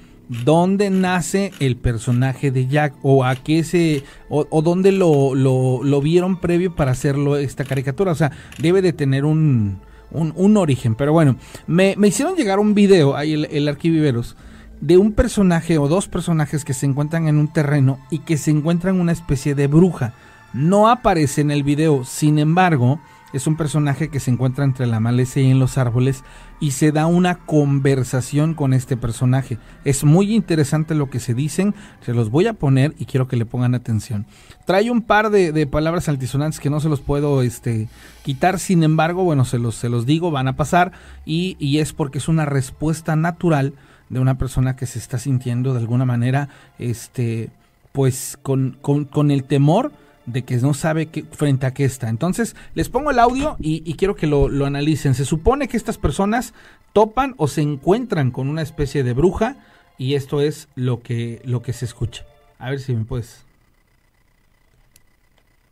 dónde 0.44 0.90
nace 0.90 1.50
el 1.58 1.76
personaje 1.76 2.52
de 2.52 2.68
Jack 2.68 2.94
o 3.02 3.24
a 3.24 3.34
qué 3.34 3.64
se 3.64 4.04
o, 4.28 4.62
dónde 4.62 4.92
lo, 4.92 5.34
lo, 5.34 6.00
vieron 6.00 6.40
previo 6.40 6.76
para 6.76 6.92
hacerlo 6.92 7.36
esta 7.36 7.64
caricatura. 7.64 8.12
O 8.12 8.14
sea, 8.14 8.30
debe 8.58 8.80
de 8.80 8.92
tener 8.92 9.24
un, 9.24 9.80
un, 10.12 10.56
origen. 10.56 10.94
Pero 10.94 11.12
bueno, 11.12 11.34
me, 11.66 11.96
hicieron 12.06 12.36
llegar 12.36 12.60
un 12.60 12.74
video, 12.74 13.16
ahí 13.16 13.32
el, 13.32 13.46
el 13.46 13.66
arquiviveros, 13.66 14.36
de 14.82 14.98
un 14.98 15.12
personaje 15.12 15.78
o 15.78 15.86
dos 15.86 16.08
personajes 16.08 16.64
que 16.64 16.74
se 16.74 16.86
encuentran 16.86 17.28
en 17.28 17.38
un 17.38 17.46
terreno 17.46 18.00
y 18.10 18.18
que 18.18 18.36
se 18.36 18.50
encuentran 18.50 19.00
una 19.00 19.12
especie 19.12 19.54
de 19.54 19.68
bruja. 19.68 20.12
No 20.52 20.88
aparece 20.88 21.40
en 21.40 21.52
el 21.52 21.62
video, 21.62 22.04
sin 22.04 22.40
embargo, 22.40 23.00
es 23.32 23.46
un 23.46 23.56
personaje 23.56 24.08
que 24.08 24.18
se 24.18 24.32
encuentra 24.32 24.64
entre 24.64 24.86
la 24.86 24.98
maleza 24.98 25.38
y 25.38 25.50
en 25.50 25.60
los 25.60 25.78
árboles 25.78 26.24
y 26.58 26.72
se 26.72 26.90
da 26.90 27.06
una 27.06 27.36
conversación 27.36 28.54
con 28.54 28.74
este 28.74 28.96
personaje. 28.96 29.56
Es 29.84 30.02
muy 30.02 30.34
interesante 30.34 30.96
lo 30.96 31.08
que 31.08 31.20
se 31.20 31.32
dicen, 31.32 31.76
se 32.04 32.12
los 32.12 32.30
voy 32.30 32.48
a 32.48 32.54
poner 32.54 32.92
y 32.98 33.06
quiero 33.06 33.28
que 33.28 33.36
le 33.36 33.46
pongan 33.46 33.76
atención. 33.76 34.26
Trae 34.66 34.90
un 34.90 35.02
par 35.02 35.30
de, 35.30 35.66
palabras 35.68 36.08
altisonantes 36.08 36.58
que 36.58 36.70
no 36.70 36.80
se 36.80 36.88
los 36.88 37.00
puedo 37.00 37.42
este, 37.42 37.88
quitar, 38.24 38.58
sin 38.58 38.82
embargo, 38.82 39.22
bueno, 39.22 39.44
se 39.44 39.60
los, 39.60 39.76
se 39.76 39.88
los 39.88 40.06
digo, 40.06 40.32
van 40.32 40.48
a 40.48 40.56
pasar 40.56 40.90
y, 41.24 41.56
y 41.60 41.78
es 41.78 41.92
porque 41.92 42.18
es 42.18 42.26
una 42.26 42.46
respuesta 42.46 43.14
natural 43.14 43.74
de 44.12 44.20
una 44.20 44.36
persona 44.36 44.76
que 44.76 44.86
se 44.86 44.98
está 44.98 45.18
sintiendo 45.18 45.72
de 45.72 45.80
alguna 45.80 46.04
manera, 46.04 46.50
este, 46.78 47.48
pues 47.92 48.38
con, 48.42 48.76
con, 48.82 49.06
con 49.06 49.30
el 49.30 49.44
temor 49.44 49.90
de 50.26 50.44
que 50.44 50.56
no 50.58 50.74
sabe 50.74 51.06
qué, 51.06 51.24
frente 51.24 51.64
a 51.64 51.72
qué 51.72 51.86
está. 51.86 52.10
Entonces, 52.10 52.54
les 52.74 52.90
pongo 52.90 53.10
el 53.10 53.18
audio 53.18 53.56
y, 53.58 53.94
quiero 53.94 54.14
que 54.14 54.26
lo, 54.26 54.50
lo, 54.50 54.66
analicen. 54.66 55.14
Se 55.14 55.24
supone 55.24 55.66
que 55.66 55.78
estas 55.78 55.96
personas 55.96 56.52
topan 56.92 57.34
o 57.38 57.48
se 57.48 57.62
encuentran 57.62 58.30
con 58.30 58.48
una 58.48 58.60
especie 58.60 59.02
de 59.02 59.14
bruja 59.14 59.56
y 59.96 60.14
esto 60.14 60.42
es 60.42 60.68
lo 60.74 61.00
que, 61.00 61.40
lo 61.44 61.62
que 61.62 61.72
se 61.72 61.86
escucha. 61.86 62.26
A 62.58 62.68
ver 62.68 62.80
si 62.80 62.94
me 62.94 63.06
puedes. 63.06 63.46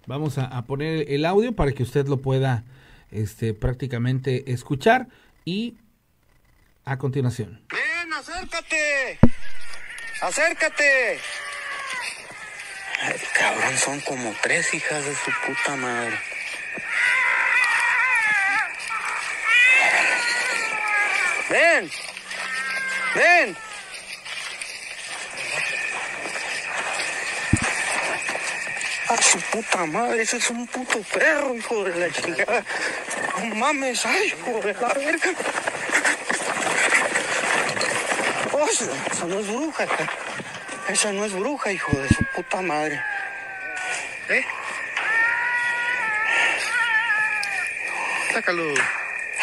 Vamos 0.06 0.38
a, 0.38 0.64
poner 0.64 1.04
el 1.10 1.26
audio 1.26 1.54
para 1.54 1.72
que 1.72 1.82
usted 1.82 2.08
lo 2.08 2.22
pueda 2.22 2.64
este, 3.10 3.52
prácticamente 3.52 4.50
escuchar 4.50 5.08
y 5.44 5.74
a 6.86 6.96
continuación. 6.96 7.60
Acércate. 8.12 9.18
Acércate. 10.20 11.20
Ay, 13.02 13.20
cabrón, 13.32 13.78
son 13.78 14.00
como 14.00 14.34
tres 14.42 14.74
hijas 14.74 15.04
de 15.04 15.14
su 15.14 15.30
puta 15.46 15.76
madre. 15.76 16.18
Ven, 21.48 21.90
ven. 23.14 23.56
A 29.08 29.22
su 29.22 29.40
puta 29.40 29.86
madre, 29.86 30.22
ese 30.22 30.36
es 30.36 30.50
un 30.50 30.66
puto 30.66 31.00
perro, 31.02 31.54
hijo 31.54 31.84
de 31.84 31.98
la 31.98 32.10
chingada. 32.12 32.64
No 33.38 33.54
mames, 33.54 34.04
ay, 34.04 34.26
hijo 34.26 34.60
de 34.60 34.74
la 34.74 34.94
verga. 34.94 35.30
Oh, 38.70 38.72
eso 38.72 39.26
no 39.26 39.40
es 39.40 39.48
bruja, 39.48 39.84
esa 40.88 41.12
no 41.12 41.24
es 41.24 41.32
bruja, 41.32 41.72
hijo 41.72 41.90
de 41.96 42.08
su 42.08 42.24
puta 42.36 42.62
madre. 42.62 43.02
¿Eh? 44.28 44.44
Sácalo. 48.32 48.72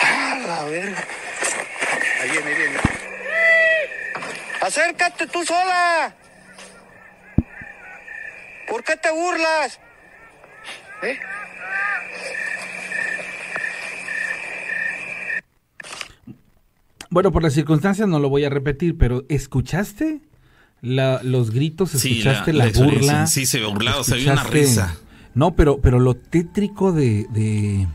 Ah, 0.01 0.37
la 0.47 0.63
verga. 0.63 1.03
Ahí 2.21 2.29
viene, 2.31 2.47
ahí 2.47 2.55
viene. 2.55 2.79
Acércate 4.61 5.27
tú 5.27 5.43
sola. 5.43 6.13
¿Por 8.69 8.81
qué 8.85 8.95
te 8.95 9.11
burlas? 9.11 9.77
¿Eh? 11.01 11.19
Bueno, 17.09 17.31
por 17.31 17.43
las 17.43 17.53
circunstancias 17.53 18.07
no 18.07 18.19
lo 18.19 18.29
voy 18.29 18.43
a 18.43 18.49
repetir, 18.49 18.97
pero 18.97 19.25
¿escuchaste? 19.29 20.21
la, 20.81 21.21
los 21.23 21.51
gritos, 21.51 21.95
escuchaste 21.95 22.53
la, 22.53 22.69
burla. 22.69 23.27
Sí, 23.27 23.45
se 23.45 23.63
burlaba, 23.63 24.01
o 24.01 24.03
sea, 24.03 24.15
había 24.15 24.33
una 24.33 24.43
risa. 24.43 24.97
No, 25.33 25.55
pero, 25.55 25.79
pero 25.81 25.99
lo 25.99 26.15
tétrico 26.15 26.91
de, 26.91 27.27
de 27.31 27.87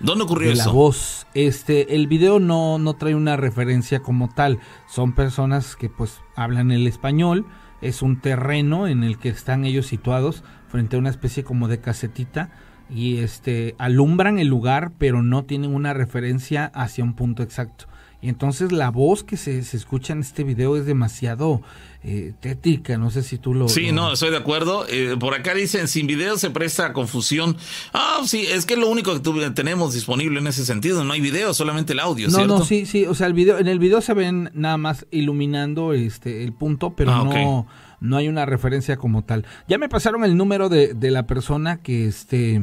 ¿Dónde 0.00 0.24
ocurrió 0.24 0.52
La 0.54 0.68
voz. 0.68 1.26
Este, 1.34 1.94
el 1.94 2.06
video 2.08 2.40
no, 2.40 2.78
no 2.78 2.94
trae 2.94 3.14
una 3.14 3.36
referencia 3.36 4.00
como 4.00 4.28
tal. 4.28 4.58
Son 4.88 5.14
personas 5.14 5.76
que 5.76 5.88
pues 5.88 6.20
hablan 6.34 6.72
el 6.72 6.86
español. 6.86 7.46
Es 7.80 8.02
un 8.02 8.20
terreno 8.20 8.88
en 8.88 9.04
el 9.04 9.18
que 9.18 9.28
están 9.28 9.64
ellos 9.64 9.86
situados 9.86 10.42
frente 10.68 10.96
a 10.96 10.98
una 10.98 11.10
especie 11.10 11.44
como 11.44 11.68
de 11.68 11.80
casetita 11.80 12.50
y 12.90 13.18
este 13.18 13.74
alumbran 13.78 14.38
el 14.38 14.48
lugar, 14.48 14.92
pero 14.98 15.22
no 15.22 15.44
tienen 15.44 15.74
una 15.74 15.92
referencia 15.92 16.66
hacia 16.74 17.04
un 17.04 17.14
punto 17.14 17.42
exacto. 17.42 17.86
Y 18.22 18.28
entonces 18.28 18.70
la 18.70 18.90
voz 18.90 19.24
que 19.24 19.36
se, 19.36 19.64
se 19.64 19.76
escucha 19.76 20.12
en 20.12 20.20
este 20.20 20.44
video 20.44 20.76
es 20.76 20.86
demasiado 20.86 21.60
eh, 22.04 22.32
tétrica, 22.40 22.96
no 22.96 23.10
sé 23.10 23.22
si 23.24 23.36
tú 23.36 23.52
lo... 23.52 23.68
Sí, 23.68 23.90
no, 23.90 24.12
estoy 24.12 24.30
de 24.30 24.36
acuerdo. 24.36 24.86
Eh, 24.88 25.16
por 25.18 25.34
acá 25.34 25.54
dicen, 25.54 25.88
sin 25.88 26.06
video 26.06 26.38
se 26.38 26.50
presta 26.50 26.86
a 26.86 26.92
confusión. 26.92 27.56
Ah, 27.92 28.20
sí, 28.24 28.46
es 28.48 28.64
que 28.64 28.74
es 28.74 28.80
lo 28.80 28.88
único 28.88 29.12
que 29.12 29.20
tu- 29.20 29.52
tenemos 29.54 29.92
disponible 29.92 30.38
en 30.38 30.46
ese 30.46 30.64
sentido. 30.64 31.02
No 31.04 31.12
hay 31.14 31.20
video, 31.20 31.52
solamente 31.52 31.94
el 31.94 31.98
audio, 31.98 32.28
No, 32.28 32.34
¿cierto? 32.36 32.58
no, 32.60 32.64
sí, 32.64 32.86
sí, 32.86 33.06
o 33.06 33.14
sea, 33.14 33.26
el 33.26 33.34
video, 33.34 33.58
en 33.58 33.66
el 33.66 33.80
video 33.80 34.00
se 34.00 34.14
ven 34.14 34.50
nada 34.54 34.76
más 34.76 35.04
iluminando 35.10 35.92
este 35.92 36.44
el 36.44 36.52
punto, 36.52 36.94
pero 36.94 37.10
Ah, 37.10 37.24
no, 37.24 37.66
no 38.00 38.16
hay 38.16 38.28
una 38.28 38.46
referencia 38.46 38.96
como 38.96 39.22
tal. 39.24 39.44
Ya 39.66 39.78
me 39.78 39.88
pasaron 39.88 40.24
el 40.24 40.36
número 40.36 40.68
de, 40.68 40.94
de 40.94 41.10
la 41.10 41.26
persona 41.26 41.78
que 41.78 42.06
este 42.06 42.62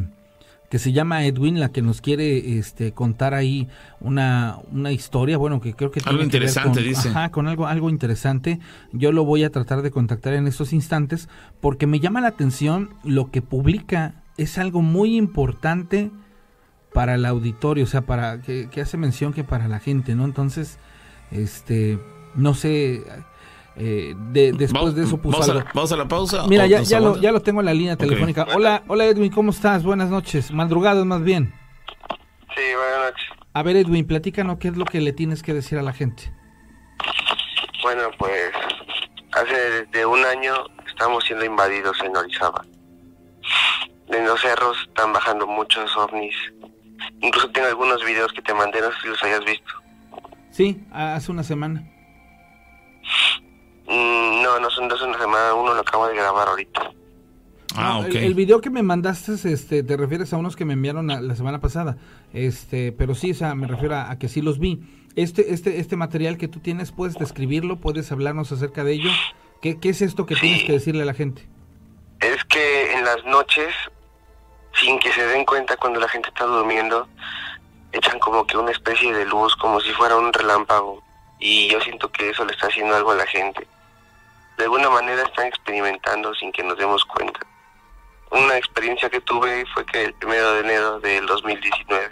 que 0.69 0.77
se 0.79 0.91
llama 0.91 1.25
Edwin, 1.25 1.59
la 1.59 1.69
que 1.69 1.81
nos 1.81 1.99
quiere 1.99 2.59
este 2.59 2.91
contar 2.91 3.33
ahí 3.33 3.67
una, 3.99 4.59
una 4.71 4.91
historia, 4.91 5.37
bueno, 5.37 5.59
que 5.61 5.73
creo 5.73 5.89
que 5.89 5.99
Algo 6.05 6.19
tiene 6.19 6.31
que 6.31 6.39
ver 6.39 6.47
interesante, 6.49 6.79
con, 6.79 6.87
dice. 6.87 7.09
Ajá, 7.09 7.29
con 7.31 7.47
algo, 7.47 7.67
algo 7.67 7.89
interesante. 7.89 8.59
Yo 8.93 9.11
lo 9.11 9.25
voy 9.25 9.43
a 9.43 9.51
tratar 9.51 9.81
de 9.81 9.89
contactar 9.89 10.33
en 10.33 10.47
estos 10.47 10.71
instantes 10.71 11.27
porque 11.59 11.87
me 11.87 11.99
llama 11.99 12.21
la 12.21 12.27
atención 12.27 12.91
lo 13.03 13.31
que 13.31 13.41
publica. 13.41 14.23
Es 14.37 14.57
algo 14.57 14.81
muy 14.81 15.17
importante 15.17 16.11
para 16.93 17.15
el 17.15 17.25
auditorio, 17.25 17.83
o 17.83 17.87
sea, 17.87 18.01
para 18.01 18.41
que, 18.41 18.69
que 18.69 18.81
hace 18.81 18.97
mención 18.97 19.33
que 19.33 19.43
para 19.43 19.67
la 19.67 19.79
gente, 19.79 20.15
¿no? 20.15 20.25
Entonces, 20.25 20.77
este, 21.31 21.99
no 22.35 22.53
sé, 22.53 23.03
eh, 23.75 24.13
de- 24.31 24.51
después 24.53 24.93
de 24.95 25.03
eso 25.03 25.17
puso 25.17 25.37
vamos, 25.39 25.49
a, 25.49 25.51
algo. 25.53 25.63
la- 25.65 25.71
vamos 25.73 25.91
a 25.91 25.97
la 25.97 26.07
pausa. 26.07 26.47
Mira, 26.47 26.63
¿O 26.65 26.67
ya, 26.67 26.79
lo, 26.99 27.05
aguanta? 27.07 27.21
ya 27.21 27.31
lo 27.31 27.41
tengo 27.41 27.59
en 27.61 27.65
la 27.65 27.73
línea 27.73 27.95
telefónica. 27.95 28.47
Hola, 28.55 28.83
hola 28.87 29.05
Edwin, 29.05 29.31
¿cómo 29.31 29.51
estás? 29.51 29.83
Buenas 29.83 30.09
noches, 30.09 30.51
madrugadas 30.51 31.05
más 31.05 31.23
bien. 31.23 31.53
Sí, 32.55 32.61
buenas 32.75 33.11
noches. 33.11 33.25
A 33.53 33.63
ver 33.63 33.75
Edwin, 33.77 34.05
platícanos 34.05 34.57
qué 34.59 34.67
es 34.69 34.77
lo 34.77 34.85
que 34.85 35.01
le 35.01 35.13
tienes 35.13 35.41
que 35.43 35.53
decir 35.53 35.77
a 35.77 35.81
la 35.81 35.93
gente. 35.93 36.31
Bueno, 37.83 38.03
pues 38.17 38.51
hace 39.33 39.55
desde 39.85 40.05
un 40.05 40.23
año 40.25 40.53
estamos 40.87 41.23
siendo 41.23 41.45
invadidos 41.45 41.97
en 42.03 42.15
Orizaba. 42.15 42.63
En 44.09 44.25
los 44.25 44.41
cerros 44.41 44.77
están 44.87 45.13
bajando 45.13 45.47
muchos 45.47 45.95
ovnis. 45.97 46.35
Incluso 47.21 47.49
tengo 47.51 47.67
algunos 47.67 48.03
videos 48.03 48.31
que 48.33 48.41
te 48.41 48.53
mandé, 48.53 48.81
no 48.81 48.91
sé 48.91 48.97
si 49.03 49.07
los 49.07 49.23
hayas 49.23 49.45
visto. 49.45 49.73
Sí, 50.51 50.83
hace 50.91 51.31
una 51.31 51.43
semana. 51.43 51.83
Mm, 53.89 54.43
no, 54.43 54.59
no 54.59 54.69
son 54.69 54.87
dos 54.87 55.01
una 55.01 55.17
semana, 55.17 55.53
uno 55.55 55.73
lo 55.73 55.81
acabo 55.81 56.07
de 56.07 56.15
grabar 56.15 56.47
ahorita. 56.47 56.91
Ah, 57.75 57.93
No, 57.93 57.99
ok. 58.01 58.07
el, 58.09 58.17
el 58.17 58.33
video 58.35 58.61
que 58.61 58.69
me 58.69 58.83
mandaste, 58.83 59.33
este, 59.51 59.83
te 59.83 59.97
refieres 59.97 60.31
a 60.33 60.37
unos 60.37 60.55
que 60.55 60.65
me 60.65 60.73
enviaron 60.73 61.07
la, 61.07 61.21
la 61.21 61.35
semana 61.35 61.59
pasada. 61.59 61.97
Este, 62.33 62.91
pero 62.91 63.15
sí, 63.15 63.31
o 63.31 63.35
sea, 63.35 63.55
me 63.55 63.67
refiero 63.67 63.95
a, 63.95 64.11
a 64.11 64.19
que 64.19 64.27
sí 64.27 64.41
los 64.41 64.59
vi. 64.59 64.79
Este, 65.15 65.53
este, 65.53 65.79
este 65.79 65.95
material 65.95 66.37
que 66.37 66.47
tú 66.47 66.59
tienes, 66.59 66.91
¿puedes 66.91 67.15
describirlo? 67.15 67.77
¿Puedes 67.77 68.11
hablarnos 68.11 68.51
acerca 68.51 68.83
de 68.83 68.93
ello? 68.93 69.09
¿Qué, 69.61 69.79
qué 69.79 69.89
es 69.89 70.01
esto 70.01 70.25
que 70.25 70.35
tienes 70.35 70.63
que 70.63 70.71
decirle 70.73 71.01
a 71.01 71.05
la 71.05 71.13
gente? 71.13 71.47
Es 72.21 72.43
que 72.45 72.93
en 72.93 73.03
las 73.05 73.23
noches, 73.25 73.73
sin 74.81 74.99
que 74.99 75.11
se 75.11 75.25
den 75.25 75.45
cuenta 75.45 75.75
cuando 75.77 75.99
la 75.99 76.07
gente 76.09 76.29
está 76.29 76.45
durmiendo, 76.45 77.07
echan 77.91 78.19
como 78.19 78.45
que 78.45 78.55
una 78.57 78.71
especie 78.71 79.13
de 79.13 79.25
luz, 79.25 79.55
como 79.55 79.79
si 79.81 79.89
fuera 79.93 80.15
un 80.15 80.31
relámpago. 80.31 81.01
Y 81.39 81.69
yo 81.69 81.79
siento 81.81 82.11
que 82.11 82.29
eso 82.29 82.45
le 82.45 82.51
está 82.53 82.67
haciendo 82.67 82.95
algo 82.95 83.11
a 83.11 83.15
la 83.15 83.25
gente. 83.25 83.67
De 84.59 84.65
alguna 84.65 84.89
manera 84.89 85.23
están 85.23 85.47
experimentando 85.47 86.33
sin 86.35 86.51
que 86.51 86.63
nos 86.63 86.77
demos 86.77 87.05
cuenta. 87.05 87.39
Una 88.31 88.57
experiencia 88.57 89.09
que 89.09 89.21
tuve 89.21 89.65
fue 89.73 89.85
que 89.85 90.03
el 90.03 90.13
primero 90.15 90.51
de 90.53 90.59
enero 90.59 90.99
del 90.99 91.25
2019 91.25 92.09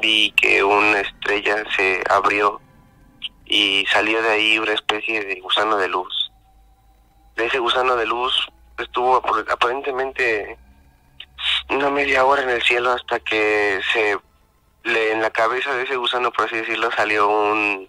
vi 0.00 0.32
que 0.32 0.64
una 0.64 1.00
estrella 1.00 1.62
se 1.76 2.02
abrió 2.08 2.58
y 3.44 3.84
salió 3.92 4.22
de 4.22 4.30
ahí 4.30 4.58
una 4.58 4.72
especie 4.72 5.22
de 5.22 5.40
gusano 5.40 5.76
de 5.76 5.88
luz. 5.88 6.32
De 7.36 7.44
ese 7.46 7.58
gusano 7.58 7.96
de 7.96 8.06
luz 8.06 8.48
estuvo 8.78 9.16
ap- 9.16 9.50
aparentemente 9.50 10.56
una 11.68 11.90
media 11.90 12.24
hora 12.24 12.42
en 12.44 12.50
el 12.50 12.62
cielo 12.62 12.92
hasta 12.92 13.20
que 13.20 13.80
se 13.92 14.18
le, 14.84 15.12
en 15.12 15.20
la 15.20 15.30
cabeza 15.30 15.74
de 15.74 15.82
ese 15.82 15.96
gusano, 15.96 16.32
por 16.32 16.46
así 16.46 16.56
decirlo, 16.56 16.90
salió 16.92 17.28
un, 17.28 17.88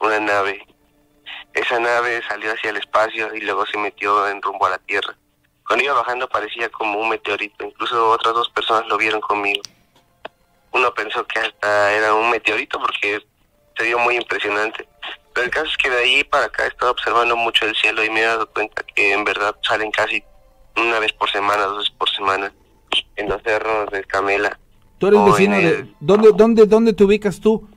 una 0.00 0.20
nave. 0.20 0.66
Esa 1.58 1.80
nave 1.80 2.22
salió 2.28 2.52
hacia 2.52 2.70
el 2.70 2.76
espacio 2.76 3.34
y 3.34 3.40
luego 3.40 3.66
se 3.66 3.76
metió 3.78 4.28
en 4.28 4.40
rumbo 4.40 4.66
a 4.66 4.70
la 4.70 4.78
Tierra. 4.78 5.16
Cuando 5.66 5.84
iba 5.84 5.94
bajando 5.94 6.28
parecía 6.28 6.68
como 6.68 7.00
un 7.00 7.08
meteorito, 7.08 7.64
incluso 7.64 8.10
otras 8.10 8.32
dos 8.32 8.48
personas 8.50 8.86
lo 8.86 8.96
vieron 8.96 9.20
conmigo. 9.20 9.62
Uno 10.70 10.94
pensó 10.94 11.26
que 11.26 11.40
hasta 11.40 11.92
era 11.92 12.14
un 12.14 12.30
meteorito 12.30 12.78
porque 12.78 13.20
se 13.76 13.84
vio 13.84 13.98
muy 13.98 14.14
impresionante. 14.14 14.88
Pero 15.34 15.46
el 15.46 15.50
caso 15.50 15.66
es 15.66 15.76
que 15.76 15.90
de 15.90 15.98
ahí 15.98 16.22
para 16.22 16.44
acá 16.44 16.64
he 16.64 16.68
estado 16.68 16.92
observando 16.92 17.36
mucho 17.36 17.66
el 17.66 17.74
cielo 17.74 18.04
y 18.04 18.10
me 18.10 18.20
he 18.20 18.26
dado 18.26 18.48
cuenta 18.50 18.84
que 18.94 19.12
en 19.12 19.24
verdad 19.24 19.56
salen 19.62 19.90
casi 19.90 20.22
una 20.76 21.00
vez 21.00 21.12
por 21.12 21.28
semana, 21.28 21.64
dos 21.64 21.78
veces 21.78 21.94
por 21.98 22.08
semana, 22.10 22.52
en 23.16 23.28
los 23.28 23.42
cerros 23.42 23.90
de 23.90 24.04
Camela, 24.04 24.56
Tú 24.98 25.08
eres 25.08 25.24
vecino 25.24 25.56
de... 25.56 25.86
¿dónde, 26.00 26.30
dónde, 26.34 26.66
¿Dónde 26.66 26.92
te 26.92 27.04
ubicas 27.04 27.40
tú? 27.40 27.68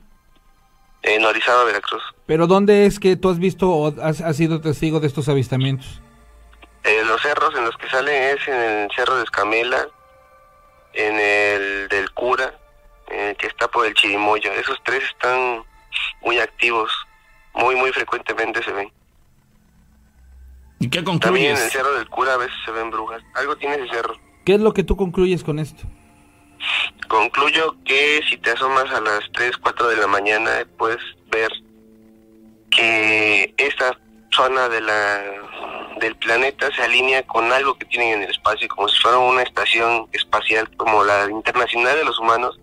en 1.02 1.24
Orizaba, 1.24 1.64
Veracruz. 1.64 2.02
Pero 2.26 2.46
¿dónde 2.46 2.86
es 2.86 2.98
que 3.00 3.16
tú 3.16 3.30
has 3.30 3.38
visto 3.38 3.68
o 3.70 4.00
has, 4.02 4.20
has 4.20 4.36
sido 4.36 4.60
testigo 4.60 5.00
de 5.00 5.06
estos 5.06 5.28
avistamientos? 5.28 6.00
Eh, 6.84 7.02
los 7.06 7.20
cerros 7.22 7.54
en 7.56 7.64
los 7.64 7.76
que 7.76 7.88
salen 7.88 8.36
es 8.36 8.48
en 8.48 8.54
el 8.54 8.90
cerro 8.94 9.16
de 9.16 9.24
Escamela, 9.24 9.86
en 10.94 11.18
el 11.18 11.88
del 11.88 12.10
Cura, 12.12 12.54
en 13.08 13.28
el 13.28 13.36
que 13.36 13.46
está 13.46 13.68
por 13.68 13.86
el 13.86 13.94
Chirimoyo. 13.94 14.52
Esos 14.52 14.78
tres 14.84 15.02
están 15.04 15.62
muy 16.22 16.38
activos, 16.38 16.90
muy, 17.54 17.74
muy 17.76 17.92
frecuentemente 17.92 18.62
se 18.62 18.72
ven. 18.72 18.90
¿Y 20.80 20.88
qué 20.90 21.02
También 21.02 21.20
concluyes? 21.20 21.58
en 21.58 21.64
el 21.64 21.70
cerro 21.70 21.94
del 21.94 22.08
Cura 22.08 22.34
a 22.34 22.38
veces 22.38 22.56
se 22.64 22.72
ven 22.72 22.90
brujas. 22.90 23.22
Algo 23.34 23.56
tiene 23.56 23.76
ese 23.76 23.88
cerro. 23.88 24.16
¿Qué 24.44 24.54
es 24.54 24.60
lo 24.60 24.72
que 24.74 24.82
tú 24.82 24.96
concluyes 24.96 25.44
con 25.44 25.58
esto? 25.60 25.84
Concluyo 27.08 27.76
que 27.84 28.20
si 28.28 28.36
te 28.38 28.50
asomas 28.50 28.90
a 28.92 29.00
las 29.00 29.20
3, 29.32 29.56
4 29.58 29.88
de 29.88 29.96
la 29.96 30.06
mañana 30.08 30.50
puedes 30.78 31.00
ver 31.30 31.50
zona 34.34 34.68
de 34.68 34.80
la 34.80 35.22
del 36.00 36.16
planeta 36.16 36.68
se 36.74 36.82
alinea 36.82 37.22
con 37.22 37.52
algo 37.52 37.74
que 37.74 37.84
tienen 37.86 38.14
en 38.14 38.22
el 38.22 38.30
espacio, 38.30 38.66
como 38.68 38.88
si 38.88 39.00
fuera 39.00 39.18
una 39.18 39.42
estación 39.42 40.08
espacial 40.12 40.68
como 40.76 41.04
la 41.04 41.30
internacional 41.30 41.96
de 41.96 42.04
los 42.04 42.18
humanos, 42.18 42.58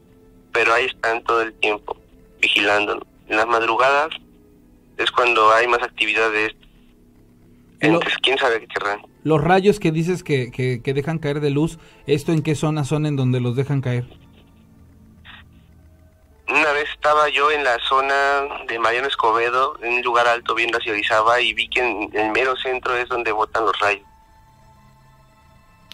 pero 0.52 0.74
ahí 0.74 0.86
están 0.86 1.24
todo 1.24 1.41
el 1.41 1.54
tiempo 1.54 1.96
vigilándonos. 2.41 3.04
En 3.28 3.38
las 3.38 3.48
madrugadas 3.48 4.10
es 4.98 5.10
cuando 5.12 5.54
hay 5.54 5.68
más 5.68 5.82
actividad 5.82 6.32
de 6.32 6.48
esto. 6.48 6.68
Entonces, 7.80 8.14
quién 8.22 8.38
sabe 8.38 8.60
qué 8.60 8.68
querrán. 8.68 9.02
Los 9.24 9.41
rayos 9.41 9.80
que 9.80 9.91
dices 9.91 10.24
que, 10.24 10.52
que, 10.52 10.82
que 10.82 10.94
dejan 10.94 11.18
caer 11.18 11.40
de 11.40 11.50
luz, 11.50 11.80
¿esto 12.08 12.34
en 12.34 12.41
qué 12.41 12.56
zonas 12.56 12.90
son 12.90 13.06
en 13.06 13.16
donde 13.16 13.40
los 13.40 13.56
dejan 13.56 13.80
caer? 13.80 14.06
Una 16.50 16.72
vez 16.72 16.90
estaba 16.90 17.30
yo 17.30 17.52
en 17.52 17.64
la 17.64 17.78
zona 17.88 18.42
de 18.68 18.80
Mariano 18.80 19.08
Escobedo, 19.08 19.78
en 19.84 19.94
un 19.94 20.02
lugar 20.02 20.28
alto 20.28 20.56
viendo 20.56 20.78
hacia 20.80 20.92
Orizaba 20.94 21.40
y 21.42 21.54
vi 21.54 21.70
que 21.70 21.80
en 21.82 22.10
el 22.14 22.32
mero 22.32 22.56
centro 22.58 22.96
es 22.96 23.08
donde 23.08 23.32
botan 23.32 23.66
los 23.66 23.78
rayos. 23.80 24.06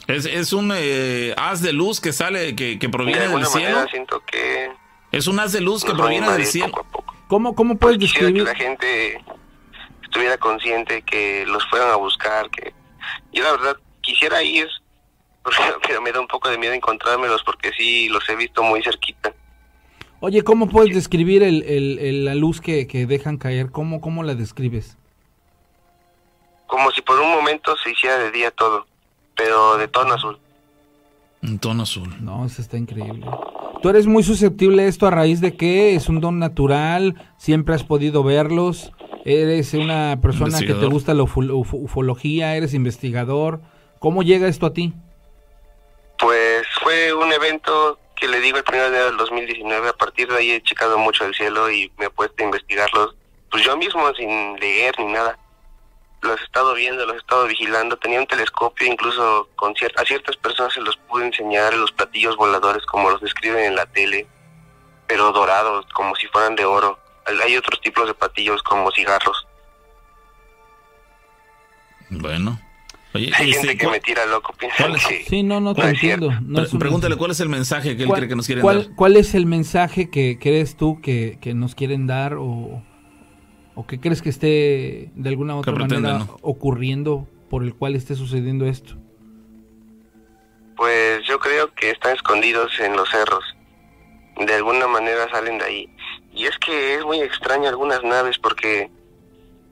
Es, 0.07 0.25
es 0.25 0.53
un 0.53 0.71
eh, 0.75 1.33
haz 1.37 1.61
de 1.61 1.73
luz 1.73 1.99
que 1.99 2.13
sale, 2.13 2.55
que, 2.55 2.77
que 2.79 2.87
De 2.87 2.91
proviene 2.91 3.27
del 3.27 3.45
cielo. 3.45 3.87
siento 3.89 4.23
que 4.25 4.71
Es 5.11 5.27
un 5.27 5.39
haz 5.39 5.51
de 5.51 5.61
luz 5.61 5.83
que 5.83 5.93
proviene 5.93 6.31
del 6.31 6.45
cielo. 6.45 6.67
poco 6.71 6.81
a 6.81 6.91
poco. 6.91 7.15
¿Cómo, 7.27 7.55
cómo 7.55 7.75
puedes 7.77 7.97
Quisiera 7.97 8.27
que 8.27 8.33
describir? 8.33 8.47
la 8.47 8.55
gente 8.55 9.25
estuviera 10.03 10.37
consciente, 10.37 11.01
que 11.01 11.43
los 11.47 11.67
fueran 11.69 11.89
a 11.89 11.95
buscar, 11.95 12.49
que 12.51 12.71
yo 13.33 13.43
la 13.43 13.51
verdad 13.53 13.77
quisiera 14.01 14.43
ir, 14.43 14.67
pero 15.87 16.01
me 16.01 16.11
da 16.11 16.19
un 16.21 16.27
poco 16.27 16.49
de 16.49 16.57
miedo 16.59 16.73
encontrármelos 16.73 17.43
porque 17.43 17.71
sí 17.75 18.07
los 18.09 18.27
he 18.29 18.35
visto 18.35 18.61
muy 18.63 18.81
cerquita. 18.83 19.33
Oye, 20.21 20.43
¿cómo 20.43 20.67
puedes 20.67 20.93
describir 20.95 21.43
el, 21.43 21.63
el- 21.63 21.99
el- 21.99 22.25
la 22.25 22.35
luz 22.35 22.61
que, 22.61 22.87
que 22.87 23.05
dejan 23.05 23.37
caer? 23.37 23.69
¿Cómo, 23.71 24.01
¿Cómo 24.01 24.23
la 24.23 24.33
describes? 24.35 24.97
Como 26.67 26.89
si 26.91 27.01
por 27.01 27.19
un 27.19 27.29
momento 27.31 27.75
se 27.83 27.91
hiciera 27.91 28.17
de 28.17 28.31
día 28.31 28.51
todo, 28.51 28.87
pero 29.35 29.77
de 29.77 29.87
tono 29.87 30.13
azul. 30.15 30.39
Un 31.43 31.59
tono 31.59 31.83
azul. 31.83 32.15
No, 32.21 32.45
eso 32.45 32.61
está 32.61 32.77
increíble. 32.77 33.25
¿Tú 33.81 33.89
eres 33.89 34.07
muy 34.07 34.23
susceptible 34.23 34.83
a 34.83 34.87
esto 34.87 35.05
a 35.05 35.11
raíz 35.11 35.41
de 35.41 35.55
que 35.55 35.93
es 35.95 36.09
un 36.09 36.21
don 36.21 36.39
natural? 36.39 37.21
¿Siempre 37.37 37.75
has 37.75 37.83
podido 37.83 38.23
verlos? 38.23 38.91
¿Eres 39.25 39.73
una 39.75 40.19
persona 40.21 40.59
que 40.59 40.73
te 40.73 40.85
gusta 40.87 41.13
la 41.13 41.23
ufo- 41.23 41.45
ufo- 41.51 41.77
ufología? 41.79 42.55
¿Eres 42.55 42.73
investigador? 42.73 43.61
¿Cómo 43.99 44.23
llega 44.23 44.47
esto 44.47 44.65
a 44.65 44.73
ti? 44.73 44.93
Pues 46.17 46.63
fue 46.81 47.13
un 47.13 47.31
evento 47.31 47.99
que 48.15 48.27
le 48.27 48.39
digo 48.39 48.57
el 48.57 48.63
primer 48.63 48.91
día 48.91 49.05
del 49.05 49.17
2019. 49.17 49.89
A 49.89 49.93
partir 49.93 50.27
de 50.27 50.37
ahí 50.37 50.51
he 50.51 50.61
checado 50.61 50.97
mucho 50.97 51.25
el 51.25 51.35
cielo 51.35 51.69
y 51.69 51.91
me 51.97 52.05
he 52.05 52.09
puesto 52.09 52.35
a 52.39 52.45
investigarlos, 52.45 53.15
pues 53.51 53.63
yo 53.63 53.75
mismo 53.77 54.13
sin 54.15 54.59
leer 54.59 54.95
ni 54.99 55.05
nada. 55.05 55.37
los 56.21 56.41
he 56.41 56.43
estado 56.43 56.73
viendo, 56.73 57.05
los 57.05 57.15
he 57.15 57.19
estado 57.19 57.45
vigilando. 57.45 57.97
Tenía 57.97 58.19
un 58.19 58.27
telescopio, 58.27 58.87
incluso 58.87 59.49
con 59.55 59.73
a 59.73 60.05
ciertas 60.05 60.35
personas 60.37 60.73
se 60.73 60.81
los 60.81 60.97
pude 60.97 61.25
enseñar 61.25 61.73
los 61.73 61.91
platillos 61.91 62.35
voladores 62.35 62.85
como 62.85 63.09
los 63.09 63.21
describen 63.21 63.65
en 63.65 63.75
la 63.75 63.85
tele, 63.85 64.27
pero 65.07 65.31
dorados, 65.31 65.85
como 65.93 66.15
si 66.15 66.27
fueran 66.27 66.55
de 66.55 66.65
oro. 66.65 66.99
Hay 67.43 67.57
otros 67.57 67.81
tipos 67.81 68.07
de 68.07 68.13
platillos 68.13 68.61
como 68.63 68.91
cigarros. 68.91 69.47
Bueno. 72.09 72.59
Oye, 73.15 73.31
Hay 73.35 73.53
gente 73.53 73.77
que 73.77 73.87
me 73.87 73.99
tira 73.99 74.25
loco, 74.25 74.53
piensa 74.57 74.87
que 75.07 75.23
Sí, 75.23 75.41
no, 75.43 75.59
no 75.59 75.73
te 75.73 75.81
entiendo. 75.81 76.29
pregúntale 76.77 77.15
cuál 77.15 77.31
es 77.31 77.39
el 77.39 77.49
mensaje 77.49 77.95
que 77.97 78.03
él 78.03 78.09
cree 78.09 78.27
que 78.27 78.35
nos 78.35 78.45
quieren 78.45 78.65
dar. 78.65 78.87
¿Cuál 78.95 79.15
es 79.17 79.33
el 79.35 79.45
mensaje 79.45 80.09
que 80.09 80.37
crees 80.39 80.75
tú 80.75 80.99
que, 81.01 81.37
que 81.41 81.53
nos 81.53 81.75
quieren 81.75 82.07
dar 82.07 82.33
o, 82.35 82.83
o 83.75 83.87
qué 83.87 83.99
crees 83.99 84.21
que 84.21 84.29
esté 84.29 85.11
de 85.15 85.29
alguna 85.29 85.55
u 85.55 85.59
otra 85.59 85.73
manera 85.73 86.27
ocurriendo 86.41 87.27
por 87.49 87.63
el 87.63 87.73
cual 87.73 87.95
esté 87.95 88.15
sucediendo 88.15 88.65
esto? 88.65 88.95
Pues 90.75 91.25
yo 91.25 91.39
creo 91.39 91.73
que 91.73 91.91
están 91.91 92.15
escondidos 92.15 92.79
en 92.79 92.95
los 92.95 93.09
cerros. 93.09 93.43
De 94.45 94.53
alguna 94.53 94.87
manera 94.87 95.29
salen 95.31 95.57
de 95.59 95.63
ahí. 95.65 95.89
Y 96.33 96.45
es 96.45 96.57
que 96.59 96.95
es 96.95 97.05
muy 97.05 97.21
extraño 97.21 97.69
algunas 97.69 98.03
naves 98.03 98.37
porque 98.37 98.91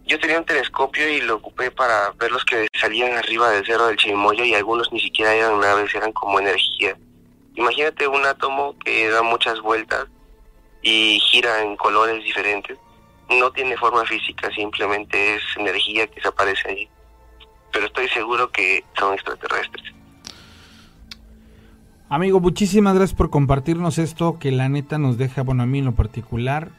yo 0.06 0.20
tenía 0.20 0.40
un 0.40 0.46
telescopio 0.46 1.10
y 1.10 1.22
lo 1.22 1.36
ocupé 1.36 1.72
para 1.72 2.12
ver 2.20 2.32
los 2.32 2.44
que 2.46 2.68
salían 2.80 3.14
arriba 3.14 3.50
del 3.50 3.66
cerro 3.66 3.88
del 3.88 3.98
Chimoyo 3.98 4.44
y 4.44 4.54
algunos 4.54 4.92
ni 4.92 5.00
siquiera 5.00 5.34
eran 5.34 5.60
naves, 5.60 5.94
eran 5.96 6.12
como 6.12 6.40
energía. 6.40 6.98
Imagínate 7.56 8.08
un 8.08 8.26
átomo 8.26 8.76
que 8.84 9.10
da 9.10 9.22
muchas 9.22 9.62
vueltas 9.62 10.08
y 10.82 11.20
gira 11.20 11.62
en 11.62 11.78
colores 11.78 12.24
diferentes 12.24 12.78
no 13.40 13.52
tiene 13.52 13.78
forma 13.78 14.04
física, 14.06 14.50
simplemente 14.52 15.36
es 15.36 15.42
energía 15.58 16.08
que 16.08 16.22
se 16.22 16.28
aparece 16.28 16.70
ahí. 16.70 16.88
Pero 17.72 17.88
estoy 17.88 18.08
seguro 18.10 18.52
que 18.52 18.84
son 18.98 19.14
extraterrestres. 19.14 19.94
Amigo, 22.10 22.40
muchísimas 22.40 22.94
gracias 22.94 23.18
por 23.18 23.30
compartirnos 23.30 23.98
esto 23.98 24.38
que 24.40 24.52
la 24.52 24.70
neta 24.70 25.00
nos 25.00 25.18
deja, 25.18 25.42
bueno, 25.42 25.64
a 25.64 25.66
mí 25.66 25.80
en 25.80 25.86
lo 25.86 25.96
particular, 25.96 26.70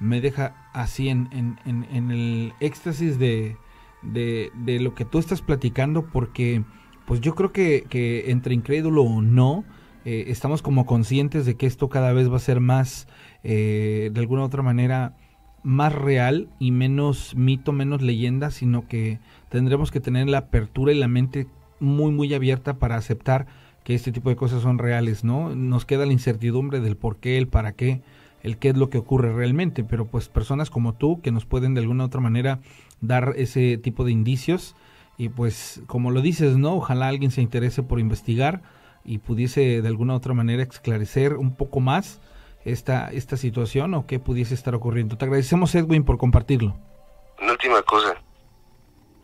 me 0.00 0.20
deja 0.20 0.54
así 0.72 1.08
en, 1.08 1.28
en, 1.32 1.58
en, 1.64 2.10
el 2.10 2.52
éxtasis 2.60 3.18
de, 3.18 3.56
de, 4.02 4.50
de, 4.54 4.80
lo 4.80 4.94
que 4.94 5.04
tú 5.04 5.18
estás 5.18 5.42
platicando, 5.42 6.06
porque 6.06 6.64
pues 7.06 7.20
yo 7.20 7.34
creo 7.34 7.52
que, 7.52 7.86
que 7.88 8.30
entre 8.30 8.54
incrédulo 8.54 9.02
o 9.02 9.22
no, 9.22 9.64
eh, 10.04 10.26
estamos 10.28 10.62
como 10.62 10.86
conscientes 10.86 11.46
de 11.46 11.56
que 11.56 11.66
esto 11.66 11.88
cada 11.88 12.12
vez 12.12 12.30
va 12.30 12.36
a 12.36 12.40
ser 12.40 12.60
más, 12.60 13.08
eh, 13.42 14.10
de 14.12 14.20
alguna 14.20 14.42
u 14.42 14.44
otra 14.44 14.62
manera, 14.62 15.16
más 15.62 15.92
real 15.92 16.48
y 16.60 16.70
menos 16.70 17.34
mito, 17.34 17.72
menos 17.72 18.02
leyenda, 18.02 18.50
sino 18.50 18.86
que 18.86 19.18
tendremos 19.48 19.90
que 19.90 20.00
tener 20.00 20.28
la 20.28 20.38
apertura 20.38 20.92
y 20.92 20.98
la 20.98 21.08
mente 21.08 21.48
muy, 21.80 22.12
muy 22.12 22.32
abierta 22.34 22.78
para 22.78 22.96
aceptar 22.96 23.46
que 23.82 23.94
este 23.94 24.12
tipo 24.12 24.30
de 24.30 24.36
cosas 24.36 24.62
son 24.62 24.78
reales, 24.78 25.24
¿no? 25.24 25.54
Nos 25.54 25.84
queda 25.84 26.06
la 26.06 26.12
incertidumbre 26.12 26.80
del 26.80 26.96
por 26.96 27.18
qué, 27.18 27.38
el 27.38 27.48
para 27.48 27.72
qué, 27.72 28.02
el 28.46 28.58
qué 28.58 28.68
es 28.68 28.76
lo 28.76 28.90
que 28.90 28.98
ocurre 28.98 29.32
realmente, 29.32 29.82
pero 29.82 30.06
pues 30.06 30.28
personas 30.28 30.70
como 30.70 30.94
tú 30.94 31.20
que 31.20 31.32
nos 31.32 31.44
pueden 31.44 31.74
de 31.74 31.80
alguna 31.80 32.04
otra 32.04 32.20
manera 32.20 32.60
dar 33.00 33.32
ese 33.36 33.76
tipo 33.76 34.04
de 34.04 34.12
indicios 34.12 34.76
y 35.18 35.30
pues 35.30 35.82
como 35.88 36.12
lo 36.12 36.20
dices, 36.20 36.56
¿no? 36.56 36.76
Ojalá 36.76 37.08
alguien 37.08 37.32
se 37.32 37.42
interese 37.42 37.82
por 37.82 37.98
investigar 37.98 38.62
y 39.04 39.18
pudiese 39.18 39.82
de 39.82 39.88
alguna 39.88 40.14
otra 40.14 40.32
manera 40.32 40.62
esclarecer 40.62 41.34
un 41.34 41.56
poco 41.56 41.80
más 41.80 42.20
esta, 42.64 43.10
esta 43.10 43.36
situación 43.36 43.94
o 43.94 44.06
qué 44.06 44.20
pudiese 44.20 44.54
estar 44.54 44.76
ocurriendo. 44.76 45.18
Te 45.18 45.24
agradecemos, 45.24 45.74
Edwin, 45.74 46.04
por 46.04 46.16
compartirlo. 46.16 46.76
Una 47.42 47.52
última 47.52 47.82
cosa. 47.82 48.14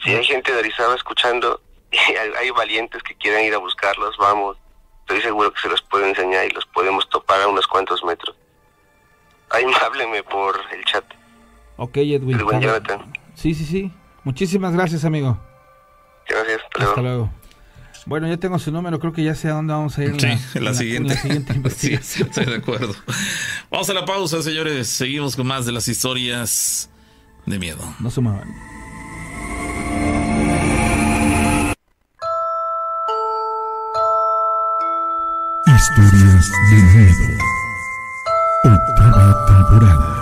Si 0.02 0.10
hay 0.10 0.24
gente 0.24 0.52
de 0.52 0.58
Arizaba 0.58 0.96
escuchando 0.96 1.60
y 1.92 1.96
hay 1.96 2.50
valientes 2.50 3.00
que 3.04 3.14
quieran 3.14 3.44
ir 3.44 3.54
a 3.54 3.58
buscarlos, 3.58 4.16
vamos. 4.18 4.56
Estoy 5.02 5.20
seguro 5.22 5.52
que 5.52 5.60
se 5.60 5.68
los 5.68 5.82
puedo 5.82 6.06
enseñar 6.06 6.44
y 6.46 6.50
los 6.50 6.66
podemos 6.66 7.08
topar 7.08 7.40
a 7.42 7.48
unos 7.48 7.68
cuantos 7.68 8.02
metros. 8.02 8.36
Ahí 9.52 9.64
hábleme 9.84 10.22
por 10.22 10.56
el 10.72 10.84
chat. 10.84 11.04
Ok, 11.76 11.96
Edwin. 11.98 12.38
Sí, 13.34 13.54
sí, 13.54 13.64
sí. 13.64 13.92
Muchísimas 14.24 14.72
gracias, 14.74 15.04
amigo. 15.04 15.38
Gracias. 16.28 16.60
Hasta 16.78 17.00
luego. 17.00 17.30
Bueno, 18.04 18.26
ya 18.28 18.36
tengo 18.36 18.58
su 18.58 18.72
número, 18.72 18.98
creo 18.98 19.12
que 19.12 19.22
ya 19.22 19.34
sé 19.34 19.48
a 19.48 19.52
dónde 19.52 19.72
vamos 19.72 19.96
a 19.98 20.04
ir. 20.04 20.20
Sí, 20.20 20.26
en 20.58 20.64
la, 20.64 20.74
siguiente. 20.74 21.14
investigación. 21.54 22.28
estoy 22.28 22.46
de 22.46 22.56
acuerdo. 22.56 22.94
Vamos 23.70 23.88
a 23.90 23.94
la 23.94 24.04
pausa, 24.04 24.42
señores. 24.42 24.88
Seguimos 24.88 25.36
con 25.36 25.46
más 25.46 25.66
de 25.66 25.72
las 25.72 25.88
historias 25.88 26.90
de 27.46 27.58
miedo. 27.58 27.82
No 28.00 28.10
se 28.10 28.20
muevan. 28.20 28.48
Historias 35.66 36.50
de 36.70 36.76
miedo. 36.76 37.38
Octava 38.64 39.31
jurada. 39.72 40.21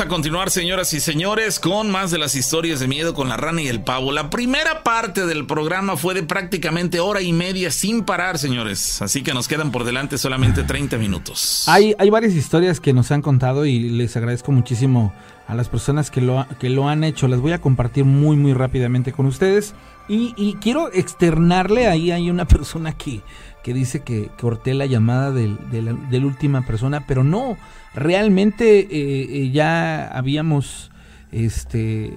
A 0.00 0.08
continuar, 0.08 0.50
señoras 0.50 0.94
y 0.94 1.00
señores, 1.00 1.60
con 1.60 1.90
más 1.90 2.10
de 2.10 2.16
las 2.16 2.34
historias 2.34 2.80
de 2.80 2.88
miedo 2.88 3.12
con 3.12 3.28
la 3.28 3.36
rana 3.36 3.60
y 3.60 3.68
el 3.68 3.82
pavo. 3.82 4.10
La 4.10 4.30
primera 4.30 4.82
parte 4.82 5.26
del 5.26 5.44
programa 5.44 5.96
fue 5.96 6.14
de 6.14 6.22
prácticamente 6.22 6.98
hora 6.98 7.20
y 7.20 7.32
media 7.32 7.70
sin 7.70 8.04
parar, 8.04 8.38
señores. 8.38 9.02
Así 9.02 9.22
que 9.22 9.34
nos 9.34 9.48
quedan 9.48 9.70
por 9.70 9.84
delante 9.84 10.16
solamente 10.16 10.62
30 10.62 10.96
minutos. 10.96 11.64
Hay, 11.66 11.94
hay 11.98 12.08
varias 12.08 12.32
historias 12.32 12.80
que 12.80 12.92
nos 12.92 13.10
han 13.10 13.20
contado 13.20 13.66
y 13.66 13.80
les 13.80 14.16
agradezco 14.16 14.50
muchísimo 14.52 15.12
a 15.46 15.54
las 15.54 15.68
personas 15.68 16.10
que 16.10 16.20
lo, 16.20 16.46
que 16.58 16.70
lo 16.70 16.88
han 16.88 17.04
hecho. 17.04 17.28
Las 17.28 17.40
voy 17.40 17.52
a 17.52 17.60
compartir 17.60 18.04
muy, 18.04 18.36
muy 18.36 18.54
rápidamente 18.54 19.12
con 19.12 19.26
ustedes. 19.26 19.74
Y, 20.08 20.56
quiero 20.60 20.92
externarle, 20.92 21.86
ahí 21.86 22.10
hay 22.10 22.28
una 22.28 22.44
persona 22.44 22.92
que, 22.92 23.22
que 23.62 23.72
dice 23.72 24.02
que 24.02 24.28
corté 24.38 24.74
la 24.74 24.86
llamada 24.86 25.30
de 25.32 25.56
la 25.80 26.26
última 26.26 26.66
persona, 26.66 27.06
pero 27.06 27.24
no 27.24 27.56
realmente 27.94 28.80
eh, 28.80 28.88
eh, 28.90 29.50
ya 29.50 30.06
habíamos 30.08 30.90
este 31.30 32.12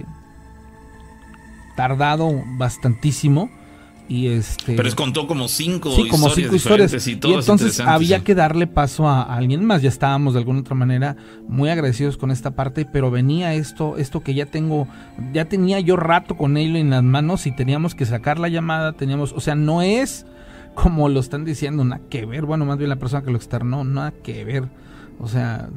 tardado 1.76 2.42
bastantísimo 2.58 3.50
y 4.08 4.28
este 4.28 4.76
pero 4.76 4.88
es 4.88 4.94
contó 4.94 5.26
como 5.26 5.48
cinco 5.48 5.90
sí, 5.90 6.08
como 6.08 6.30
cinco 6.30 6.54
historias 6.54 7.06
y, 7.06 7.12
entonces 7.12 7.80
había 7.80 8.22
que 8.22 8.34
darle 8.34 8.66
paso 8.66 9.08
a, 9.08 9.22
alguien 9.22 9.64
más 9.64 9.82
ya 9.82 9.88
estábamos 9.88 10.34
de 10.34 10.40
alguna 10.40 10.60
otra 10.60 10.76
manera 10.76 11.16
muy 11.48 11.70
agradecidos 11.70 12.16
con 12.16 12.30
esta 12.30 12.52
parte 12.52 12.84
pero 12.84 13.10
venía 13.10 13.54
esto 13.54 13.96
esto 13.96 14.20
que 14.20 14.34
ya 14.34 14.46
tengo 14.46 14.86
ya 15.32 15.46
tenía 15.46 15.80
yo 15.80 15.96
rato 15.96 16.36
con 16.36 16.56
él 16.56 16.76
en 16.76 16.90
las 16.90 17.02
manos 17.02 17.46
y 17.46 17.52
teníamos 17.54 17.94
que 17.94 18.06
sacar 18.06 18.38
la 18.38 18.48
llamada 18.48 18.92
teníamos 18.92 19.32
o 19.32 19.40
sea 19.40 19.54
no 19.56 19.82
es 19.82 20.24
como 20.74 21.08
lo 21.08 21.20
están 21.20 21.44
diciendo 21.44 21.84
nada 21.84 22.02
que 22.08 22.26
ver 22.26 22.44
bueno 22.44 22.64
más 22.64 22.78
bien 22.78 22.90
la 22.90 22.96
persona 22.96 23.24
que 23.24 23.30
lo 23.30 23.36
externó 23.36 23.82
nada 23.82 24.12
que 24.22 24.44
ver 24.44 24.68
o 25.18 25.28
sea, 25.28 25.68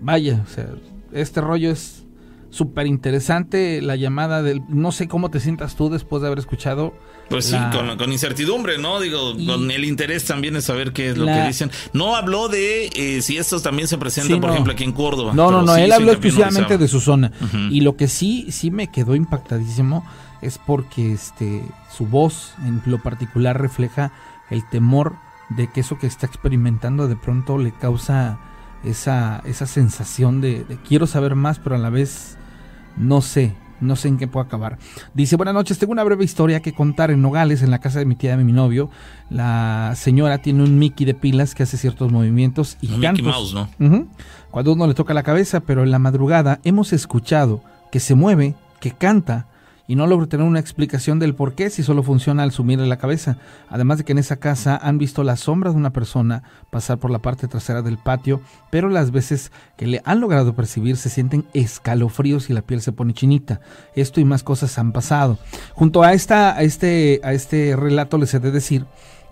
vaya, 0.00 0.42
o 0.44 0.48
sea, 0.48 0.68
este 1.12 1.40
rollo 1.40 1.70
es 1.70 2.04
súper 2.50 2.86
interesante. 2.86 3.80
La 3.82 3.96
llamada 3.96 4.42
del. 4.42 4.62
No 4.68 4.92
sé 4.92 5.08
cómo 5.08 5.30
te 5.30 5.40
sientas 5.40 5.76
tú 5.76 5.90
después 5.90 6.22
de 6.22 6.28
haber 6.28 6.38
escuchado. 6.38 6.94
Pues 7.28 7.46
sí, 7.46 7.56
con, 7.98 8.12
incertidumbre, 8.12 8.78
¿no? 8.78 9.00
Digo, 9.00 9.34
con 9.46 9.70
el 9.70 9.84
interés 9.84 10.24
también 10.24 10.54
de 10.54 10.62
saber 10.62 10.92
qué 10.92 11.10
es 11.10 11.18
lo 11.18 11.26
que 11.26 11.46
dicen. 11.46 11.70
No 11.92 12.16
habló 12.16 12.48
de 12.48 12.90
eh, 12.94 13.22
si 13.22 13.38
estos 13.38 13.62
también 13.62 13.88
se 13.88 13.98
presentan, 13.98 14.40
por 14.40 14.50
ejemplo, 14.50 14.72
aquí 14.72 14.84
en 14.84 14.92
Córdoba. 14.92 15.32
No, 15.34 15.50
no, 15.50 15.62
no, 15.62 15.76
él 15.76 15.92
habló 15.92 16.12
exclusivamente 16.12 16.78
de 16.78 16.88
su 16.88 17.00
zona. 17.00 17.32
Y 17.70 17.80
lo 17.80 17.96
que 17.96 18.08
sí, 18.08 18.46
sí 18.50 18.70
me 18.70 18.88
quedó 18.88 19.14
impactadísimo 19.14 20.06
es 20.42 20.58
porque 20.58 21.12
este 21.12 21.62
su 21.90 22.06
voz 22.06 22.54
en 22.66 22.82
lo 22.84 23.02
particular 23.02 23.58
refleja 23.58 24.12
el 24.50 24.68
temor 24.68 25.16
de 25.48 25.70
que 25.70 25.80
eso 25.80 25.98
que 25.98 26.06
está 26.06 26.26
experimentando 26.26 27.08
de 27.08 27.16
pronto 27.16 27.56
le 27.56 27.72
causa 27.72 28.38
esa, 28.84 29.42
esa 29.46 29.66
sensación 29.66 30.40
de, 30.40 30.66
quiero 30.86 31.06
saber 31.06 31.34
más, 31.34 31.58
pero 31.58 31.76
a 31.76 31.78
la 31.78 31.90
vez 31.90 32.36
no 32.96 33.22
sé, 33.22 33.54
no 33.80 33.96
sé 33.96 34.08
en 34.08 34.18
qué 34.18 34.26
puedo 34.26 34.44
acabar. 34.44 34.78
Dice, 35.14 35.36
buenas 35.36 35.54
noches, 35.54 35.78
tengo 35.78 35.92
una 35.92 36.04
breve 36.04 36.24
historia 36.24 36.60
que 36.60 36.72
contar 36.72 37.10
en 37.10 37.22
Nogales, 37.22 37.62
en 37.62 37.70
la 37.70 37.78
casa 37.78 37.98
de 37.98 38.04
mi 38.04 38.14
tía 38.16 38.36
de 38.36 38.44
mi 38.44 38.52
novio. 38.52 38.90
La 39.30 39.92
señora 39.96 40.38
tiene 40.38 40.62
un 40.62 40.78
Mickey 40.78 41.06
de 41.06 41.14
pilas 41.14 41.54
que 41.54 41.62
hace 41.62 41.76
ciertos 41.76 42.10
movimientos 42.10 42.76
y 42.80 42.88
cantos. 43.00 43.54
Cuando 44.50 44.72
uno 44.72 44.86
le 44.86 44.94
toca 44.94 45.14
la 45.14 45.22
cabeza, 45.22 45.60
pero 45.60 45.82
en 45.82 45.90
la 45.90 45.98
madrugada 45.98 46.60
hemos 46.64 46.92
escuchado 46.92 47.62
que 47.90 48.00
se 48.00 48.14
mueve, 48.14 48.54
que 48.80 48.92
canta 48.92 49.46
y 49.86 49.96
no 49.96 50.06
logro 50.06 50.28
tener 50.28 50.46
una 50.46 50.60
explicación 50.60 51.18
del 51.18 51.34
por 51.34 51.54
qué 51.54 51.70
si 51.70 51.82
solo 51.82 52.02
funciona 52.02 52.42
al 52.42 52.52
sumirle 52.52 52.86
la 52.86 52.98
cabeza. 52.98 53.36
Además 53.68 53.98
de 53.98 54.04
que 54.04 54.12
en 54.12 54.18
esa 54.18 54.36
casa 54.36 54.76
han 54.76 54.98
visto 54.98 55.22
la 55.24 55.36
sombra 55.36 55.70
de 55.70 55.76
una 55.76 55.92
persona 55.92 56.42
pasar 56.70 56.98
por 56.98 57.10
la 57.10 57.18
parte 57.18 57.48
trasera 57.48 57.82
del 57.82 57.98
patio, 57.98 58.40
pero 58.70 58.88
las 58.88 59.10
veces 59.10 59.52
que 59.76 59.86
le 59.86 60.02
han 60.04 60.20
logrado 60.20 60.54
percibir 60.54 60.96
se 60.96 61.10
sienten 61.10 61.44
escalofríos 61.52 62.50
y 62.50 62.54
la 62.54 62.62
piel 62.62 62.80
se 62.80 62.92
pone 62.92 63.14
chinita. 63.14 63.60
Esto 63.94 64.20
y 64.20 64.24
más 64.24 64.42
cosas 64.42 64.78
han 64.78 64.92
pasado. 64.92 65.38
Junto 65.74 66.02
a, 66.02 66.12
esta, 66.12 66.56
a, 66.56 66.62
este, 66.62 67.20
a 67.22 67.32
este 67.32 67.76
relato 67.76 68.18
les 68.18 68.32
he 68.34 68.40
de 68.40 68.50
decir 68.50 68.86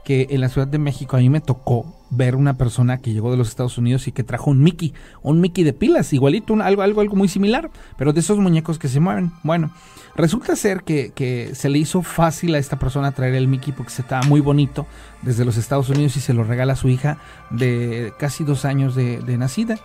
que 0.05 0.29
en 0.31 0.41
la 0.41 0.49
Ciudad 0.49 0.66
de 0.66 0.79
México 0.79 1.16
a 1.16 1.20
mí 1.20 1.31
me 1.31 1.41
tocó 1.41 1.95
ver 2.11 2.37
una 2.37 2.59
persona 2.59 2.99
que 2.99 3.12
llegó 3.12 3.31
de 3.31 3.37
los 3.37 3.49
Estados 3.49 3.79
Unidos 3.79 4.09
y 4.09 4.12
que 4.12 4.24
trajo 4.24 4.51
un 4.51 4.62
Mickey, 4.62 4.93
un 5.23 5.41
Mickey 5.41 5.65
de 5.65 5.73
pilas, 5.73 6.12
igualito, 6.12 6.55
algo, 6.61 6.83
algo, 6.83 7.01
algo 7.01 7.16
muy 7.16 7.29
similar, 7.29 7.70
pero 7.97 8.12
de 8.12 8.20
esos 8.20 8.39
muñecos 8.39 8.79
que 8.79 8.89
se 8.89 9.01
mueven. 9.01 9.33
Bueno, 9.45 9.73
resulta 10.16 10.56
ser 10.56 10.82
que, 10.82 11.12
que, 11.14 11.55
se 11.55 11.68
le 11.68 11.78
hizo 11.78 12.02
fácil 12.02 12.55
a 12.55 12.59
esta 12.59 12.78
persona 12.78 13.12
traer 13.12 13.34
el 13.34 13.48
Mickey 13.48 13.72
porque 13.72 13.93
se 13.93 14.02
estaba 14.02 14.22
muy 14.26 14.40
bonito 14.40 14.86
desde 15.22 15.44
los 15.44 15.56
Estados 15.56 15.89
Unidos 15.89 16.16
y 16.16 16.20
se 16.20 16.34
lo 16.34 16.44
regala 16.44 16.74
a 16.74 16.76
su 16.76 16.89
hija 16.89 17.18
de 17.51 18.12
casi 18.18 18.44
dos 18.44 18.64
años 18.64 18.94
de, 18.94 19.20
de 19.20 19.39
nacida. 19.39 19.78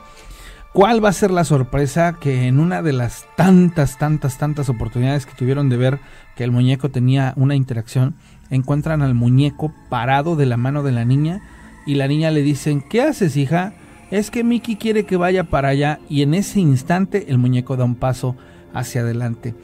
¿Cuál 0.73 1.03
va 1.03 1.09
a 1.09 1.13
ser 1.13 1.31
la 1.31 1.43
sorpresa 1.43 2.17
que 2.19 2.45
en 2.45 2.59
una 2.59 2.83
de 2.83 2.93
las 2.93 3.25
tantas, 3.35 3.97
tantas, 3.97 4.37
tantas 4.37 4.69
oportunidades 4.69 5.25
que 5.25 5.33
tuvieron 5.33 5.69
de 5.69 5.77
ver 5.77 5.99
que 6.35 6.43
el 6.43 6.51
muñeco 6.51 6.89
tenía 6.89 7.33
una 7.35 7.55
interacción, 7.55 8.15
encuentran 8.51 9.01
al 9.01 9.15
muñeco 9.15 9.73
parado 9.89 10.35
de 10.35 10.45
la 10.45 10.57
mano 10.57 10.83
de 10.83 10.91
la 10.91 11.03
niña 11.03 11.41
y 11.87 11.95
la 11.95 12.07
niña 12.07 12.29
le 12.31 12.43
dicen, 12.43 12.83
¿qué 12.87 13.01
haces 13.01 13.37
hija? 13.37 13.73
Es 14.11 14.29
que 14.29 14.43
Mickey 14.43 14.75
quiere 14.75 15.05
que 15.05 15.17
vaya 15.17 15.45
para 15.45 15.69
allá 15.69 15.99
y 16.09 16.21
en 16.21 16.33
ese 16.33 16.59
instante 16.59 17.25
el 17.29 17.37
muñeco 17.37 17.75
da 17.75 17.85
un 17.85 17.95
paso 17.95 18.35
hacia 18.73 19.01
adelante. 19.01 19.55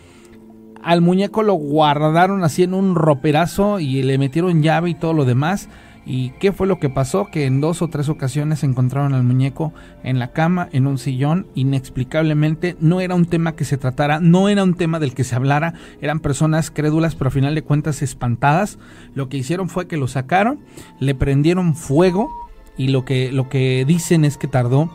Al 0.83 1.01
muñeco 1.01 1.43
lo 1.43 1.53
guardaron 1.53 2.43
así 2.43 2.63
en 2.63 2.73
un 2.73 2.95
roperazo 2.95 3.79
y 3.79 4.03
le 4.03 4.17
metieron 4.17 4.61
llave 4.61 4.89
y 4.89 4.95
todo 4.95 5.13
lo 5.13 5.25
demás 5.25 5.69
¿Y 6.05 6.31
qué 6.31 6.51
fue 6.51 6.67
lo 6.67 6.79
que 6.79 6.89
pasó? 6.89 7.27
Que 7.31 7.45
en 7.45 7.61
dos 7.61 7.81
o 7.81 7.87
tres 7.87 8.09
ocasiones 8.09 8.63
encontraron 8.63 9.13
al 9.13 9.23
muñeco 9.23 9.73
en 10.03 10.19
la 10.19 10.33
cama, 10.33 10.67
en 10.73 10.85
un 10.85 10.97
sillón, 10.97 11.47
inexplicablemente. 11.55 12.75
No 12.81 12.99
era 12.99 13.15
un 13.15 13.25
tema 13.25 13.55
que 13.55 13.63
se 13.63 13.77
tratara, 13.77 14.19
no 14.19 14.49
era 14.49 14.63
un 14.63 14.73
tema 14.73 14.99
del 14.99 15.13
que 15.13 15.23
se 15.23 15.35
hablara, 15.35 15.75
eran 16.01 16.19
personas 16.19 16.71
crédulas, 16.71 17.15
pero 17.15 17.29
a 17.29 17.31
final 17.31 17.55
de 17.55 17.63
cuentas 17.63 18.01
espantadas. 18.01 18.79
Lo 19.15 19.29
que 19.29 19.37
hicieron 19.37 19.69
fue 19.69 19.87
que 19.87 19.95
lo 19.95 20.07
sacaron, 20.09 20.59
le 20.99 21.15
prendieron 21.15 21.73
fuego 21.73 22.29
y 22.77 22.89
lo 22.89 23.05
que, 23.05 23.31
lo 23.31 23.47
que 23.47 23.85
dicen 23.87 24.25
es 24.25 24.37
que 24.37 24.47
tardó 24.47 24.91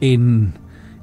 en, 0.00 0.54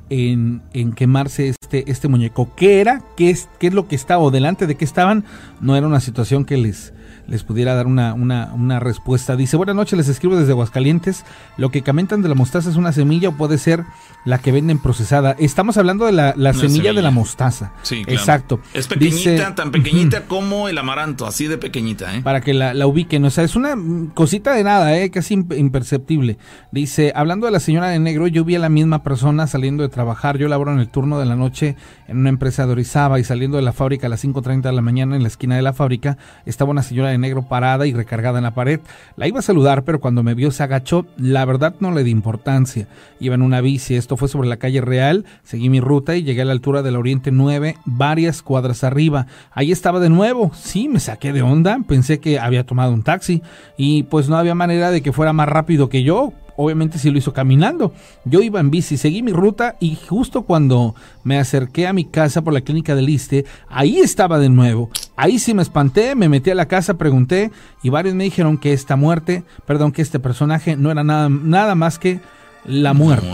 en, 0.10 0.62
en, 0.74 0.92
quemarse 0.92 1.54
este, 1.72 1.90
este 1.90 2.08
muñeco. 2.10 2.54
¿Qué 2.56 2.82
era? 2.82 3.02
¿Qué 3.16 3.30
es, 3.30 3.48
¿Qué 3.58 3.68
es 3.68 3.74
lo 3.74 3.88
que 3.88 3.96
estaba? 3.96 4.22
¿O 4.22 4.30
delante 4.32 4.68
de 4.68 4.76
qué 4.76 4.84
estaban? 4.84 5.24
No 5.62 5.78
era 5.78 5.88
una 5.88 6.02
situación 6.02 6.44
que 6.44 6.58
les, 6.58 6.94
les 7.32 7.44
pudiera 7.46 7.74
dar 7.76 7.88
una, 7.88 8.14
una, 8.14 8.52
una 8.54 8.82
respuesta. 8.82 9.38
Dice, 9.38 9.56
buenas 9.56 9.74
noches, 9.74 9.96
les 9.96 10.10
escribo 10.10 10.36
desde 10.36 10.52
Aguascalientes. 10.52 11.24
Lo 11.56 11.72
que 11.72 11.82
comentan 11.82 12.22
de 12.22 12.28
la 12.28 12.36
mostaza 12.36 12.70
es 12.70 12.76
una 12.76 12.92
semilla 12.92 13.30
o 13.30 13.32
puede 13.32 13.58
ser 13.58 13.86
la 14.26 14.40
que 14.40 14.52
venden 14.52 14.80
procesada. 14.80 15.38
Estamos 15.40 15.78
hablando 15.78 16.06
de 16.06 16.12
la, 16.12 16.34
la 16.36 16.54
semilla, 16.54 16.92
de 16.92 17.02
la 17.02 17.10
mostaza. 17.10 17.72
Sí, 17.84 18.04
Exacto. 18.08 18.60
Es 18.74 18.88
pequeñita, 18.88 19.56
tan 19.56 19.72
pequeñita 19.72 20.26
como 20.26 20.68
el 20.68 20.78
amaranto, 20.78 21.26
así 21.26 21.48
de 21.48 21.58
pequeñita. 21.58 22.14
¿eh? 22.18 22.22
Para 22.22 22.42
que 22.42 22.54
la, 22.54 22.74
la, 22.74 22.86
ubiquen. 22.86 23.24
O 23.24 23.30
sea, 23.30 23.46
es 23.46 23.56
una 23.56 23.78
cosita 24.14 24.54
de 24.54 24.66
nada, 24.66 24.98
¿eh? 24.98 25.10
casi 25.10 25.34
imperceptible. 25.34 26.38
Dice, 26.74 27.14
hablando 27.16 27.46
de 27.46 27.54
la 27.54 27.62
señora 27.62 27.88
de 27.88 28.00
negro, 28.00 28.28
yo 28.28 28.44
vi 28.44 28.56
a 28.56 28.60
la 28.60 28.68
misma 28.68 29.04
persona 29.04 29.48
saliendo 29.48 29.84
de 29.84 29.90
trabajar. 29.90 30.38
Yo 30.38 30.50
laboro 30.50 30.74
en 30.74 30.80
el 30.80 30.90
turno 30.90 31.18
de 31.18 31.26
la 31.26 31.38
noche 31.38 31.78
en 32.10 32.18
una 32.18 32.30
empresa 32.30 32.66
de 32.66 32.74
Orizaba 32.74 33.22
y 33.22 33.24
saliendo 33.24 33.56
de 33.56 33.64
la 33.64 33.72
fábrica 33.72 34.08
a 34.08 34.10
las 34.10 34.26
5.30 34.26 34.64
de 34.64 34.74
la 34.74 34.82
mañana 34.82 35.16
en 35.16 35.22
la 35.22 35.30
esquina 35.30 35.56
de 35.56 35.62
la 35.62 35.72
fábrica 35.72 36.18
estaba 36.46 36.72
una 36.72 36.84
señora 36.84 37.10
de 37.10 37.21
negro 37.22 37.44
parada 37.44 37.88
y 37.88 37.94
recargada 37.94 38.40
en 38.40 38.44
la 38.44 38.54
pared. 38.54 38.82
La 39.16 39.28
iba 39.28 39.40
a 39.40 39.44
saludar, 39.44 39.84
pero 39.84 40.02
cuando 40.02 40.24
me 40.24 40.34
vio 40.34 40.52
se 40.52 40.64
agachó. 40.64 41.06
La 41.18 41.46
verdad 41.46 41.76
no 41.80 41.92
le 41.92 42.04
di 42.04 42.12
importancia. 42.12 42.88
Iba 43.20 43.36
en 43.36 43.42
una 43.42 43.62
bici, 43.62 43.96
esto 43.96 44.18
fue 44.18 44.28
sobre 44.28 44.50
la 44.50 44.58
calle 44.58 44.82
Real. 44.82 45.26
Seguí 45.44 45.70
mi 45.70 45.80
ruta 45.80 46.16
y 46.16 46.24
llegué 46.24 46.42
a 46.42 46.46
la 46.46 46.52
altura 46.52 46.82
del 46.82 46.98
Oriente 46.98 47.32
9, 47.32 47.78
varias 47.86 48.42
cuadras 48.42 48.84
arriba. 48.84 49.28
Ahí 49.52 49.72
estaba 49.72 50.00
de 50.00 50.10
nuevo. 50.10 50.52
Sí, 50.54 50.90
me 50.90 51.00
saqué 51.00 51.32
de 51.32 51.42
onda. 51.42 51.80
Pensé 51.88 52.20
que 52.20 52.40
había 52.40 52.66
tomado 52.66 52.92
un 52.94 53.04
taxi 53.04 53.42
y 53.78 54.04
pues 54.04 54.28
no 54.28 54.38
había 54.38 54.56
manera 54.56 54.92
de 54.92 55.02
que 55.02 55.14
fuera 55.14 55.34
más 55.34 55.48
rápido 55.48 55.88
que 55.88 56.04
yo 56.04 56.34
obviamente 56.56 56.98
sí 56.98 57.10
lo 57.10 57.18
hizo 57.18 57.34
caminando. 57.34 57.94
Yo 58.26 58.42
iba 58.42 58.60
en 58.60 58.72
bici, 58.72 58.98
seguí 58.98 59.22
mi 59.22 59.32
ruta 59.32 59.76
y 59.80 59.96
justo 59.96 60.44
cuando 60.44 60.96
me 61.24 61.40
acerqué 61.40 61.88
a 61.88 61.94
mi 61.94 62.06
casa 62.06 62.42
por 62.42 62.54
la 62.54 62.62
clínica 62.62 62.96
del 62.96 63.10
Iste, 63.10 63.46
ahí 63.70 64.00
estaba 64.00 64.40
de 64.40 64.50
nuevo. 64.50 64.90
Ahí 65.16 65.40
sí 65.40 65.54
me 65.54 65.62
espanté, 65.62 66.16
me 66.16 66.30
metí 66.30 66.50
a 66.50 66.56
la 66.56 66.68
casa, 66.68 66.96
pregunté 66.96 67.52
y 67.84 67.90
varios 67.90 68.16
me 68.16 68.24
dijeron 68.24 68.58
que 68.58 68.74
esta 68.74 68.96
muerte, 68.96 69.44
perdón, 69.66 69.92
que 69.92 70.02
este 70.02 70.20
personaje 70.20 70.76
no 70.76 70.92
era 70.92 71.04
nada, 71.04 71.30
nada 71.30 71.76
más 71.76 72.00
que 72.00 72.20
la 72.66 72.94
muerte. 72.94 73.28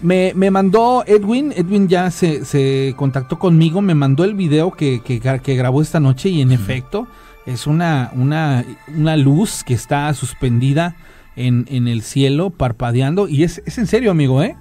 Me, 0.00 0.32
me, 0.34 0.50
mandó 0.50 1.04
Edwin, 1.06 1.52
Edwin 1.56 1.88
ya 1.88 2.10
se, 2.10 2.44
se, 2.44 2.94
contactó 2.96 3.38
conmigo, 3.38 3.80
me 3.80 3.94
mandó 3.94 4.24
el 4.24 4.34
video 4.34 4.70
que, 4.72 5.02
que, 5.02 5.20
que 5.20 5.54
grabó 5.56 5.82
esta 5.82 6.00
noche 6.00 6.28
y 6.28 6.40
en 6.40 6.52
efecto 6.52 7.06
es 7.46 7.66
una, 7.66 8.10
una, 8.14 8.64
una 8.94 9.16
luz 9.16 9.64
que 9.64 9.74
está 9.74 10.12
suspendida 10.14 10.96
en, 11.36 11.66
en 11.68 11.88
el 11.88 12.02
cielo 12.02 12.50
parpadeando. 12.50 13.28
Y 13.28 13.44
es, 13.44 13.62
es 13.66 13.78
en 13.78 13.86
serio, 13.86 14.10
amigo, 14.10 14.42
¿eh? 14.42 14.56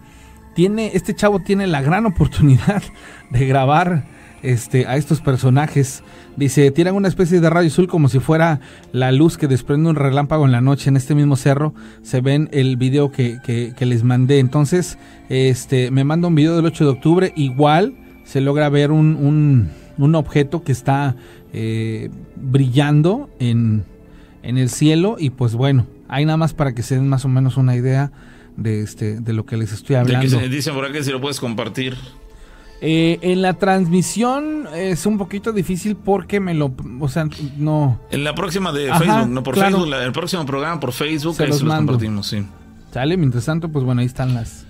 Tiene, 0.56 0.92
este 0.94 1.16
chavo 1.16 1.40
tiene 1.40 1.68
la 1.68 1.82
gran 1.82 2.06
oportunidad 2.06 2.84
de 3.30 3.46
grabar 3.46 4.06
este, 4.42 4.86
a 4.88 4.98
estos 4.98 5.22
personajes. 5.22 6.04
Dice, 6.36 6.72
tiran 6.72 6.96
una 6.96 7.08
especie 7.08 7.40
de 7.42 7.50
radio 7.50 7.68
azul 7.68 7.88
como 7.88 8.10
si 8.10 8.20
fuera 8.20 8.60
la 8.92 9.12
luz 9.12 9.38
que 9.38 9.48
desprende 9.48 9.90
un 9.90 9.96
relámpago 9.96 10.46
en 10.46 10.52
la 10.52 10.62
noche 10.62 10.90
en 10.90 10.98
este 10.98 11.16
mismo 11.16 11.36
cerro. 11.36 11.74
Se 12.02 12.22
ven 12.22 12.50
el 12.52 12.78
video 12.78 13.12
que, 13.12 13.40
que, 13.44 13.86
les 13.86 14.04
mandé. 14.04 14.40
Entonces, 14.40 14.98
este, 15.30 15.92
me 15.92 16.04
manda 16.04 16.28
un 16.28 16.36
video 16.36 16.56
del 16.56 16.66
8 16.66 16.86
de 16.86 16.90
octubre. 16.92 17.34
Igual 17.36 17.96
se 18.24 18.42
logra 18.42 18.70
ver 18.70 18.92
un, 18.92 19.16
un, 19.16 19.70
un 19.98 20.16
objeto 20.16 20.64
que 20.64 20.72
está 20.72 21.16
eh, 21.52 22.10
brillando 22.36 23.30
en, 23.40 23.84
en 24.44 24.58
el 24.58 24.70
cielo. 24.70 25.18
Y 25.20 25.32
pues 25.32 25.56
bueno, 25.56 25.86
Ahí 26.10 26.26
nada 26.26 26.38
más 26.38 26.54
para 26.54 26.74
que 26.74 26.84
se 26.84 26.96
den 26.96 27.08
más 27.08 27.24
o 27.24 27.30
menos 27.30 27.56
una 27.56 27.76
idea 27.76 28.12
de 28.58 28.82
este 28.82 29.22
de 29.22 29.34
lo 29.34 29.46
que 29.46 29.56
les 29.56 29.72
estoy 29.72 29.96
hablando. 29.96 30.40
De 30.40 30.50
dicen 30.50 30.74
por 30.74 30.86
acá 30.86 31.02
si 31.04 31.12
lo 31.12 31.22
puedes 31.22 31.40
compartir. 31.40 31.96
Eh, 32.82 33.20
en 33.22 33.42
la 33.42 33.56
transmisión 33.56 34.68
es 34.74 35.06
un 35.06 35.18
poquito 35.18 35.52
difícil 35.52 35.98
porque 35.98 36.40
me 36.40 36.54
lo, 36.54 36.74
o 37.00 37.10
sea, 37.10 37.28
no. 37.58 38.00
En 38.10 38.24
la 38.24 38.34
próxima 38.34 38.72
de 38.72 38.94
Facebook, 38.94 39.28
no 39.28 39.44
por 39.44 39.58
Facebook, 39.58 39.94
el 39.94 40.12
próximo 40.14 40.46
programa 40.46 40.80
por 40.80 40.94
Facebook, 40.94 41.36
se 41.36 41.44
ahí 41.44 41.50
los, 41.50 41.60
se 41.60 41.66
los 41.66 41.76
compartimos, 41.76 42.28
sí. 42.28 42.46
Sale, 42.94 43.18
mientras 43.18 43.46
tanto, 43.46 43.70
pues 43.70 43.84
bueno, 43.84 44.00
ahí 44.02 44.08
están 44.08 44.34
las, 44.34 44.66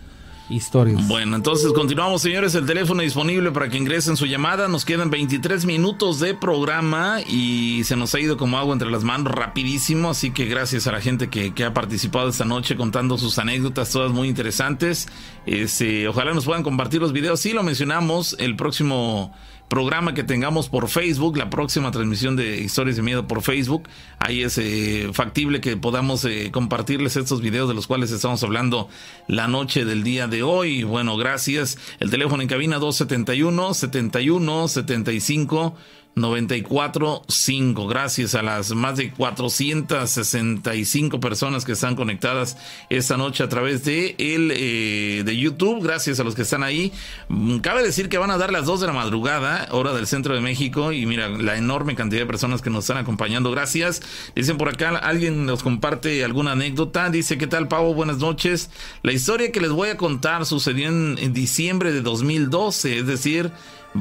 historias. 0.49 1.07
Bueno, 1.07 1.35
entonces 1.35 1.71
continuamos, 1.73 2.21
señores. 2.21 2.55
El 2.55 2.65
teléfono 2.65 3.01
disponible 3.01 3.51
para 3.51 3.69
que 3.69 3.77
ingresen 3.77 4.17
su 4.17 4.25
llamada. 4.25 4.67
Nos 4.67 4.85
quedan 4.85 5.09
23 5.09 5.65
minutos 5.65 6.19
de 6.19 6.33
programa 6.33 7.21
y 7.21 7.83
se 7.83 7.95
nos 7.95 8.13
ha 8.15 8.19
ido 8.19 8.37
como 8.37 8.57
agua 8.57 8.73
entre 8.73 8.89
las 8.89 9.03
manos 9.03 9.33
rapidísimo. 9.33 10.09
Así 10.09 10.31
que 10.31 10.45
gracias 10.45 10.87
a 10.87 10.91
la 10.91 11.01
gente 11.01 11.29
que, 11.29 11.53
que 11.53 11.63
ha 11.63 11.73
participado 11.73 12.29
esta 12.29 12.45
noche 12.45 12.75
contando 12.75 13.17
sus 13.17 13.37
anécdotas, 13.39 13.91
todas 13.91 14.11
muy 14.11 14.27
interesantes. 14.27 15.07
Este, 15.45 16.07
ojalá 16.07 16.33
nos 16.33 16.45
puedan 16.45 16.63
compartir 16.63 17.01
los 17.01 17.13
videos. 17.13 17.39
Sí, 17.39 17.53
lo 17.53 17.63
mencionamos 17.63 18.35
el 18.39 18.55
próximo 18.55 19.33
programa 19.69 20.13
que 20.13 20.23
tengamos 20.23 20.67
por 20.67 20.89
Facebook, 20.89 21.37
la 21.37 21.49
próxima 21.49 21.91
transmisión 21.91 22.35
de 22.35 22.59
Historias 22.59 22.97
de 22.97 23.03
Miedo 23.03 23.27
por 23.27 23.41
Facebook. 23.41 23.87
Ahí 24.17 24.41
es 24.41 24.57
eh, 24.57 25.11
factible 25.13 25.61
que 25.61 25.77
podamos 25.77 26.25
eh, 26.25 26.49
compartirles 26.51 27.15
estos 27.15 27.41
videos 27.41 27.69
de 27.69 27.75
los 27.75 27.87
cuales 27.87 28.11
estamos 28.11 28.43
hablando 28.43 28.89
la 29.27 29.47
noche 29.47 29.85
del 29.85 30.03
día 30.03 30.27
de 30.27 30.43
hoy. 30.43 30.83
Bueno, 30.83 31.15
gracias. 31.15 31.77
El 31.99 32.09
teléfono 32.09 32.41
en 32.41 32.49
cabina 32.49 32.79
271 32.79 33.73
71 33.75 34.67
75 34.67 35.75
94.5. 36.15 37.87
Gracias 37.87 38.35
a 38.35 38.41
las 38.41 38.71
más 38.71 38.97
de 38.97 39.11
465 39.11 41.19
personas 41.19 41.65
que 41.65 41.73
están 41.73 41.95
conectadas 41.95 42.57
esta 42.89 43.17
noche 43.17 43.43
a 43.43 43.49
través 43.49 43.85
de 43.85 44.15
el 44.17 44.51
eh, 44.53 45.23
de 45.25 45.37
YouTube. 45.37 45.81
Gracias 45.81 46.19
a 46.19 46.23
los 46.23 46.35
que 46.35 46.41
están 46.41 46.63
ahí. 46.63 46.91
Mm, 47.29 47.59
cabe 47.59 47.83
decir 47.83 48.09
que 48.09 48.17
van 48.17 48.31
a 48.31 48.37
dar 48.37 48.51
las 48.51 48.65
2 48.65 48.81
de 48.81 48.87
la 48.87 48.93
madrugada, 48.93 49.67
hora 49.71 49.93
del 49.93 50.07
centro 50.07 50.35
de 50.35 50.41
México. 50.41 50.91
Y 50.91 51.05
mira, 51.05 51.29
la 51.29 51.57
enorme 51.57 51.95
cantidad 51.95 52.21
de 52.21 52.27
personas 52.27 52.61
que 52.61 52.69
nos 52.69 52.85
están 52.85 52.97
acompañando. 52.97 53.51
Gracias. 53.51 54.01
Dicen 54.35 54.57
por 54.57 54.69
acá, 54.69 54.89
alguien 54.97 55.45
nos 55.45 55.63
comparte 55.63 56.23
alguna 56.23 56.53
anécdota. 56.53 57.09
Dice, 57.09 57.37
¿qué 57.37 57.47
tal, 57.47 57.67
Pavo? 57.67 57.93
Buenas 57.93 58.17
noches. 58.17 58.69
La 59.03 59.13
historia 59.13 59.51
que 59.51 59.61
les 59.61 59.71
voy 59.71 59.89
a 59.89 59.97
contar 59.97 60.45
sucedió 60.45 60.89
en, 60.89 61.17
en 61.19 61.33
diciembre 61.33 61.91
de 61.91 62.01
2012, 62.01 62.99
es 62.99 63.07
decir, 63.07 63.51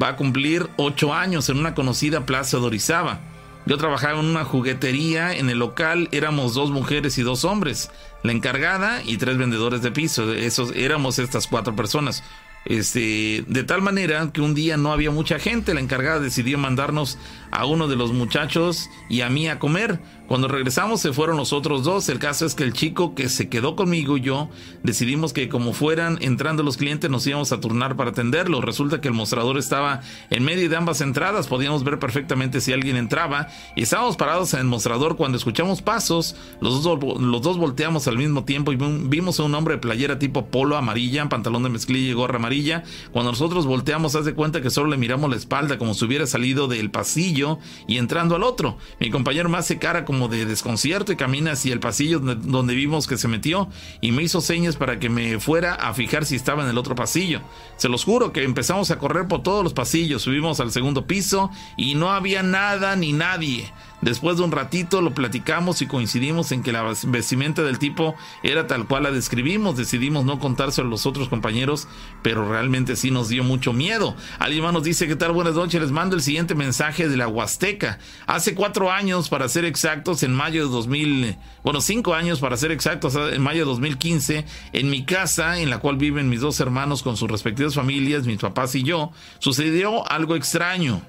va 0.01 0.09
a 0.09 0.15
cumplir 0.15 0.67
ocho 0.77 1.13
años 1.13 1.49
en 1.49 1.57
una 1.59 1.73
conocida 1.73 2.25
plaza 2.25 2.57
de 2.57 2.65
Orizaba. 2.65 3.19
Yo 3.65 3.77
trabajaba 3.77 4.19
en 4.19 4.25
una 4.25 4.45
juguetería, 4.45 5.33
en 5.33 5.49
el 5.49 5.59
local 5.59 6.09
éramos 6.11 6.53
dos 6.53 6.71
mujeres 6.71 7.17
y 7.17 7.23
dos 7.23 7.45
hombres, 7.45 7.91
la 8.23 8.31
encargada 8.31 9.03
y 9.03 9.17
tres 9.17 9.37
vendedores 9.37 9.81
de 9.81 9.91
piso, 9.91 10.33
esos 10.33 10.71
éramos 10.75 11.19
estas 11.19 11.47
cuatro 11.47 11.75
personas. 11.75 12.23
Este, 12.65 13.43
de 13.47 13.63
tal 13.63 13.81
manera 13.81 14.29
que 14.33 14.41
un 14.41 14.53
día 14.53 14.75
no 14.77 14.91
había 14.91 15.11
mucha 15.11 15.39
gente, 15.39 15.73
la 15.73 15.79
encargada 15.79 16.19
decidió 16.19 16.57
mandarnos 16.57 17.17
a 17.51 17.65
uno 17.65 17.87
de 17.87 17.95
los 17.95 18.13
muchachos 18.13 18.89
y 19.09 19.21
a 19.21 19.29
mí 19.29 19.47
a 19.47 19.59
comer. 19.59 19.99
Cuando 20.27 20.47
regresamos 20.47 21.01
se 21.01 21.11
fueron 21.11 21.37
los 21.37 21.53
otros 21.53 21.83
dos. 21.83 22.07
El 22.09 22.19
caso 22.19 22.45
es 22.45 22.53
que 22.53 22.63
el 22.63 22.73
chico 22.73 23.15
que 23.15 23.29
se 23.29 23.49
quedó 23.49 23.75
conmigo 23.75 24.17
y 24.17 24.21
yo 24.21 24.49
decidimos 24.83 25.33
que 25.33 25.49
como 25.49 25.73
fueran 25.73 26.19
entrando 26.21 26.61
los 26.61 26.77
clientes 26.77 27.09
nos 27.09 27.25
íbamos 27.25 27.51
a 27.51 27.59
turnar 27.59 27.95
para 27.95 28.11
atenderlo. 28.11 28.61
Resulta 28.61 29.01
que 29.01 29.07
el 29.07 29.15
mostrador 29.15 29.57
estaba 29.57 30.01
en 30.29 30.43
medio 30.43 30.69
de 30.69 30.75
ambas 30.75 31.01
entradas. 31.01 31.47
Podíamos 31.47 31.83
ver 31.83 31.97
perfectamente 31.97 32.61
si 32.61 32.73
alguien 32.73 32.95
entraba 32.95 33.47
y 33.75 33.81
estábamos 33.81 34.17
parados 34.17 34.53
en 34.53 34.59
el 34.59 34.67
mostrador 34.67 35.15
cuando 35.15 35.37
escuchamos 35.37 35.81
pasos. 35.81 36.35
Los 36.61 36.83
dos, 36.83 36.99
los 37.19 37.41
dos 37.41 37.57
volteamos 37.57 38.07
al 38.07 38.17
mismo 38.17 38.45
tiempo 38.45 38.71
y 38.71 38.75
vimos 38.75 39.39
a 39.39 39.43
un 39.43 39.55
hombre 39.55 39.75
de 39.75 39.79
playera 39.79 40.19
tipo 40.19 40.45
polo 40.45 40.77
amarilla, 40.77 41.27
pantalón 41.27 41.63
de 41.63 41.69
mezclilla 41.69 42.11
y 42.11 42.13
gorra 42.13 42.35
amarilla. 42.35 42.83
Cuando 43.11 43.31
nosotros 43.31 43.65
volteamos, 43.65 44.13
haz 44.13 44.25
de 44.25 44.35
cuenta 44.35 44.61
que 44.61 44.69
solo 44.69 44.91
le 44.91 44.97
miramos 44.97 45.29
la 45.31 45.37
espalda 45.37 45.79
como 45.79 45.95
si 45.95 46.05
hubiera 46.05 46.27
salido 46.27 46.67
del 46.67 46.91
pasillo 46.91 47.38
y 47.87 47.97
entrando 47.97 48.35
al 48.35 48.43
otro. 48.43 48.77
Mi 48.99 49.09
compañero 49.09 49.49
me 49.49 49.57
hace 49.57 49.77
cara 49.77 50.05
como 50.05 50.27
de 50.27 50.45
desconcierto 50.45 51.11
y 51.11 51.15
camina 51.15 51.51
hacia 51.53 51.73
el 51.73 51.79
pasillo 51.79 52.19
donde 52.19 52.75
vimos 52.75 53.07
que 53.07 53.17
se 53.17 53.27
metió 53.27 53.69
y 54.01 54.11
me 54.11 54.23
hizo 54.23 54.41
señas 54.41 54.75
para 54.75 54.99
que 54.99 55.09
me 55.09 55.39
fuera 55.39 55.75
a 55.75 55.93
fijar 55.93 56.25
si 56.25 56.35
estaba 56.35 56.63
en 56.63 56.69
el 56.69 56.77
otro 56.77 56.95
pasillo. 56.95 57.41
Se 57.77 57.89
los 57.89 58.03
juro 58.03 58.33
que 58.33 58.43
empezamos 58.43 58.91
a 58.91 58.99
correr 58.99 59.27
por 59.27 59.43
todos 59.43 59.63
los 59.63 59.73
pasillos, 59.73 60.23
subimos 60.23 60.59
al 60.59 60.71
segundo 60.71 61.07
piso 61.07 61.49
y 61.77 61.95
no 61.95 62.11
había 62.11 62.43
nada 62.43 62.95
ni 62.95 63.13
nadie. 63.13 63.71
Después 64.01 64.37
de 64.37 64.43
un 64.43 64.51
ratito 64.51 65.01
lo 65.01 65.13
platicamos 65.13 65.81
y 65.81 65.87
coincidimos 65.87 66.51
en 66.51 66.63
que 66.63 66.71
la 66.71 66.83
vestimenta 67.07 67.63
del 67.63 67.79
tipo 67.79 68.15
era 68.43 68.65
tal 68.65 68.87
cual 68.87 69.03
la 69.03 69.11
describimos. 69.11 69.75
Decidimos 69.75 70.23
no 70.23 70.39
contárselo 70.39 70.87
a 70.87 70.91
los 70.91 71.05
otros 71.05 71.27
compañeros, 71.27 71.87
pero 72.21 72.47
realmente 72.49 72.95
sí 72.95 73.11
nos 73.11 73.27
dio 73.27 73.43
mucho 73.43 73.73
miedo. 73.73 74.15
Alguien 74.39 74.63
nos 74.71 74.83
dice, 74.83 75.07
¿qué 75.07 75.15
tal? 75.15 75.31
Buenas 75.33 75.55
noches. 75.55 75.81
Les 75.81 75.91
mando 75.91 76.15
el 76.15 76.21
siguiente 76.21 76.55
mensaje 76.55 77.09
de 77.09 77.17
la 77.17 77.27
Huasteca. 77.27 77.99
Hace 78.25 78.55
cuatro 78.55 78.91
años, 78.91 79.29
para 79.29 79.49
ser 79.49 79.65
exactos, 79.65 80.23
en 80.23 80.33
mayo 80.33 80.65
de 80.65 80.71
2000, 80.71 81.37
bueno, 81.63 81.81
cinco 81.81 82.13
años 82.13 82.39
para 82.39 82.57
ser 82.57 82.71
exactos, 82.71 83.15
en 83.15 83.41
mayo 83.41 83.59
de 83.59 83.65
2015, 83.65 84.45
en 84.73 84.89
mi 84.89 85.03
casa, 85.03 85.59
en 85.59 85.69
la 85.69 85.79
cual 85.79 85.97
viven 85.97 86.29
mis 86.29 86.41
dos 86.41 86.59
hermanos 86.59 87.03
con 87.03 87.17
sus 87.17 87.29
respectivas 87.29 87.75
familias, 87.75 88.25
mis 88.25 88.39
papás 88.39 88.75
y 88.75 88.83
yo, 88.83 89.11
sucedió 89.39 90.09
algo 90.09 90.35
extraño. 90.35 91.01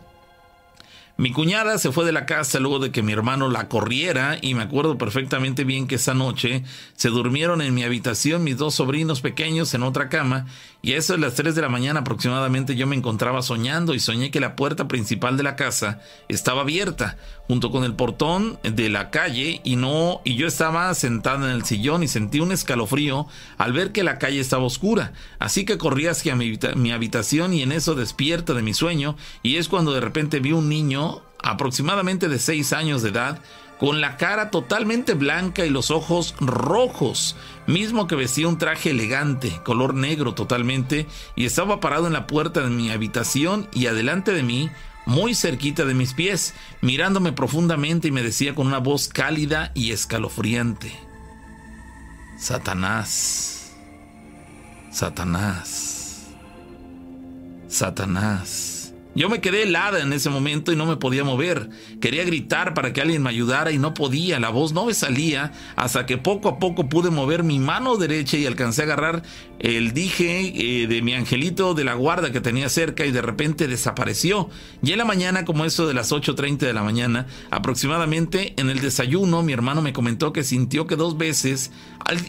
Mi 1.21 1.33
cuñada 1.33 1.77
se 1.77 1.93
fue 1.93 2.07
de 2.07 2.13
la 2.13 2.25
casa 2.25 2.61
luego 2.61 2.79
de 2.79 2.93
que 2.93 3.03
mi 3.03 3.13
hermano 3.13 3.51
la 3.51 3.69
corriera 3.69 4.39
y 4.41 4.55
me 4.55 4.63
acuerdo 4.63 4.97
perfectamente 4.97 5.65
bien 5.65 5.87
que 5.87 5.97
esa 5.97 6.15
noche 6.15 6.65
se 6.97 7.11
durmieron 7.11 7.61
en 7.61 7.75
mi 7.75 7.83
habitación 7.83 8.43
mis 8.43 8.57
dos 8.57 8.77
sobrinos 8.77 9.21
pequeños 9.21 9.75
en 9.75 9.83
otra 9.83 10.09
cama 10.09 10.47
y 10.81 10.95
a 10.95 10.97
eso 10.97 11.13
de 11.13 11.19
las 11.19 11.35
3 11.35 11.55
de 11.55 11.61
la 11.61 11.69
mañana 11.69 12.01
aproximadamente 12.01 12.75
yo 12.75 12.87
me 12.87 12.97
encontraba 12.97 13.43
soñando 13.43 13.93
y 13.93 14.01
soñé 14.01 14.31
que 14.31 14.41
la 14.41 14.57
puerta 14.57 14.89
principal 14.89 15.37
de 15.37 15.43
la 15.43 15.57
casa 15.57 16.01
estaba 16.29 16.63
abierta 16.63 17.19
junto 17.49 17.71
con 17.71 17.85
el 17.85 17.93
portón 17.93 18.59
de 18.63 18.89
la 18.89 19.11
calle 19.11 19.61
y 19.63 19.77
no 19.77 20.23
y 20.25 20.37
yo 20.37 20.47
estaba 20.47 20.95
sentada 20.95 21.51
en 21.51 21.55
el 21.55 21.67
sillón 21.67 22.03
y 22.03 22.09
sentí 22.09 22.41
un 22.41 22.51
escalofrío 22.51 23.27
al 23.59 23.75
ver 23.75 23.93
que 23.93 24.05
la 24.05 24.19
calle 24.19 24.41
estaba 24.41 24.65
oscura. 24.65 25.13
Así 25.39 25.67
que 25.67 25.77
corrí 25.77 26.07
hacia 26.07 26.35
mi, 26.35 26.59
mi 26.77 26.93
habitación 26.93 27.53
y 27.53 27.61
en 27.61 27.73
eso 27.73 27.95
despierta 27.95 28.55
de 28.55 28.63
mi 28.63 28.73
sueño 28.73 29.17
y 29.43 29.57
es 29.57 29.69
cuando 29.69 29.93
de 29.93 30.01
repente 30.01 30.41
vi 30.41 30.53
un 30.53 30.71
niño 30.71 31.10
aproximadamente 31.43 32.29
de 32.29 32.39
6 32.39 32.73
años 32.73 33.03
de 33.03 33.11
edad 33.11 33.41
con 33.81 34.03
la 34.03 34.19
cara 34.19 34.51
totalmente 34.51 35.15
blanca 35.15 35.65
y 35.65 35.71
los 35.71 35.91
ojos 35.91 36.35
rojos, 36.39 37.35
mismo 37.67 38.07
que 38.07 38.15
vestía 38.15 38.47
un 38.47 38.59
traje 38.59 38.91
elegante, 38.91 39.59
color 39.65 39.95
negro 39.95 40.35
totalmente, 40.35 41.07
y 41.35 41.47
estaba 41.47 41.81
parado 41.81 42.07
en 42.07 42.13
la 42.13 42.27
puerta 42.27 42.61
de 42.61 42.69
mi 42.69 42.91
habitación 42.91 43.69
y 43.73 43.87
adelante 43.87 44.35
de 44.35 44.43
mí, 44.43 44.69
muy 45.07 45.35
cerquita 45.35 45.87
de 45.87 45.95
mis 45.95 46.13
pies, 46.13 46.53
mirándome 46.83 47.33
profundamente 47.33 48.09
y 48.09 48.11
me 48.11 48.23
decía 48.23 48.55
con 48.55 48.67
una 48.67 48.79
voz 48.79 49.09
cálida 49.09 49.73
y 49.75 49.93
escalofriante, 49.93 50.93
Satanás, 52.39 53.73
Satanás, 54.91 56.27
Satanás. 57.67 58.70
Yo 59.15 59.29
me 59.29 59.41
quedé 59.41 59.65
helada 59.65 60.01
en 60.01 60.13
ese 60.13 60.31
momento 60.31 60.73
y 60.73 60.77
no 60.77 60.87
me 60.87 60.97
podía 60.97 61.25
mover. 61.25 61.69
Quería 62.01 62.25
gritar 62.25 62.75
para 62.75 62.93
que 62.93 63.01
alguien 63.01 63.23
me 63.23 63.31
ayudara 63.31 63.73
y 63.73 63.79
no 63.79 63.93
podía. 63.93 64.39
La 64.39 64.51
voz 64.51 64.73
no 64.73 64.87
me 64.87 64.95
salía 64.95 65.53
hasta 65.75 66.07
que 66.07 66.17
poco 66.17 66.49
a 66.49 66.59
poco 66.59 66.89
pude 66.89 67.11
mover 67.11 67.43
mi 67.43 67.59
mano 67.59 67.97
derecha 67.97 68.37
y 68.37 68.47
alcancé 68.47 68.83
a 68.83 68.85
agarrar 68.85 69.23
el 69.59 69.93
dije 69.93 70.53
eh, 70.55 70.87
de 70.87 71.03
mi 71.03 71.15
angelito 71.15 71.75
de 71.75 71.85
la 71.85 71.95
guarda 71.95 72.31
que 72.31 72.41
tenía 72.41 72.69
cerca 72.69 73.05
y 73.05 73.11
de 73.11 73.21
repente 73.21 73.67
desapareció. 73.67 74.49
Y 74.83 74.93
en 74.93 74.99
la 74.99 75.05
mañana, 75.05 75.45
como 75.45 75.65
eso 75.65 75.89
de 75.89 75.95
las 75.95 76.13
8.30 76.13 76.59
de 76.59 76.73
la 76.73 76.85
mañana, 76.85 77.27
aproximadamente 77.51 78.55
en 78.59 78.71
el 78.71 78.81
desayuno, 78.81 79.43
mi 79.43 79.53
hermano 79.53 79.83
me 79.83 79.93
comentó 79.93 80.33
que 80.33 80.45
sintió 80.45 80.87
que 80.87 80.97
dos 80.97 81.19
veces 81.19 81.73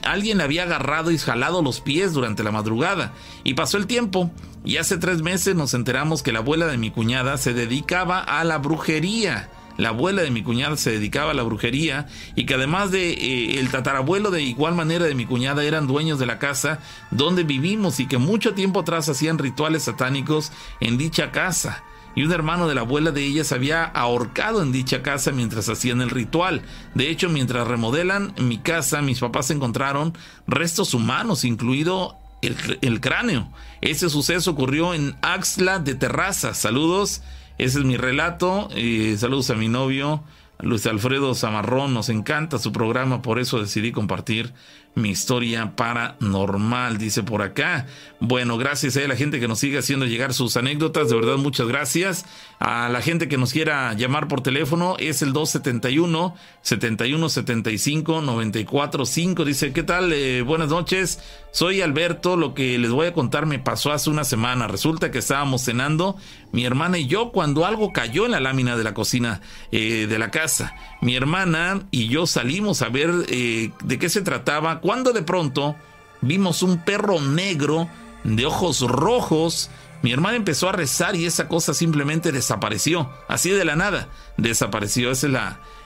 alguien 0.04 0.40
le 0.40 0.44
había 0.44 0.64
agarrado 0.64 1.12
y 1.12 1.18
jalado 1.18 1.62
los 1.62 1.80
pies 1.80 2.14
durante 2.14 2.44
la 2.44 2.52
madrugada. 2.52 3.14
Y 3.44 3.54
pasó 3.54 3.78
el 3.78 3.88
tiempo 3.88 4.32
y 4.64 4.78
hace 4.78 4.98
tres 4.98 5.22
meses 5.22 5.56
nos 5.56 5.74
enteramos 5.74 6.22
que 6.24 6.32
la 6.32 6.40
abuela 6.40 6.68
de 6.68 6.78
mi 6.78 6.92
cuñada 6.92 7.38
se 7.38 7.54
dedicaba 7.54 8.20
a 8.20 8.44
la 8.44 8.58
brujería. 8.60 9.50
La 9.78 9.90
abuela 9.90 10.22
de 10.22 10.32
mi 10.32 10.44
cuñada 10.44 10.78
se 10.78 10.92
dedicaba 10.92 11.32
a 11.32 11.34
la 11.34 11.44
brujería 11.44 12.06
y 12.36 12.46
que 12.46 12.54
además 12.54 12.92
de 12.92 13.12
eh, 13.12 13.60
el 13.60 13.72
tatarabuelo 13.72 14.30
de 14.30 14.44
igual 14.44 14.76
manera 14.76 15.06
de 15.06 15.16
mi 15.16 15.26
cuñada 15.26 15.64
eran 15.64 15.88
dueños 15.88 16.20
de 16.20 16.26
la 16.26 16.38
casa 16.40 16.80
donde 17.10 17.44
vivimos 17.44 18.00
y 18.00 18.06
que 18.06 18.18
mucho 18.18 18.54
tiempo 18.54 18.82
atrás 18.82 19.10
hacían 19.10 19.40
rituales 19.40 19.84
satánicos 19.84 20.52
en 20.82 20.98
dicha 20.98 21.32
casa 21.32 21.84
y 22.16 22.24
un 22.24 22.32
hermano 22.32 22.68
de 22.68 22.76
la 22.76 22.82
abuela 22.82 23.12
de 23.12 23.26
ella 23.26 23.44
se 23.44 23.56
había 23.56 23.86
ahorcado 23.86 24.62
en 24.62 24.72
dicha 24.72 25.02
casa 25.02 25.32
mientras 25.32 25.70
hacían 25.70 26.02
el 26.02 26.10
ritual. 26.10 26.62
De 26.94 27.10
hecho, 27.10 27.30
mientras 27.30 27.68
remodelan 27.68 28.34
mi 28.38 28.58
casa, 28.58 29.02
mis 29.02 29.20
papás 29.20 29.50
encontraron 29.52 30.14
restos 30.48 30.94
humanos, 30.94 31.46
incluido 31.46 32.18
el, 32.42 33.00
cráneo. 33.02 33.52
Ese 33.82 34.10
suceso 34.10 34.52
ocurrió 34.52 34.94
en 34.94 35.16
Axla 35.22 35.80
de 35.80 35.96
Terraza. 35.96 36.54
Saludos, 36.54 37.22
ese 37.58 37.80
es 37.80 37.86
mi 37.86 37.98
relato. 37.98 38.70
Saludos 39.18 39.50
a 39.50 39.56
mi 39.56 39.70
novio, 39.70 40.24
Luis 40.60 40.86
Alfredo 40.88 41.34
Zamarrón. 41.36 41.94
Nos 41.94 42.10
encanta 42.10 42.60
su 42.60 42.72
programa, 42.72 43.22
por 43.22 43.40
eso 43.40 43.60
decidí 43.60 43.92
compartir 43.92 44.54
mi 44.94 45.10
historia 45.10 45.74
paranormal, 45.76 46.98
dice 46.98 47.24
por 47.24 47.42
acá. 47.42 47.88
Bueno, 48.20 48.58
gracias 48.58 48.98
a 48.98 49.08
la 49.08 49.16
gente 49.16 49.40
que 49.40 49.48
nos 49.48 49.60
sigue 49.60 49.78
haciendo 49.78 50.06
llegar 50.06 50.34
sus 50.34 50.58
anécdotas, 50.58 51.10
de 51.10 51.16
verdad 51.16 51.38
muchas 51.38 51.68
gracias. 51.68 52.26
A 52.60 52.90
la 52.90 53.02
gente 53.02 53.28
que 53.28 53.38
nos 53.38 53.54
quiera 53.54 53.94
llamar 53.94 54.28
por 54.28 54.42
teléfono 54.42 54.96
es 55.00 55.22
el 55.22 55.34
271 55.34 56.36
7175 56.62 58.22
945. 58.22 59.46
Dice, 59.46 59.74
¿qué 59.74 59.84
tal? 59.84 60.14
Eh, 60.14 60.42
buenas 60.42 60.70
noches. 60.70 61.20
Soy 61.52 61.82
Alberto. 61.82 62.38
Lo 62.38 62.54
que 62.54 62.78
les 62.78 62.92
voy 62.92 63.08
a 63.08 63.14
contar 63.14 63.46
me 63.46 63.60
pasó 63.60 63.92
hace 63.92 64.10
una 64.10 64.24
semana. 64.24 64.68
Resulta 64.68 65.10
que 65.10 65.20
estábamos 65.20 65.64
cenando 65.64 66.18
mi 66.52 66.66
hermana 66.66 66.98
y 66.98 67.08
yo 67.08 67.32
cuando 67.32 67.66
algo 67.66 67.94
cayó 67.94 68.26
en 68.26 68.32
la 68.32 68.40
lámina 68.40 68.76
de 68.76 68.84
la 68.84 68.94
cocina 68.94 69.42
eh, 69.72 70.06
de 70.08 70.20
la 70.20 70.32
casa. 70.32 70.76
Mi 71.02 71.16
hermana 71.16 71.82
y 71.92 72.08
yo 72.08 72.28
salimos 72.28 72.82
a 72.82 72.90
ver 72.90 73.12
eh, 73.28 73.72
de 73.84 74.00
qué 74.00 74.10
se 74.10 74.22
trataba 74.22 74.80
cuando 74.80 75.14
de 75.14 75.24
pronto 75.24 75.76
vimos 76.22 76.62
un 76.62 76.84
perro 76.84 77.20
negro 77.20 77.90
de 78.24 78.46
ojos 78.46 78.82
rojos 78.82 79.72
mi 80.02 80.12
hermana 80.12 80.36
empezó 80.36 80.68
a 80.68 80.72
rezar 80.72 81.16
y 81.16 81.26
esa 81.26 81.48
cosa 81.48 81.74
simplemente 81.76 82.32
desapareció, 82.32 83.10
así 83.28 83.52
de 83.52 83.66
la 83.66 83.76
nada, 83.76 84.10
desapareció. 84.38 85.12
Ese 85.12 85.28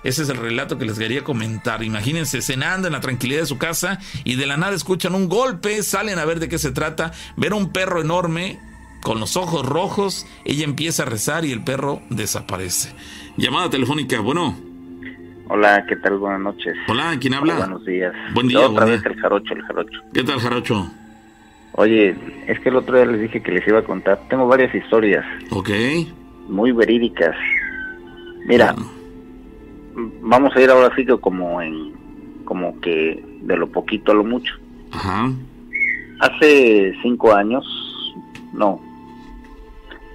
es, 0.04 0.30
el 0.30 0.38
relato 0.38 0.78
que 0.78 0.86
les 0.86 0.98
quería 0.98 1.24
comentar. 1.24 1.84
Imagínense 1.84 2.42
cenando 2.42 2.88
en 2.88 2.94
la 2.94 3.02
tranquilidad 3.02 3.42
de 3.42 3.48
su 3.48 3.58
casa 3.58 4.00
y 4.24 4.36
de 4.36 4.46
la 4.46 4.56
nada 4.56 4.74
escuchan 4.74 5.16
un 5.16 5.28
golpe, 5.28 5.84
salen 5.84 6.18
a 6.18 6.26
ver 6.26 6.40
de 6.40 6.48
qué 6.48 6.58
se 6.58 6.72
trata, 6.72 7.12
ver 7.36 7.54
un 7.54 7.74
perro 7.74 8.00
enorme 8.00 8.60
con 9.02 9.20
los 9.20 9.36
ojos 9.36 9.66
rojos, 9.66 10.26
ella 10.46 10.64
empieza 10.64 11.04
a 11.04 11.08
rezar 11.08 11.46
y 11.46 11.52
el 11.52 11.64
perro 11.64 12.02
desaparece. 12.10 12.94
Llamada 13.38 13.70
telefónica, 13.70 14.20
bueno. 14.20 14.75
Hola, 15.48 15.86
¿qué 15.88 15.96
tal? 15.98 16.18
Buenas 16.18 16.42
noches. 16.42 16.76
Hola, 16.88 17.16
¿quién 17.20 17.36
habla? 17.36 17.56
buenos 17.58 17.86
días. 17.86 18.14
Buen 18.34 18.48
día. 18.48 18.68
otra 18.68 18.86
vez 18.86 19.06
el 19.06 19.16
jarocho, 19.16 19.54
el 19.54 19.62
jarocho. 19.62 20.00
¿Qué 20.14 20.24
tal, 20.24 20.40
jarocho? 20.40 20.92
Oye, 21.74 22.16
es 22.48 22.60
que 22.62 22.70
el 22.70 22.78
otro 22.78 22.96
día 22.96 23.06
les 23.06 23.22
dije 23.22 23.42
que 23.42 23.52
les 23.52 23.68
iba 23.68 23.80
a 23.80 23.84
contar. 23.84 24.20
Tengo 24.30 24.48
varias 24.48 24.74
historias. 24.74 25.26
Ok. 25.52 25.70
Muy 26.48 26.72
verídicas. 26.72 27.36
Mira, 28.48 28.76
vamos 30.22 30.56
a 30.56 30.62
ir 30.62 30.70
ahora 30.70 30.94
sí 30.96 31.06
que 31.06 31.18
como 31.20 31.62
en, 31.62 31.94
como 32.46 32.80
que 32.82 33.24
de 33.42 33.58
lo 33.58 33.68
poquito 33.68 34.12
a 34.12 34.16
lo 34.16 34.24
mucho. 34.24 34.56
Ajá. 34.92 35.32
Hace 36.22 36.96
cinco 37.02 37.34
años, 37.34 37.66
no, 38.54 38.80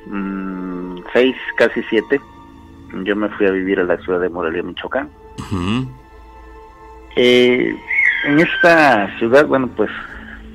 mm, 0.07 1.01
seis, 1.13 1.37
casi 1.57 1.83
siete, 1.91 2.21
yo 3.05 3.15
me 3.15 3.29
fui 3.31 3.47
a 3.47 3.51
vivir 3.51 3.81
a 3.81 3.85
la 3.85 3.99
ciudad 3.99 4.21
de 4.21 4.31
Morelia, 4.31 4.63
Michoacán. 4.63 5.11
Eh, 7.17 7.77
en 8.25 8.41
esta 8.41 9.19
ciudad, 9.19 9.47
bueno, 9.47 9.69
pues 9.77 9.91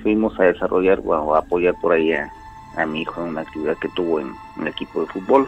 fuimos 0.04 0.40
a 0.40 0.44
desarrollar 0.44 1.02
o 1.04 1.36
a 1.36 1.40
apoyar 1.40 1.76
por 1.82 1.94
ahí 1.94 2.14
a, 2.14 2.32
a 2.78 2.86
mi 2.86 3.02
hijo 3.02 3.22
en 3.22 3.30
una 3.30 3.42
actividad 3.42 3.78
que 3.78 3.90
tuvo 3.90 4.20
en 4.20 4.34
un 4.58 4.68
equipo 4.68 5.02
de 5.02 5.08
fútbol. 5.08 5.48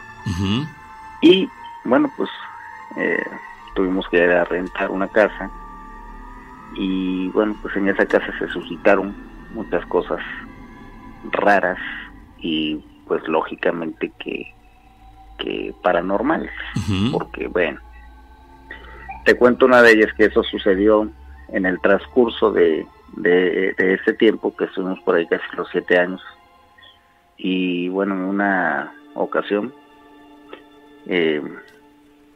Y 1.21 1.49
bueno, 1.83 2.11
pues 2.17 2.29
eh, 2.97 3.23
tuvimos 3.75 4.07
que 4.09 4.17
ir 4.17 4.31
a 4.31 4.45
rentar 4.45 4.91
una 4.91 5.07
casa. 5.07 5.49
Y 6.75 7.29
bueno, 7.29 7.55
pues 7.61 7.75
en 7.75 7.89
esa 7.89 8.05
casa 8.05 8.27
se 8.39 8.47
suscitaron 8.49 9.15
muchas 9.53 9.85
cosas 9.85 10.19
raras 11.31 11.79
y 12.39 12.83
pues 13.07 13.25
lógicamente 13.27 14.11
que, 14.19 14.53
que 15.39 15.73
paranormales, 15.81 16.51
porque 17.11 17.47
bueno, 17.47 17.79
te 19.27 19.35
cuento 19.35 19.65
una 19.65 19.81
de 19.81 19.91
ellas 19.91 20.13
que 20.13 20.23
eso 20.23 20.41
sucedió 20.41 21.11
en 21.49 21.65
el 21.65 21.81
transcurso 21.81 22.49
de, 22.53 22.87
de, 23.17 23.75
ese 23.77 24.13
tiempo 24.13 24.55
que 24.55 24.63
estuvimos 24.63 25.01
por 25.01 25.17
ahí 25.17 25.27
casi 25.27 25.43
los 25.57 25.67
siete 25.69 25.99
años 25.99 26.21
y 27.35 27.89
bueno, 27.89 28.13
en 28.13 28.21
una 28.21 28.93
ocasión 29.15 29.73
eh, 31.07 31.41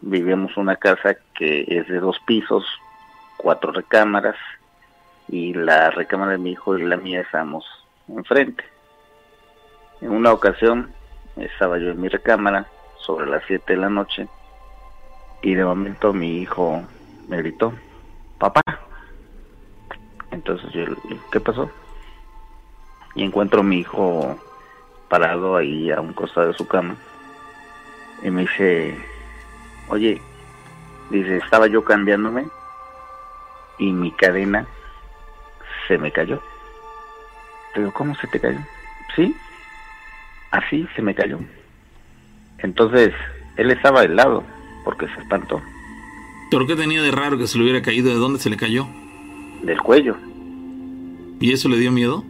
vivíamos 0.02 0.58
una 0.58 0.76
casa 0.76 1.16
que 1.34 1.64
es 1.66 1.88
de 1.88 2.02
dos 2.02 2.20
pisos, 2.28 2.66
cuatro 3.38 3.72
recámaras 3.72 4.36
y 5.30 5.54
la 5.54 5.92
recámara 5.92 6.34
de 6.34 6.40
mi 6.40 6.52
hijo 6.52 6.78
y 6.78 6.84
la 6.84 6.98
mía 6.98 7.22
estábamos 7.22 7.64
enfrente. 8.10 8.66
En 10.02 10.12
una 10.12 10.34
ocasión 10.34 10.92
estaba 11.38 11.78
yo 11.78 11.92
en 11.92 12.02
mi 12.02 12.10
recámara 12.10 12.66
sobre 12.98 13.28
las 13.28 13.44
7 13.48 13.76
de 13.76 13.80
la 13.80 13.90
noche 13.90 14.28
y 15.42 15.56
de 15.56 15.66
momento 15.66 16.14
mi 16.14 16.38
hijo 16.38 16.84
me 17.28 17.38
gritó, 17.38 17.74
papá. 18.38 18.62
Entonces 20.32 20.72
yo, 20.72 20.86
¿qué 21.32 21.40
pasó? 21.40 21.70
Y 23.16 23.24
encuentro 23.24 23.62
a 23.62 23.64
mi 23.64 23.80
hijo 23.80 24.38
parado 25.10 25.58
ahí 25.58 25.92
a 25.92 26.00
un 26.00 26.14
costado 26.14 26.48
de 26.48 26.54
su 26.54 26.68
cama 26.68 26.96
y 28.24 28.30
me 28.30 28.42
dice, 28.42 28.98
oye, 29.90 30.22
dice, 31.10 31.38
estaba 31.38 31.68
yo 31.68 31.84
cambiándome 31.84 32.48
y 33.78 33.92
mi 33.92 34.12
cadena 34.12 34.66
se 35.88 35.98
me 35.98 36.12
cayó. 36.12 36.42
Digo, 37.76 37.92
¿cómo 37.94 38.16
se 38.16 38.28
te 38.28 38.40
cayó? 38.40 38.60
Sí, 39.16 39.36
así 40.52 40.88
se 40.96 41.02
me 41.02 41.16
cayó. 41.16 41.40
Entonces, 42.60 43.14
él 43.58 43.72
estaba 43.72 44.04
helado 44.04 44.44
porque 44.92 45.08
se 45.16 45.22
espantó 45.22 45.62
¿Pero 46.50 46.68
qué 46.68 46.76
tenía 46.76 47.02
de 47.02 47.12
raro 47.12 47.38
que 47.38 47.48
se 47.48 47.58
le 47.58 47.64
hubiera 47.64 47.82
caído? 47.82 48.10
¿De 48.10 48.16
dónde 48.16 48.38
se 48.40 48.50
le 48.50 48.58
cayó? 48.58 48.88
del 49.64 49.80
cuello, 49.82 50.16
¿Y 51.40 51.52
eso 51.54 51.70
le 51.70 51.78
dio 51.78 51.92
miedo? 51.92 52.24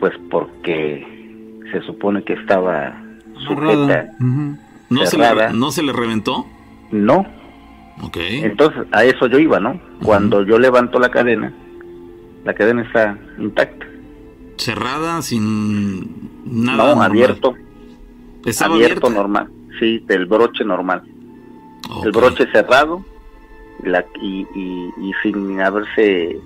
pues 0.00 0.12
porque 0.30 1.06
se 1.72 1.80
supone 1.82 2.22
que 2.24 2.32
estaba 2.34 3.00
sujeta. 3.46 4.06
Ujú. 4.20 4.56
¿No 4.90 5.06
se, 5.06 5.18
le, 5.18 5.24
Cerrada. 5.24 5.52
¿No 5.52 5.70
se 5.70 5.82
le 5.82 5.92
reventó? 5.92 6.46
No, 6.90 7.26
Ok. 8.02 8.16
entonces 8.20 8.86
a 8.92 9.04
eso 9.04 9.26
yo 9.26 9.38
iba, 9.38 9.60
¿no? 9.60 9.78
Cuando 10.02 10.44
yo 10.44 10.58
levanto 10.58 10.98
la 10.98 11.10
cadena, 11.10 11.52
la 12.44 12.54
cadena 12.54 12.82
está 12.82 13.18
intacta. 13.38 13.86
Cerrada, 14.56 15.20
sin 15.22 16.08
nada. 16.44 16.76
no, 16.78 16.86
normal. 16.88 17.10
abierto, 17.10 17.54
Estaba 18.46 18.74
abierto 18.76 19.06
abierta. 19.08 19.22
normal, 19.22 19.48
sí, 19.78 19.98
del 20.06 20.26
broche 20.26 20.64
normal. 20.64 21.02
El 22.04 22.12
broche 22.12 22.46
cerrado 22.52 23.02
y, 23.82 23.88
la, 23.88 24.04
y, 24.20 24.46
y, 24.54 24.92
y 25.00 25.12
sin 25.22 25.60
haberse 25.60 26.38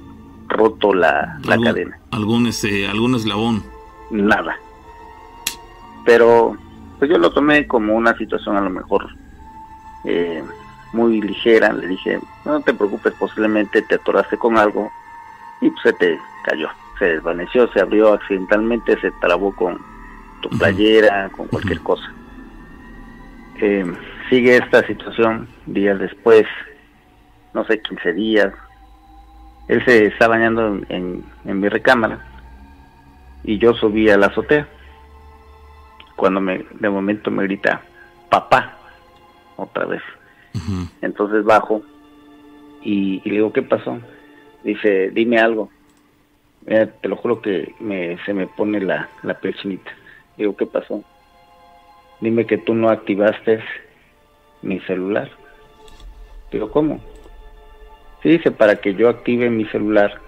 roto 0.49 0.93
la, 0.95 1.39
la 1.45 1.59
cadena, 1.59 1.99
Algún, 2.11 2.47
este, 2.47 2.87
algún 2.87 3.15
eslabón. 3.15 3.63
nada. 4.11 4.57
Pero 6.05 6.57
pues 6.99 7.11
yo 7.11 7.19
lo 7.19 7.33
tomé 7.33 7.67
como 7.67 7.95
una 7.95 8.17
situación 8.19 8.57
a 8.57 8.61
lo 8.61 8.71
mejor 8.71 9.09
eh, 10.05 10.43
muy 10.93 11.21
ligera. 11.21 11.73
Le 11.73 11.87
dije, 11.89 12.21
no 12.45 12.61
te 12.61 12.75
preocupes, 12.75 13.13
posiblemente 13.15 13.83
te 13.83 13.95
atoraste 13.97 14.37
con 14.37 14.59
algo 14.59 14.91
y 15.61 15.71
pues 15.71 15.83
se 15.83 15.93
te 15.95 16.19
cayó. 16.45 16.69
Se 16.99 17.07
desvaneció, 17.07 17.67
se 17.73 17.81
abrió 17.81 18.13
accidentalmente, 18.13 19.01
se 19.01 19.11
trabó 19.21 19.55
con 19.57 19.79
tu 20.41 20.49
playera, 20.51 21.31
con 21.31 21.47
cualquier 21.49 21.81
cosa. 21.81 22.13
Eh, 23.57 23.85
sigue 24.33 24.57
esta 24.57 24.83
situación 24.87 25.47
días 25.67 25.99
después, 25.99 26.45
no 27.53 27.67
sé, 27.67 27.83
15 27.83 28.15
días. 28.15 28.51
Él 29.69 29.85
se 29.85 30.07
está 30.07 30.27
bañando 30.27 30.69
en, 30.69 30.87
en- 30.89 31.25
en 31.45 31.61
mi 31.61 31.69
recámara 31.69 32.19
y 33.45 33.59
yo 33.59 33.75
subí 33.75 34.09
a 34.09 34.17
la 34.17 34.29
azotea. 34.29 34.67
Cuando 36.17 36.41
me, 36.41 36.65
de 36.81 36.89
momento 36.89 37.31
me 37.31 37.43
grita, 37.43 37.83
papá, 38.31 38.79
otra 39.57 39.85
vez. 39.85 40.03
Entonces 41.03 41.45
bajo 41.45 41.83
y, 42.83 43.21
y 43.25 43.29
le 43.29 43.35
digo, 43.35 43.53
¿qué 43.53 43.61
pasó? 43.63 43.99
Dice, 44.65 45.11
dime 45.11 45.39
algo. 45.41 45.69
Mira, 46.65 46.87
te 46.87 47.09
lo 47.09 47.17
juro 47.17 47.43
que 47.43 47.75
me, 47.81 48.17
se 48.25 48.33
me 48.33 48.47
pone 48.47 48.81
la, 48.81 49.11
la 49.25 49.35
piel 49.35 49.55
chinita. 49.57 49.91
Digo, 50.39 50.57
¿qué 50.57 50.65
pasó? 50.65 51.05
Dime 52.23 52.47
que 52.47 52.57
tú 52.57 52.73
no 52.75 52.89
activaste 52.89 53.63
mi 54.63 54.81
celular. 54.81 55.31
Digo, 56.51 56.71
¿cómo? 56.71 57.01
Sí, 58.23 58.31
dice, 58.31 58.51
para 58.51 58.77
que 58.77 58.95
yo 58.95 59.09
active 59.09 59.51
mi 59.51 59.65
celular, 59.67 60.21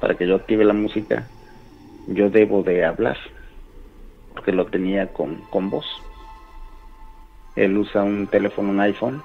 para 0.00 0.14
que 0.16 0.26
yo 0.26 0.36
active 0.36 0.64
la 0.64 0.72
música, 0.72 1.28
yo 2.06 2.30
debo 2.30 2.62
de 2.62 2.84
hablar, 2.84 3.18
porque 4.32 4.52
lo 4.52 4.66
tenía 4.66 5.12
con, 5.12 5.42
con 5.50 5.70
voz. 5.70 5.86
Él 7.56 7.76
usa 7.76 8.02
un 8.02 8.26
teléfono, 8.26 8.70
un 8.70 8.80
iPhone, 8.80 9.22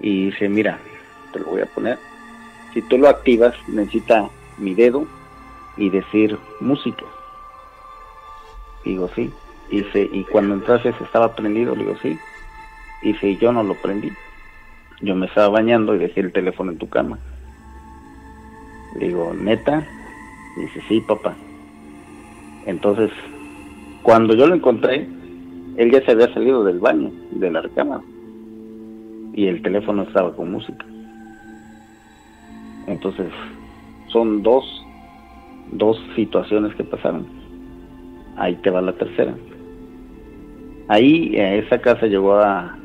y 0.00 0.26
dice, 0.26 0.48
mira, 0.48 0.78
te 1.32 1.40
lo 1.40 1.46
voy 1.46 1.62
a 1.62 1.66
poner. 1.66 1.98
Si 2.72 2.82
tú 2.82 2.98
lo 2.98 3.08
activas, 3.08 3.54
necesita 3.68 4.28
mi 4.58 4.74
dedo 4.74 5.06
y 5.76 5.90
decir 5.90 6.38
música. 6.60 7.04
Digo, 8.84 9.08
sí. 9.14 9.32
Dice, 9.70 10.08
y 10.12 10.24
cuando 10.24 10.54
entraste 10.54 10.90
estaba 11.00 11.34
prendido, 11.34 11.74
digo, 11.74 11.96
sí. 12.02 12.18
Dice, 13.04 13.36
yo 13.36 13.52
no 13.52 13.62
lo 13.62 13.74
prendí. 13.74 14.10
Yo 15.02 15.14
me 15.14 15.26
estaba 15.26 15.48
bañando 15.50 15.94
y 15.94 15.98
dejé 15.98 16.20
el 16.20 16.32
teléfono 16.32 16.72
en 16.72 16.78
tu 16.78 16.88
cama. 16.88 17.18
Digo, 18.98 19.34
neta. 19.34 19.86
Dice, 20.56 20.80
sí, 20.88 21.00
papá. 21.02 21.36
Entonces, 22.64 23.10
cuando 24.02 24.34
yo 24.34 24.46
lo 24.46 24.54
encontré, 24.54 25.06
él 25.76 25.90
ya 25.90 26.02
se 26.04 26.12
había 26.12 26.32
salido 26.32 26.64
del 26.64 26.78
baño, 26.78 27.10
de 27.32 27.50
la 27.50 27.60
recámara. 27.60 28.02
Y 29.34 29.48
el 29.48 29.60
teléfono 29.60 30.04
estaba 30.04 30.34
con 30.34 30.50
música. 30.50 30.86
Entonces, 32.86 33.30
son 34.08 34.42
dos, 34.42 34.64
dos 35.72 36.00
situaciones 36.16 36.74
que 36.76 36.84
pasaron. 36.84 37.26
Ahí 38.36 38.54
te 38.56 38.70
va 38.70 38.80
la 38.80 38.92
tercera. 38.92 39.34
Ahí, 40.88 41.36
a 41.36 41.54
esa 41.56 41.78
casa 41.80 42.06
llegó 42.06 42.36
a, 42.36 42.78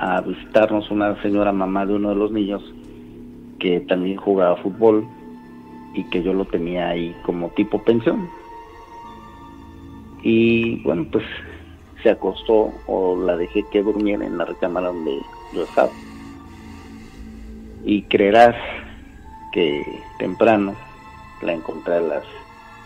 a 0.00 0.20
visitarnos 0.20 0.90
una 0.90 1.20
señora 1.22 1.52
mamá 1.52 1.84
de 1.84 1.94
uno 1.94 2.10
de 2.10 2.14
los 2.14 2.30
niños 2.30 2.62
que 3.58 3.80
también 3.80 4.16
jugaba 4.16 4.56
fútbol 4.56 5.04
y 5.94 6.04
que 6.04 6.22
yo 6.22 6.32
lo 6.32 6.44
tenía 6.44 6.88
ahí 6.88 7.14
como 7.24 7.48
tipo 7.50 7.82
pensión. 7.82 8.28
Y 10.22 10.82
bueno, 10.82 11.06
pues 11.10 11.24
se 12.02 12.10
acostó 12.10 12.72
o 12.86 13.16
la 13.16 13.36
dejé 13.36 13.64
que 13.70 13.82
durmiera 13.82 14.24
en 14.24 14.38
la 14.38 14.44
recámara 14.44 14.88
donde 14.88 15.18
yo 15.52 15.64
estaba. 15.64 15.90
Y 17.84 18.02
creerás 18.02 18.54
que 19.52 20.02
temprano 20.18 20.74
la 21.42 21.54
encontré 21.54 21.94
a 21.94 22.00
las 22.00 22.24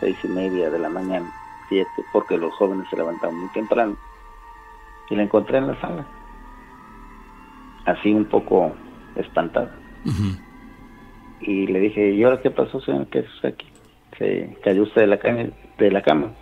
seis 0.00 0.16
y 0.24 0.28
media 0.28 0.70
de 0.70 0.78
la 0.78 0.88
mañana, 0.88 1.30
siete, 1.68 1.90
porque 2.12 2.38
los 2.38 2.54
jóvenes 2.54 2.86
se 2.88 2.96
levantaban 2.96 3.36
muy 3.36 3.48
temprano. 3.50 3.96
Y 5.10 5.16
la 5.16 5.24
encontré 5.24 5.58
en 5.58 5.66
la 5.66 5.80
sala, 5.80 6.06
así 7.84 8.12
un 8.12 8.24
poco 8.24 8.72
espantada. 9.16 9.74
Ujú. 10.04 10.38
Y 11.40 11.66
le 11.66 11.80
dije, 11.80 12.10
¿y 12.12 12.22
ahora 12.22 12.40
qué 12.40 12.50
pasó, 12.50 12.80
señor? 12.80 13.06
¿Qué 13.08 13.20
es 13.20 13.44
aquí? 13.44 13.66
¿Se 14.18 14.56
cayó 14.62 14.82
usted 14.82 15.02
de 15.02 15.06
la, 15.08 15.18
cama, 15.18 15.46
de 15.78 15.90
la 15.90 16.02
cama? 16.02 16.32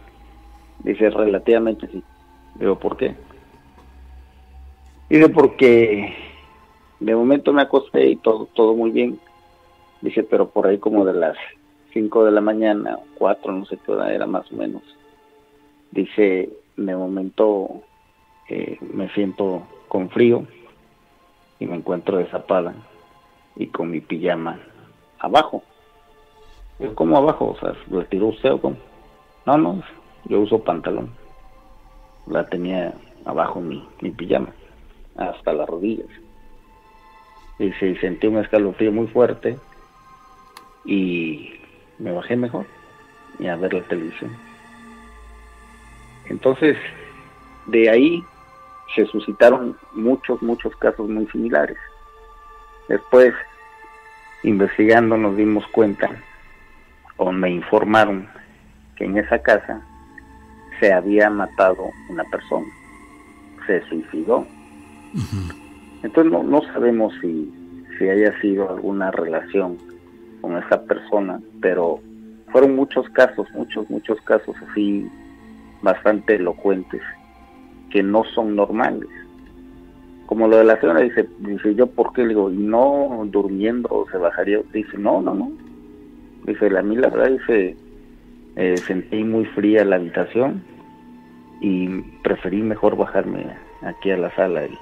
Dice, 0.80 1.10
relativamente 1.10 1.86
sí. 1.88 2.02
Digo, 2.56 2.78
¿por 2.78 2.96
qué? 2.96 3.14
Dice, 5.08 5.28
porque 5.30 6.14
de 7.00 7.14
momento 7.14 7.52
me 7.52 7.62
acosté 7.62 8.10
y 8.10 8.16
todo, 8.16 8.46
todo 8.54 8.74
muy 8.74 8.90
bien. 8.90 9.18
Dice, 10.02 10.22
pero 10.22 10.50
por 10.50 10.66
ahí 10.66 10.78
como 10.78 11.04
de 11.04 11.14
las 11.14 11.36
5 11.92 12.24
de 12.24 12.32
la 12.32 12.40
mañana, 12.40 12.98
4, 13.16 13.52
no 13.52 13.64
sé 13.64 13.78
qué 13.84 13.92
hora 13.92 14.12
era 14.12 14.26
más 14.26 14.50
o 14.52 14.56
menos. 14.56 14.82
Dice, 15.90 16.50
de 16.76 16.96
momento 16.96 17.82
eh, 18.48 18.78
me 18.80 19.08
siento 19.10 19.66
con 19.88 20.10
frío 20.10 20.46
y 21.60 21.66
me 21.66 21.76
encuentro 21.76 22.16
desapada 22.16 22.74
y 23.54 23.68
con 23.68 23.90
mi 23.90 24.00
pijama 24.00 24.58
abajo. 25.20 25.62
¿cómo 26.94 27.18
abajo? 27.18 27.50
O 27.50 27.60
sea, 27.60 27.74
¿lo 27.90 28.04
tiró 28.06 28.28
usted 28.28 28.52
o 28.52 28.60
cómo? 28.60 28.76
No, 29.44 29.58
no, 29.58 29.82
yo 30.24 30.40
uso 30.40 30.64
pantalón. 30.64 31.10
La 32.26 32.46
tenía 32.46 32.94
abajo 33.26 33.60
mi, 33.60 33.86
mi 34.00 34.10
pijama, 34.10 34.48
hasta 35.16 35.52
las 35.52 35.68
rodillas. 35.68 36.08
Y 37.58 37.70
se 37.72 37.96
sentí 38.00 38.26
un 38.26 38.38
escalofrío 38.38 38.90
muy 38.90 39.06
fuerte 39.08 39.58
y 40.86 41.50
me 41.98 42.12
bajé 42.12 42.36
mejor 42.36 42.64
y 43.38 43.46
a 43.46 43.56
ver 43.56 43.74
la 43.74 43.82
televisión. 43.82 44.34
Entonces, 46.30 46.78
de 47.66 47.90
ahí 47.90 48.24
se 48.94 49.06
suscitaron 49.06 49.76
muchos, 49.94 50.42
muchos 50.42 50.74
casos 50.76 51.08
muy 51.08 51.26
similares. 51.28 51.76
Después, 52.88 53.32
investigando, 54.42 55.16
nos 55.16 55.36
dimos 55.36 55.66
cuenta, 55.68 56.10
o 57.16 57.30
me 57.30 57.50
informaron, 57.50 58.28
que 58.96 59.04
en 59.04 59.18
esa 59.18 59.38
casa 59.40 59.80
se 60.78 60.92
había 60.92 61.30
matado 61.30 61.90
una 62.08 62.24
persona, 62.24 62.66
se 63.66 63.86
suicidó. 63.88 64.46
Entonces 66.02 66.32
no, 66.32 66.42
no 66.42 66.62
sabemos 66.72 67.12
si, 67.20 67.52
si 67.98 68.08
haya 68.08 68.38
sido 68.40 68.70
alguna 68.70 69.10
relación 69.10 69.78
con 70.40 70.56
esa 70.56 70.82
persona, 70.84 71.40
pero 71.60 72.00
fueron 72.50 72.74
muchos 72.74 73.08
casos, 73.10 73.46
muchos, 73.52 73.88
muchos 73.90 74.20
casos 74.22 74.56
así 74.70 75.08
bastante 75.82 76.36
elocuentes 76.36 77.02
que 77.90 78.02
no 78.02 78.24
son 78.34 78.56
normales. 78.56 79.08
Como 80.26 80.46
lo 80.46 80.58
de 80.58 80.64
la 80.64 80.80
señora 80.80 81.00
dice, 81.00 81.28
dice 81.40 81.74
yo 81.74 81.88
por 81.88 82.12
qué 82.12 82.22
le 82.22 82.28
digo, 82.28 82.50
no 82.50 83.22
durmiendo 83.26 84.06
se 84.10 84.18
bajaría, 84.18 84.60
dice 84.72 84.96
no, 84.96 85.20
no, 85.20 85.34
no. 85.34 85.50
Dice, 86.44 86.66
a 86.76 86.82
mí 86.82 86.96
la 86.96 87.08
verdad 87.08 87.38
dice, 87.38 87.76
eh, 88.56 88.76
sentí 88.78 89.22
muy 89.24 89.44
fría 89.46 89.84
la 89.84 89.96
habitación 89.96 90.62
y 91.60 92.00
preferí 92.22 92.62
mejor 92.62 92.96
bajarme 92.96 93.46
aquí 93.82 94.10
a 94.10 94.16
la 94.16 94.34
sala 94.34 94.66
y, 94.66 94.78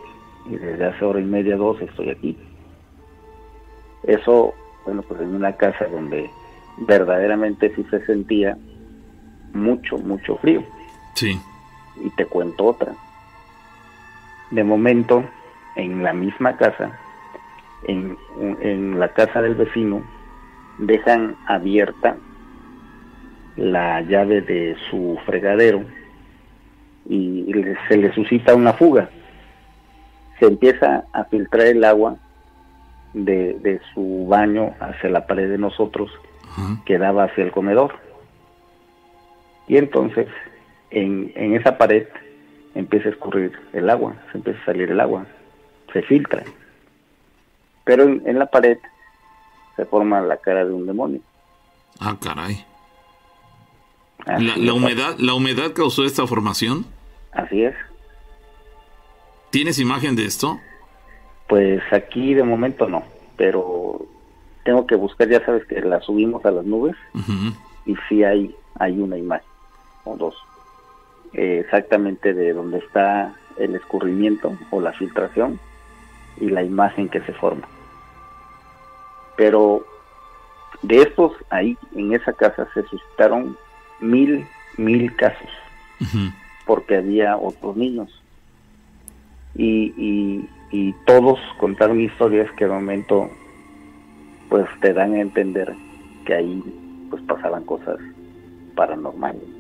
y 0.53 0.57
desde 0.57 0.85
hace 0.85 1.05
hora 1.05 1.21
y 1.21 1.25
media, 1.25 1.57
dos 1.57 1.81
estoy 1.81 2.11
aquí. 2.11 2.37
Eso, 4.05 4.55
bueno, 4.85 5.03
pues 5.03 5.21
en 5.21 5.35
una 5.35 5.57
casa 5.57 5.87
donde 5.87 6.31
verdaderamente 6.79 7.75
sí 7.75 7.85
se 7.91 8.05
sentía 8.07 8.57
mucho, 9.53 9.99
mucho 9.99 10.37
frío. 10.37 10.63
Sí. 11.15 11.39
Y 12.03 12.11
te 12.11 12.27
cuento 12.27 12.65
otra. 12.67 12.93
De 14.51 14.65
momento, 14.65 15.25
en 15.77 16.03
la 16.03 16.13
misma 16.13 16.57
casa, 16.57 16.99
en, 17.85 18.17
en 18.61 18.99
la 18.99 19.09
casa 19.09 19.43
del 19.43 19.55
vecino, 19.55 20.03
dejan 20.79 21.37
abierta 21.47 22.17
la 23.57 24.01
llave 24.03 24.41
de 24.41 24.77
su 24.89 25.19
fregadero 25.27 25.83
y 27.09 27.53
se 27.89 27.97
le 27.97 28.13
suscita 28.13 28.55
una 28.55 28.73
fuga. 28.73 29.11
Se 30.39 30.47
empieza 30.47 31.05
a 31.13 31.25
filtrar 31.25 31.67
el 31.67 31.85
agua 31.85 32.17
de, 33.15 33.55
de 33.61 33.81
su 33.93 34.27
baño 34.29 34.75
hacia 34.79 35.11
la 35.11 35.27
pared 35.27 35.49
de 35.49 35.59
nosotros 35.59 36.11
que 36.85 36.99
daba 36.99 37.25
hacia 37.25 37.45
el 37.45 37.53
comedor. 37.53 37.95
Y 39.67 39.77
entonces 39.77 40.29
en, 40.91 41.33
en 41.35 41.55
esa 41.55 41.77
pared 41.79 42.07
empieza 42.75 43.09
a 43.09 43.13
escurrir 43.13 43.53
el 43.73 43.91
agua, 43.91 44.15
se 44.31 44.39
empieza 44.39 44.61
a 44.63 44.65
salir 44.67 44.91
el 44.91 45.01
agua, 45.01 45.27
se 45.93 46.03
filtra. 46.03 46.43
Pero 47.85 48.05
en, 48.05 48.23
en 48.27 48.39
la 48.39 48.47
pared 48.47 48.79
se 49.77 49.85
forma 49.87 50.21
la 50.21 50.37
cara 50.37 50.65
de 50.65 50.73
un 50.73 50.87
demonio. 50.87 51.21
Ah, 52.01 52.17
caray. 52.21 52.65
La, 54.27 54.57
la 54.57 54.73
humedad, 54.75 55.17
¿La 55.19 55.35
humedad 55.35 55.73
causó 55.73 56.05
esta 56.05 56.27
formación? 56.27 56.85
Así 57.33 57.65
es. 57.65 57.75
¿Tienes 59.51 59.79
imagen 59.79 60.17
de 60.17 60.27
esto? 60.27 60.61
Pues 61.49 61.81
aquí 61.93 62.35
de 62.35 62.43
momento 62.43 62.87
no, 62.89 63.05
pero 63.37 64.07
tengo 64.65 64.87
que 64.87 64.97
buscar, 64.97 65.29
ya 65.29 65.43
sabes 65.47 65.65
que 65.67 65.81
la 65.81 66.01
subimos 66.01 66.45
a 66.45 66.51
las 66.51 66.65
nubes 66.67 66.95
y 67.87 67.97
sí 68.09 68.23
hay, 68.23 68.55
hay 68.79 68.99
una 68.99 69.17
imagen, 69.17 69.47
o 70.05 70.15
dos, 70.17 70.35
eh, 71.35 71.63
exactamente 71.65 72.35
de 72.35 72.53
donde 72.53 72.79
está 72.79 73.35
el 73.59 73.75
escurrimiento 73.75 74.57
o 74.71 74.81
la 74.81 74.93
filtración 74.93 75.59
y 76.41 76.49
la 76.49 76.63
imagen 76.63 77.09
que 77.09 77.21
se 77.21 77.33
forma. 77.33 77.67
Pero 79.37 79.85
de 80.83 81.03
estos 81.03 81.33
ahí, 81.51 81.77
en 81.95 82.13
esa 82.13 82.33
casa, 82.33 82.69
se 82.75 82.83
suscitaron 82.85 83.57
mil, 84.01 84.47
mil 84.77 85.15
casos, 85.17 85.51
porque 86.67 86.97
había 86.97 87.37
otros 87.37 87.77
niños. 87.77 88.23
Y, 89.55 89.93
y, 89.97 90.49
y 90.71 90.93
todos 91.05 91.39
contaron 91.59 92.01
historias 92.01 92.51
que 92.53 92.67
de 92.67 92.71
momento 92.71 93.31
pues 94.49 94.67
te 94.81 94.93
dan 94.93 95.15
a 95.15 95.21
entender 95.21 95.75
que 96.25 96.35
ahí 96.35 96.63
pues 97.11 97.23
pasaban 97.23 97.65
cosas 97.65 97.99
paranormales. 98.75 99.58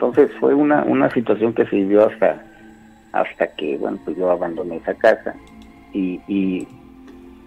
Entonces 0.00 0.30
fue 0.40 0.54
una, 0.54 0.82
una 0.84 1.10
situación 1.10 1.52
que 1.52 1.66
se 1.66 1.76
vivió 1.76 2.08
hasta, 2.08 2.42
hasta 3.12 3.48
que 3.48 3.76
bueno 3.76 3.98
pues 4.02 4.16
yo 4.16 4.30
abandoné 4.30 4.76
esa 4.76 4.94
casa. 4.94 5.34
Y, 5.92 6.66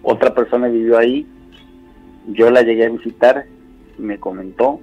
otra 0.04 0.34
persona 0.34 0.68
vivió 0.68 0.98
ahí, 0.98 1.26
yo 2.28 2.50
la 2.52 2.62
llegué 2.62 2.86
a 2.86 2.90
visitar. 2.90 3.44
Y 3.98 4.02
me 4.02 4.20
comentó 4.20 4.78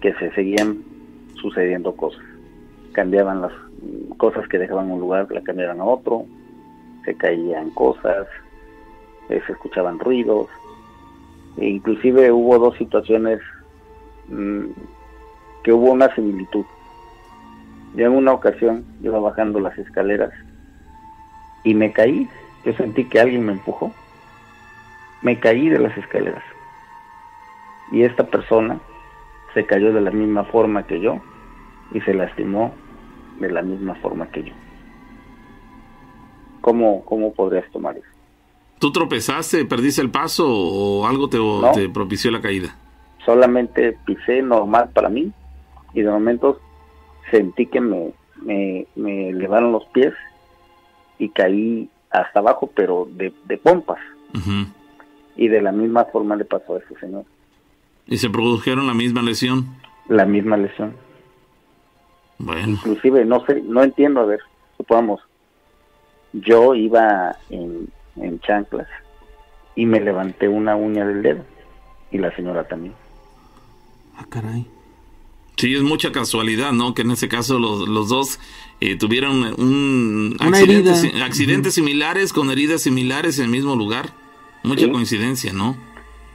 que 0.00 0.14
se 0.14 0.30
seguían 0.32 0.84
sucediendo 1.40 1.96
cosas. 1.96 2.22
Cambiaban 2.92 3.40
las 3.40 3.52
cosas 4.16 4.46
que 4.46 4.58
dejaban 4.58 4.92
un 4.92 5.00
lugar, 5.00 5.26
la 5.32 5.40
cambiaban 5.40 5.80
a 5.80 5.84
otro, 5.84 6.26
se 7.04 7.16
caían 7.16 7.70
cosas, 7.70 8.28
eh, 9.28 9.42
se 9.44 9.52
escuchaban 9.52 9.98
ruidos, 9.98 10.48
e 11.56 11.66
inclusive 11.66 12.30
hubo 12.30 12.58
dos 12.58 12.76
situaciones 12.76 13.40
mm, 14.28 14.66
que 15.62 15.72
hubo 15.72 15.90
una 15.92 16.14
similitud. 16.14 16.64
Yo 17.94 18.06
en 18.06 18.12
una 18.12 18.32
ocasión 18.32 18.84
iba 19.02 19.18
bajando 19.18 19.58
las 19.60 19.76
escaleras 19.78 20.30
y 21.64 21.74
me 21.74 21.92
caí, 21.92 22.28
yo 22.64 22.72
sentí 22.74 23.04
que 23.04 23.20
alguien 23.20 23.44
me 23.44 23.52
empujó, 23.52 23.92
me 25.22 25.38
caí 25.40 25.68
de 25.68 25.78
las 25.78 25.96
escaleras 25.98 26.42
y 27.92 28.02
esta 28.02 28.24
persona 28.24 28.78
se 29.54 29.66
cayó 29.66 29.92
de 29.92 30.00
la 30.00 30.10
misma 30.12 30.44
forma 30.44 30.86
que 30.86 31.00
yo 31.00 31.18
y 31.92 32.00
se 32.02 32.14
lastimó 32.14 32.72
de 33.40 33.50
la 33.50 33.62
misma 33.62 33.96
forma 33.96 34.28
que 34.28 34.44
yo. 34.44 34.52
¿Cómo, 36.60 37.04
cómo 37.04 37.32
podrías 37.32 37.68
tomar 37.72 37.96
eso? 37.96 38.06
¿Tú 38.78 38.92
tropezaste, 38.92 39.64
perdiste 39.64 40.00
el 40.00 40.10
paso 40.10 40.46
o 40.48 41.06
algo 41.06 41.28
te, 41.28 41.38
No. 41.38 41.72
te 41.74 41.88
propició 41.88 42.30
la 42.30 42.40
caída? 42.40 42.76
Solamente 43.24 43.96
pisé 44.06 44.42
normal 44.42 44.90
para 44.94 45.08
mí 45.08 45.32
y 45.94 46.02
de 46.02 46.10
momentos 46.10 46.58
sentí 47.30 47.66
que 47.66 47.80
me, 47.80 48.12
me, 48.42 48.86
me 48.96 49.30
elevaron 49.30 49.72
los 49.72 49.84
pies 49.86 50.14
y 51.18 51.28
caí 51.30 51.88
hasta 52.10 52.40
abajo, 52.40 52.70
pero 52.74 53.08
de, 53.10 53.32
de 53.44 53.58
pompas. 53.58 53.98
Y 55.36 55.48
de 55.48 55.62
la 55.62 55.72
misma 55.72 56.04
forma 56.06 56.36
le 56.36 56.44
pasó 56.44 56.76
a 56.76 56.78
ese 56.78 56.94
señor. 56.98 57.24
¿Y 58.06 58.18
se 58.18 58.30
produjeron 58.30 58.86
la 58.86 58.94
misma 58.94 59.22
lesión? 59.22 59.66
La 60.08 60.24
misma 60.24 60.56
lesión. 60.56 60.94
Bueno, 62.38 62.68
Inclusive, 62.68 63.24
no 63.24 63.44
sé, 63.44 63.62
no 63.62 63.82
entiendo, 63.82 64.20
a 64.20 64.24
ver, 64.24 64.40
supongamos, 64.76 65.20
yo 66.32 66.74
iba 66.74 67.36
en, 67.50 67.88
en 68.16 68.40
chanclas 68.40 68.88
y 69.74 69.84
me 69.84 70.00
levanté 70.00 70.48
una 70.48 70.74
uña 70.74 71.06
del 71.06 71.22
dedo 71.22 71.44
y 72.10 72.18
la 72.18 72.34
señora 72.34 72.64
también. 72.64 72.94
Ah, 74.16 74.24
caray. 74.28 74.66
Sí, 75.60 75.74
es 75.74 75.82
mucha 75.82 76.12
casualidad, 76.12 76.72
¿no? 76.72 76.94
Que 76.94 77.02
en 77.02 77.10
ese 77.12 77.28
caso 77.28 77.58
los, 77.58 77.88
los 77.88 78.08
dos 78.08 78.38
eh, 78.80 78.96
tuvieron 78.96 79.54
un 79.60 80.36
accidente, 80.40 80.94
si- 80.94 81.20
accidentes 81.20 81.74
similares 81.74 82.32
con 82.32 82.50
heridas 82.50 82.82
similares 82.82 83.38
en 83.38 83.46
el 83.46 83.50
mismo 83.50 83.76
lugar. 83.76 84.10
Mucha 84.62 84.84
Sí. 84.86 84.90
coincidencia, 84.92 85.52
¿no? 85.52 85.76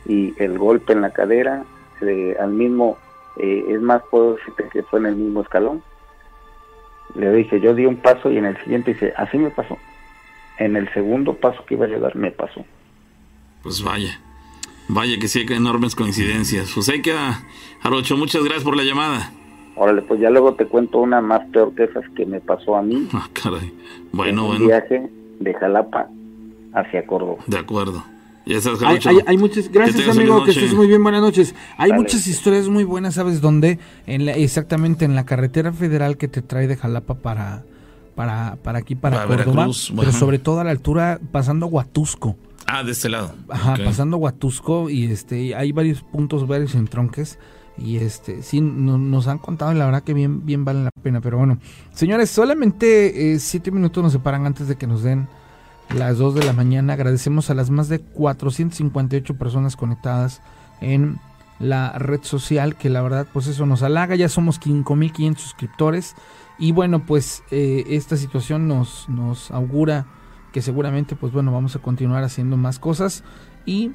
y 0.07 0.35
el 0.38 0.60
golpe 0.60 0.93
en 0.93 1.02
la 1.02 1.11
cadera, 1.14 1.65
eh, 2.02 2.35
al 2.39 2.52
mismo, 2.52 2.95
eh, 3.38 3.65
es 3.69 3.81
más, 3.81 4.03
puedo 4.11 4.35
decirte 4.35 4.65
que 4.72 4.84
fue 4.84 4.99
en 4.99 5.07
el 5.07 5.15
mismo 5.15 5.41
escalón. 5.41 5.81
Le 7.15 7.31
dije, 7.34 7.60
yo 7.60 7.73
di 7.73 7.85
un 7.88 7.95
paso 7.97 8.30
y 8.31 8.38
en 8.38 8.45
el 8.45 8.56
siguiente 8.64 8.93
dice, 8.93 9.14
así 9.18 9.38
me 9.39 9.49
pasó. 9.49 9.77
En 10.60 10.76
el 10.76 10.91
segundo 10.93 11.34
paso 11.34 11.65
que 11.65 11.73
iba 11.73 11.85
a 11.85 11.89
llegar 11.89 12.15
me 12.15 12.30
pasó. 12.31 12.64
Pues 13.64 13.81
vaya. 13.81 14.19
Vaya 14.88 15.18
que 15.20 15.28
sí 15.28 15.40
hay 15.40 15.56
enormes 15.57 15.95
coincidencias. 15.95 16.72
Pues 16.74 16.90
ahí 16.90 17.02
queda, 17.02 17.44
Jarocho. 17.82 18.18
Muchas 18.18 18.44
gracias 18.44 18.64
por 18.64 18.78
la 18.78 18.84
llamada. 18.84 19.32
Órale, 19.76 20.02
pues 20.03 20.20
ya 20.22 20.30
luego 20.30 20.53
te 20.53 20.66
cuento 20.68 20.99
una 20.99 21.22
más 21.22 21.41
peor 21.52 21.74
que 21.76 21.84
esas 21.86 22.03
que 22.16 22.26
me 22.26 22.40
pasó 22.40 22.76
a 22.78 22.82
mí 22.82 23.07
Ah, 23.14 23.28
caray. 23.34 23.68
en 23.68 23.74
Bueno, 24.14 24.44
un 24.44 24.49
bueno. 24.52 24.66
viaje 24.68 25.10
de 25.40 25.53
Jalapa 25.53 26.07
hacia 26.74 27.06
Córdoba. 27.06 27.44
De 27.48 27.57
acuerdo. 27.57 28.03
hay, 29.26 29.38
muchas, 29.38 29.70
gracias 29.72 30.07
amigo, 30.07 30.44
que 30.45 30.52
estés 30.52 30.74
muy 30.74 30.88
bien, 30.88 31.02
buenas 31.03 31.22
noches. 31.22 31.56
Hay 31.78 31.91
muchas 31.91 32.26
historias 32.28 32.70
muy 32.70 32.84
buenas, 32.84 33.16
¿sabes 33.16 33.41
dónde? 33.41 33.80
En 34.06 34.30
exactamente 34.30 35.03
en 35.03 35.16
la 35.16 35.26
carretera 35.26 35.74
federal 35.74 36.16
que 36.16 36.28
te 36.28 36.41
trae 36.41 36.68
de 36.68 36.78
Jalapa 36.78 37.16
para, 37.16 37.64
para, 38.16 38.57
para 38.64 38.80
aquí, 38.80 38.95
para, 38.95 39.26
Córdoba, 39.26 39.68
pero 39.98 40.12
sobre 40.14 40.40
todo 40.40 40.60
a 40.60 40.64
la 40.64 40.72
altura 40.72 41.20
pasando 41.32 41.66
Huatusco. 41.66 42.38
Ah, 42.67 42.83
de 42.83 42.91
este 42.91 43.09
lado. 43.09 43.33
Ajá, 43.49 43.75
pasando 43.83 44.17
Huatusco 44.17 44.89
y 44.89 45.05
este 45.05 45.55
hay 45.55 45.71
varios 45.71 46.01
puntos, 46.01 46.47
varios 46.47 46.75
entronques 46.75 47.37
y 47.77 47.97
este 47.97 48.41
sí 48.41 48.61
nos 48.61 49.27
han 49.27 49.37
contado 49.37 49.71
y 49.73 49.75
la 49.75 49.85
verdad 49.85 50.03
que 50.03 50.13
bien 50.13 50.45
bien 50.45 50.65
vale 50.65 50.83
la 50.83 50.91
pena, 51.03 51.21
pero 51.21 51.37
bueno, 51.37 51.59
señores, 51.93 52.29
solamente 52.29 53.33
eh, 53.33 53.39
siete 53.39 53.69
minutos 53.71 54.03
nos 54.03 54.13
separan 54.13 54.45
antes 54.45 54.67
de 54.67 54.77
que 54.77 54.87
nos 54.87 55.03
den 55.03 55.27
las 55.93 56.17
2 56.17 56.35
de 56.35 56.43
la 56.43 56.53
mañana. 56.53 56.93
Agradecemos 56.93 57.49
a 57.49 57.53
las 57.53 57.69
más 57.69 57.89
de 57.89 57.99
458 57.99 59.37
personas 59.37 59.75
conectadas 59.75 60.41
en 60.81 61.19
la 61.59 61.93
red 61.97 62.21
social, 62.23 62.75
que 62.75 62.89
la 62.89 63.01
verdad 63.01 63.27
pues 63.31 63.47
eso 63.47 63.65
nos 63.65 63.83
halaga, 63.83 64.15
ya 64.15 64.29
somos 64.29 64.59
5.500 64.59 65.37
suscriptores 65.37 66.15
y 66.57 66.71
bueno 66.71 67.05
pues 67.05 67.43
eh, 67.51 67.83
esta 67.89 68.17
situación 68.17 68.67
nos, 68.67 69.07
nos 69.09 69.51
augura 69.51 70.05
que 70.56 70.61
seguramente 70.61 71.18
pues 71.18 71.34
bueno 71.34 71.52
vamos 71.52 71.76
a 71.76 71.80
continuar 71.80 72.23
haciendo 72.23 72.56
más 72.56 72.80
cosas. 72.80 73.26
Y 73.65 73.91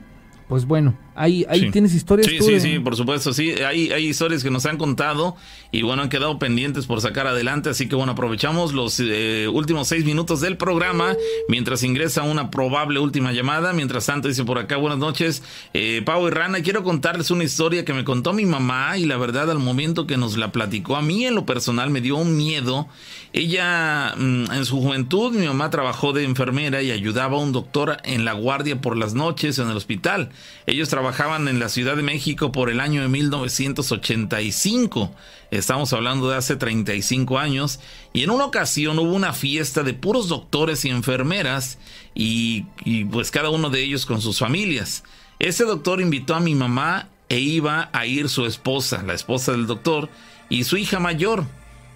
pues 0.47 0.66
bueno, 0.66 0.93
ahí, 1.20 1.47
ahí 1.48 1.70
tienes 1.70 1.94
historias. 1.94 2.26
Sí, 2.26 2.38
sí, 2.40 2.60
sí, 2.60 2.78
por 2.78 2.97
supuesto, 2.97 3.32
sí. 3.32 3.51
Hay, 3.51 3.92
hay 3.92 4.06
historias 4.06 4.42
que 4.42 4.51
nos 4.51 4.66
han 4.66 4.78
contado 4.78 5.36
y 5.70 5.82
bueno, 5.82 6.02
han 6.02 6.09
quedado 6.09 6.38
pendientes 6.38 6.86
por 6.86 7.01
sacar 7.01 7.26
adelante. 7.26 7.70
Así 7.70 7.88
que 7.88 7.94
bueno, 7.94 8.12
aprovechamos 8.12 8.72
los 8.72 8.98
eh, 9.01 9.48
últimos 9.52 9.88
seis 9.88 10.05
minutos 10.05 10.40
del 10.40 10.56
programa 10.56 11.14
mientras 11.48 11.82
ingresa 11.82 12.22
una 12.22 12.51
probable 12.51 13.01
última 13.01 13.32
llamada. 13.32 13.72
Mientras 13.72 14.06
tanto, 14.06 14.28
dice 14.28 14.44
por 14.44 14.59
acá, 14.59 14.76
buenas 14.76 14.98
noches, 14.98 15.42
eh, 15.74 16.02
Pau 16.05 16.26
y 16.26 16.30
Rana. 16.30 16.62
Quiero 16.62 16.82
contarles 16.82 17.30
una 17.30 17.44
historia 17.44 17.84
que 17.84 17.92
me 17.92 18.05
contó 18.05 18.32
mi 18.32 18.47
mamá 18.47 18.97
y 18.97 19.05
la 19.05 19.16
verdad, 19.16 19.51
al 19.51 19.59
momento 19.59 20.06
que 20.06 20.16
nos 20.16 20.36
la 20.36 20.52
platicó, 20.52 20.97
a 20.97 21.02
mí 21.02 21.26
en 21.26 21.34
lo 21.34 21.44
personal 21.47 21.90
me 21.90 22.01
dio 22.01 22.16
un 22.16 22.36
miedo 22.36 22.88
ella, 23.32 24.14
mm, 24.16 24.51
en 24.51 24.64
su 24.64 24.80
juventud, 24.80 25.32
mi 25.32 25.47
mamá 25.47 25.70
trabajó 25.70 26.12
de 26.12 26.24
enfermera 26.24 26.82
y 26.82 26.90
ayudaba 26.90 27.36
a 27.36 27.40
un 27.40 27.52
doctor 27.52 27.98
en 28.02 28.24
la 28.24 28.32
guardia 28.32 28.80
por 28.80 28.97
las 28.97 29.14
noches 29.14 29.59
en 29.60 29.70
el 29.70 29.76
hospital. 29.76 30.30
Ellos 30.66 30.88
trabajaban 30.88 31.10
en 31.19 31.59
la 31.59 31.69
Ciudad 31.69 31.97
de 31.97 32.05
México 32.05 32.53
por 32.53 32.70
el 32.70 32.78
año 32.78 33.03
de 33.03 33.09
1985. 33.09 35.12
Estamos 35.51 35.93
hablando 35.93 36.31
de 36.31 36.37
hace 36.37 36.55
35 36.55 37.39
años. 37.39 37.81
Y 38.12 38.23
en 38.23 38.31
una 38.31 38.45
ocasión 38.45 38.97
hubo 39.01 39.12
una 39.12 39.32
fiesta 39.32 39.82
de 39.82 39.93
puros 39.93 40.28
doctores 40.28 40.85
y 40.85 40.91
enfermeras 40.91 41.78
y, 42.15 42.66
y 42.85 43.07
pues 43.07 43.32
cada 43.32 43.51
uno 43.51 43.70
de 43.70 43.82
ellos 43.82 44.07
con 44.07 44.23
sus 44.23 44.39
familias. 44.39 45.03
Ese 45.41 45.65
doctor 45.65 46.01
invitó 46.01 46.37
a 46.37 46.41
mi 46.41 46.55
mamá 46.55 47.09
e 47.28 47.41
iba 47.41 47.91
a 47.93 48.07
ir 48.07 48.28
su 48.28 48.47
esposa, 48.47 49.03
la 49.03 49.15
esposa 49.15 49.51
del 49.51 49.66
doctor, 49.66 50.09
y 50.49 50.62
su 50.62 50.77
hija 50.77 51.01
mayor. 51.01 51.45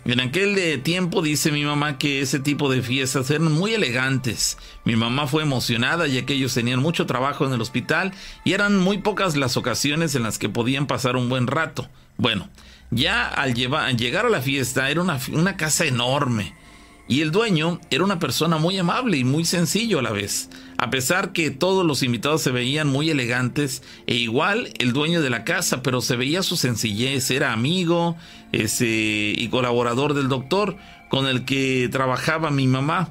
En 0.05 0.20
aquel 0.20 0.59
eh, 0.59 0.76
tiempo 0.76 1.22
dice 1.22 1.51
mi 1.51 1.64
mamá 1.64 1.97
que 1.97 2.20
ese 2.20 2.39
tipo 2.39 2.70
de 2.70 2.82
fiestas 2.82 3.31
eran 3.31 3.51
muy 3.52 3.72
elegantes. 3.72 4.59
Mi 4.85 4.97
mamá 4.97 5.26
fue 5.26 5.43
emocionada 5.43 6.06
ya 6.06 6.26
que 6.26 6.35
ellos 6.35 6.52
tenían 6.52 6.81
mucho 6.81 7.06
trabajo 7.06 7.47
en 7.47 7.55
el 7.55 7.60
hospital 7.62 8.12
y 8.44 8.52
eran 8.52 8.76
muy 8.76 8.98
pocas 8.98 9.35
las 9.35 9.56
ocasiones 9.56 10.14
en 10.14 10.22
las 10.22 10.39
que 10.39 10.51
podían 10.51 10.86
pasar 10.86 11.16
un 11.16 11.31
buen 11.31 11.47
rato. 11.47 11.89
Bueno, 12.18 12.51
ya 12.90 13.26
al, 13.26 13.55
llegar 13.55 14.26
a 14.26 14.31
la 14.31 14.43
fiesta 14.43 14.90
era 14.90 15.01
una, 15.01 15.18
una 15.32 15.56
casa 15.56 15.86
enorme 15.86 16.55
y 17.06 17.20
el 17.20 17.31
dueño 17.31 17.81
era 17.90 18.05
una 18.05 18.18
persona 18.18 18.56
muy 18.56 18.78
amable 18.78 19.18
y 19.18 19.24
muy 19.24 19.44
sencillo 19.44 19.98
a 19.98 20.02
la 20.02 20.10
vez. 20.10 20.48
A 20.78 20.90
pesar 20.90 21.32
que 21.32 21.51
todos 21.51 21.85
los 21.85 22.02
invitados 22.02 22.43
se 22.43 22.51
veían 22.51 22.89
muy 22.89 23.10
elegantes, 23.10 23.82
e 24.06 24.14
igual 24.14 24.72
el 24.78 24.93
dueño 24.93 25.20
de 25.20 25.31
la 25.31 25.44
casa, 25.44 25.82
pero 25.82 26.01
se 26.01 26.16
veía 26.16 26.43
su 26.43 26.56
sencillez, 26.56 27.31
era 27.31 27.52
amigo 27.52 28.16
ese, 28.52 28.86
y 29.36 29.48
colaborador 29.48 30.14
del 30.14 30.28
doctor 30.28 30.76
con 31.10 31.26
el 31.26 31.44
que 31.44 31.89
trabajaba 31.93 32.51
mi 32.51 32.66
mamá. 32.66 33.10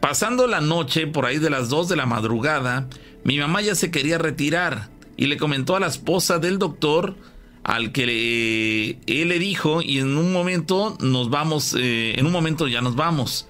Pasando 0.00 0.46
la 0.46 0.60
noche, 0.60 1.06
por 1.06 1.26
ahí 1.26 1.38
de 1.38 1.50
las 1.50 1.68
2 1.68 1.88
de 1.88 1.96
la 1.96 2.06
madrugada, 2.06 2.88
mi 3.24 3.38
mamá 3.38 3.62
ya 3.62 3.74
se 3.74 3.90
quería 3.90 4.18
retirar 4.18 4.90
y 5.16 5.26
le 5.26 5.36
comentó 5.36 5.74
a 5.74 5.80
la 5.80 5.88
esposa 5.88 6.38
del 6.38 6.58
doctor 6.58 7.16
al 7.68 7.92
que 7.92 8.98
él 9.06 9.28
le 9.28 9.38
dijo 9.38 9.82
y 9.82 9.98
en 9.98 10.16
un 10.16 10.32
momento 10.32 10.96
nos 11.00 11.28
vamos, 11.28 11.76
eh, 11.78 12.18
en 12.18 12.24
un 12.24 12.32
momento 12.32 12.66
ya 12.66 12.80
nos 12.80 12.96
vamos. 12.96 13.46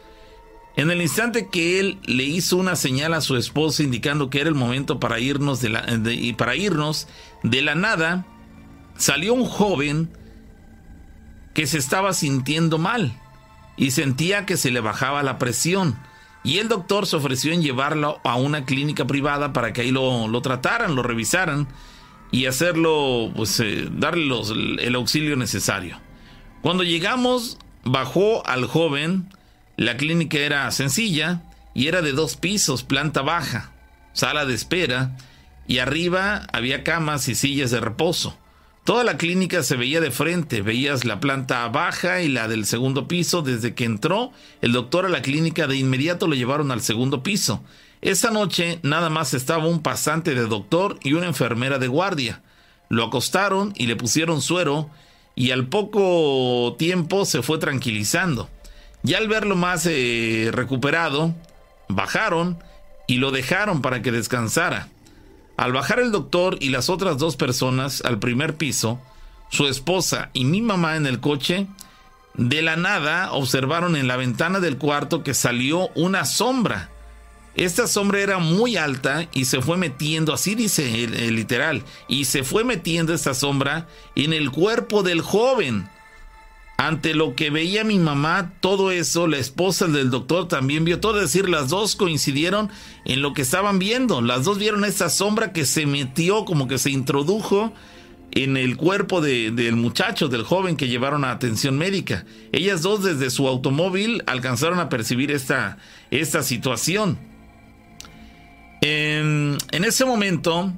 En 0.77 0.91
el 0.91 1.01
instante 1.01 1.49
que 1.49 1.79
él 1.79 1.99
le 2.03 2.25
hizo 2.25 2.57
una 2.57 2.75
señal 2.75 3.15
a 3.15 3.21
su 3.21 3.37
esposa 3.37 3.85
indicando 3.85 4.29
que 4.29 4.41
era 4.41 4.49
el 4.49 4.57
momento 4.57 4.99
para 4.99 5.21
irnos 5.21 5.61
de 5.61 5.69
la, 5.69 5.87
y 6.11 6.33
para 6.33 6.57
irnos 6.57 7.07
de 7.45 7.63
la 7.63 7.77
nada, 7.77 8.27
salió 8.97 9.35
un 9.35 9.45
joven 9.45 10.11
que 11.55 11.69
se 11.69 11.79
estaba 11.79 12.13
sintiendo 12.13 12.77
mal 12.77 13.17
y 13.77 13.93
sentía 13.93 14.47
que 14.47 14.57
se 14.57 14.73
le 14.73 14.81
bajaba 14.81 15.23
la 15.23 15.39
presión. 15.39 15.97
Y 16.43 16.59
el 16.59 16.67
doctor 16.67 17.07
se 17.07 17.15
ofreció 17.15 17.53
en 17.53 17.63
llevarlo 17.63 18.21
a 18.25 18.35
una 18.35 18.65
clínica 18.65 19.07
privada 19.07 19.53
para 19.53 19.73
que 19.73 19.83
ahí 19.83 19.93
lo, 19.93 20.27
lo 20.27 20.43
trataran, 20.43 20.97
lo 20.97 21.05
revisaran 21.05 21.69
y 22.31 22.47
hacerlo, 22.47 23.33
pues 23.35 23.59
eh, 23.61 23.89
darle 23.91 24.35
el 24.81 24.95
auxilio 24.95 25.37
necesario. 25.37 26.01
Cuando 26.63 26.83
llegamos, 26.85 27.59
bajó 27.85 28.47
al 28.47 28.67
joven 28.67 29.29
la 29.79 29.97
clínica 29.97 30.39
era 30.39 30.69
sencilla 30.73 31.43
y 31.73 31.87
era 31.87 32.03
de 32.03 32.11
dos 32.11 32.35
pisos, 32.35 32.83
planta 32.83 33.23
baja, 33.23 33.71
sala 34.13 34.45
de 34.45 34.53
espera 34.53 35.17
y 35.69 35.79
arriba 35.79 36.49
había 36.53 36.83
camas 36.83 37.29
y 37.29 37.37
sillas 37.37 37.71
de 37.71 37.79
reposo. 37.79 38.37
Toda 38.83 39.05
la 39.05 39.19
clínica 39.19 39.63
se 39.63 39.77
veía 39.77 40.01
de 40.01 40.11
frente, 40.11 40.63
veías 40.63 41.05
la 41.05 41.21
planta 41.21 41.69
baja 41.69 42.23
y 42.23 42.29
la 42.29 42.49
del 42.49 42.67
segundo 42.67 43.07
piso. 43.07 43.43
Desde 43.43 43.75
que 43.75 43.85
entró 43.85 44.33
el 44.63 44.73
doctor 44.73 45.07
a 45.07 45.11
la 45.11 45.23
clínica 45.23 45.69
de 45.69 45.77
inmediato 45.77 46.27
lo 46.27 46.35
llevaron 46.35 46.73
al 46.73 46.81
segundo 46.81 47.23
piso. 47.23 47.63
Esa 48.01 48.31
noche 48.31 48.79
nada 48.83 49.11
más 49.11 49.35
estaba 49.35 49.67
un 49.67 49.83
pasante 49.83 50.35
de 50.35 50.47
doctor 50.47 50.99
y 51.03 51.15
una 51.15 51.27
enfermera 51.27 51.79
de 51.79 51.89
guardia. 51.89 52.43
Lo 52.89 53.05
acostaron 53.05 53.75
y 53.77 53.87
le 53.87 53.97
pusieron 53.97 54.41
suero 54.41 54.89
y 55.35 55.51
al 55.51 55.67
poco 55.67 56.77
tiempo 56.79 57.25
se 57.25 57.43
fue 57.43 57.59
tranquilizando. 57.59 58.49
Ya 59.03 59.19
al 59.19 59.29
verlo 59.29 59.57
más 59.57 59.87
eh, 59.87 60.51
recuperado, 60.53 61.35
bajaron 61.89 62.59
y 63.07 63.17
lo 63.17 63.31
dejaron 63.31 63.83
para 63.83 64.03
que 64.03 64.13
descansara. 64.13 64.89
Al 65.57 65.73
bajar 65.73 65.99
el 65.99 66.13
doctor 66.13 66.57
y 66.61 66.69
las 66.69 66.89
otras 66.89 67.19
dos 67.19 67.37
personas 67.37 68.03
al 68.05 68.19
primer 68.19 68.57
piso, 68.57 69.01
su 69.51 69.67
esposa 69.67 70.31
y 70.33 70.45
mi 70.45 70.63
mamá 70.63 70.97
en 70.97 71.07
el 71.07 71.21
coche, 71.21 71.67
de 72.35 72.63
la 72.63 72.77
nada 72.77 73.33
observaron 73.33 73.97
en 73.97 74.07
la 74.07 74.17
ventana 74.17 74.61
del 74.61 74.79
cuarto 74.79 75.25
que 75.25 75.35
salió 75.35 75.89
una 75.97 76.25
sombra. 76.25 76.91
Esta 77.59 77.89
sombra 77.89 78.21
era 78.21 78.39
muy 78.39 78.77
alta 78.77 79.29
y 79.33 79.47
se 79.47 79.61
fue 79.61 79.77
metiendo, 79.77 80.33
así 80.33 80.55
dice 80.55 81.03
el 81.03 81.35
literal, 81.35 81.83
y 82.07 82.27
se 82.27 82.45
fue 82.45 82.63
metiendo 82.63 83.13
esta 83.13 83.35
sombra 83.35 83.89
en 84.15 84.33
el 84.33 84.53
cuerpo 84.53 85.03
del 85.03 85.23
joven. 85.23 85.89
Ante 86.77 87.15
lo 87.15 87.35
que 87.35 87.51
veía 87.51 87.83
mi 87.83 87.99
mamá, 87.99 88.53
todo 88.61 88.93
eso, 88.93 89.27
la 89.27 89.39
esposa 89.39 89.89
del 89.89 90.11
doctor 90.11 90.47
también 90.47 90.85
vio 90.85 91.01
todo, 91.01 91.17
es 91.17 91.33
decir, 91.33 91.49
las 91.49 91.69
dos 91.69 91.97
coincidieron 91.97 92.71
en 93.05 93.23
lo 93.23 93.33
que 93.33 93.43
estaban 93.43 93.81
viendo. 93.81 94.23
Las 94.23 94.45
dos 94.45 94.59
vieron 94.59 94.85
esa 94.85 95.11
sombra 95.11 95.53
que 95.53 95.67
se 95.67 95.85
metió, 95.85 96.45
como 96.45 96.69
que 96.69 96.79
se 96.79 96.93
introdujo 96.93 97.73
en 98.31 98.57
el 98.57 98.77
cuerpo 98.77 99.21
del 99.21 99.75
muchacho, 99.75 100.29
del 100.29 100.45
joven 100.45 100.77
que 100.77 100.87
llevaron 100.87 101.25
a 101.25 101.33
atención 101.33 101.77
médica. 101.77 102.25
Ellas 102.53 102.83
dos 102.83 103.03
desde 103.03 103.31
su 103.31 103.49
automóvil 103.49 104.23
alcanzaron 104.29 104.79
a 104.79 104.89
percibir 104.89 105.33
esta, 105.33 105.79
esta 106.13 106.45
situación. 106.45 107.19
En, 108.81 109.59
ese 109.73 110.05
momento, 110.05 110.73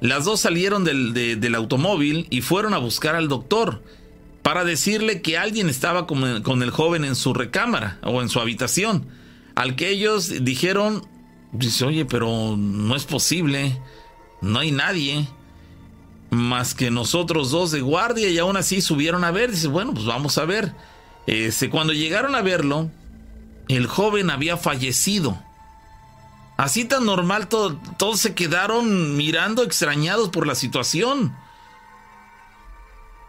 las 0.00 0.24
dos 0.24 0.40
salieron 0.40 0.84
del, 0.84 1.12
del 1.14 1.54
automóvil 1.54 2.26
y 2.30 2.40
fueron 2.40 2.74
a 2.74 2.78
buscar 2.78 3.14
al 3.14 3.28
doctor 3.28 3.82
para 4.42 4.64
decirle 4.64 5.22
que 5.22 5.38
alguien 5.38 5.68
estaba 5.68 6.06
con 6.06 6.24
el, 6.24 6.70
joven 6.70 7.04
en 7.04 7.14
su 7.14 7.34
recámara 7.34 7.98
o 8.02 8.22
en 8.22 8.28
su 8.28 8.40
habitación. 8.40 9.06
Al 9.54 9.76
que 9.76 9.90
ellos 9.90 10.32
dijeron, 10.42 11.06
dice, 11.52 11.84
oye, 11.84 12.04
pero 12.04 12.56
no 12.56 12.96
es 12.96 13.04
posible, 13.04 13.80
no 14.40 14.60
hay 14.60 14.72
nadie 14.72 15.28
más 16.30 16.74
que 16.74 16.90
nosotros 16.90 17.50
dos 17.50 17.72
de 17.72 17.80
guardia 17.80 18.28
y 18.28 18.38
aún 18.38 18.56
así 18.56 18.80
subieron 18.80 19.24
a 19.24 19.30
ver. 19.30 19.50
Dice, 19.50 19.68
bueno, 19.68 19.92
pues 19.92 20.06
vamos 20.06 20.38
a 20.38 20.44
ver. 20.44 20.72
Este, 21.26 21.68
cuando 21.68 21.92
llegaron 21.92 22.34
a 22.34 22.42
verlo, 22.42 22.90
el 23.68 23.86
joven 23.86 24.30
había 24.30 24.56
fallecido. 24.56 25.40
Así 26.60 26.84
tan 26.84 27.06
normal, 27.06 27.48
todos 27.48 28.20
se 28.20 28.34
quedaron 28.34 29.16
mirando 29.16 29.62
extrañados 29.62 30.28
por 30.28 30.46
la 30.46 30.54
situación 30.54 31.34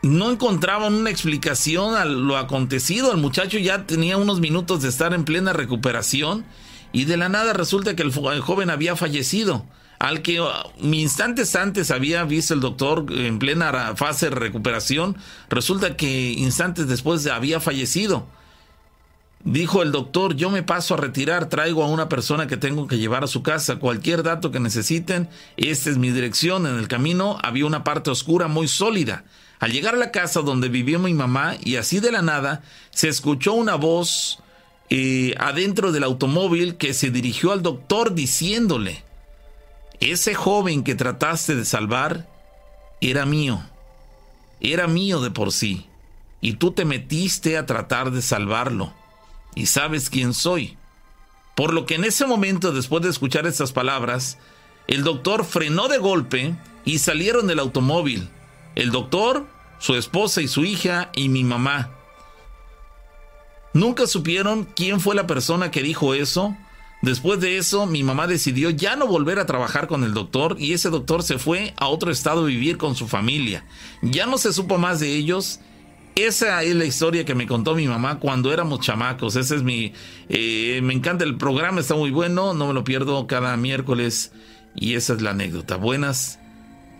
no 0.02 0.32
encontraban 0.32 0.94
una 0.94 1.10
explicación 1.10 1.96
a 1.96 2.04
lo 2.04 2.36
acontecido. 2.36 3.12
El 3.12 3.20
muchacho 3.20 3.58
ya 3.58 3.86
tenía 3.86 4.18
unos 4.18 4.42
minutos 4.42 4.82
de 4.82 4.90
estar 4.90 5.14
en 5.14 5.24
plena 5.24 5.54
recuperación 5.54 6.44
y 6.92 7.06
de 7.06 7.16
la 7.16 7.30
nada 7.30 7.54
resulta 7.54 7.96
que 7.96 8.04
el, 8.04 8.12
joven 8.12 8.70
había 8.70 8.98
fallecido. 8.98 9.66
al 9.98 10.24
que 10.24 10.42
uh, 10.42 10.48
instantes 10.82 11.56
antes 11.56 11.92
había 11.92 12.26
visto 12.26 12.54
el 12.54 12.60
doctor 12.60 13.06
en 13.12 13.40
plena 13.40 13.96
fase 13.96 14.30
de 14.30 14.36
recuperación, 14.36 15.16
resulta 15.50 15.96
que 15.96 16.32
instantes 16.32 16.88
después 16.88 17.26
había 17.28 17.62
fallecido. 17.62 18.28
Dijo 19.44 19.82
el 19.82 19.92
doctor, 19.92 20.36
yo 20.36 20.52
me 20.52 20.62
paso 20.62 20.94
a 20.94 20.98
retirar, 20.98 21.50
traigo 21.50 21.84
a 21.84 21.88
una 21.88 22.10
persona 22.10 22.46
que 22.46 22.58
tengo 22.58 22.86
que 22.88 23.00
llevar 23.00 23.24
a 23.24 23.28
su 23.28 23.42
casa, 23.42 23.78
cualquier 23.78 24.22
dato 24.22 24.52
que 24.52 24.60
necesiten, 24.60 25.30
esta 25.58 25.90
es 25.90 25.98
mi 25.98 26.12
dirección, 26.12 26.68
en 26.68 26.78
el 26.78 26.88
camino 26.88 27.40
había 27.42 27.66
una 27.66 27.84
parte 27.84 28.12
oscura 28.12 28.48
muy 28.48 28.68
sólida. 28.68 29.24
Al 29.60 29.72
llegar 29.72 29.96
a 29.96 29.98
la 29.98 30.12
casa 30.12 30.42
donde 30.42 30.70
vivía 30.70 31.00
mi 31.00 31.14
mamá 31.16 31.56
y 31.64 31.78
así 31.78 32.00
de 32.00 32.12
la 32.12 32.22
nada, 32.22 32.62
se 32.92 33.10
escuchó 33.10 33.54
una 33.54 33.76
voz 33.76 34.40
eh, 34.92 35.34
adentro 35.40 35.92
del 35.92 36.04
automóvil 36.04 36.76
que 36.76 36.94
se 36.94 37.10
dirigió 37.10 37.52
al 37.52 37.64
doctor 37.64 38.14
diciéndole, 38.14 39.04
ese 40.00 40.36
joven 40.36 40.84
que 40.84 40.94
trataste 40.94 41.56
de 41.56 41.66
salvar 41.66 42.28
era 43.02 43.26
mío, 43.26 43.64
era 44.60 44.88
mío 44.88 45.20
de 45.20 45.32
por 45.32 45.52
sí, 45.52 45.88
y 46.42 46.54
tú 46.54 46.72
te 46.74 46.86
metiste 46.86 47.58
a 47.58 47.66
tratar 47.66 48.12
de 48.12 48.22
salvarlo 48.22 49.01
y 49.56 49.66
sabes 49.68 50.10
quién 50.10 50.34
soy. 50.34 50.78
Por 51.56 51.74
lo 51.74 51.86
que 51.86 51.96
en 51.96 52.06
ese 52.06 52.26
momento, 52.26 52.72
después 52.72 53.04
de 53.04 53.10
escuchar 53.10 53.46
estas 53.46 53.72
palabras, 53.72 54.38
el 54.88 55.04
doctor 55.04 55.46
frenó 55.46 55.88
de 55.88 55.98
golpe 55.98 56.56
y 56.86 57.00
salieron 57.00 57.48
del 57.48 57.60
automóvil. 57.60 58.30
El 58.76 58.92
doctor, 58.92 59.48
su 59.80 59.96
esposa 59.96 60.42
y 60.42 60.48
su 60.48 60.64
hija 60.66 61.12
y 61.16 61.30
mi 61.30 61.44
mamá. 61.44 61.92
Nunca 63.74 64.08
supieron 64.08 64.66
quién 64.76 65.00
fue 65.00 65.16
la 65.16 65.28
persona 65.28 65.72
que 65.72 65.84
dijo 65.84 66.14
eso. 66.14 66.56
Después 67.02 67.40
de 67.40 67.58
eso, 67.58 67.86
mi 67.86 68.04
mamá 68.04 68.28
decidió 68.28 68.70
ya 68.70 68.96
no 68.96 69.08
volver 69.08 69.40
a 69.40 69.46
trabajar 69.46 69.88
con 69.88 70.04
el 70.04 70.14
doctor 70.14 70.56
y 70.60 70.74
ese 70.74 70.90
doctor 70.90 71.24
se 71.24 71.40
fue 71.40 71.74
a 71.78 71.88
otro 71.88 72.12
estado 72.12 72.42
a 72.42 72.48
vivir 72.48 72.78
con 72.78 72.96
su 72.96 73.08
familia. 73.08 73.66
Ya 74.02 74.26
no 74.26 74.38
se 74.38 74.54
supo 74.54 74.78
más 74.78 75.00
de 75.00 75.16
ellos 75.16 75.60
esa 76.24 76.64
es 76.64 76.76
la 76.76 76.86
historia 76.86 77.26
que 77.26 77.36
me 77.36 77.48
contó 77.48 77.76
mi 77.76 77.88
mamá 77.88 78.20
cuando 78.20 78.52
éramos 78.52 78.80
chamacos. 78.82 79.36
Ese 79.36 79.56
es 79.56 79.64
mi. 79.64 79.94
Eh, 80.30 80.80
me 80.84 80.94
encanta 80.94 81.24
el 81.24 81.38
programa, 81.38 81.82
está 81.82 81.96
muy 81.96 82.12
bueno. 82.12 82.54
No 82.54 82.68
me 82.68 82.74
lo 82.74 82.84
pierdo 82.84 83.28
cada 83.28 83.56
miércoles. 83.58 84.32
Y 84.76 84.96
esa 84.96 85.14
es 85.14 85.22
la 85.22 85.32
anécdota. 85.32 85.76
Buenas 85.76 86.40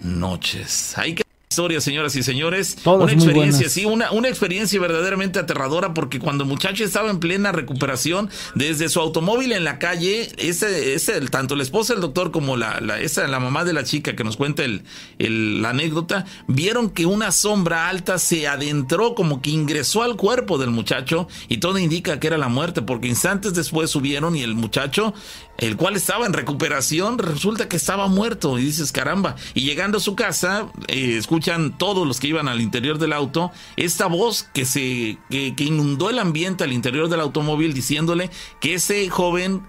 noches. 0.02 0.96
Que 1.16 1.21
historia, 1.52 1.82
señoras 1.82 2.16
y 2.16 2.24
señores. 2.24 2.78
una 2.86 3.12
experiencia, 3.12 3.68
sí, 3.68 3.84
una, 3.84 4.12
una 4.12 4.30
experiencia 4.30 4.80
verdaderamente 4.80 5.38
aterradora 5.38 5.94
porque 5.94 6.18
cuando 6.18 6.46
el 6.46 6.50
muchacho 6.50 6.86
estaba 6.86 7.10
en 7.10 7.20
plena 7.20 7.52
recuperación, 7.52 8.30
desde 8.56 8.88
su 8.88 9.02
automóvil 9.02 9.52
en 9.52 9.66
la 9.66 9.78
calle, 9.78 10.32
ese, 10.38 10.94
ese, 10.94 11.20
tanto 11.28 11.58
la 11.58 11.64
esposa 11.64 11.94
del 11.94 12.02
doctor 12.02 12.32
como 12.32 12.56
la, 12.56 12.80
la, 12.80 13.02
esa, 13.02 13.28
la 13.28 13.42
mamá 13.42 13.66
de 13.66 13.74
la 13.74 13.84
chica 13.84 14.16
que 14.16 14.24
nos 14.24 14.38
cuenta 14.38 14.64
el, 14.64 14.84
el, 15.20 15.62
la 15.62 15.72
anécdota, 15.72 16.26
vieron 16.48 16.90
que 16.90 17.06
una 17.06 17.34
sombra 17.34 17.90
alta 17.90 18.18
se 18.18 18.48
adentró, 18.48 19.14
como 19.14 19.42
que 19.42 19.50
ingresó 19.50 20.04
al 20.04 20.16
cuerpo 20.16 20.58
del 20.58 20.70
muchacho 20.70 21.28
y 21.50 21.58
todo 21.58 21.78
indica 21.80 22.18
que 22.22 22.28
era 22.28 22.38
la 22.38 22.48
muerte 22.48 22.82
porque 22.82 23.10
instantes 23.10 23.54
después 23.54 23.90
subieron 23.90 24.38
y 24.38 24.44
el 24.44 24.56
muchacho 24.56 25.14
el 25.62 25.78
cual 25.78 25.96
estaba 25.96 26.26
en 26.26 26.34
recuperación, 26.34 27.20
resulta 27.20 27.70
que 27.70 27.78
estaba 27.78 28.08
muerto. 28.08 28.58
Y 28.58 28.64
dices, 28.64 28.92
caramba. 28.92 29.36
Y 29.54 29.62
llegando 29.62 30.00
a 30.00 30.02
su 30.02 30.16
casa, 30.16 30.72
eh, 30.88 31.16
escuchan 31.42 31.76
todos 31.78 32.08
los 32.08 32.20
que 32.20 32.28
iban 32.28 32.48
al 32.48 32.62
interior 32.62 33.00
del 33.00 33.14
auto 33.14 33.52
esta 33.76 34.06
voz 34.06 34.44
que 34.54 34.66
se 34.66 35.18
que, 35.32 35.56
inundó 35.58 36.12
el 36.12 36.20
ambiente 36.20 36.64
al 36.64 36.72
interior 36.72 37.10
del 37.10 37.20
automóvil 37.20 37.74
diciéndole 37.74 38.30
que 38.60 38.76
ese 38.76 39.10
joven 39.10 39.64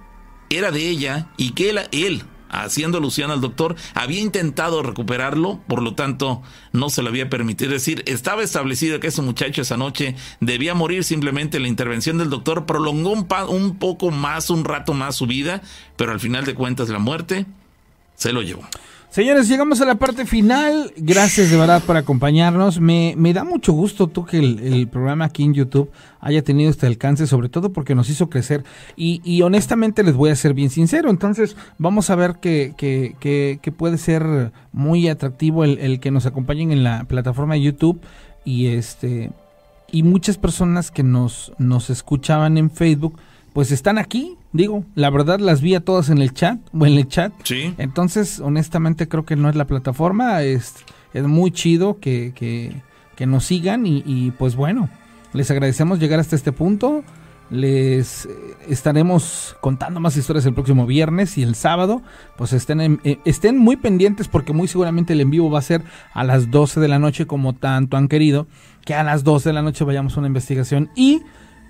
era 0.50 0.70
de 0.70 0.86
ella 0.86 1.28
y 1.38 1.52
que 1.52 1.70
él, 1.70 1.80
él 1.92 2.24
haciendo 2.50 2.98
alusión 2.98 3.30
al 3.30 3.40
doctor, 3.40 3.76
había 3.94 4.20
intentado 4.20 4.82
recuperarlo, 4.82 5.62
por 5.66 5.80
lo 5.80 5.94
tanto 5.94 6.42
no 6.72 6.90
se 6.90 7.00
lo 7.00 7.08
había 7.08 7.30
permitido. 7.30 7.74
Es 7.74 7.82
decir, 7.82 8.02
estaba 8.06 8.42
establecido 8.42 9.00
que 9.00 9.06
ese 9.06 9.22
muchacho 9.22 9.62
esa 9.62 9.78
noche 9.78 10.14
debía 10.40 10.74
morir, 10.74 11.04
simplemente 11.04 11.58
la 11.58 11.68
intervención 11.68 12.18
del 12.18 12.28
doctor 12.28 12.66
prolongó 12.66 13.12
un, 13.12 13.26
un 13.48 13.78
poco 13.78 14.10
más, 14.10 14.50
un 14.50 14.66
rato 14.66 14.92
más 14.92 15.16
su 15.16 15.26
vida, 15.26 15.62
pero 15.96 16.12
al 16.12 16.20
final 16.20 16.44
de 16.44 16.54
cuentas 16.54 16.90
la 16.90 16.98
muerte 16.98 17.46
se 18.16 18.34
lo 18.34 18.42
llevó. 18.42 18.68
Señores, 19.12 19.46
llegamos 19.46 19.78
a 19.82 19.84
la 19.84 19.96
parte 19.96 20.24
final. 20.24 20.90
Gracias 20.96 21.50
de 21.50 21.58
verdad 21.58 21.82
por 21.82 21.98
acompañarnos. 21.98 22.80
Me, 22.80 23.12
me 23.18 23.34
da 23.34 23.44
mucho 23.44 23.74
gusto 23.74 24.06
tú 24.06 24.24
que 24.24 24.38
el, 24.38 24.88
programa 24.88 25.26
aquí 25.26 25.42
en 25.42 25.52
YouTube 25.52 25.90
haya 26.18 26.42
tenido 26.42 26.70
este 26.70 26.86
alcance, 26.86 27.26
sobre 27.26 27.50
todo 27.50 27.74
porque 27.74 27.94
nos 27.94 28.08
hizo 28.08 28.30
crecer. 28.30 28.64
Y, 28.96 29.20
y 29.22 29.42
honestamente 29.42 30.02
les 30.02 30.14
voy 30.14 30.30
a 30.30 30.34
ser 30.34 30.54
bien 30.54 30.70
sincero. 30.70 31.10
Entonces, 31.10 31.58
vamos 31.76 32.08
a 32.08 32.14
ver 32.14 32.36
que, 32.40 32.72
que, 32.78 33.14
que, 33.20 33.58
que 33.60 33.70
puede 33.70 33.98
ser 33.98 34.50
muy 34.72 35.06
atractivo 35.08 35.64
el, 35.64 35.76
el, 35.80 36.00
que 36.00 36.10
nos 36.10 36.24
acompañen 36.24 36.72
en 36.72 36.82
la 36.82 37.04
plataforma 37.04 37.52
de 37.52 37.60
YouTube. 37.60 38.00
Y 38.46 38.68
este 38.68 39.30
y 39.90 40.04
muchas 40.04 40.38
personas 40.38 40.90
que 40.90 41.02
nos, 41.02 41.52
nos 41.58 41.90
escuchaban 41.90 42.56
en 42.56 42.70
Facebook 42.70 43.20
pues 43.52 43.72
están 43.72 43.98
aquí, 43.98 44.38
digo, 44.52 44.84
la 44.94 45.10
verdad 45.10 45.40
las 45.40 45.60
vi 45.60 45.74
a 45.74 45.80
todas 45.80 46.10
en 46.10 46.18
el 46.18 46.32
chat 46.32 46.58
o 46.72 46.86
en 46.86 46.94
el 46.94 47.08
chat. 47.08 47.32
Sí. 47.44 47.74
Entonces, 47.78 48.40
honestamente 48.40 49.08
creo 49.08 49.24
que 49.24 49.36
no 49.36 49.48
es 49.48 49.56
la 49.56 49.66
plataforma, 49.66 50.42
es, 50.42 50.74
es 51.12 51.24
muy 51.24 51.50
chido 51.50 51.98
que, 51.98 52.32
que, 52.34 52.82
que 53.16 53.26
nos 53.26 53.44
sigan 53.44 53.86
y, 53.86 54.02
y, 54.06 54.30
pues 54.32 54.56
bueno, 54.56 54.88
les 55.32 55.50
agradecemos 55.50 55.98
llegar 55.98 56.20
hasta 56.20 56.36
este 56.36 56.52
punto. 56.52 57.02
Les 57.50 58.26
estaremos 58.66 59.56
contando 59.60 60.00
más 60.00 60.16
historias 60.16 60.46
el 60.46 60.54
próximo 60.54 60.86
viernes 60.86 61.36
y 61.36 61.42
el 61.42 61.54
sábado. 61.54 62.00
Pues 62.38 62.54
estén, 62.54 62.98
eh, 63.04 63.18
estén 63.26 63.58
muy 63.58 63.76
pendientes 63.76 64.26
porque 64.26 64.54
muy 64.54 64.68
seguramente 64.68 65.12
el 65.12 65.20
en 65.20 65.30
vivo 65.30 65.50
va 65.50 65.58
a 65.58 65.62
ser 65.62 65.82
a 66.14 66.24
las 66.24 66.50
12 66.50 66.80
de 66.80 66.88
la 66.88 66.98
noche 66.98 67.26
como 67.26 67.52
tanto 67.52 67.98
han 67.98 68.08
querido. 68.08 68.46
Que 68.86 68.94
a 68.94 69.02
las 69.02 69.22
12 69.22 69.50
de 69.50 69.52
la 69.52 69.60
noche 69.60 69.84
vayamos 69.84 70.16
a 70.16 70.20
una 70.20 70.28
investigación 70.28 70.90
y 70.96 71.22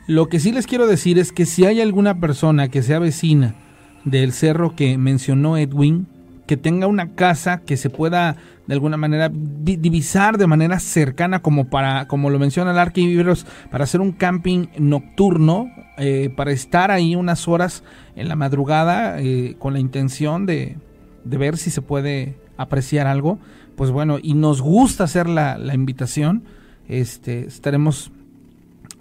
lo 0.07 0.29
que 0.29 0.41
sí 0.41 0.53
les 0.53 0.67
quiero 0.67 0.87
decir 0.87 1.19
es 1.19 1.33
que 1.33 1.47
si 1.47 1.65
hay 1.65 1.81
alguna 1.81 2.19
persona 2.19 2.69
que 2.69 2.83
sea 2.83 2.99
vecina 2.99 3.55
del 4.05 4.33
cerro 4.33 4.75
que 4.75 4.99
mencionó 4.99 5.57
Edwin, 5.57 6.07
que 6.47 6.57
tenga 6.57 6.87
una 6.87 7.15
casa 7.15 7.61
que 7.61 7.77
se 7.77 7.89
pueda 7.89 8.37
de 8.67 8.75
alguna 8.75 8.97
manera 8.97 9.31
divisar 9.33 10.39
de 10.39 10.47
manera 10.47 10.79
cercana 10.81 11.41
como 11.41 11.69
para 11.69 12.07
como 12.07 12.31
lo 12.31 12.39
menciona 12.39 12.73
el 12.73 12.79
arquivibros 12.79 13.47
para 13.71 13.85
hacer 13.85 14.01
un 14.01 14.13
camping 14.13 14.67
nocturno 14.79 15.71
eh, 15.99 16.33
para 16.37 16.53
estar 16.53 16.91
ahí 16.91 17.17
unas 17.17 17.49
horas 17.49 17.83
en 18.17 18.29
la 18.29 18.37
madrugada 18.37 19.21
eh, 19.21 19.57
con 19.59 19.73
la 19.73 19.81
intención 19.81 20.47
de, 20.47 20.77
de, 21.25 21.37
ver 21.37 21.57
si 21.57 21.71
se 21.71 21.83
puede 21.83 22.37
apreciar 22.57 23.07
algo 23.07 23.39
pues 23.77 23.91
bueno 23.91 24.19
y 24.23 24.35
nos 24.35 24.61
gusta 24.61 25.05
hacer 25.05 25.29
la, 25.29 25.59
la 25.59 25.75
invitación 25.75 26.45
este 26.89 27.47
estaremos 27.47 28.13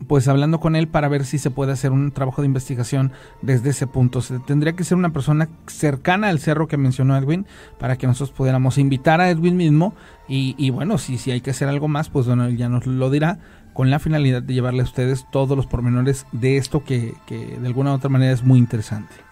pues 0.07 0.28
hablando 0.28 0.60
con 0.60 0.76
él 0.76 0.88
para 0.88 1.07
ver 1.07 1.26
si 1.26 1.38
se 1.38 1.52
puede 1.52 1.72
hacer 1.72 1.91
un 1.91 2.11
trabajo 2.11 2.41
de 2.41 2.48
investigación 2.48 3.11
desde 3.41 3.69
ese 3.72 3.88
punto. 3.88 4.22
Se 4.22 4.40
tendría 4.40 4.73
que 4.73 4.84
ser 4.84 4.98
una 4.98 5.14
persona 5.14 5.49
cercana 5.68 6.30
al 6.30 6.40
cerro 6.40 6.68
que 6.68 6.78
mencionó 6.78 7.18
Edwin 7.18 7.45
para 7.80 7.98
que 7.98 8.07
nosotros 8.07 8.36
pudiéramos 8.36 8.78
invitar 8.78 9.22
a 9.22 9.30
Edwin 9.30 9.57
mismo 9.57 9.94
y, 10.28 10.56
y 10.57 10.69
bueno, 10.69 10.98
si, 10.98 11.18
si 11.18 11.32
hay 11.32 11.41
que 11.41 11.52
hacer 11.52 11.68
algo 11.68 11.88
más, 11.88 12.10
pues 12.10 12.28
bueno, 12.28 12.45
él 12.45 12.57
ya 12.57 12.69
nos 12.69 12.86
lo 12.86 13.10
dirá 13.10 13.40
con 13.73 13.90
la 13.90 13.99
finalidad 13.99 14.41
de 14.41 14.53
llevarle 14.53 14.82
a 14.82 14.86
ustedes 14.86 15.26
todos 15.32 15.56
los 15.56 15.65
pormenores 15.65 16.26
de 16.32 16.57
esto 16.57 16.84
que, 16.84 17.14
que 17.26 17.57
de 17.57 17.68
alguna 17.68 17.91
u 17.91 17.95
otra 17.95 18.10
manera 18.10 18.34
es 18.34 18.44
muy 18.44 18.60
interesante. 18.60 19.31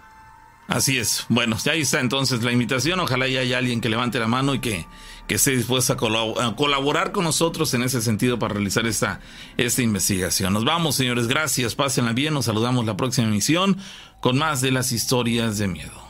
Así 0.69 0.99
es. 0.99 1.25
Bueno, 1.29 1.57
ya 1.57 1.71
ahí 1.71 1.81
está 1.81 1.99
entonces 1.99 2.43
la 2.43 2.51
invitación. 2.51 2.99
Ojalá 2.99 3.27
ya 3.27 3.39
haya 3.39 3.57
alguien 3.57 3.81
que 3.81 3.89
levante 3.89 4.19
la 4.19 4.27
mano 4.27 4.53
y 4.53 4.59
que, 4.59 4.85
que 5.27 5.35
esté 5.35 5.51
dispuesto 5.51 5.93
a, 5.93 6.55
colaborar 6.55 7.11
con 7.11 7.23
nosotros 7.23 7.73
en 7.73 7.81
ese 7.81 8.01
sentido 8.01 8.37
para 8.37 8.53
realizar 8.53 8.85
esta, 8.85 9.19
esta 9.57 9.81
investigación. 9.81 10.53
Nos 10.53 10.65
vamos, 10.65 10.95
señores. 10.95 11.27
Gracias. 11.27 11.73
Pásenla 11.73 12.13
bien. 12.13 12.35
Nos 12.35 12.45
saludamos 12.45 12.85
la 12.85 12.95
próxima 12.95 13.27
emisión 13.27 13.77
con 14.19 14.37
más 14.37 14.61
de 14.61 14.71
las 14.71 14.91
historias 14.91 15.57
de 15.57 15.67
miedo. 15.67 16.08